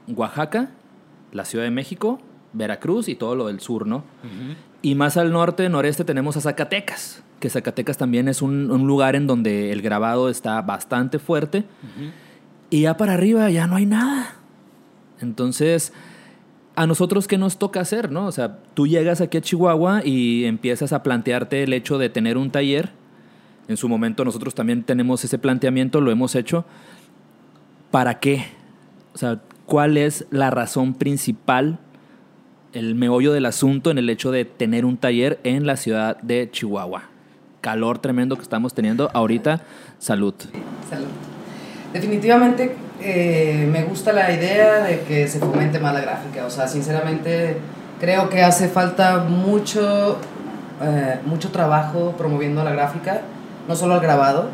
Oaxaca, 0.09 0.70
la 1.33 1.45
Ciudad 1.45 1.64
de 1.64 1.70
México, 1.70 2.20
Veracruz 2.53 3.09
y 3.09 3.15
todo 3.15 3.35
lo 3.35 3.47
del 3.47 3.61
sur, 3.61 3.87
¿no? 3.87 4.05
Y 4.83 4.95
más 4.95 5.17
al 5.17 5.33
norte, 5.33 5.69
noreste, 5.69 6.05
tenemos 6.05 6.37
a 6.37 6.41
Zacatecas, 6.41 7.23
que 7.39 7.51
Zacatecas 7.51 7.99
también 7.99 8.29
es 8.29 8.43
un, 8.43 8.71
un 8.71 8.87
lugar 8.87 9.17
en 9.17 9.27
donde 9.27 9.73
el 9.73 9.83
grabado 9.83 10.29
está 10.29 10.61
bastante 10.63 11.19
fuerte. 11.19 11.65
Y 12.71 12.83
ya 12.83 12.97
para 12.97 13.15
arriba 13.15 13.51
ya 13.51 13.67
no 13.67 13.77
hay 13.77 13.87
nada. 13.87 14.37
Entonces, 15.21 15.93
a 16.77 16.87
nosotros, 16.87 17.29
¿qué 17.29 17.37
nos 17.37 17.59
toca 17.59 17.81
hacer, 17.81 18.11
no? 18.11 18.27
O 18.27 18.33
sea, 18.33 18.59
tú 18.75 18.87
llegas 18.87 19.21
aquí 19.21 19.37
a 19.37 19.41
Chihuahua 19.41 20.03
y 20.05 20.45
empiezas 20.45 20.93
a 20.93 21.03
plantearte 21.03 21.63
el 21.63 21.73
hecho 21.73 21.99
de 21.99 22.09
tener 22.09 22.39
un 22.39 22.51
taller. 22.51 22.91
En 23.69 23.77
su 23.77 23.89
momento 23.89 24.25
nosotros 24.25 24.55
también 24.55 24.83
tenemos 24.83 25.25
ese 25.25 25.39
planteamiento, 25.39 26.01
lo 26.01 26.11
hemos 26.11 26.35
hecho. 26.35 26.65
¿Para 27.91 28.19
qué? 28.19 28.47
O 29.15 29.19
sea, 29.19 29.41
¿cuál 29.67 29.97
es 29.97 30.27
la 30.31 30.51
razón 30.51 30.95
principal, 30.95 31.79
el 32.73 32.95
meollo 32.95 33.33
del 33.33 33.47
asunto 33.47 33.91
en 33.91 33.99
el 33.99 34.09
hecho 34.11 34.31
de 34.31 34.45
tener 34.45 34.85
un 34.85 34.97
taller 34.97 35.39
en 35.45 35.66
la 35.66 35.77
ciudad 35.77 36.16
de 36.18 36.49
Chihuahua? 36.51 37.03
Calor 37.61 37.99
tremendo 37.99 38.37
que 38.37 38.43
estamos 38.43 38.75
teniendo 38.75 39.11
ahorita. 39.12 39.61
Salud. 39.99 40.35
Salud. 40.89 41.09
Definitivamente 41.93 42.75
eh, 43.01 43.68
me 43.71 43.83
gusta 43.85 44.12
la 44.12 44.31
idea 44.33 44.83
de 44.85 45.01
que 45.01 45.27
se 45.27 45.39
fomente 45.39 45.79
más 45.79 45.95
la 45.95 46.01
gráfica. 46.01 46.47
O 46.47 46.51
sea, 46.51 46.68
sinceramente 46.68 47.57
creo 48.01 48.29
que 48.29 48.43
hace 48.43 48.68
falta 48.68 49.18
mucho, 49.18 50.18
eh, 50.83 51.18
mucho 51.25 51.51
trabajo 51.51 52.14
promoviendo 52.16 52.62
la 52.62 52.73
gráfica, 52.73 53.23
no 53.68 53.77
solo 53.77 53.97
el 53.97 54.01
grabado. 54.01 54.51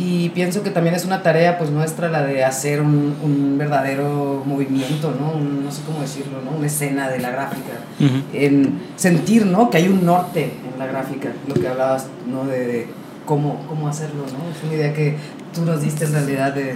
Y 0.00 0.28
pienso 0.28 0.62
que 0.62 0.70
también 0.70 0.94
es 0.94 1.04
una 1.04 1.22
tarea 1.24 1.58
pues 1.58 1.70
nuestra 1.70 2.08
la 2.08 2.22
de 2.22 2.44
hacer 2.44 2.80
un, 2.80 3.16
un 3.20 3.56
verdadero 3.58 4.44
movimiento, 4.46 5.12
¿no? 5.18 5.32
Un- 5.32 5.64
no 5.64 5.72
sé 5.72 5.82
cómo 5.84 6.00
decirlo, 6.00 6.40
¿no? 6.44 6.52
Una 6.56 6.68
escena 6.68 7.08
de 7.10 7.18
la 7.18 7.30
gráfica. 7.30 7.72
Ujú. 7.98 8.22
En 8.32 8.80
sentir, 8.94 9.44
¿no? 9.44 9.70
Que 9.70 9.78
hay 9.78 9.88
un 9.88 10.06
norte 10.06 10.52
en 10.72 10.78
la 10.78 10.86
gráfica, 10.86 11.30
lo 11.48 11.54
que 11.54 11.66
hablabas, 11.66 12.06
¿no? 12.30 12.44
De, 12.46 12.58
de 12.66 12.86
cómo, 13.26 13.64
cómo 13.68 13.88
hacerlo, 13.88 14.22
¿no? 14.22 14.56
Es 14.56 14.62
una 14.64 14.74
idea 14.74 14.94
que 14.94 15.16
tú 15.52 15.62
nos 15.64 15.82
diste 15.82 16.04
en 16.04 16.12
realidad 16.12 16.52
de... 16.54 16.74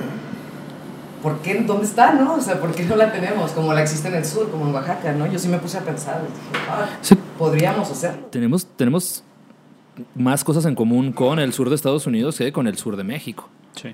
¿Por 1.23 1.39
qué? 1.39 1.63
¿Dónde 1.65 1.85
está, 1.87 2.13
no? 2.15 2.35
O 2.35 2.41
sea, 2.41 2.59
¿por 2.61 2.73
qué 2.75 2.83
no 2.83 2.97
la 2.97 3.13
tenemos? 3.13 3.53
Como 3.53 3.73
la 3.73 3.83
existe 3.83 4.09
en 4.09 4.15
el 4.17 4.25
sur, 4.25 4.51
como 4.51 4.67
en 4.67 4.75
Oaxaca, 4.75 5.13
¿no? 5.13 5.27
Yo 5.31 5.39
sí 5.39 5.47
me 5.47 5.59
puse 5.59 5.79
a 5.79 5.83
pensar, 5.83 6.21
dije, 6.23 6.67
ah, 6.69 6.87
Sí, 7.01 7.15
podríamos 7.39 7.89
hacerlo. 7.89 8.27
tenemos, 8.33 8.67
tenemos 8.77 9.23
más 10.15 10.45
cosas 10.45 10.65
en 10.67 10.75
común 10.75 11.13
con 11.13 11.39
el 11.39 11.53
sur 11.53 11.69
de 11.69 11.75
Estados 11.75 12.07
Unidos 12.07 12.39
que 12.39 12.53
con 12.53 12.67
el 12.67 12.77
sur 12.77 12.97
de 12.97 13.05
México. 13.05 13.49
Sí. 13.75 13.89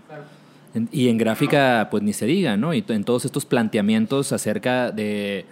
En- 0.74 0.88
Y 0.92 1.08
en 1.08 1.18
gráfica, 1.18 1.88
pues 1.90 2.02
ni 2.02 2.12
se 2.12 2.26
diga, 2.26 2.56
¿no? 2.56 2.74
Y 2.74 2.84
en 2.88 3.04
todos 3.04 3.24
estos 3.24 3.44
planteamientos 3.46 4.32
acerca 4.32 4.90
de, 4.92 5.44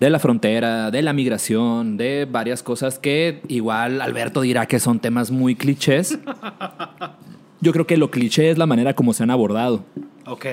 de 0.00 0.10
la 0.10 0.18
frontera, 0.18 0.90
de 0.90 1.02
la 1.02 1.12
migración, 1.12 1.96
de 1.96 2.26
varias 2.30 2.62
cosas 2.62 2.98
que 2.98 3.40
igual 3.48 4.00
Alberto 4.00 4.40
dirá 4.42 4.66
que 4.66 4.78
son 4.80 5.00
temas 5.00 5.30
muy 5.30 5.54
clichés. 5.56 6.18
Yo 7.60 7.72
creo 7.72 7.86
que 7.86 7.96
lo 7.96 8.10
cliché 8.10 8.50
es 8.50 8.58
la 8.58 8.66
manera 8.66 8.94
como 8.94 9.12
se 9.12 9.22
han 9.22 9.30
abordado. 9.30 9.84
Ok. 10.26 10.46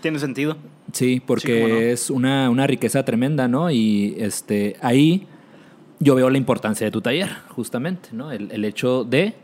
Tiene 0.00 0.18
sentido. 0.18 0.56
Sí, 0.92 1.20
porque 1.24 1.92
es 1.92 2.08
una, 2.08 2.48
una 2.50 2.66
riqueza 2.66 3.04
tremenda, 3.04 3.46
¿no? 3.48 3.70
Y 3.70 4.14
este, 4.18 4.76
ahí 4.80 5.26
yo 6.00 6.14
veo 6.14 6.30
la 6.30 6.38
importancia 6.38 6.86
de 6.86 6.90
tu 6.90 7.00
taller, 7.00 7.28
justamente, 7.48 8.10
¿no? 8.12 8.30
El, 8.30 8.50
el 8.52 8.64
hecho 8.64 9.04
de 9.04 9.34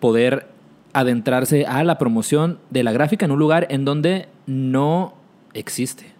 poder 0.00 0.46
adentrarse 0.92 1.64
a 1.66 1.84
la 1.84 1.98
promoción 1.98 2.58
de 2.70 2.82
la 2.82 2.92
gráfica 2.92 3.24
en 3.24 3.32
un 3.32 3.38
lugar 3.38 3.66
en 3.70 3.84
donde 3.84 4.28
no 4.46 5.14
existe. 5.54 6.12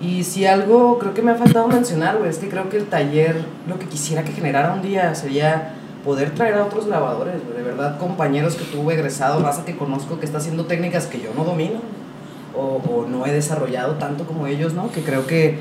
Y 0.00 0.24
si 0.24 0.44
algo 0.44 0.98
creo 0.98 1.14
que 1.14 1.22
me 1.22 1.32
ha 1.32 1.36
faltado 1.36 1.66
mencionar, 1.68 2.18
güey, 2.18 2.28
es 2.28 2.38
que 2.38 2.48
creo 2.48 2.68
que 2.68 2.76
el 2.76 2.86
taller 2.86 3.36
lo 3.66 3.78
que 3.78 3.86
quisiera 3.86 4.24
que 4.24 4.32
generara 4.32 4.74
un 4.74 4.82
día 4.82 5.14
sería 5.14 5.72
poder 6.04 6.30
traer 6.30 6.54
a 6.54 6.66
otros 6.66 6.86
grabadores, 6.86 7.42
güey, 7.44 7.56
de 7.56 7.62
verdad, 7.62 7.98
compañeros 7.98 8.54
que 8.54 8.64
tuve 8.64 8.94
egresado, 8.94 9.42
raza 9.42 9.64
que 9.64 9.76
conozco 9.76 10.20
que 10.20 10.26
está 10.26 10.38
haciendo 10.38 10.66
técnicas 10.66 11.06
que 11.06 11.20
yo 11.20 11.32
no 11.34 11.44
domino 11.44 11.80
o, 12.54 12.82
o 12.88 13.06
no 13.08 13.26
he 13.26 13.32
desarrollado 13.32 13.94
tanto 13.94 14.24
como 14.24 14.46
ellos, 14.46 14.74
¿no? 14.74 14.92
Que 14.92 15.00
creo 15.00 15.26
que 15.26 15.58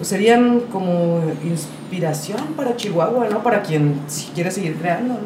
pues, 0.00 0.08
serían 0.08 0.60
como 0.72 1.20
inspiración 1.44 2.54
para 2.56 2.74
Chihuahua, 2.74 3.28
¿no? 3.28 3.42
Para 3.42 3.60
quien 3.60 4.00
si 4.06 4.28
quiere 4.28 4.50
seguir 4.50 4.76
creando, 4.76 5.12
¿no? 5.12 5.20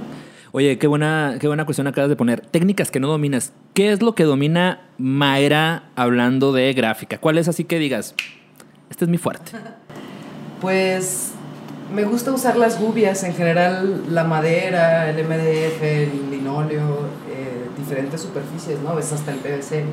Oye, 0.50 0.78
qué 0.78 0.88
buena, 0.88 1.36
qué 1.38 1.46
buena 1.46 1.64
cuestión 1.64 1.86
acabas 1.86 2.10
de 2.10 2.16
poner. 2.16 2.40
Técnicas 2.40 2.90
que 2.90 2.98
no 2.98 3.06
dominas. 3.06 3.52
¿Qué 3.72 3.92
es 3.92 4.02
lo 4.02 4.16
que 4.16 4.24
domina 4.24 4.80
Mayra 4.98 5.84
hablando 5.94 6.52
de 6.52 6.72
gráfica? 6.72 7.18
¿Cuál 7.18 7.38
es 7.38 7.46
así 7.46 7.62
que 7.62 7.78
digas, 7.78 8.16
este 8.90 9.04
es 9.04 9.08
mi 9.08 9.18
fuerte? 9.18 9.52
Pues 10.60 11.32
me 11.94 12.04
gusta 12.04 12.32
usar 12.32 12.56
las 12.56 12.80
gubias, 12.80 13.22
en 13.22 13.34
general 13.34 14.02
la 14.12 14.24
madera, 14.24 15.08
el 15.10 15.24
MDF, 15.24 15.82
el 15.82 16.30
linóleo, 16.30 17.06
eh, 17.30 17.68
diferentes 17.78 18.22
superficies, 18.22 18.80
¿no? 18.80 18.98
Es 18.98 19.12
hasta 19.12 19.30
el 19.30 19.38
PVC, 19.38 19.84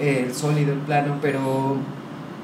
eh, 0.00 0.24
el 0.26 0.34
sólido, 0.34 0.72
el 0.72 0.78
plano, 0.78 1.18
pero 1.20 1.76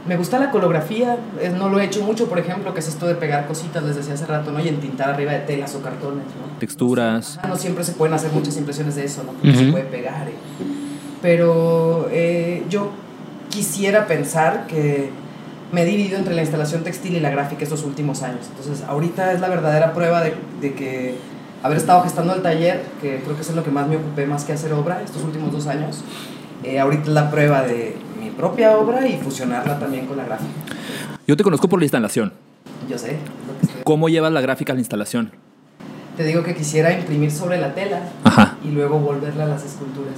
me 0.09 0.17
gusta 0.17 0.39
la 0.39 0.51
colografía, 0.51 1.17
es, 1.43 1.53
no 1.53 1.69
lo 1.69 1.81
he 1.81 1.85
hecho 1.85 2.03
mucho, 2.03 2.29
por 2.29 2.39
ejemplo, 2.39 2.73
que 2.75 2.81
es 2.81 2.89
esto 2.89 3.07
de 3.07 3.15
pegar 3.15 3.47
cositas, 3.47 3.83
les 3.83 3.97
decía 3.97 4.15
hace 4.15 4.27
rato, 4.27 4.53
¿no? 4.53 4.61
Y 4.61 4.69
entintar 4.69 5.11
arriba 5.11 5.33
de 5.33 5.41
telas 5.41 5.75
o 5.75 5.83
cartones, 5.83 6.25
¿no? 6.27 6.59
Texturas. 6.59 7.39
Ajá, 7.39 7.49
no 7.49 7.57
siempre 7.57 7.85
se 7.85 7.93
pueden 7.93 8.15
hacer 8.15 8.31
muchas 8.33 8.57
impresiones 8.57 8.95
de 8.95 9.05
eso, 9.05 9.23
¿no? 9.25 9.33
Porque 9.33 9.55
se 9.57 9.71
puede 9.73 9.85
pegar. 9.85 10.29
eh. 10.29 10.35
Pero 11.23 12.09
eh, 12.11 12.65
yo 12.69 12.91
quisiera 13.51 14.07
pensar 14.07 14.67
que 14.67 15.11
me 15.73 15.83
he 15.83 15.85
dividido 15.85 16.19
entre 16.19 16.35
la 16.35 16.43
instalación 16.43 16.85
textil 16.85 17.17
y 17.17 17.21
la 17.21 17.31
gráfica 17.31 17.65
estos 17.65 17.83
últimos 17.85 18.23
años. 18.23 18.47
Entonces, 18.51 18.85
ahorita 18.87 19.33
es 19.33 19.41
la 19.41 19.49
verdadera 19.49 19.93
prueba 19.93 20.23
de, 20.23 20.35
de 20.61 20.75
que 20.75 21.17
haber 21.63 21.79
estado 21.79 22.03
gestando 22.03 22.35
el 22.35 22.43
taller, 22.43 22.83
que 23.01 23.21
creo 23.25 23.35
que 23.35 23.43
es 23.43 23.51
en 23.51 23.57
lo 23.57 23.65
que 23.65 23.71
más 23.71 23.89
me 23.89 23.97
ocupé 23.97 24.27
más 24.27 24.45
que 24.45 24.53
hacer 24.53 24.73
obra 24.73 25.03
estos 25.03 25.25
últimos 25.25 25.51
dos 25.51 25.67
años, 25.67 26.03
eh, 26.63 26.79
ahorita 26.79 27.05
es 27.05 27.09
la 27.09 27.31
prueba 27.31 27.63
de 27.63 27.97
propia 28.37 28.77
obra 28.77 29.07
y 29.07 29.19
fusionarla 29.19 29.79
también 29.79 30.07
con 30.07 30.17
la 30.17 30.25
gráfica. 30.25 30.51
Yo 31.27 31.37
te 31.37 31.43
conozco 31.45 31.69
por 31.69 31.81
la 31.81 31.85
instalación. 31.85 32.33
Yo 32.89 32.99
sé, 32.99 33.13
lo 33.47 33.59
que 33.59 33.67
estoy- 33.67 33.83
¿Cómo 33.85 34.09
llevas 34.09 34.33
la 34.33 34.41
gráfica 34.41 34.73
a 34.73 34.75
la 34.75 34.81
instalación? 34.81 35.31
te 36.17 36.25
digo 36.25 36.43
que 36.43 36.55
quisiera 36.55 36.93
imprimir 36.99 37.31
sobre 37.31 37.59
la 37.61 37.75
tela 37.75 38.01
Ajá. 38.25 38.57
y 38.65 38.69
luego 38.69 38.99
volverla 38.99 39.45
a 39.45 39.49
las 39.49 39.65
esculturas. 39.67 40.15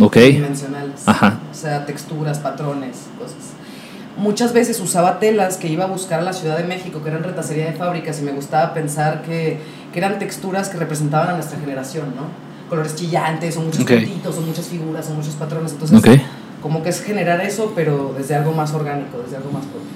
Ok. 0.00 0.16
dimensionales. 0.16 1.02
Ajá. 1.08 1.40
O 1.50 1.54
sea, 1.54 1.84
texturas, 1.86 2.38
patrones, 2.38 3.06
cosas. 3.18 3.36
Muchas 4.16 4.52
veces 4.52 4.78
usaba 4.78 5.18
telas 5.18 5.56
que 5.56 5.66
iba 5.66 5.84
a 5.84 5.86
buscar 5.88 6.20
a 6.20 6.22
la 6.22 6.32
Ciudad 6.32 6.56
de 6.56 6.62
México, 6.62 7.02
que 7.02 7.08
eran 7.10 7.24
retacería 7.24 7.64
de 7.66 7.72
fábricas, 7.72 8.20
y 8.20 8.22
me 8.22 8.30
gustaba 8.30 8.74
pensar 8.74 9.22
que, 9.22 9.58
que 9.92 9.98
eran 9.98 10.20
texturas 10.20 10.68
que 10.68 10.76
representaban 10.78 11.30
a 11.30 11.32
nuestra 11.32 11.58
generación, 11.58 12.14
¿no? 12.14 12.22
Colores 12.68 12.94
chillantes, 12.94 13.56
o 13.56 13.60
muchos 13.62 13.82
puntitos, 13.84 14.38
o 14.38 14.40
muchas 14.40 14.66
figuras, 14.68 15.08
o 15.10 15.14
muchos 15.14 15.34
patrones. 15.34 15.72
Entonces, 15.72 15.98
Ok. 15.98 16.08
Como 16.64 16.82
que 16.82 16.88
es 16.88 17.02
generar 17.02 17.42
eso, 17.42 17.72
pero 17.74 18.14
desde 18.16 18.34
algo 18.34 18.52
más 18.52 18.72
orgánico, 18.72 19.18
desde 19.18 19.36
algo 19.36 19.50
más 19.50 19.66
propio. 19.66 19.86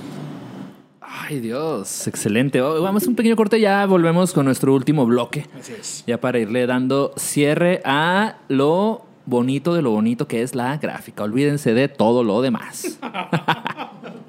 Ay, 1.01 1.41
Dios. 1.41 2.07
Excelente. 2.07 2.61
Oh, 2.61 2.83
vamos 2.83 3.07
a 3.07 3.09
un 3.09 3.17
pequeño 3.17 3.37
corte, 3.37 3.59
ya 3.59 3.87
volvemos 3.87 4.35
con 4.35 4.45
nuestro 4.45 4.75
último 4.75 5.07
bloque. 5.07 5.47
Así 5.59 5.73
es. 5.73 6.05
Ya 6.07 6.21
para 6.21 6.39
irle 6.39 6.67
dando 6.67 7.15
cierre 7.17 7.81
a 7.87 8.37
lo 8.49 9.07
bonito 9.25 9.73
de 9.73 9.81
lo 9.81 9.93
bonito 9.93 10.29
que 10.29 10.43
es 10.43 10.55
la 10.55 10.77
gráfica. 10.77 11.23
Olvídense 11.23 11.73
de 11.73 11.89
todo 11.89 12.23
lo 12.23 12.43
demás. 12.43 12.99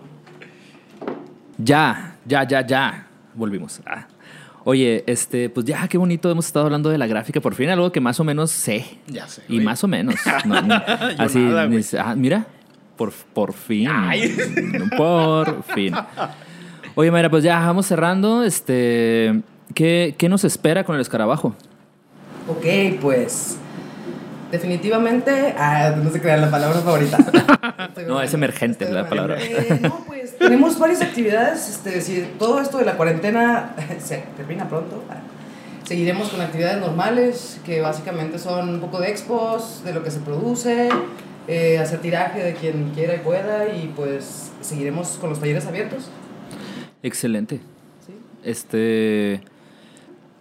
ya, 1.57 2.15
ya, 2.25 2.47
ya, 2.47 2.65
ya. 2.65 3.07
Volvimos. 3.33 3.81
Ah. 3.85 4.07
Oye, 4.69 5.03
este, 5.07 5.49
pues 5.49 5.65
ya, 5.65 5.87
qué 5.87 5.97
bonito 5.97 6.29
hemos 6.29 6.45
estado 6.45 6.65
hablando 6.67 6.91
de 6.91 6.99
la 6.99 7.07
gráfica. 7.07 7.41
Por 7.41 7.55
fin 7.55 7.69
algo 7.69 7.91
que 7.91 7.99
más 7.99 8.19
o 8.19 8.23
menos 8.23 8.51
sé. 8.51 8.85
Ya 9.07 9.27
sé, 9.27 9.41
Y 9.49 9.53
güey. 9.55 9.65
más 9.65 9.83
o 9.83 9.87
menos. 9.87 10.13
No, 10.45 10.75
así, 11.17 11.39
nada, 11.39 11.67
ah, 12.05 12.15
mira, 12.15 12.45
por, 12.95 13.11
por 13.11 13.53
fin. 13.53 13.87
Ay. 13.91 14.37
Por 14.95 15.63
fin. 15.63 15.95
Oye, 16.93 17.09
Mayra, 17.09 17.31
pues 17.31 17.43
ya 17.43 17.57
vamos 17.61 17.87
cerrando. 17.87 18.43
Este, 18.43 19.41
¿qué, 19.73 20.13
¿Qué 20.15 20.29
nos 20.29 20.43
espera 20.43 20.83
con 20.83 20.93
el 20.93 21.01
escarabajo? 21.01 21.55
Ok, 22.47 22.99
pues. 23.01 23.57
Definitivamente. 24.51 25.53
Ah, 25.57 25.95
no 25.95 26.11
se 26.11 26.21
crean 26.21 26.41
la 26.41 26.51
palabra 26.51 26.79
favorita. 26.81 27.17
No, 28.07 28.21
es 28.21 28.33
emergente 28.33 28.89
la 28.89 29.09
palabra. 29.09 29.37
Eh, 29.39 29.79
no, 29.81 30.03
pues 30.05 30.37
tenemos 30.37 30.79
varias 30.79 31.01
actividades. 31.01 31.69
Este, 31.69 32.01
si 32.01 32.21
todo 32.37 32.61
esto 32.61 32.77
de 32.77 32.85
la 32.85 32.95
cuarentena 32.95 33.75
se 33.99 34.23
termina 34.37 34.69
pronto, 34.69 35.03
ah, 35.09 35.17
seguiremos 35.83 36.29
con 36.29 36.39
actividades 36.41 36.79
normales, 36.79 37.59
que 37.65 37.81
básicamente 37.81 38.39
son 38.39 38.69
un 38.69 38.79
poco 38.79 38.99
de 38.99 39.09
expos, 39.09 39.83
de 39.83 39.93
lo 39.93 40.03
que 40.03 40.11
se 40.11 40.19
produce, 40.19 40.89
eh, 41.47 41.77
hacer 41.77 41.99
tiraje 41.99 42.43
de 42.43 42.53
quien 42.53 42.91
quiera 42.91 43.15
y 43.15 43.19
pueda, 43.19 43.67
y 43.67 43.91
pues 43.95 44.51
seguiremos 44.61 45.17
con 45.19 45.29
los 45.29 45.39
talleres 45.39 45.65
abiertos. 45.65 46.09
Excelente. 47.03 47.59
¿sí? 48.05 48.13
Este. 48.43 49.41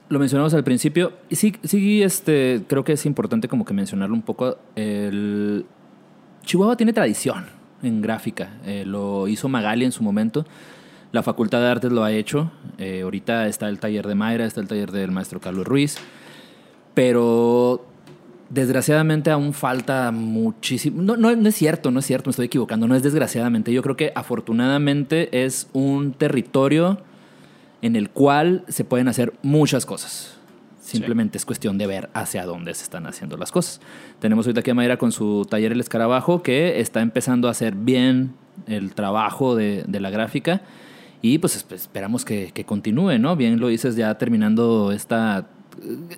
Lo 0.08 0.18
mencionamos 0.18 0.54
al 0.54 0.64
principio. 0.64 1.12
Y 1.28 1.36
sí, 1.36 1.54
sí, 1.64 2.02
este, 2.02 2.62
creo 2.66 2.84
que 2.84 2.92
es 2.92 3.04
importante 3.04 3.48
como 3.48 3.64
que 3.64 3.74
mencionarlo 3.74 4.14
un 4.14 4.22
poco. 4.22 4.58
El 4.74 5.66
Chihuahua 6.44 6.76
tiene 6.76 6.92
tradición 6.92 7.46
en 7.82 8.00
gráfica. 8.00 8.58
Eh, 8.64 8.84
lo 8.86 9.28
hizo 9.28 9.48
Magali 9.48 9.84
en 9.84 9.92
su 9.92 10.02
momento. 10.02 10.46
La 11.12 11.22
Facultad 11.22 11.60
de 11.60 11.68
Artes 11.68 11.92
lo 11.92 12.04
ha 12.04 12.12
hecho. 12.12 12.50
Eh, 12.78 13.02
ahorita 13.02 13.46
está 13.48 13.68
el 13.68 13.78
taller 13.78 14.06
de 14.06 14.14
Mayra, 14.14 14.46
está 14.46 14.60
el 14.60 14.68
taller 14.68 14.92
del 14.92 15.10
maestro 15.10 15.40
Carlos 15.40 15.66
Ruiz. 15.66 15.96
Pero 16.94 17.86
desgraciadamente 18.48 19.30
aún 19.30 19.52
falta 19.52 20.10
muchísimo. 20.10 21.02
No, 21.02 21.16
no, 21.16 21.34
no 21.36 21.48
es 21.48 21.54
cierto, 21.54 21.90
no 21.90 22.00
es 22.00 22.06
cierto, 22.06 22.28
me 22.28 22.30
estoy 22.30 22.46
equivocando. 22.46 22.88
No 22.88 22.94
es 22.94 23.02
desgraciadamente. 23.02 23.72
Yo 23.72 23.82
creo 23.82 23.96
que 23.96 24.12
afortunadamente 24.14 25.44
es 25.44 25.68
un 25.74 26.12
territorio 26.12 27.02
en 27.82 27.96
el 27.96 28.10
cual 28.10 28.64
se 28.68 28.84
pueden 28.84 29.08
hacer 29.08 29.32
muchas 29.42 29.86
cosas. 29.86 30.34
Simplemente 30.80 31.36
es 31.36 31.44
cuestión 31.44 31.76
de 31.76 31.86
ver 31.86 32.08
hacia 32.14 32.46
dónde 32.46 32.72
se 32.74 32.82
están 32.82 33.06
haciendo 33.06 33.36
las 33.36 33.52
cosas. 33.52 33.80
Tenemos 34.20 34.46
ahorita 34.46 34.60
aquí 34.60 34.70
a 34.70 34.74
Mayra 34.74 34.96
con 34.96 35.12
su 35.12 35.46
taller 35.48 35.72
El 35.72 35.80
Escarabajo, 35.80 36.42
que 36.42 36.80
está 36.80 37.02
empezando 37.02 37.48
a 37.48 37.50
hacer 37.50 37.74
bien 37.74 38.32
el 38.66 38.94
trabajo 38.94 39.54
de, 39.54 39.84
de 39.86 40.00
la 40.00 40.08
gráfica. 40.08 40.62
Y 41.20 41.38
pues 41.38 41.62
esp- 41.62 41.74
esperamos 41.74 42.24
que, 42.24 42.52
que 42.54 42.64
continúe, 42.64 43.18
¿no? 43.18 43.36
Bien 43.36 43.60
lo 43.60 43.68
dices, 43.68 43.96
ya 43.96 44.16
terminando 44.16 44.92
esta... 44.92 45.46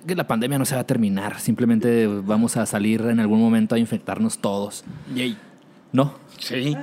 Que 0.07 0.15
la 0.15 0.25
pandemia 0.25 0.57
no 0.57 0.65
se 0.65 0.73
va 0.73 0.81
a 0.81 0.87
terminar, 0.87 1.39
simplemente 1.39 2.07
vamos 2.07 2.57
a 2.57 2.65
salir 2.65 3.01
en 3.01 3.19
algún 3.19 3.39
momento 3.39 3.75
a 3.75 3.79
infectarnos 3.79 4.39
todos. 4.39 4.83
Yay. 5.13 5.37
¿No? 5.91 6.15
Sí. 6.39 6.75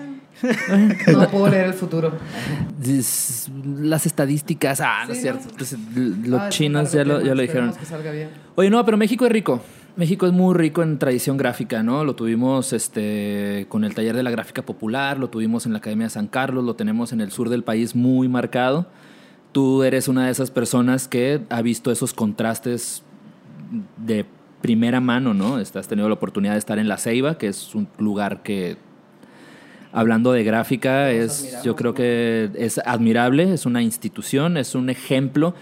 No 1.13 1.29
puedo 1.31 1.49
leer 1.49 1.67
el 1.67 1.75
futuro. 1.75 2.13
Las 3.81 4.07
estadísticas, 4.07 4.81
ah, 4.81 5.05
no 5.07 5.13
es 5.13 5.21
cierto. 5.21 5.45
¿no? 5.45 5.51
Entonces, 5.51 5.79
los 6.27 6.41
Ah, 6.41 6.49
chinos 6.49 6.93
ya 6.93 7.05
lo, 7.05 7.21
ya 7.21 7.35
lo 7.35 7.43
dijeron. 7.43 7.71
esperemos 7.71 7.79
que 7.79 7.85
salga 7.87 8.11
bien. 8.13 8.29
Oye, 8.55 8.71
no, 8.71 8.85
pero 8.85 8.97
México 8.97 9.27
es 9.27 9.33
rico. 9.33 9.61
México 9.97 10.27
es 10.27 10.33
muy 10.33 10.55
rico 10.55 10.83
en 10.85 10.99
tradición 10.99 11.37
gráfica, 11.37 11.83
¿no? 11.83 12.05
Lo 12.05 12.15
tuvimos 12.15 12.73
este, 12.73 13.67
con 13.69 13.83
el 13.85 13.95
taller 13.95 14.15
de 14.15 14.23
la 14.23 14.31
gráfica 14.31 14.63
popular, 14.63 15.19
lo 15.19 15.29
tuvimos 15.29 15.67
en 15.67 15.73
la 15.73 15.79
Academia 15.79 16.07
de 16.07 16.11
San 16.11 16.29
Carlos, 16.29 16.63
lo 16.65 16.77
tenemos 16.77 17.13
en 17.13 17.21
el 17.21 17.33
sur 17.33 17.49
del 17.49 17.65
país 17.65 17.97
muy 17.97 18.29
marcado. 18.29 18.87
Tú 19.51 19.83
eres 19.83 20.07
una 20.07 20.27
de 20.27 20.31
esas 20.31 20.53
personas 20.53 21.09
que 21.09 21.41
ha 21.51 21.63
visto 21.63 21.91
esos 21.91 22.15
contrastes 22.15 23.03
de 23.97 24.25
primera 24.63 25.01
mano, 25.01 25.35
¿no? 25.35 25.57
Has 25.57 25.89
tenido 25.89 26.07
la 26.09 26.15
oportunidad 26.15 26.53
de 26.53 26.59
estar 26.61 26.79
en 26.79 26.87
La 26.87 26.97
Ceiba, 26.97 27.37
que 27.39 27.49
es 27.49 27.75
un 27.75 27.89
lugar 27.99 28.43
que, 28.45 28.77
hablando 29.93 30.33
de 30.33 30.45
gráfica, 30.45 31.11
es, 31.11 31.59
yo 31.63 31.75
creo 31.77 31.95
que 31.95 32.51
es 32.57 32.79
admirable, 32.85 33.53
es 33.55 33.67
una 33.67 33.83
institución, 33.83 34.57
es 34.57 34.75
un 34.75 34.91
ejemplo 34.91 35.55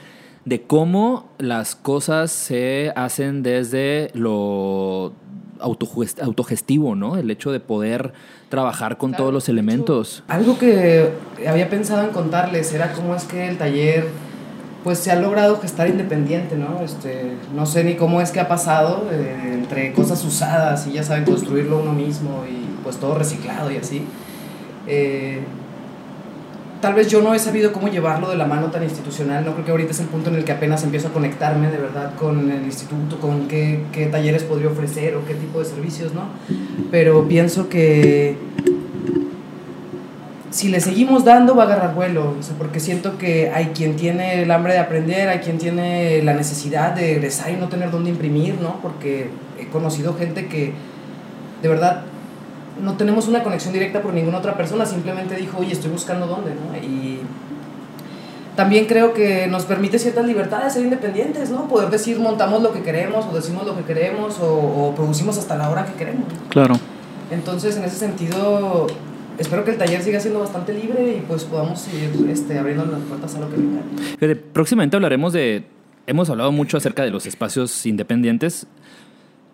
de 0.45 0.63
cómo 0.63 1.29
las 1.39 1.75
cosas 1.75 2.31
se 2.31 2.93
hacen 2.95 3.43
desde 3.43 4.11
lo 4.15 5.13
autogest- 5.61 6.23
autogestivo, 6.23 6.95
¿no? 6.95 7.17
El 7.17 7.31
hecho 7.31 7.51
de 7.51 7.61
poder 7.61 8.13
trabajar 8.49 8.97
con 8.97 9.11
Claro, 9.11 9.25
todos 9.25 9.35
los 9.35 9.45
hecho, 9.45 9.53
elementos. 9.53 10.23
algo 10.29 10.57
que 10.59 11.11
había 11.49 11.69
pensado 11.69 12.03
en 12.05 12.11
contarles 12.11 12.73
era 12.73 12.93
cómo 12.93 13.15
es 13.17 13.25
que 13.25 13.49
el 13.49 13.59
taller 13.59 14.07
pues 14.85 14.99
se 14.99 15.11
ha 15.11 15.17
logrado 15.17 15.59
gestar 15.61 15.89
independiente, 15.89 16.55
¿no? 16.57 16.81
Este, 16.85 17.33
no 17.57 17.67
sé 17.67 17.83
ni 17.83 17.95
cómo 17.97 18.21
es 18.21 18.31
que 18.31 18.39
ha 18.39 18.47
pasado 18.47 19.09
eh, 19.11 19.51
entre 19.55 19.93
cosas 19.93 20.25
usadas 20.25 20.87
y 20.87 20.93
ya 20.93 21.03
saben 21.03 21.25
construirlo 21.25 21.81
uno 21.81 21.93
mismo 21.93 22.45
y 22.49 22.65
pues 22.87 22.99
todo 22.99 23.17
reciclado 23.17 23.73
y 23.73 23.79
así. 23.79 24.03
Eh, 24.87 25.41
tal 26.81 26.95
vez 26.95 27.09
yo 27.09 27.21
no 27.21 27.35
he 27.35 27.39
sabido 27.41 27.73
cómo 27.73 27.89
llevarlo 27.89 28.31
de 28.31 28.37
la 28.37 28.47
mano 28.47 28.71
tan 28.71 28.85
institucional, 28.85 29.45
no 29.45 29.55
creo 29.55 29.65
que 29.65 29.71
ahorita 29.73 29.91
es 29.91 29.99
el 29.99 30.07
punto 30.07 30.31
en 30.31 30.37
el 30.37 30.45
que 30.45 30.53
apenas 30.53 30.85
empiezo 30.85 31.09
a 31.09 31.13
conectarme 31.13 31.69
de 31.69 31.79
verdad 31.79 32.15
con 32.15 32.49
el 32.49 32.65
instituto, 32.65 33.19
con 33.19 33.49
qué, 33.49 33.81
qué 33.91 34.07
talleres 34.07 34.45
podría 34.45 34.69
ofrecer 34.69 35.17
o 35.17 35.25
qué 35.27 35.35
tipo 35.35 35.59
de 35.59 35.65
servicios, 35.65 36.15
¿no? 36.15 36.29
Pero 36.93 37.27
pienso 37.27 37.69
que 37.69 38.37
si 40.51 40.69
le 40.69 40.79
seguimos 40.79 41.25
dando 41.25 41.57
va 41.57 41.65
a 41.65 41.67
agarrar 41.67 41.95
vuelo, 41.97 42.35
porque 42.57 42.79
siento 42.79 43.19
que 43.19 43.51
hay 43.51 43.73
quien 43.75 43.97
tiene 43.97 44.45
el 44.45 44.51
hambre 44.53 44.75
de 44.75 44.79
aprender, 44.79 45.29
hay 45.29 45.41
quien 45.41 45.59
tiene 45.59 46.23
la 46.23 46.35
necesidad 46.35 46.93
de 46.93 47.17
egresar 47.17 47.51
y 47.51 47.57
no 47.57 47.69
tener 47.69 47.91
dónde 47.91 48.11
imprimir, 48.11 48.61
¿no? 48.61 48.81
Porque 48.81 49.29
he 49.59 49.67
conocido 49.67 50.15
gente 50.15 50.47
que 50.47 50.73
de 51.63 51.69
verdad 51.69 52.05
no 52.83 52.97
tenemos 52.97 53.29
una 53.29 53.43
conexión 53.43 53.73
directa 53.73 54.03
por 54.03 54.13
ninguna 54.13 54.39
otra 54.39 54.57
persona, 54.57 54.87
simplemente 54.87 55.37
dijo, 55.37 55.59
oye, 55.59 55.73
estoy 55.73 55.91
buscando 55.91 56.27
dónde, 56.27 56.53
¿no? 56.55 56.77
Y 56.77 57.21
también 58.55 58.87
creo 58.87 59.13
que 59.13 59.47
nos 59.47 59.65
permite 59.65 59.99
ciertas 59.99 60.27
libertades 60.27 60.73
ser 60.73 60.85
independientes, 60.85 61.51
¿no? 61.51 61.69
Poder 61.69 61.91
decir 61.91 62.19
montamos 62.19 62.63
lo 62.63 62.73
que 62.73 62.83
queremos 62.83 63.27
o 63.31 63.35
decimos 63.35 63.67
lo 63.67 63.77
que 63.77 63.83
queremos 63.83 64.39
o, 64.41 64.47
o 64.47 64.95
producimos 64.95 65.37
hasta 65.39 65.57
la 65.57 65.69
hora 65.69 65.85
que 65.85 65.93
queremos. 65.93 66.25
Claro. 66.49 66.79
Entonces, 67.31 67.77
en 67.77 67.85
ese 67.85 67.97
sentido, 67.97 68.87
espero 69.39 69.65
que 69.65 69.73
el 69.73 69.79
taller 69.79 70.03
siga 70.03 70.21
siendo 70.21 70.41
bastante 70.41 70.73
libre 70.73 71.17
y 71.19 71.21
pues 71.27 71.45
podamos 71.45 71.81
seguir 71.81 72.31
este, 72.31 72.59
abriendo 72.59 72.87
las 72.87 73.01
puertas 73.01 73.35
a 73.35 73.41
lo 73.41 73.51
que 73.51 73.57
venga. 73.57 74.41
Próximamente 74.53 74.97
hablaremos 74.97 75.33
de... 75.33 75.65
Hemos 76.07 76.31
hablado 76.31 76.53
mucho 76.53 76.77
acerca 76.77 77.03
de 77.03 77.11
los 77.11 77.27
espacios 77.27 77.85
independientes. 77.85 78.69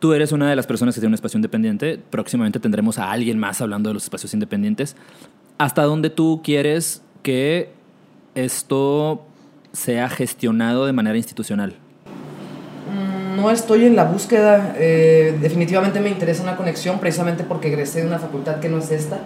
Tú 0.02 0.14
eres 0.14 0.32
una 0.32 0.50
de 0.50 0.56
las 0.56 0.66
personas 0.66 0.96
que 0.96 1.00
tiene 1.00 1.12
un 1.12 1.14
espacio 1.14 1.38
independiente. 1.38 1.96
Próximamente 2.10 2.58
tendremos 2.58 2.98
a 2.98 3.12
alguien 3.12 3.38
más 3.38 3.60
hablando 3.60 3.88
de 3.88 3.94
los 3.94 4.02
espacios 4.02 4.34
independientes. 4.34 4.96
¿Hasta 5.58 5.84
dónde 5.84 6.10
tú 6.10 6.40
quieres 6.42 7.02
que 7.22 7.70
esto 8.34 9.24
sea 9.70 10.08
gestionado 10.08 10.86
de 10.86 10.92
manera 10.92 11.16
institucional? 11.16 11.74
Mm, 12.90 13.36
No 13.36 13.48
estoy 13.52 13.84
en 13.84 13.94
la 13.94 14.02
búsqueda, 14.02 14.74
eh, 14.76 15.38
definitivamente 15.40 16.00
me 16.00 16.10
interesa 16.10 16.42
una 16.42 16.56
conexión 16.56 16.98
precisamente 16.98 17.44
porque 17.44 17.68
egresé 17.68 18.00
de 18.00 18.08
una 18.08 18.18
facultad 18.18 18.58
que 18.58 18.68
no 18.68 18.78
es 18.78 18.90
esta. 18.90 19.20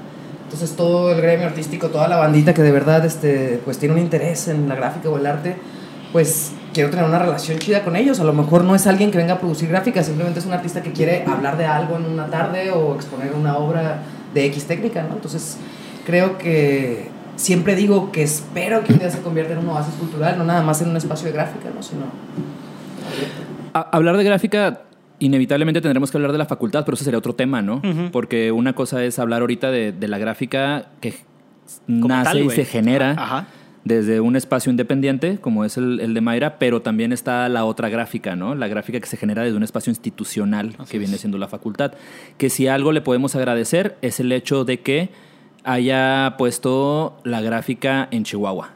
Entonces 0.45 0.77
todo 0.77 1.11
el 1.11 1.23
gremio 1.23 1.47
artístico, 1.47 1.89
toda 1.89 2.07
la 2.07 2.17
bandita 2.17 2.53
que 2.53 2.61
de 2.61 2.73
verdad 2.73 3.03
este, 3.07 3.63
pues 3.65 3.79
tiene 3.79 3.95
un 3.95 4.01
interés 4.03 4.47
en 4.49 4.69
la 4.69 4.75
gráfica 4.75 5.09
o 5.09 5.17
el 5.17 5.25
arte, 5.25 5.57
pues 6.13 6.53
quiero 6.77 6.91
tener 6.91 7.07
una 7.07 7.19
relación 7.19 7.59
chida 7.59 7.83
con 7.83 7.97
ellos. 7.97 8.21
A 8.21 8.25
lo 8.25 8.35
mejor 8.35 8.63
no 8.63 8.75
es 8.75 8.87
alguien 8.87 9.11
que 9.11 9.17
venga 9.17 9.35
a 9.35 9.39
producir 9.39 9.71
gráfica, 9.71 10.03
simplemente 10.03 10.41
es 10.41 10.47
un 10.47 10.53
artista 10.53 10.83
que 10.83 10.93
quiere 10.93 11.25
hablar 11.27 11.57
de 11.57 11.65
algo 11.65 11.97
en 11.97 12.05
una 12.05 12.27
tarde 12.27 12.71
o 12.71 12.95
exponer 12.95 13.33
una 13.33 13.57
obra 13.57 14.03
de 14.35 14.45
X 14.45 14.67
técnica, 14.67 15.03
¿no? 15.03 15.15
Entonces 15.15 15.57
creo 16.05 16.37
que 16.37 17.09
siempre 17.37 17.77
digo 17.77 18.13
que 18.13 18.23
espero 18.23 18.85
que 18.85 18.93
un 18.93 18.99
día 18.99 19.11
se 19.11 19.23
convierta 19.23 19.55
en 19.55 19.61
un 19.61 19.69
oasis 19.71 19.95
cultural, 19.95 20.37
no 20.37 20.45
nada 20.45 20.61
más 20.61 20.83
en 20.83 20.91
un 20.91 20.99
espacio 20.99 21.29
de 21.29 21.33
gráfica, 21.33 21.71
¿no? 21.75 21.83
Sino 21.83 22.05
hablar 23.73 24.19
de 24.19 24.25
gráfica, 24.25 24.83
inevitablemente 25.19 25.81
tendremos 25.81 26.11
que 26.11 26.19
hablar 26.19 26.33
de 26.33 26.39
la 26.39 26.47
facultad, 26.47 26.85
pero 26.85 26.95
eso 26.97 27.05
sería 27.05 27.19
otro 27.19 27.35
tema, 27.35 27.63
¿no? 27.63 27.81
Porque 28.13 28.53
una 28.53 28.75
cosa 28.75 29.03
es 29.03 29.19
hablar 29.19 29.41
ahorita 29.41 29.71
de, 29.71 29.93
de 29.93 30.09
la 30.09 30.19
gráfica 30.19 30.91
que 31.01 31.15
Como 31.87 32.09
nace 32.09 32.33
tal, 32.33 32.41
y 32.43 32.51
se 32.51 32.67
genera 32.67 33.13
Ajá. 33.13 33.47
Desde 33.87 34.19
un 34.19 34.35
espacio 34.35 34.71
independiente, 34.71 35.39
como 35.39 35.65
es 35.65 35.77
el, 35.77 36.01
el 36.01 36.13
de 36.13 36.21
Mayra, 36.21 36.59
pero 36.59 36.83
también 36.83 37.13
está 37.13 37.49
la 37.49 37.65
otra 37.65 37.89
gráfica, 37.89 38.35
¿no? 38.35 38.57
La 38.57 38.67
gráfica 38.67 38.99
que 38.99 39.07
se 39.07 39.17
genera 39.17 39.45
desde 39.45 39.57
un 39.57 39.63
espacio 39.63 39.93
institucional, 39.93 40.75
Así 40.77 40.91
que 40.91 40.99
viene 40.99 41.17
siendo 41.19 41.39
la 41.39 41.47
facultad. 41.47 41.93
Que 42.37 42.51
si 42.51 42.67
algo 42.67 42.91
le 42.91 43.01
podemos 43.01 43.37
agradecer 43.37 43.97
es 44.03 44.19
el 44.19 44.33
hecho 44.33 44.65
de 44.65 44.81
que 44.81 45.11
haya 45.63 46.35
puesto 46.37 47.19
la 47.23 47.41
gráfica 47.41 48.09
en 48.11 48.25
Chihuahua. 48.25 48.71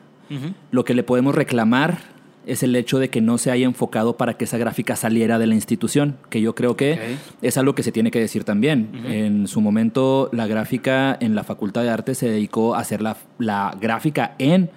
Lo 0.71 0.85
que 0.85 0.95
le 0.95 1.03
podemos 1.03 1.35
reclamar 1.35 1.99
es 2.47 2.63
el 2.63 2.77
hecho 2.77 3.01
de 3.01 3.11
que 3.11 3.21
no 3.21 3.37
se 3.37 3.51
haya 3.51 3.67
enfocado 3.67 4.17
para 4.17 4.35
que 4.35 4.45
esa 4.45 4.59
gráfica 4.59 4.95
saliera 4.95 5.41
de 5.41 5.49
la 5.49 5.57
institución, 5.57 6.19
que 6.31 6.41
yo 6.41 6.55
creo 6.55 6.77
que 6.77 7.17
es 7.43 7.59
algo 7.59 7.75
que 7.75 7.83
se 7.83 7.91
tiene 7.91 8.13
que 8.13 8.21
decir 8.21 8.45
también. 8.45 8.91
En 9.07 9.49
su 9.49 9.61
momento, 9.61 10.31
la 10.33 10.47
gráfica 10.47 11.17
en 11.21 11.35
la 11.35 11.43
Facultad 11.43 11.83
de 11.83 11.91
Artes 11.91 12.19
se 12.19 12.31
dedicó 12.31 12.77
a 12.77 12.79
hacer 12.79 13.03
la, 13.03 13.17
la 13.39 13.77
gráfica 13.81 14.37
en 14.39 14.71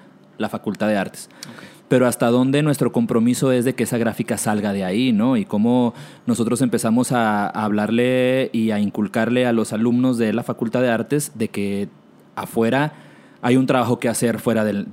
la 0.44 0.50
Facultad 0.50 0.88
de 0.88 0.98
Artes. 0.98 1.30
Ok. 1.50 1.64
Pero 1.90 2.08
hasta 2.08 2.28
dónde 2.28 2.64
nuestro 2.64 2.92
compromiso 2.92 3.52
es 3.52 3.66
de 3.66 3.76
que 3.76 3.84
esa 3.84 3.98
gráfica 3.98 4.38
salga 4.38 4.74
de 4.74 4.84
ahí, 4.84 5.12
¿no? 5.12 5.38
Y 5.38 5.46
cómo 5.46 5.94
nosotros 6.26 6.62
empezamos 6.62 7.12
a, 7.12 7.46
a 7.46 7.66
hablarle 7.66 8.50
y 8.54 8.72
a 8.72 8.80
inculcarle 8.80 9.46
a 9.46 9.52
los 9.52 9.74
alumnos 9.74 10.18
de 10.18 10.34
la 10.34 10.44
Facultad 10.44 10.82
de 10.82 10.90
Artes 10.90 11.34
de 11.36 11.50
que 11.50 11.90
afuera 12.36 12.94
hay 13.42 13.58
un 13.58 13.68
trabajo 13.68 14.00
que 14.00 14.10
hacer 14.10 14.40
fuera 14.40 14.64
del, 14.64 14.88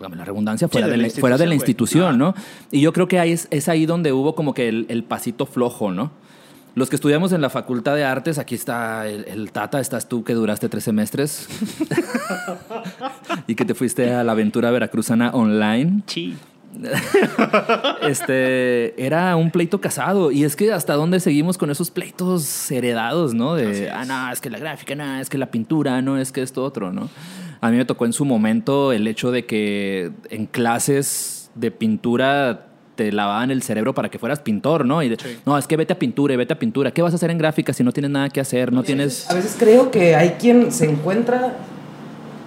la 0.00 0.24
redundancia, 0.24 0.68
fuera, 0.68 0.86
de 0.86 0.92
de, 0.92 0.96
la 0.98 1.08
la, 1.08 1.10
fuera 1.10 1.38
de 1.38 1.46
la 1.46 1.54
institución, 1.54 2.18
¿no? 2.18 2.34
Y 2.70 2.80
yo 2.80 2.92
creo 2.92 3.06
que 3.06 3.18
ahí 3.18 3.32
es, 3.32 3.48
es 3.50 3.68
ahí 3.68 3.86
donde 3.86 4.12
hubo 4.12 4.34
como 4.34 4.54
que 4.54 4.68
el, 4.68 4.86
el 4.88 5.04
pasito 5.04 5.46
flojo, 5.46 5.92
¿no? 5.92 6.10
Los 6.74 6.88
que 6.88 6.96
estudiamos 6.96 7.32
en 7.32 7.40
la 7.40 7.50
Facultad 7.50 7.96
de 7.96 8.04
Artes, 8.04 8.38
aquí 8.38 8.54
está 8.54 9.08
el, 9.08 9.24
el 9.26 9.52
Tata, 9.52 9.80
estás 9.80 10.08
tú 10.08 10.24
que 10.24 10.34
duraste 10.34 10.68
tres 10.68 10.84
semestres 10.84 11.48
y 13.46 13.54
que 13.54 13.64
te 13.64 13.74
fuiste 13.74 14.14
a 14.14 14.22
la 14.24 14.32
aventura 14.32 14.70
veracruzana 14.70 15.30
online. 15.30 16.02
Sí. 16.06 16.36
Este 18.02 19.04
era 19.04 19.36
un 19.36 19.50
pleito 19.50 19.80
casado 19.80 20.30
y 20.30 20.44
es 20.44 20.56
que 20.56 20.72
hasta 20.72 20.94
dónde 20.94 21.20
seguimos 21.20 21.58
con 21.58 21.70
esos 21.70 21.90
pleitos 21.90 22.70
heredados, 22.70 23.34
¿no? 23.34 23.54
De, 23.54 23.90
ah, 23.90 24.04
no, 24.04 24.32
es 24.32 24.40
que 24.40 24.50
la 24.50 24.58
gráfica, 24.58 24.94
no, 24.94 25.20
es 25.20 25.28
que 25.28 25.38
la 25.38 25.50
pintura, 25.50 26.00
no, 26.02 26.18
es 26.18 26.32
que 26.32 26.42
esto 26.42 26.62
otro, 26.64 26.92
¿no? 26.92 27.08
A 27.60 27.70
mí 27.70 27.76
me 27.76 27.84
tocó 27.84 28.06
en 28.06 28.12
su 28.12 28.24
momento 28.24 28.92
el 28.92 29.06
hecho 29.06 29.30
de 29.32 29.44
que 29.44 30.12
en 30.30 30.46
clases 30.46 31.50
de 31.54 31.70
pintura 31.70 32.69
te 33.04 33.10
lavaban 33.12 33.50
el 33.50 33.62
cerebro 33.62 33.94
para 33.94 34.10
que 34.10 34.18
fueras 34.18 34.40
pintor, 34.40 34.84
¿no? 34.84 35.02
Y 35.02 35.08
de, 35.08 35.16
Sí. 35.16 35.38
no, 35.46 35.56
es 35.56 35.66
que 35.66 35.76
vete 35.78 35.94
a 35.94 35.98
pintura 35.98 36.34
y 36.34 36.36
vete 36.36 36.52
a 36.52 36.58
pintura. 36.58 36.90
¿Qué 36.90 37.00
vas 37.00 37.14
a 37.14 37.16
hacer 37.16 37.30
en 37.30 37.38
gráfica 37.38 37.72
si 37.72 37.82
no 37.82 37.92
tienes 37.92 38.10
nada 38.10 38.28
que 38.28 38.40
hacer? 38.40 38.72
No 38.74 38.82
tienes... 38.82 39.30
A 39.30 39.34
veces 39.34 39.56
creo 39.58 39.90
que 39.90 40.14
hay 40.14 40.32
quien 40.38 40.70
se 40.70 40.84
encuentra 40.90 41.54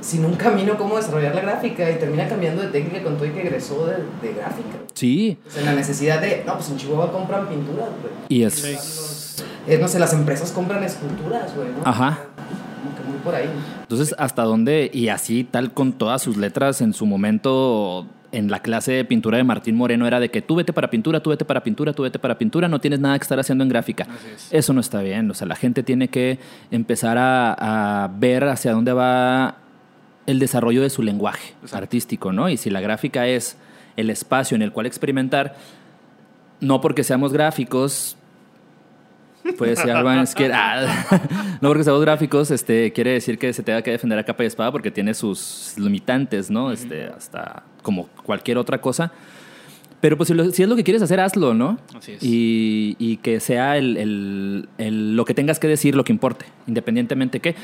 sin 0.02 0.26
un 0.26 0.36
camino 0.36 0.78
cómo 0.78 0.98
desarrollar 0.98 1.34
la 1.34 1.42
gráfica 1.42 1.90
y 1.90 1.96
termina 1.96 2.28
cambiando 2.28 2.62
de 2.62 2.68
técnica 2.68 3.02
con 3.04 3.16
todo 3.16 3.26
y 3.26 3.30
que 3.32 3.42
egresó 3.42 3.88
de, 3.88 3.94
de 4.22 4.34
gráfica. 4.36 4.78
Sí, 4.94 5.40
O 5.48 5.50
sea, 5.50 5.64
la 5.64 5.74
necesidad 5.74 6.22
de, 6.22 6.44
no, 6.46 6.54
pues 6.56 6.70
en 6.70 6.78
Chihuahua 6.78 7.12
compran 7.12 7.48
pinturas, 7.48 7.88
güey. 8.02 8.14
y 8.30 8.44
es... 8.44 8.54
Sí. 8.54 9.44
Eh, 9.68 9.80
no 9.80 9.88
sé, 9.88 9.98
las 9.98 10.14
empresas 10.14 10.52
compran 10.52 10.84
esculturas, 10.84 11.56
güey, 11.56 11.70
¿no? 11.70 11.82
Ajá. 11.90 12.20
Como 12.84 12.96
que 12.96 13.04
muy 13.10 13.18
por 13.24 13.34
ahí. 13.34 13.50
Entonces, 13.82 14.14
¿hasta 14.20 14.44
dónde? 14.44 14.92
Y 14.94 15.08
así, 15.08 15.46
tal 15.46 15.74
con 15.74 15.94
todas 15.94 16.22
sus 16.22 16.38
letras 16.38 16.82
en 16.82 16.94
su 16.94 17.06
momento, 17.06 18.06
en 18.34 18.50
la 18.50 18.60
clase 18.60 18.92
de 18.92 19.06
pintura 19.06 19.38
de 19.38 19.44
Martín 19.44 19.76
Moreno, 19.76 20.06
era 20.08 20.20
de 20.20 20.30
que 20.30 20.42
tú 20.42 20.56
vete 20.56 20.74
para 20.74 20.90
pintura, 20.90 21.22
tú 21.22 21.30
vete 21.30 21.46
para 21.46 21.64
pintura, 21.64 21.94
tú 21.94 22.04
vete 22.04 22.20
para 22.20 22.38
pintura, 22.38 22.68
no 22.68 22.82
tienes 22.82 23.00
nada 23.00 23.18
que 23.18 23.24
estar 23.24 23.40
haciendo 23.40 23.64
en 23.64 23.70
gráfica. 23.70 24.08
Es. 24.36 24.50
Eso 24.52 24.74
no 24.74 24.82
está 24.82 25.02
bien. 25.02 25.30
O 25.30 25.34
sea, 25.34 25.48
la 25.48 25.56
gente 25.56 25.84
tiene 25.84 26.08
que 26.10 26.40
empezar 26.72 27.18
a, 27.18 28.04
a 28.04 28.08
ver 28.08 28.44
hacia 28.46 28.74
dónde 28.74 28.92
va 28.92 29.58
el 30.26 30.40
desarrollo 30.40 30.82
de 30.82 30.90
su 30.90 31.04
lenguaje 31.04 31.54
Exacto. 31.62 31.78
artístico, 31.78 32.34
¿no? 32.34 32.50
Y 32.50 32.58
si 32.58 32.70
la 32.70 32.82
gráfica 32.82 33.28
es 33.28 33.58
el 33.98 34.10
espacio 34.10 34.56
en 34.56 34.62
el 34.62 34.72
cual 34.72 34.88
experimentar, 34.88 35.56
no 36.60 36.82
porque 36.82 37.04
seamos 37.04 37.34
gráficos, 37.34 38.18
pues 39.58 39.80
si 39.80 39.90
Alban 39.90 40.20
es 40.20 40.34
que 40.36 40.52
ah, 40.54 41.06
no 41.62 41.70
porque 41.70 41.84
seamos 41.84 42.02
gráficos, 42.02 42.50
este 42.52 42.92
quiere 42.94 43.12
decir 43.12 43.38
que 43.38 43.52
se 43.54 43.64
tenga 43.64 43.82
que 43.82 43.92
defender 43.92 44.18
a 44.20 44.24
capa 44.24 44.44
y 44.44 44.48
espada 44.48 44.72
porque 44.72 44.92
tiene 44.92 45.14
sus 45.14 45.74
limitantes, 45.78 46.50
¿no? 46.50 46.72
Este, 46.72 47.06
hasta 47.06 47.64
como 47.82 48.08
cualquier 48.24 48.58
otra 48.58 48.80
cosa. 48.80 49.12
Pero 50.02 50.18
pues 50.18 50.28
si, 50.28 50.34
lo- 50.34 50.52
si 50.52 50.64
es 50.64 50.68
lo 50.70 50.76
que 50.76 50.84
quieres 50.84 51.02
hacer, 51.02 51.20
hazlo, 51.22 51.54
¿no? 51.54 51.78
Así 51.98 52.14
es. 52.14 52.24
Y, 52.24 52.96
y 53.00 53.18
que 53.18 53.40
sea 53.40 53.78
el, 53.78 53.96
el- 53.98 54.68
el- 54.78 55.16
lo 55.16 55.24
que 55.24 55.34
tengas 55.34 55.60
que 55.60 55.68
decir 55.68 55.96
lo 55.96 56.04
que 56.04 56.12
importe, 56.12 56.46
independientemente 56.68 57.40
que 57.40 57.56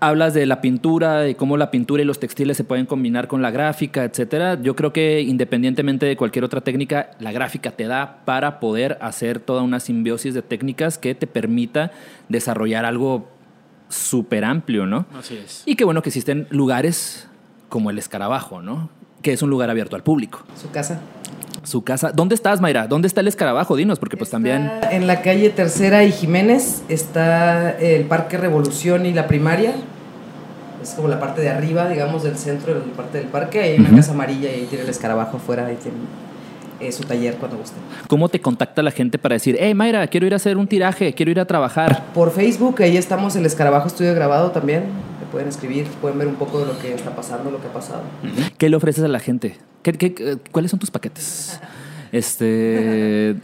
hablas 0.00 0.34
de 0.34 0.46
la 0.46 0.60
pintura, 0.60 1.20
de 1.20 1.34
cómo 1.34 1.56
la 1.56 1.70
pintura 1.70 2.02
y 2.02 2.06
los 2.06 2.18
textiles 2.18 2.56
se 2.56 2.64
pueden 2.64 2.86
combinar 2.86 3.28
con 3.28 3.42
la 3.42 3.50
gráfica, 3.50 4.04
etcétera. 4.04 4.60
Yo 4.60 4.76
creo 4.76 4.92
que 4.92 5.20
independientemente 5.20 6.06
de 6.06 6.16
cualquier 6.16 6.44
otra 6.44 6.60
técnica, 6.60 7.10
la 7.20 7.32
gráfica 7.32 7.70
te 7.70 7.84
da 7.84 8.20
para 8.24 8.60
poder 8.60 8.98
hacer 9.00 9.40
toda 9.40 9.62
una 9.62 9.80
simbiosis 9.80 10.34
de 10.34 10.42
técnicas 10.42 10.98
que 10.98 11.14
te 11.14 11.26
permita 11.26 11.92
desarrollar 12.28 12.84
algo 12.84 13.28
súper 13.88 14.44
amplio, 14.44 14.86
¿no? 14.86 15.06
Así 15.16 15.36
es. 15.36 15.62
Y 15.66 15.76
qué 15.76 15.84
bueno 15.84 16.02
que 16.02 16.08
existen 16.10 16.46
lugares 16.50 17.28
como 17.68 17.90
el 17.90 17.98
Escarabajo, 17.98 18.62
¿no? 18.62 18.90
Que 19.22 19.32
es 19.32 19.42
un 19.42 19.50
lugar 19.50 19.70
abierto 19.70 19.96
al 19.96 20.02
público. 20.02 20.44
Su 20.60 20.70
casa. 20.70 21.00
Su 21.64 21.82
casa. 21.82 22.12
¿Dónde 22.12 22.34
estás, 22.34 22.60
Mayra? 22.60 22.86
¿Dónde 22.86 23.08
está 23.08 23.20
el 23.20 23.28
Escarabajo? 23.28 23.74
Dinos, 23.76 23.98
porque 23.98 24.16
pues 24.16 24.28
Está 24.28 24.36
también... 24.36 24.70
En 24.90 25.06
la 25.06 25.22
calle 25.22 25.50
Tercera 25.50 26.04
y 26.04 26.12
Jiménez 26.12 26.82
está 26.88 27.70
el 27.78 28.04
Parque 28.04 28.36
Revolución 28.36 29.06
y 29.06 29.12
la 29.12 29.26
primaria. 29.26 29.72
Es 30.82 30.90
como 30.90 31.08
la 31.08 31.18
parte 31.18 31.40
de 31.40 31.48
arriba, 31.48 31.88
digamos, 31.88 32.22
del 32.22 32.36
centro, 32.36 32.74
de 32.74 32.80
la 32.86 32.92
parte 32.92 33.18
del 33.18 33.28
parque. 33.28 33.60
Hay 33.60 33.78
una 33.78 33.88
Ujú. 33.88 33.96
casa 33.96 34.12
amarilla 34.12 34.50
y 34.50 34.54
ahí 34.60 34.66
tiene 34.68 34.84
el 34.84 34.90
escarabajo 34.90 35.38
afuera. 35.38 35.66
Ahí 35.66 35.76
tiene. 35.82 35.96
eh, 36.80 36.90
su 36.92 37.04
taller 37.04 37.36
cuando 37.36 37.56
gusten. 37.56 37.78
¿Cómo 38.08 38.28
te 38.28 38.40
contacta 38.40 38.82
la 38.82 38.90
gente 38.90 39.16
para 39.16 39.34
decir, 39.34 39.56
hey 39.58 39.72
Mayra, 39.74 40.06
quiero 40.08 40.26
ir 40.26 40.32
a 40.34 40.36
hacer 40.36 40.56
un 40.58 40.66
tiraje, 40.66 41.14
quiero 41.14 41.30
ir 41.30 41.40
a 41.40 41.46
trabajar? 41.46 42.02
Por 42.12 42.30
Facebook, 42.32 42.82
ahí 42.82 42.96
estamos 42.98 43.36
el 43.36 43.46
Escarabajo 43.46 43.86
Estudio 43.86 44.12
Grabado 44.14 44.50
también. 44.50 44.82
Pueden 45.34 45.48
escribir, 45.48 45.86
pueden 46.00 46.16
ver 46.16 46.28
un 46.28 46.36
poco 46.36 46.60
de 46.60 46.66
lo 46.66 46.78
que 46.78 46.94
está 46.94 47.10
pasando, 47.16 47.50
lo 47.50 47.60
que 47.60 47.66
ha 47.66 47.72
pasado. 47.72 48.02
¿Qué 48.56 48.68
le 48.68 48.76
ofreces 48.76 49.02
a 49.02 49.08
la 49.08 49.18
gente? 49.18 49.56
¿Qué, 49.82 49.92
qué- 49.94 50.38
cuáles 50.52 50.70
son 50.70 50.78
tus 50.78 50.92
paquetes? 50.92 51.60
Este. 52.12 53.34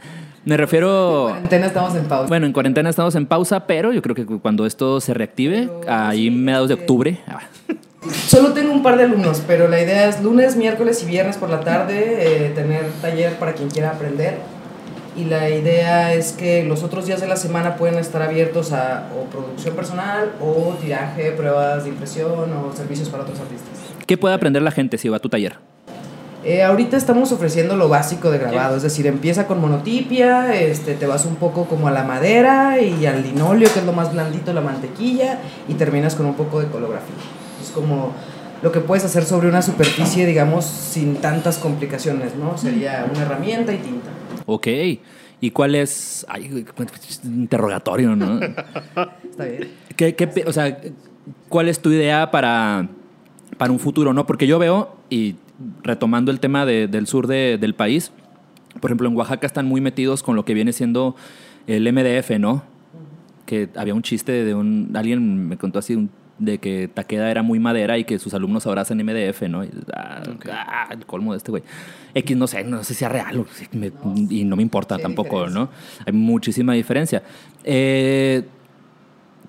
Me 0.45 0.57
refiero. 0.57 1.27
En 1.31 1.33
cuarentena 1.35 1.67
estamos 1.67 1.95
en 1.97 2.05
pausa. 2.05 2.29
Bueno, 2.29 2.47
en 2.47 2.53
cuarentena 2.53 2.89
estamos 2.91 3.15
en 3.17 3.27
pausa, 3.27 3.67
pero 3.67 3.93
yo 3.93 4.01
creo 4.03 4.15
que 4.15 4.25
cuando 4.25 4.65
esto 4.67 5.01
se 5.01 5.13
reactive, 5.15 5.69
Pero, 5.81 5.93
ahí 5.93 6.27
sí, 6.27 6.31
mediados 6.31 6.69
de 6.69 6.75
octubre. 6.75 7.19
ah, 7.27 7.41
Solo 8.29 8.53
tengo 8.53 8.73
un 8.73 8.85
par 8.85 8.97
de 8.97 9.03
alumnos, 9.03 9.43
pero 9.47 9.67
la 9.67 9.83
idea 9.83 10.09
es 10.09 10.23
lunes, 10.23 10.55
miércoles 10.55 11.03
y 11.03 11.07
viernes 11.07 11.37
por 11.39 11.51
la 11.51 11.59
tarde 11.61 12.47
eh, 12.47 12.51
tener 12.55 12.87
taller 13.03 13.35
para 13.35 13.53
quien 13.55 13.69
quiera 13.69 13.91
aprender. 13.91 14.39
Y 15.21 15.27
la 15.27 15.51
idea 15.51 16.15
es 16.15 16.33
que 16.33 16.65
los 16.65 16.83
otros 16.83 17.05
días 17.05 17.21
de 17.21 17.27
la 17.27 17.37
semana 17.37 17.77
pueden 17.77 17.99
estar 17.99 18.23
abiertos 18.23 18.73
a 18.73 19.09
o 19.15 19.29
producción 19.29 19.77
personal 19.77 20.33
o 20.41 20.75
tiraje, 20.81 21.33
pruebas 21.33 21.85
de 21.85 21.91
impresión 21.91 22.51
o 22.51 22.75
servicios 22.75 23.11
para 23.11 23.25
otros 23.25 23.39
artistas. 23.39 23.69
¿Qué 24.07 24.17
puede 24.17 24.35
aprender 24.35 24.63
la 24.63 24.71
gente 24.71 24.97
si 24.97 25.11
va 25.11 25.19
a 25.19 25.21
tu 25.21 25.29
taller? 25.29 25.59
Eh, 26.43 26.63
ahorita 26.63 26.97
estamos 26.97 27.33
ofreciendo 27.33 27.77
lo 27.77 27.91
básico 27.91 28.31
de 28.31 28.39
grabado, 28.39 28.79
es 28.79 28.83
decir, 28.83 29.07
empieza 29.07 29.47
con 29.47 29.61
monotipia, 29.61 30.59
este, 30.59 30.95
te 30.95 31.07
vas 31.07 31.27
un 31.27 31.37
poco 31.37 31.67
como 31.67 31.89
a 31.89 31.91
la 31.91 32.05
madera 32.05 32.81
y 32.81 33.05
al 33.05 33.23
linóleo, 33.23 33.69
que 33.71 33.81
es 33.81 33.85
lo 33.85 33.93
más 33.93 34.15
blandito, 34.15 34.55
la 34.55 34.63
mantequilla, 34.63 35.39
y 35.69 35.75
terminas 35.75 36.15
con 36.15 36.25
un 36.25 36.35
poco 36.35 36.61
de 36.61 36.69
colografía. 36.69 37.15
Es 37.63 37.69
como 37.69 38.15
lo 38.63 38.73
que 38.73 38.81
puedes 38.81 39.05
hacer 39.05 39.27
sobre 39.27 39.49
una 39.49 39.61
superficie, 39.61 40.25
digamos, 40.25 40.65
sin 40.65 41.17
tantas 41.17 41.59
complicaciones, 41.59 42.37
¿no? 42.37 42.57
Sería 42.57 43.07
una 43.13 43.23
herramienta 43.23 43.75
y 43.75 43.79
tinta. 43.79 44.09
Ok. 44.55 44.67
¿Y 45.43 45.51
cuál 45.53 45.75
es. 45.75 46.27
Ay, 46.29 46.65
interrogatorio, 47.25 48.15
¿no? 48.17 48.41
Está 49.25 49.45
bien. 49.45 49.69
¿Qué, 49.97 50.15
qué 50.15 50.27
pe- 50.27 50.45
o 50.47 50.53
sea, 50.53 50.79
¿cuál 51.49 51.69
es 51.69 51.81
tu 51.81 51.91
idea 51.91 52.31
para, 52.31 52.89
para 53.57 53.73
un 53.73 53.79
futuro? 53.79 54.13
¿no? 54.13 54.27
Porque 54.27 54.47
yo 54.47 54.59
veo, 54.59 54.97
y 55.09 55.37
retomando 55.83 56.31
el 56.31 56.41
tema 56.41 56.67
de- 56.67 56.89
del 56.89 57.07
sur 57.07 57.27
de- 57.27 57.57
del 57.59 57.75
país, 57.75 58.13
por 58.81 58.91
ejemplo, 58.91 59.09
en 59.09 59.17
Oaxaca 59.17 59.47
están 59.47 59.67
muy 59.67 59.81
metidos 59.81 60.23
con 60.23 60.37
lo 60.37 60.45
que 60.45 60.55
viene 60.55 60.73
siendo 60.73 61.17
el 61.67 61.87
MDF, 61.93 62.39
¿no? 62.39 62.63
Que 63.47 63.69
había 63.77 63.95
un 63.95 64.03
chiste 64.03 64.45
de 64.45 64.55
un. 64.55 64.91
Alguien 64.95 65.49
me 65.49 65.57
contó 65.57 65.79
así 65.79 65.95
un- 65.95 66.11
de 66.41 66.59
que 66.59 66.89
Taqueda 66.93 67.31
era 67.31 67.43
muy 67.43 67.61
madera 67.61 67.97
y 67.99 68.05
que 68.05 68.19
sus 68.19 68.35
alumnos 68.35 68.67
ahora 68.67 68.83
hacen 68.83 68.99
MDF, 68.99 69.43
¿no? 69.49 69.63
Y, 69.63 69.71
ah, 69.95 70.23
ah, 70.51 70.89
el 70.91 71.07
colmo 71.07 71.33
de 71.33 71.39
este 71.39 71.51
güey. 71.53 71.63
X, 72.15 72.37
no 72.37 72.47
sé, 72.49 72.65
no 72.65 72.79
sé 72.79 72.95
si 72.95 72.95
sea 72.95 73.09
real 73.09 73.39
o 73.41 73.47
si 73.55 73.69
me- 73.77 73.93
y 74.29 74.45
no 74.45 74.57
me 74.57 74.63
importa 74.63 74.99
tampoco, 74.99 75.37
diferencia. 75.45 75.61
¿no? 75.61 75.71
Hay 76.07 76.13
muchísima 76.13 76.73
diferencia. 76.73 77.23
Eh, 77.63 78.43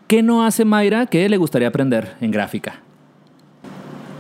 ¿Qué 0.07 0.21
no 0.21 0.45
hace 0.45 0.65
Mayra 0.65 1.05
que 1.07 1.27
le 1.29 1.37
gustaría 1.37 1.69
aprender 1.69 2.15
en 2.21 2.29
gráfica? 2.31 2.81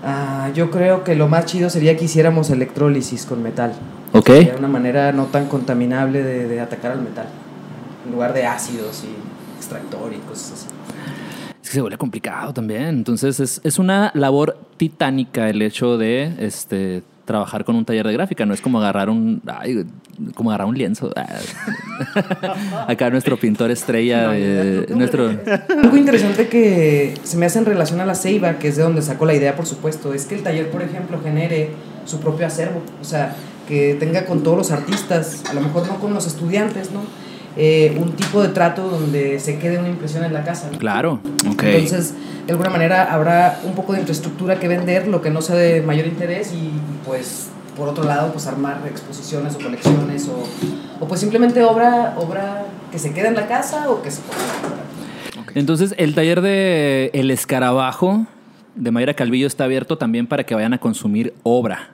Ah, 0.03 0.49
yo 0.55 0.71
creo 0.71 1.03
que 1.03 1.15
lo 1.15 1.27
más 1.27 1.45
chido 1.45 1.69
sería 1.69 1.95
que 1.95 2.05
hiciéramos 2.05 2.49
electrólisis 2.49 3.25
con 3.25 3.43
metal. 3.43 3.73
Ok. 4.13 4.27
Sería 4.27 4.55
una 4.57 4.67
manera 4.67 5.11
no 5.11 5.25
tan 5.25 5.47
contaminable 5.47 6.23
de, 6.23 6.47
de 6.47 6.59
atacar 6.59 6.93
al 6.93 7.01
metal, 7.01 7.27
en 8.05 8.11
lugar 8.11 8.33
de 8.33 8.45
ácidos 8.45 9.03
y 9.03 9.57
extractor 9.57 10.11
y 10.13 10.17
cosas 10.27 10.53
así. 10.53 10.67
Que 11.71 11.75
se 11.75 11.81
vuelve 11.81 11.97
complicado 11.97 12.53
también. 12.53 12.89
Entonces 12.89 13.39
es, 13.39 13.61
es 13.63 13.79
una 13.79 14.11
labor 14.13 14.57
titánica 14.75 15.49
el 15.49 15.61
hecho 15.61 15.97
de 15.97 16.33
este, 16.39 17.01
trabajar 17.23 17.63
con 17.63 17.77
un 17.77 17.85
taller 17.85 18.05
de 18.05 18.11
gráfica. 18.11 18.45
No 18.45 18.53
es 18.53 18.59
como 18.59 18.79
agarrar 18.79 19.09
un, 19.09 19.41
ay, 19.47 19.85
como 20.35 20.49
agarrar 20.51 20.67
un 20.67 20.77
lienzo. 20.77 21.11
Ah. 21.15 22.85
Acá 22.89 23.09
nuestro 23.09 23.37
pintor 23.37 23.71
estrella, 23.71 24.31
de- 24.31 24.85
nuestro... 24.95 25.29
Algo 25.81 25.95
interesante 25.95 26.49
que 26.49 27.13
se 27.23 27.37
me 27.37 27.45
hace 27.45 27.59
en 27.59 27.65
relación 27.65 28.01
a 28.01 28.05
la 28.05 28.15
ceiba, 28.15 28.59
que 28.59 28.67
es 28.67 28.75
de 28.75 28.83
donde 28.83 29.01
sacó 29.01 29.25
la 29.25 29.33
idea, 29.33 29.55
por 29.55 29.65
supuesto, 29.65 30.13
es 30.13 30.25
que 30.25 30.35
el 30.35 30.43
taller, 30.43 30.69
por 30.71 30.81
ejemplo, 30.81 31.21
genere 31.23 31.69
su 32.05 32.19
propio 32.19 32.45
acervo. 32.47 32.81
O 33.01 33.05
sea, 33.05 33.33
que 33.67 33.95
tenga 33.97 34.25
con 34.25 34.43
todos 34.43 34.57
los 34.57 34.71
artistas, 34.71 35.43
a 35.49 35.53
lo 35.53 35.61
mejor 35.61 35.87
no 35.87 35.99
con 35.99 36.13
los 36.13 36.27
estudiantes, 36.27 36.91
¿no? 36.91 36.99
Eh, 37.57 37.97
un 37.99 38.13
tipo 38.13 38.41
de 38.41 38.49
trato 38.49 38.87
donde 38.87 39.39
se 39.39 39.59
quede 39.59 39.77
una 39.77 39.89
impresión 39.89 40.23
en 40.23 40.33
la 40.33 40.43
casa. 40.43 40.69
¿no? 40.71 40.77
Claro. 40.77 41.19
Ok. 41.51 41.63
Entonces, 41.63 42.13
de 42.45 42.51
alguna 42.51 42.69
manera 42.69 43.13
habrá 43.13 43.59
un 43.65 43.73
poco 43.73 43.93
de 43.93 43.99
infraestructura 43.99 44.57
que 44.59 44.67
vender, 44.67 45.07
lo 45.07 45.21
que 45.21 45.29
no 45.29 45.41
sea 45.41 45.55
de 45.55 45.81
mayor 45.81 46.07
interés 46.07 46.53
y, 46.53 46.57
y, 46.57 46.81
pues 47.05 47.49
por 47.75 47.87
otro 47.87 48.03
lado 48.03 48.33
pues 48.33 48.47
armar 48.47 48.81
exposiciones 48.85 49.55
o 49.55 49.59
colecciones 49.59 50.27
o, 50.27 50.43
o 51.03 51.07
pues 51.07 51.21
simplemente 51.21 51.63
obra 51.63 52.15
obra 52.17 52.65
que 52.91 52.99
se 52.99 53.13
quede 53.13 53.29
en 53.29 53.35
la 53.35 53.47
casa 53.47 53.89
o 53.89 54.01
que 54.01 54.11
se 54.11 54.21
fuera. 54.21 54.41
Entonces, 55.55 55.93
el 55.97 56.15
taller 56.15 56.41
de 56.41 57.11
El 57.13 57.29
Escarabajo 57.31 58.25
de 58.75 58.91
Mayra 58.91 59.13
Calvillo 59.13 59.47
está 59.47 59.65
abierto 59.65 59.97
también 59.97 60.27
para 60.27 60.45
que 60.45 60.55
vayan 60.55 60.73
a 60.73 60.77
consumir 60.77 61.33
obra. 61.43 61.89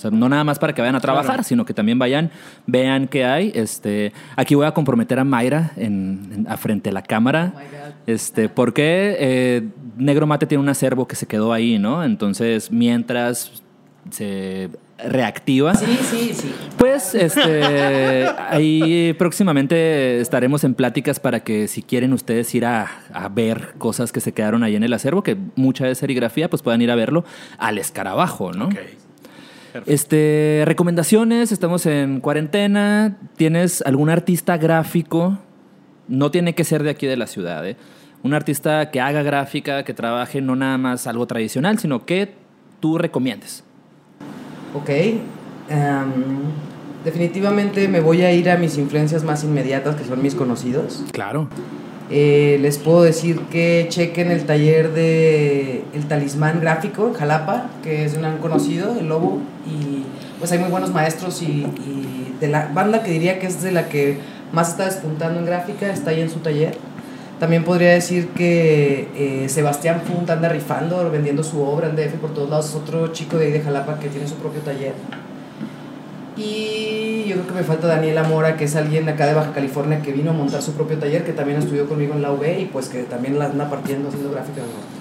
O 0.00 0.02
sea, 0.02 0.10
no 0.10 0.30
nada 0.30 0.44
más 0.44 0.58
para 0.58 0.72
que 0.72 0.80
vayan 0.80 0.96
a 0.96 1.00
trabajar, 1.00 1.26
Claro. 1.34 1.42
sino 1.44 1.66
que 1.66 1.74
también 1.74 1.98
vayan, 1.98 2.30
vean 2.66 3.06
qué 3.06 3.26
hay. 3.26 3.52
Este, 3.54 4.14
aquí 4.34 4.54
voy 4.54 4.64
a 4.64 4.72
comprometer 4.72 5.18
a 5.18 5.24
Mayra 5.24 5.72
en, 5.76 6.30
en- 6.32 6.46
a 6.48 6.56
frente 6.56 6.88
a 6.88 6.92
la 6.92 7.02
cámara. 7.02 7.52
Oh 7.54 7.58
my 7.58 7.64
God. 7.66 7.94
Este, 8.06 8.48
porque 8.48 9.16
eh, 9.18 9.68
Negro 9.98 10.26
Mate 10.26 10.46
tiene 10.46 10.62
un 10.62 10.70
acervo 10.70 11.06
que 11.06 11.16
se 11.16 11.26
quedó 11.26 11.52
ahí, 11.52 11.78
¿no? 11.78 12.02
Entonces, 12.02 12.70
mientras 12.72 13.62
se 14.10 14.70
reactiva. 15.04 15.74
Sí, 15.74 15.98
sí, 16.10 16.30
sí. 16.34 16.54
Pues 16.78 17.14
este 17.14 18.26
ahí 18.50 19.14
próximamente 19.18 20.20
estaremos 20.20 20.62
en 20.64 20.74
pláticas 20.74 21.20
para 21.20 21.40
que 21.40 21.68
si 21.68 21.82
quieren 21.82 22.12
ustedes 22.12 22.54
ir 22.54 22.64
a, 22.66 22.86
a 23.12 23.28
ver 23.28 23.74
cosas 23.78 24.12
que 24.12 24.20
se 24.20 24.32
quedaron 24.32 24.62
ahí 24.62 24.76
en 24.76 24.82
el 24.82 24.92
acervo, 24.92 25.22
que 25.22 25.36
mucha 25.56 25.88
es 25.88 25.98
serigrafía, 25.98 26.48
pues 26.50 26.62
puedan 26.62 26.82
ir 26.82 26.90
a 26.90 26.94
verlo 26.96 27.24
al 27.58 27.78
escarabajo, 27.78 28.52
¿no? 28.52 28.68
Este, 29.86 30.62
recomendaciones, 30.66 31.52
estamos 31.52 31.86
en 31.86 32.20
cuarentena, 32.20 33.18
¿tienes 33.36 33.82
algún 33.82 34.10
artista 34.10 34.56
gráfico? 34.56 35.38
No 36.08 36.30
tiene 36.30 36.54
que 36.54 36.64
ser 36.64 36.82
de 36.82 36.90
aquí 36.90 37.06
de 37.06 37.16
la 37.16 37.26
ciudad, 37.26 37.66
¿eh? 37.66 37.76
Un 38.22 38.34
artista 38.34 38.90
que 38.90 39.00
haga 39.00 39.22
gráfica, 39.22 39.84
que 39.84 39.94
trabaje 39.94 40.40
no 40.40 40.56
nada 40.56 40.76
más 40.76 41.06
algo 41.06 41.26
tradicional, 41.26 41.78
sino 41.78 42.04
que 42.04 42.34
tú 42.80 42.98
recomiendes. 42.98 43.64
Ok. 44.74 44.88
em, 44.88 45.20
definitivamente 47.04 47.88
me 47.88 48.00
voy 48.00 48.22
a 48.22 48.32
ir 48.32 48.50
a 48.50 48.56
mis 48.56 48.76
influencias 48.76 49.24
más 49.24 49.44
inmediatas, 49.44 49.96
que 49.96 50.04
son 50.04 50.20
mis 50.22 50.34
conocidos. 50.34 51.04
Claro. 51.12 51.48
Eh, 52.10 52.58
les 52.60 52.78
puedo 52.78 53.02
decir 53.02 53.40
que 53.50 53.86
chequen 53.88 54.30
el 54.30 54.44
taller 54.44 54.92
de 54.92 55.84
El 55.94 56.06
Talismán 56.08 56.60
Gráfico 56.60 57.06
en 57.06 57.14
Jalapa, 57.14 57.70
que 57.82 58.04
es 58.04 58.12
de 58.12 58.18
un 58.18 58.22
gran 58.24 58.38
conocido, 58.38 58.96
el 58.98 59.08
Lobo, 59.08 59.38
y 59.64 60.04
pues 60.38 60.50
hay 60.50 60.58
muy 60.58 60.70
buenos 60.70 60.90
maestros 60.90 61.40
y, 61.42 61.46
y 61.46 62.36
de 62.40 62.48
la 62.48 62.70
banda 62.74 63.02
que 63.02 63.12
diría 63.12 63.38
que 63.38 63.46
es 63.46 63.62
de 63.62 63.70
la 63.70 63.88
que 63.88 64.18
más 64.52 64.70
está 64.70 64.86
despuntando 64.86 65.38
en 65.38 65.46
gráfica, 65.46 65.92
está 65.92 66.10
ahí 66.10 66.20
en 66.20 66.30
su 66.30 66.40
taller. 66.40 66.76
También 67.38 67.64
podría 67.64 67.90
decir 67.92 68.28
que 68.28 69.08
eh, 69.16 69.48
Sebastián 69.48 70.02
Funt 70.02 70.28
anda 70.28 70.50
rifando, 70.50 71.10
vendiendo 71.10 71.42
su 71.42 71.62
obra 71.62 71.88
en 71.88 71.96
DF 71.96 72.16
por 72.20 72.34
todos 72.34 72.50
lados, 72.50 72.68
es 72.68 72.74
otro 72.74 73.08
chico 73.12 73.38
de 73.38 73.46
ahí 73.46 73.52
de 73.52 73.62
Jalapa 73.62 73.98
que 73.98 74.08
tiene 74.08 74.26
su 74.26 74.34
propio 74.34 74.60
taller. 74.60 74.92
Y 76.36 77.24
yo 77.26 77.36
creo 77.36 77.46
que 77.46 77.54
me 77.54 77.62
falta 77.62 77.86
Daniela 77.86 78.22
Mora, 78.24 78.56
que 78.56 78.64
es 78.64 78.76
alguien 78.76 79.04
de 79.06 79.12
acá 79.12 79.26
de 79.26 79.34
Baja 79.34 79.52
California 79.52 80.02
que 80.02 80.12
vino 80.12 80.30
a 80.30 80.34
montar 80.34 80.62
su 80.62 80.72
propio 80.72 80.98
taller, 80.98 81.24
que 81.24 81.32
también 81.32 81.58
estudió 81.58 81.88
conmigo 81.88 82.14
en 82.14 82.22
la 82.22 82.32
UB 82.32 82.60
y 82.60 82.64
pues 82.66 82.88
que 82.88 83.02
también 83.02 83.38
la 83.38 83.46
anda 83.46 83.68
partiendo 83.68 84.08
haciendo 84.08 84.30
gráfica. 84.30 84.60
¿no? 84.60 85.00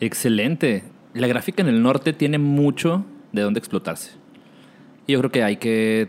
Excelente. 0.00 0.84
La 1.14 1.26
gráfica 1.26 1.62
en 1.62 1.68
el 1.68 1.82
norte 1.82 2.12
tiene 2.12 2.38
mucho 2.38 3.04
de 3.32 3.42
dónde 3.42 3.58
explotarse. 3.58 4.12
Y 5.06 5.12
yo 5.12 5.18
creo 5.18 5.30
que 5.30 5.42
hay 5.42 5.56
que 5.56 6.08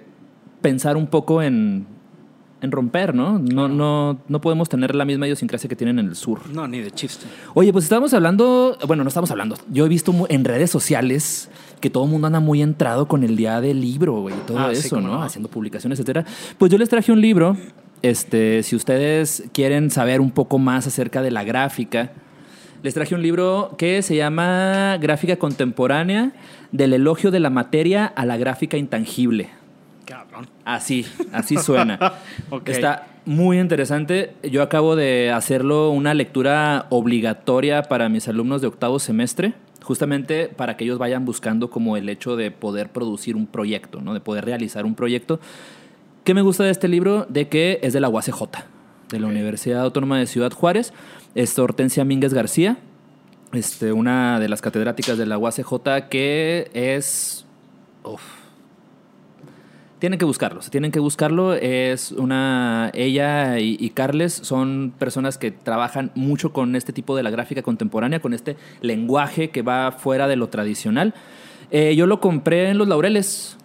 pensar 0.62 0.96
un 0.96 1.08
poco 1.08 1.42
en, 1.42 1.88
en 2.62 2.72
romper, 2.72 3.16
¿no? 3.16 3.40
No, 3.40 3.68
no, 3.68 4.22
no 4.28 4.42
podemos 4.42 4.70
tener 4.70 4.94
la 4.96 5.06
misma 5.06 5.26
idiosincrasia 5.26 5.68
que 5.68 5.76
tienen 5.76 6.00
en 6.00 6.08
el 6.08 6.16
sur. 6.16 6.48
No, 6.54 6.68
ni 6.68 6.80
de 6.80 6.92
chiste. 6.92 7.26
Oye, 7.54 7.72
pues 7.74 7.86
estábamos 7.86 8.14
hablando, 8.14 8.78
bueno, 8.88 9.04
no 9.04 9.08
estamos 9.08 9.32
hablando. 9.32 9.58
Yo 9.70 9.86
he 9.86 9.90
visto 9.90 10.14
en 10.30 10.46
redes 10.46 10.70
sociales 10.70 11.50
que 11.82 11.90
todo 11.90 12.06
el 12.06 12.10
mundo 12.12 12.28
anda 12.28 12.40
muy 12.40 12.62
entrado 12.62 13.08
con 13.08 13.24
el 13.24 13.36
día 13.36 13.60
del 13.60 13.82
libro, 13.82 14.22
güey, 14.22 14.34
y 14.36 14.40
todo 14.48 14.60
Ah, 14.60 14.72
eso, 14.72 15.02
¿no? 15.02 15.10
no. 15.18 15.24
Haciendo 15.24 15.50
publicaciones, 15.50 16.00
etcétera. 16.00 16.26
Pues 16.58 16.72
yo 16.72 16.78
les 16.78 16.88
traje 16.88 17.12
un 17.12 17.20
libro. 17.20 17.58
Este, 18.02 18.64
si 18.64 18.76
ustedes 18.76 19.44
quieren 19.54 19.92
saber 19.92 20.22
un 20.22 20.32
poco 20.32 20.58
más 20.58 20.88
acerca 20.88 21.22
de 21.22 21.30
la 21.32 21.44
gráfica, 21.44 22.12
les 22.84 22.94
traje 22.96 23.14
un 23.14 23.22
libro 23.22 23.76
que 23.78 24.02
se 24.02 24.16
llama 24.16 24.98
Gráfica 25.00 25.36
Contemporánea, 25.36 26.32
del 26.72 26.94
elogio 26.94 27.30
de 27.30 27.40
la 27.40 27.50
materia 27.50 28.06
a 28.06 28.26
la 28.26 28.38
gráfica 28.38 28.78
intangible. 28.78 29.50
Cabrón. 30.06 30.48
Así, 30.66 31.06
así 31.32 31.58
suena. 31.58 32.00
Está 32.66 33.08
muy 33.26 33.60
interesante. 33.60 34.34
Yo 34.42 34.64
acabo 34.64 34.96
de 34.96 35.32
hacerlo 35.32 35.92
una 35.92 36.14
lectura 36.16 36.88
obligatoria 36.90 37.84
para 37.84 38.10
mis 38.10 38.28
alumnos 38.28 38.62
de 38.62 38.68
octavo 38.68 38.98
semestre. 38.98 39.54
Justamente 39.84 40.48
para 40.48 40.78
que 40.78 40.84
ellos 40.84 40.98
vayan 40.98 41.26
buscando 41.26 41.70
como 41.70 41.98
el 41.98 42.10
hecho 42.10 42.36
de 42.36 42.52
poder 42.52 42.92
producir 42.92 43.36
un 43.36 43.48
proyecto, 43.48 44.02
¿no? 44.02 44.14
de 44.14 44.20
poder 44.20 44.46
realizar 44.46 44.86
un 44.86 44.96
proyecto. 44.96 45.40
¿Qué 46.24 46.34
me 46.34 46.42
gusta 46.42 46.64
de 46.64 46.72
este 46.72 46.88
libro? 46.88 47.26
De 47.30 47.48
que 47.48 47.80
es 47.82 47.94
de 47.94 48.00
la 48.00 48.10
UACJ, 48.10 48.42
de 49.10 49.20
la 49.20 49.28
Universidad 49.28 49.82
Autónoma 49.82 50.20
de 50.20 50.28
Ciudad 50.28 50.52
Juárez. 50.52 50.94
Es 51.34 51.58
Hortensia 51.58 52.06
Mínguez 52.06 52.34
García, 52.34 52.78
este, 53.54 53.92
una 53.92 54.40
de 54.40 54.50
las 54.50 54.62
catedráticas 54.62 55.18
de 55.18 55.26
la 55.26 55.38
UACJ 55.38 56.10
que 56.10 56.70
es... 56.74 57.46
uf, 58.04 58.41
tienen 60.02 60.18
que 60.18 60.26
buscarlo, 60.26 60.62
tienen 60.62 60.92
que 60.92 61.00
buscarlo. 61.00 61.54
Es 61.54 62.12
una. 62.12 62.90
Ella 62.96 63.60
y, 63.60 63.78
y, 63.80 63.92
Carles 63.92 64.34
son 64.34 64.96
personas 64.98 65.38
que 65.38 65.52
trabajan 65.52 66.12
mucho 66.16 66.52
con 66.52 66.76
este 66.76 66.92
tipo 66.92 67.16
de 67.16 67.22
la 67.22 67.30
gráfica 67.30 67.62
contemporánea, 67.62 68.20
con 68.20 68.34
este 68.34 68.58
lenguaje 68.82 69.52
que 69.52 69.62
va 69.62 69.92
fuera 69.92 70.28
de 70.28 70.38
lo 70.38 70.50
tradicional. 70.50 71.14
Eh, 71.70 71.96
yo 71.96 72.08
lo 72.08 72.20
compré 72.20 72.70
en 72.70 72.80
Los 72.80 72.88
Laureles. 72.88 73.58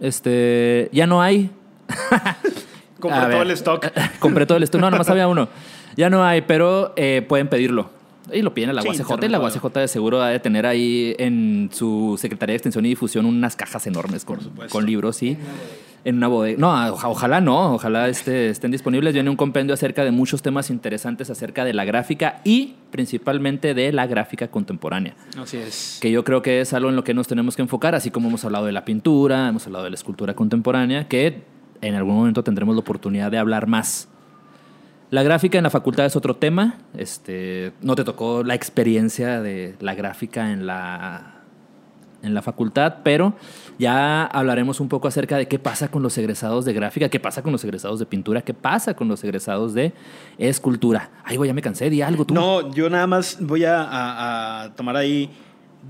Este. 0.00 0.90
Ya 0.92 1.06
no 1.06 1.22
hay. 1.22 1.52
Compré 2.98 3.30
todo 3.30 3.42
el 3.42 3.50
stock. 3.52 3.86
compré 4.20 4.46
todo 4.46 4.58
el 4.58 4.64
stock. 4.64 4.80
No, 4.80 4.90
nomás 4.90 5.10
había 5.10 5.26
uno. 5.26 5.48
Ya 5.96 6.08
no 6.08 6.24
hay, 6.24 6.42
pero 6.42 6.92
eh, 6.96 7.24
pueden 7.28 7.48
pedirlo. 7.48 7.90
Y 8.32 8.42
lo 8.42 8.52
piden 8.54 8.70
a 8.70 8.72
la 8.74 8.82
Sí, 8.82 8.88
UACJ 8.88 9.24
y 9.24 9.28
la 9.28 9.40
UACJ 9.40 9.64
de 9.74 9.88
seguro 9.88 10.20
ha 10.22 10.28
de 10.28 10.38
tener 10.40 10.66
ahí 10.66 11.14
en 11.18 11.70
su 11.72 12.16
Secretaría 12.20 12.52
de 12.52 12.56
Extensión 12.56 12.84
y 12.86 12.90
Difusión 12.90 13.24
unas 13.26 13.56
cajas 13.56 13.86
enormes 13.86 14.24
con, 14.24 14.38
con 14.70 14.84
libros, 14.86 15.16
sí. 15.16 15.36
En 16.04 16.16
una 16.16 16.26
bodega. 16.26 16.58
No, 16.58 16.94
oja- 16.94 17.08
ojalá 17.08 17.40
no, 17.40 17.74
ojalá 17.74 18.08
este, 18.08 18.50
estén 18.50 18.72
disponibles. 18.72 19.14
Viene 19.14 19.30
un 19.30 19.36
compendio 19.36 19.72
acerca 19.74 20.04
de 20.04 20.10
muchos 20.10 20.42
temas 20.42 20.68
interesantes 20.70 21.30
acerca 21.30 21.64
de 21.64 21.74
la 21.74 21.84
gráfica 21.84 22.40
y 22.44 22.74
principalmente 22.90 23.72
de 23.74 23.92
la 23.92 24.06
gráfica 24.08 24.48
contemporánea 24.48 25.14
Así 25.40 25.58
es. 25.58 25.98
que 26.00 26.10
yo 26.10 26.24
creo 26.24 26.42
que 26.42 26.60
es 26.60 26.72
algo 26.72 26.88
en 26.90 26.96
lo 26.96 27.04
que 27.04 27.14
nos 27.14 27.28
tenemos 27.28 27.54
que 27.54 27.62
enfocar, 27.62 27.94
así 27.94 28.10
como 28.10 28.28
hemos 28.28 28.44
hablado 28.44 28.66
de 28.66 28.72
la 28.72 28.84
pintura, 28.84 29.48
hemos 29.48 29.64
hablado 29.66 29.84
de 29.84 29.90
la 29.90 29.94
escultura 29.94 30.34
contemporánea, 30.34 31.06
que 31.06 31.42
en 31.82 31.94
algún 31.94 32.14
momento 32.16 32.42
tendremos 32.42 32.74
la 32.74 32.80
oportunidad 32.80 33.30
de 33.30 33.38
hablar 33.38 33.66
más. 33.68 34.08
La 35.12 35.22
gráfica 35.22 35.58
en 35.58 35.64
la 35.64 35.68
facultad 35.70 36.06
es 36.06 36.16
otro 36.16 36.36
tema. 36.36 36.78
Este, 36.96 37.74
no 37.82 37.94
te 37.94 38.02
tocó 38.02 38.42
la 38.42 38.54
experiencia 38.54 39.42
de 39.42 39.76
la 39.80 39.94
gráfica 39.94 40.52
en 40.52 40.66
la, 40.66 41.34
en 42.22 42.32
la 42.32 42.40
facultad, 42.40 42.94
pero 43.04 43.34
ya 43.78 44.24
hablaremos 44.24 44.80
un 44.80 44.88
poco 44.88 45.08
acerca 45.08 45.36
de 45.36 45.48
qué 45.48 45.58
pasa 45.58 45.90
con 45.90 46.02
los 46.02 46.16
egresados 46.16 46.64
de 46.64 46.72
gráfica, 46.72 47.10
qué 47.10 47.20
pasa 47.20 47.42
con 47.42 47.52
los 47.52 47.62
egresados 47.62 47.98
de 47.98 48.06
pintura, 48.06 48.40
qué 48.40 48.54
pasa 48.54 48.94
con 48.94 49.06
los 49.08 49.22
egresados 49.22 49.74
de 49.74 49.92
escultura. 50.38 51.10
Ay, 51.24 51.36
güey, 51.36 51.48
ya 51.48 51.52
me 51.54 51.60
cansé, 51.60 51.90
di 51.90 52.00
algo 52.00 52.24
tú. 52.24 52.32
No, 52.32 52.72
yo 52.72 52.88
nada 52.88 53.06
más 53.06 53.36
voy 53.38 53.64
a, 53.64 53.82
a- 53.82 54.62
a 54.62 54.74
tomar 54.76 54.96
ahí 54.96 55.28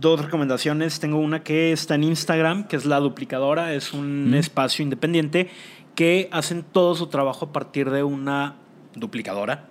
dos 0.00 0.20
recomendaciones. 0.20 0.98
Tengo 0.98 1.18
una 1.18 1.44
que 1.44 1.70
está 1.70 1.94
en 1.94 2.02
Instagram, 2.02 2.64
que 2.66 2.74
es 2.74 2.86
La 2.86 2.98
Duplicadora. 2.98 3.72
Es 3.72 3.92
un 3.92 4.30
Mm. 4.32 4.34
espacio 4.34 4.82
independiente 4.82 5.48
que 5.94 6.28
hacen 6.32 6.64
todo 6.64 6.96
su 6.96 7.06
trabajo 7.06 7.44
a 7.44 7.52
partir 7.52 7.88
de 7.90 8.02
una 8.02 8.56
duplicadora, 8.94 9.64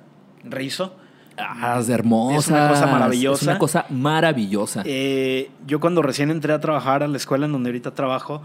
Rizo. 0.43 0.95
Ah, 1.38 1.77
es 1.80 1.89
hermosa. 1.89 2.38
Es 2.38 2.48
una 2.49 2.69
cosa 2.69 2.88
maravillosa. 2.88 3.41
Es 3.41 3.48
una 3.48 3.57
cosa 3.57 3.85
maravillosa. 3.89 4.84
Eh, 4.85 5.49
yo 5.65 5.80
cuando 5.80 6.02
recién 6.02 6.30
entré 6.30 6.53
a 6.53 6.60
trabajar 6.60 7.03
a 7.03 7.07
la 7.07 7.18
escuela 7.18 7.45
en 7.45 7.52
donde 7.52 7.69
ahorita 7.69 7.91
trabajo, 7.93 8.41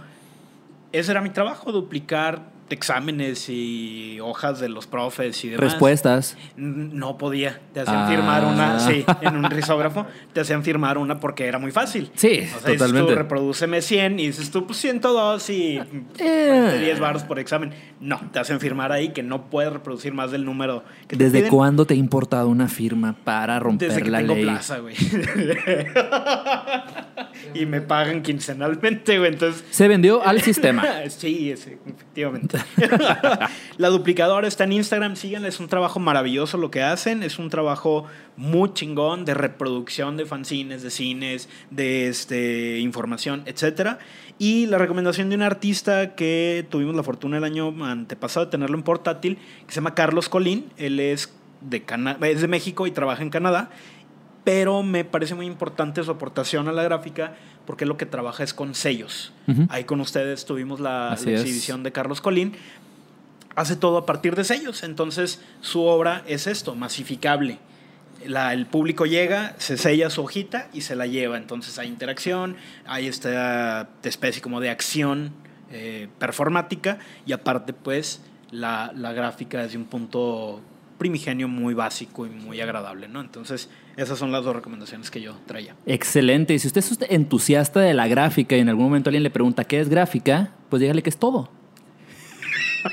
ese 0.93 1.11
era 1.11 1.21
mi 1.21 1.31
trabajo, 1.31 1.73
duplicar 1.73 2.56
exámenes 2.75 3.49
y 3.49 4.19
hojas 4.21 4.59
de 4.61 4.69
los 4.69 4.87
profes 4.87 5.45
y 5.45 5.51
demás. 5.51 5.73
Respuestas. 5.73 6.37
No 6.57 7.17
podía. 7.19 7.61
Te 7.73 7.81
hacían 7.81 7.97
Ah. 8.05 8.09
firmar 8.09 8.45
una, 8.45 8.81
sí, 8.81 9.05
en 9.21 9.37
un 9.37 9.51
risógrafo. 9.51 10.07
Te 10.33 10.41
hacían 10.41 10.63
firmar 10.65 10.99
una 10.99 11.21
porque 11.21 11.47
era 11.47 11.59
muy 11.59 11.71
fácil. 11.71 12.11
Sí, 12.15 12.29
o 12.29 12.33
sea, 12.33 12.33
Dices 12.43 12.63
totalmente. 12.79 13.13
tú, 13.13 13.19
reprodúceme 13.19 13.83
100 13.83 14.19
y 14.19 14.27
dices 14.29 14.51
tú, 14.51 14.67
pues 14.67 14.79
102 14.79 15.49
y 15.51 15.81
Eh. 16.19 16.79
10 16.83 17.01
baros 17.01 17.23
por 17.23 17.39
examen. 17.39 17.73
No, 18.01 18.21
te 18.33 18.39
hacen 18.41 18.61
firmar 18.61 18.93
ahí 18.93 19.11
que 19.11 19.23
no 19.23 19.49
puedes 19.49 19.73
reproducir 19.73 20.13
más 20.13 20.31
del 20.31 20.45
número 20.45 20.85
que 21.09 21.17
te 21.17 21.31
¿Desde 21.31 21.49
cuándo 21.49 21.87
te 21.87 21.95
ha 21.95 21.97
importado 21.97 22.49
una 22.49 22.69
firma 22.69 23.15
para 23.25 23.59
romper 23.61 23.89
Desde 23.89 24.03
que 24.03 24.11
la 24.11 24.19
tengo 24.19 24.35
ley? 24.35 24.43
plaza, 24.45 24.79
güey. 24.79 24.95
y 27.55 27.67
me 27.67 27.81
pagan 27.81 28.23
quincenalmente, 28.23 29.19
güey. 29.19 29.33
Entonces, 29.33 29.65
Se 29.71 29.89
vendió 29.89 30.25
al 30.27 30.41
sistema. 30.43 30.85
sí, 31.09 31.55
sí, 31.57 31.77
efectivamente. 31.87 32.56
la 33.79 33.89
duplicadora 33.89 34.49
está 34.49 34.65
en 34.65 34.73
Instagram, 34.73 35.17
síganla, 35.17 35.49
es 35.49 35.61
un 35.61 35.69
trabajo 35.69 36.01
maravilloso 36.01 36.59
lo 36.59 36.71
que 36.71 36.83
hacen, 36.83 37.23
es 37.23 37.39
un 37.39 37.51
trabajo 37.51 38.07
muy 38.37 38.73
chingón 38.73 39.25
de 39.25 39.35
reproducción 39.35 40.17
de 40.17 40.27
fanzines, 40.27 40.83
de 40.83 40.91
cines, 40.91 41.49
de 41.71 42.09
este, 42.09 42.79
información, 42.79 43.43
etcétera. 43.47 43.99
Y 44.39 44.67
la 44.67 44.79
recomendación 44.79 45.31
de 45.31 45.37
un 45.37 45.43
artista 45.43 46.15
que 46.15 46.67
tuvimos 46.69 46.95
la 46.95 47.03
fortuna 47.03 47.39
el 47.39 47.45
año 47.45 47.75
antepasado 47.85 48.47
de 48.47 48.51
tenerlo 48.51 48.77
en 48.77 48.83
portátil, 48.83 49.39
que 49.67 49.73
se 49.73 49.77
llama 49.77 49.95
Carlos 49.95 50.29
Colín, 50.29 50.73
él 50.77 51.01
es 51.01 51.35
de, 51.61 51.83
es 52.23 52.41
de 52.41 52.49
México 52.49 52.87
y 52.87 52.91
trabaja 52.91 53.23
en 53.23 53.31
Canadá 53.31 53.71
pero 54.47 54.85
me 54.85 55.05
parece 55.05 55.35
muy 55.35 55.45
importante 55.45 56.05
su 56.05 56.11
aportación 56.13 56.69
a 56.69 56.73
la 56.73 56.85
gráfica 56.85 57.35
porque 57.67 57.85
lo 57.87 57.97
que 57.97 58.07
trabaja 58.07 58.43
es 58.45 58.55
con 58.55 58.75
sellos. 58.75 59.33
Ahí 59.69 59.85
con 59.85 60.01
ustedes 60.01 60.45
tuvimos 60.47 60.81
la, 60.81 61.15
es. 61.15 61.27
exhibición 61.27 61.83
de 61.83 61.93
Carlos 61.93 62.21
Colín. 62.21 62.55
Hace 63.55 63.75
todo 63.77 63.97
a 63.99 64.07
partir 64.07 64.37
de 64.37 64.45
sellos, 64.45 64.83
entonces 64.83 65.41
su 65.63 65.83
obra 65.83 66.23
es 66.27 66.47
esto, 66.47 66.75
masificable. 66.75 67.59
La- 68.27 68.53
el 68.53 68.67
público 68.67 69.07
llega, 69.07 69.55
se 69.59 69.77
sella 69.79 70.11
su 70.11 70.23
hojita 70.23 70.69
y 70.75 70.83
se 70.83 70.95
la 70.95 71.07
lleva. 71.07 71.37
Entonces 71.39 71.79
hay 71.79 71.89
interacción, 71.89 72.57
hay 72.87 73.07
esta 73.07 73.89
especie 74.03 74.43
como 74.43 74.61
de 74.61 74.69
acción 74.71 75.33
eh, 75.71 76.09
performática 76.19 76.99
y 77.25 77.33
aparte 77.33 77.73
pues 77.73 78.21
la, 78.51 78.93
la 78.95 79.13
gráfica 79.13 79.63
desde 79.63 79.79
un 79.79 79.87
punto 79.87 80.61
primigenio 80.99 81.49
muy 81.49 81.73
básico 81.75 82.27
y 82.27 82.31
muy 82.31 82.61
agradable, 82.61 83.09
¿no? 83.09 83.21
Entonces 83.21 83.69
esas 83.97 84.19
son 84.19 84.31
las 84.33 84.45
dos 84.45 84.55
recomendaciones 84.55 85.11
que 85.11 85.21
yo 85.21 85.35
traía. 85.47 85.75
Excelente. 85.87 86.55
Y 86.55 86.59
si 86.59 86.67
usted 86.69 86.81
es 86.81 86.99
entusiasta 87.09 87.81
de 87.81 87.95
la 87.95 88.07
gráfica 88.09 88.57
y 88.57 88.61
en 88.61 88.69
algún 88.69 88.85
momento 88.85 89.09
alguien 89.11 89.23
le 89.23 89.31
pregunta 89.31 89.65
qué 89.65 89.81
es 89.81 89.89
gráfica, 89.89 90.53
pues 90.69 90.81
dígale 90.81 91.03
que 91.03 91.11
es 91.11 91.17
todo. 91.17 91.49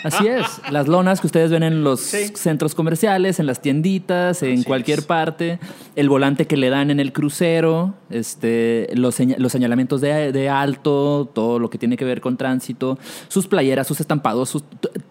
Así 0.03 0.25
es. 0.27 0.45
Las 0.71 0.87
lonas 0.87 1.21
que 1.21 1.27
ustedes 1.27 1.51
ven 1.51 1.61
en 1.61 1.83
los 1.83 1.99
Sí. 2.01 2.31
centros 2.33 2.73
comerciales, 2.73 3.39
en 3.39 3.45
las 3.45 3.61
tienditas, 3.61 4.41
en 4.41 4.53
Así 4.55 4.63
cualquier 4.63 4.99
es. 4.99 5.05
parte, 5.05 5.59
el 5.95 6.09
volante 6.09 6.47
que 6.47 6.57
le 6.57 6.69
dan 6.71 6.89
en 6.89 6.99
el 6.99 7.13
crucero, 7.13 7.93
este, 8.09 8.87
los, 8.95 9.13
seña- 9.13 9.35
los 9.37 9.51
señalamientos 9.51 10.01
de, 10.01 10.31
de 10.31 10.49
alto, 10.49 11.29
todo 11.31 11.59
lo 11.59 11.69
que 11.69 11.77
tiene 11.77 11.95
que 11.95 12.05
ver 12.05 12.21
con 12.21 12.37
tránsito, 12.37 12.97
sus 13.27 13.45
playeras, 13.47 13.85
sus 13.85 13.99
estampados, 14.01 14.49
sus- 14.49 14.63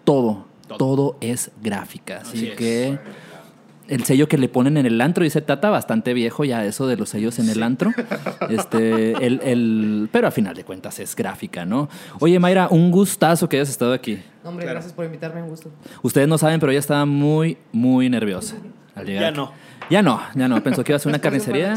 todo, 0.03 0.47
Todo. 0.67 0.77
todo, 0.77 1.17
es 1.21 1.51
gráfica. 1.61 2.17
Así, 2.21 2.37
Así 2.39 2.47
es. 2.49 2.99
El 3.87 4.03
sello 4.05 4.27
que 4.27 4.37
le 4.37 4.47
ponen 4.49 4.77
en 4.77 4.85
el 4.85 4.99
antro, 5.01 5.23
dice 5.23 5.41
Tata, 5.41 5.69
bastante 5.69 6.13
viejo 6.13 6.43
ya 6.45 6.65
eso 6.65 6.87
de 6.87 6.95
los 6.97 7.09
sellos 7.09 7.39
en 7.39 7.49
el 7.49 7.61
antro. 7.63 7.91
Este, 8.49 9.11
el, 9.25 9.41
el- 9.43 10.09
pero 10.11 10.27
a 10.27 10.31
final 10.31 10.55
de 10.55 10.63
cuentas 10.63 10.99
es 10.99 11.15
gráfica, 11.15 11.65
¿no? 11.65 11.89
Oye, 12.19 12.39
Mayra, 12.39 12.67
un 12.69 12.91
gustazo 12.91 13.47
que 13.49 13.57
hayas 13.57 13.69
estado 13.69 13.93
aquí. 13.93 14.19
No, 14.43 14.49
hombre, 14.49 14.65
Claro. 14.65 14.75
gracias 14.75 14.93
por 14.93 15.05
invitarme, 15.05 15.41
un 15.41 15.49
gusto. 15.49 15.69
Ustedes 16.01 16.27
no 16.27 16.37
saben, 16.37 16.59
pero 16.59 16.71
ella 16.71 16.79
estaba 16.79 17.05
muy, 17.05 17.57
muy 17.71 18.09
nerviosa 18.09 18.55
al 18.95 19.05
llegar. 19.05 19.21
Ya 19.21 19.27
aquí. 19.29 19.37
no. 19.37 19.51
Ya 19.89 20.01
no, 20.01 20.21
ya 20.33 20.47
no. 20.47 20.61
Pensó 20.63 20.83
que 20.83 20.91
iba 20.91 20.97
a 20.97 20.99
ser 20.99 21.09
una 21.09 21.19
carnicería. 21.19 21.75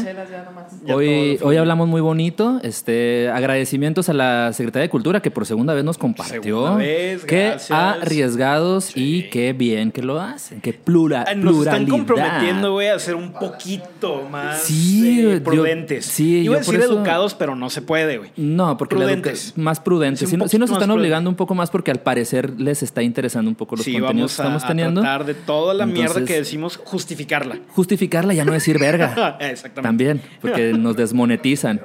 Hoy, 0.93 1.37
hoy 1.41 1.57
hablamos 1.57 1.87
muy 1.87 2.01
bonito. 2.01 2.59
Este, 2.63 3.29
agradecimientos 3.29 4.09
a 4.09 4.13
la 4.13 4.53
Secretaría 4.53 4.83
de 4.83 4.89
Cultura 4.89 5.21
que 5.21 5.29
por 5.29 5.45
segunda 5.45 5.73
vez 5.73 5.83
nos 5.83 5.97
compartió. 5.97 6.41
Segunda 6.41 6.75
vez, 6.77 7.25
qué 7.25 7.45
gracias. 7.49 7.71
arriesgados 7.71 8.91
y 8.95 9.23
qué 9.29 9.53
bien 9.53 9.91
que 9.91 10.01
lo 10.01 10.19
hacen. 10.19 10.61
Qué 10.61 10.73
plura, 10.73 11.25
Ah, 11.27 11.35
Nos 11.35 11.57
están 11.65 11.85
comprometiendo, 11.87 12.71
güey, 12.73 12.87
a 12.89 12.97
ser 12.99 13.15
un 13.15 13.33
poquito 13.33 14.23
más 14.31 14.61
Sí, 14.63 15.19
eh, 15.19 15.33
yo- 15.39 15.43
prudentes. 15.43 16.05
sí, 16.05 16.39
Iba 16.39 16.55
a 16.55 16.59
yo 16.61 16.65
decir 16.65 16.79
eso- 16.79 16.93
educados, 16.93 17.33
pero 17.35 17.55
no 17.55 17.69
se 17.69 17.81
puede, 17.81 18.17
güey. 18.17 18.31
No, 18.37 18.77
porque 18.77 18.95
Prudentes. 18.95 19.53
más 19.57 19.79
prudentes. 19.79 20.29
Sí, 20.29 20.37
nos 20.37 20.71
están 20.71 20.89
obligando 20.91 21.29
un 21.29 21.35
poco 21.35 21.53
más 21.55 21.69
porque 21.69 21.91
al 21.91 21.99
parecer 21.99 22.59
les 22.59 22.81
está 22.83 23.03
interesando 23.03 23.49
un 23.49 23.55
poco 23.55 23.75
los 23.75 23.85
Sí, 23.85 23.93
contenidos 23.93 24.15
vamos 24.15 24.35
que 24.35 24.41
a, 24.41 24.45
estamos 24.45 24.63
a 24.63 24.67
teniendo. 24.67 25.01
tratar 25.01 25.25
de 25.25 25.33
toda 25.33 25.73
la 25.73 25.85
mierda 25.85 26.05
Entonces- 26.19 26.27
que 26.27 26.39
decimos, 26.39 26.77
justificarla. 26.83 27.57
Justificarla 27.69 27.96
ya 27.97 28.45
no 28.45 28.53
decir 28.53 28.79
verga. 28.79 29.37
Exactamente. 29.39 29.81
También, 29.81 30.21
porque 30.41 30.73
nos 30.73 30.95
desmonetizan. 30.95 31.81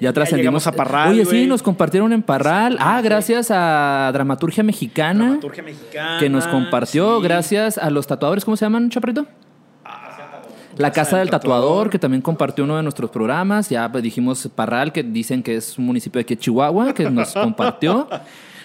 Ya 0.00 0.12
trascendimos. 0.12 0.66
a 0.66 0.72
Parral, 0.72 1.10
Oye, 1.10 1.24
sí, 1.24 1.46
nos 1.46 1.62
compartieron 1.62 2.12
en 2.12 2.22
Parral. 2.22 2.76
Ah, 2.80 3.00
gracias 3.02 3.50
a 3.50 4.10
Dramaturgia 4.12 4.62
Mexicana. 4.62 5.24
Dramaturgia 5.24 5.62
mexicana. 5.62 6.18
que 6.18 6.28
nos 6.28 6.46
compartió, 6.46 7.18
sí. 7.18 7.24
gracias 7.24 7.78
a 7.78 7.90
los 7.90 8.06
tatuadores, 8.06 8.44
¿cómo 8.44 8.56
se 8.56 8.64
llaman, 8.64 8.90
Chaprito? 8.90 9.26
La 10.76 10.90
Casa 10.90 11.18
del 11.18 11.30
Tatuador, 11.30 11.90
que 11.90 11.98
también 11.98 12.22
compartió 12.22 12.64
uno 12.64 12.76
de 12.76 12.82
nuestros 12.82 13.10
programas. 13.10 13.68
Ya 13.68 13.88
dijimos 13.88 14.48
Parral, 14.54 14.92
que 14.92 15.02
dicen 15.02 15.42
que 15.42 15.56
es 15.56 15.78
un 15.78 15.84
municipio 15.84 16.18
de 16.18 16.22
aquí 16.22 16.36
Chihuahua, 16.36 16.94
que 16.94 17.10
nos 17.10 17.32
compartió. 17.34 18.08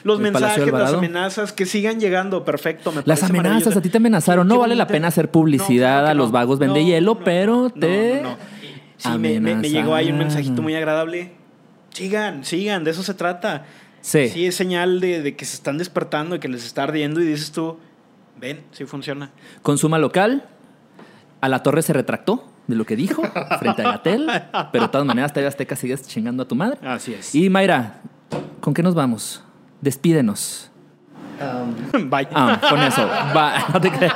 Los 0.03 0.19
mensajes, 0.19 0.71
las 0.71 0.93
amenazas, 0.93 1.53
que 1.53 1.65
sigan 1.65 1.99
llegando, 1.99 2.43
perfecto. 2.45 2.91
me 2.91 3.01
Las 3.05 3.23
amenazas, 3.23 3.75
a 3.77 3.81
ti 3.81 3.89
te 3.89 3.97
amenazaron. 3.97 4.47
No 4.47 4.59
vale 4.59 4.75
la 4.75 4.87
pena 4.87 5.07
hacer 5.09 5.29
publicidad 5.31 6.03
No, 6.03 6.07
a 6.09 6.13
los 6.13 6.31
vagos 6.31 6.59
vende 6.59 6.83
hielo, 6.85 7.19
pero 7.19 7.69
te... 7.69 8.23
Sí, 8.97 9.09
me, 9.19 9.39
me- 9.39 9.55
me 9.55 9.69
llegó 9.69 9.93
ahí 9.93 10.11
un 10.11 10.17
mensajito 10.17 10.61
muy 10.61 10.73
agradable. 10.75 11.33
Sigan, 11.91 12.43
sigan, 12.43 12.83
de 12.83 12.91
eso 12.91 13.03
se 13.03 13.13
trata. 13.13 13.65
Sí. 14.01 14.29
Sí, 14.29 14.45
es 14.45 14.55
señal 14.55 14.99
de, 14.99 15.21
de 15.21 15.35
que 15.35 15.45
se 15.45 15.55
están 15.55 15.77
despertando 15.77 16.35
y 16.35 16.39
que 16.39 16.47
les 16.47 16.65
está 16.65 16.83
ardiendo 16.83 17.21
y 17.21 17.25
dices 17.25 17.51
tú, 17.51 17.77
ven, 18.39 18.61
sí 18.71 18.85
funciona. 18.85 19.31
Consuma 19.61 19.97
local. 19.99 20.45
A 21.41 21.49
la 21.49 21.61
torre 21.61 21.81
se 21.83 21.93
retractó 21.93 22.47
de 22.65 22.75
lo 22.75 22.85
que 22.85 22.95
dijo 22.95 23.21
frente 23.59 23.83
a 23.83 23.91
Gatel. 23.91 24.27
Pero 24.71 24.85
de 24.85 24.89
todas 24.91 25.05
maneras, 25.05 25.31
TV 25.33 25.45
Azteca 25.47 25.75
sigues 25.75 26.07
chingando 26.07 26.43
a 26.43 26.47
tu 26.47 26.55
madre. 26.55 26.79
Así 26.87 27.13
es. 27.13 27.35
Y 27.35 27.49
Mayra, 27.49 28.01
¿con 28.61 28.73
qué 28.73 28.81
nos 28.81 28.95
vamos? 28.95 29.43
Despídenos. 29.81 30.71
Um, 31.39 32.09
Vaya. 32.09 32.29
Ah, 32.33 32.61
con 32.69 32.81
eso. 32.81 33.05
Va, 33.07 33.65
no 33.73 33.81
te 33.81 33.91
creas. 33.91 34.13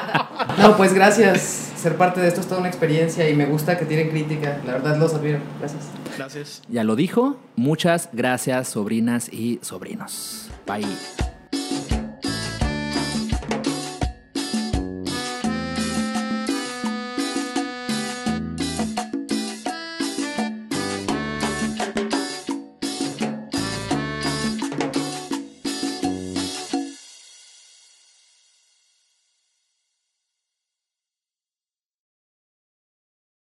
no, 0.58 0.76
pues 0.76 0.94
gracias. 0.94 1.72
Ser 1.76 1.96
parte 1.98 2.20
de 2.22 2.28
esto 2.28 2.42
es 2.42 2.48
toda 2.48 2.60
una 2.60 2.70
experiencia 2.70 3.28
y 3.30 3.36
me 3.36 3.46
gusta 3.46 3.78
que 3.78 3.86
tienen 3.86 4.10
crítica. 4.10 4.60
La 4.66 4.74
verdad 4.74 4.98
los 4.98 5.14
admiro. 5.14 5.40
Gracias. 5.60 5.84
Gracias. 6.18 6.62
Ya 6.68 6.84
lo 6.84 6.96
dijo. 6.96 7.38
Muchas 7.56 8.10
gracias, 8.12 8.70
sobrinas 8.70 9.32
y 9.32 9.60
sobrinos. 9.64 10.50
Bye. 10.68 11.31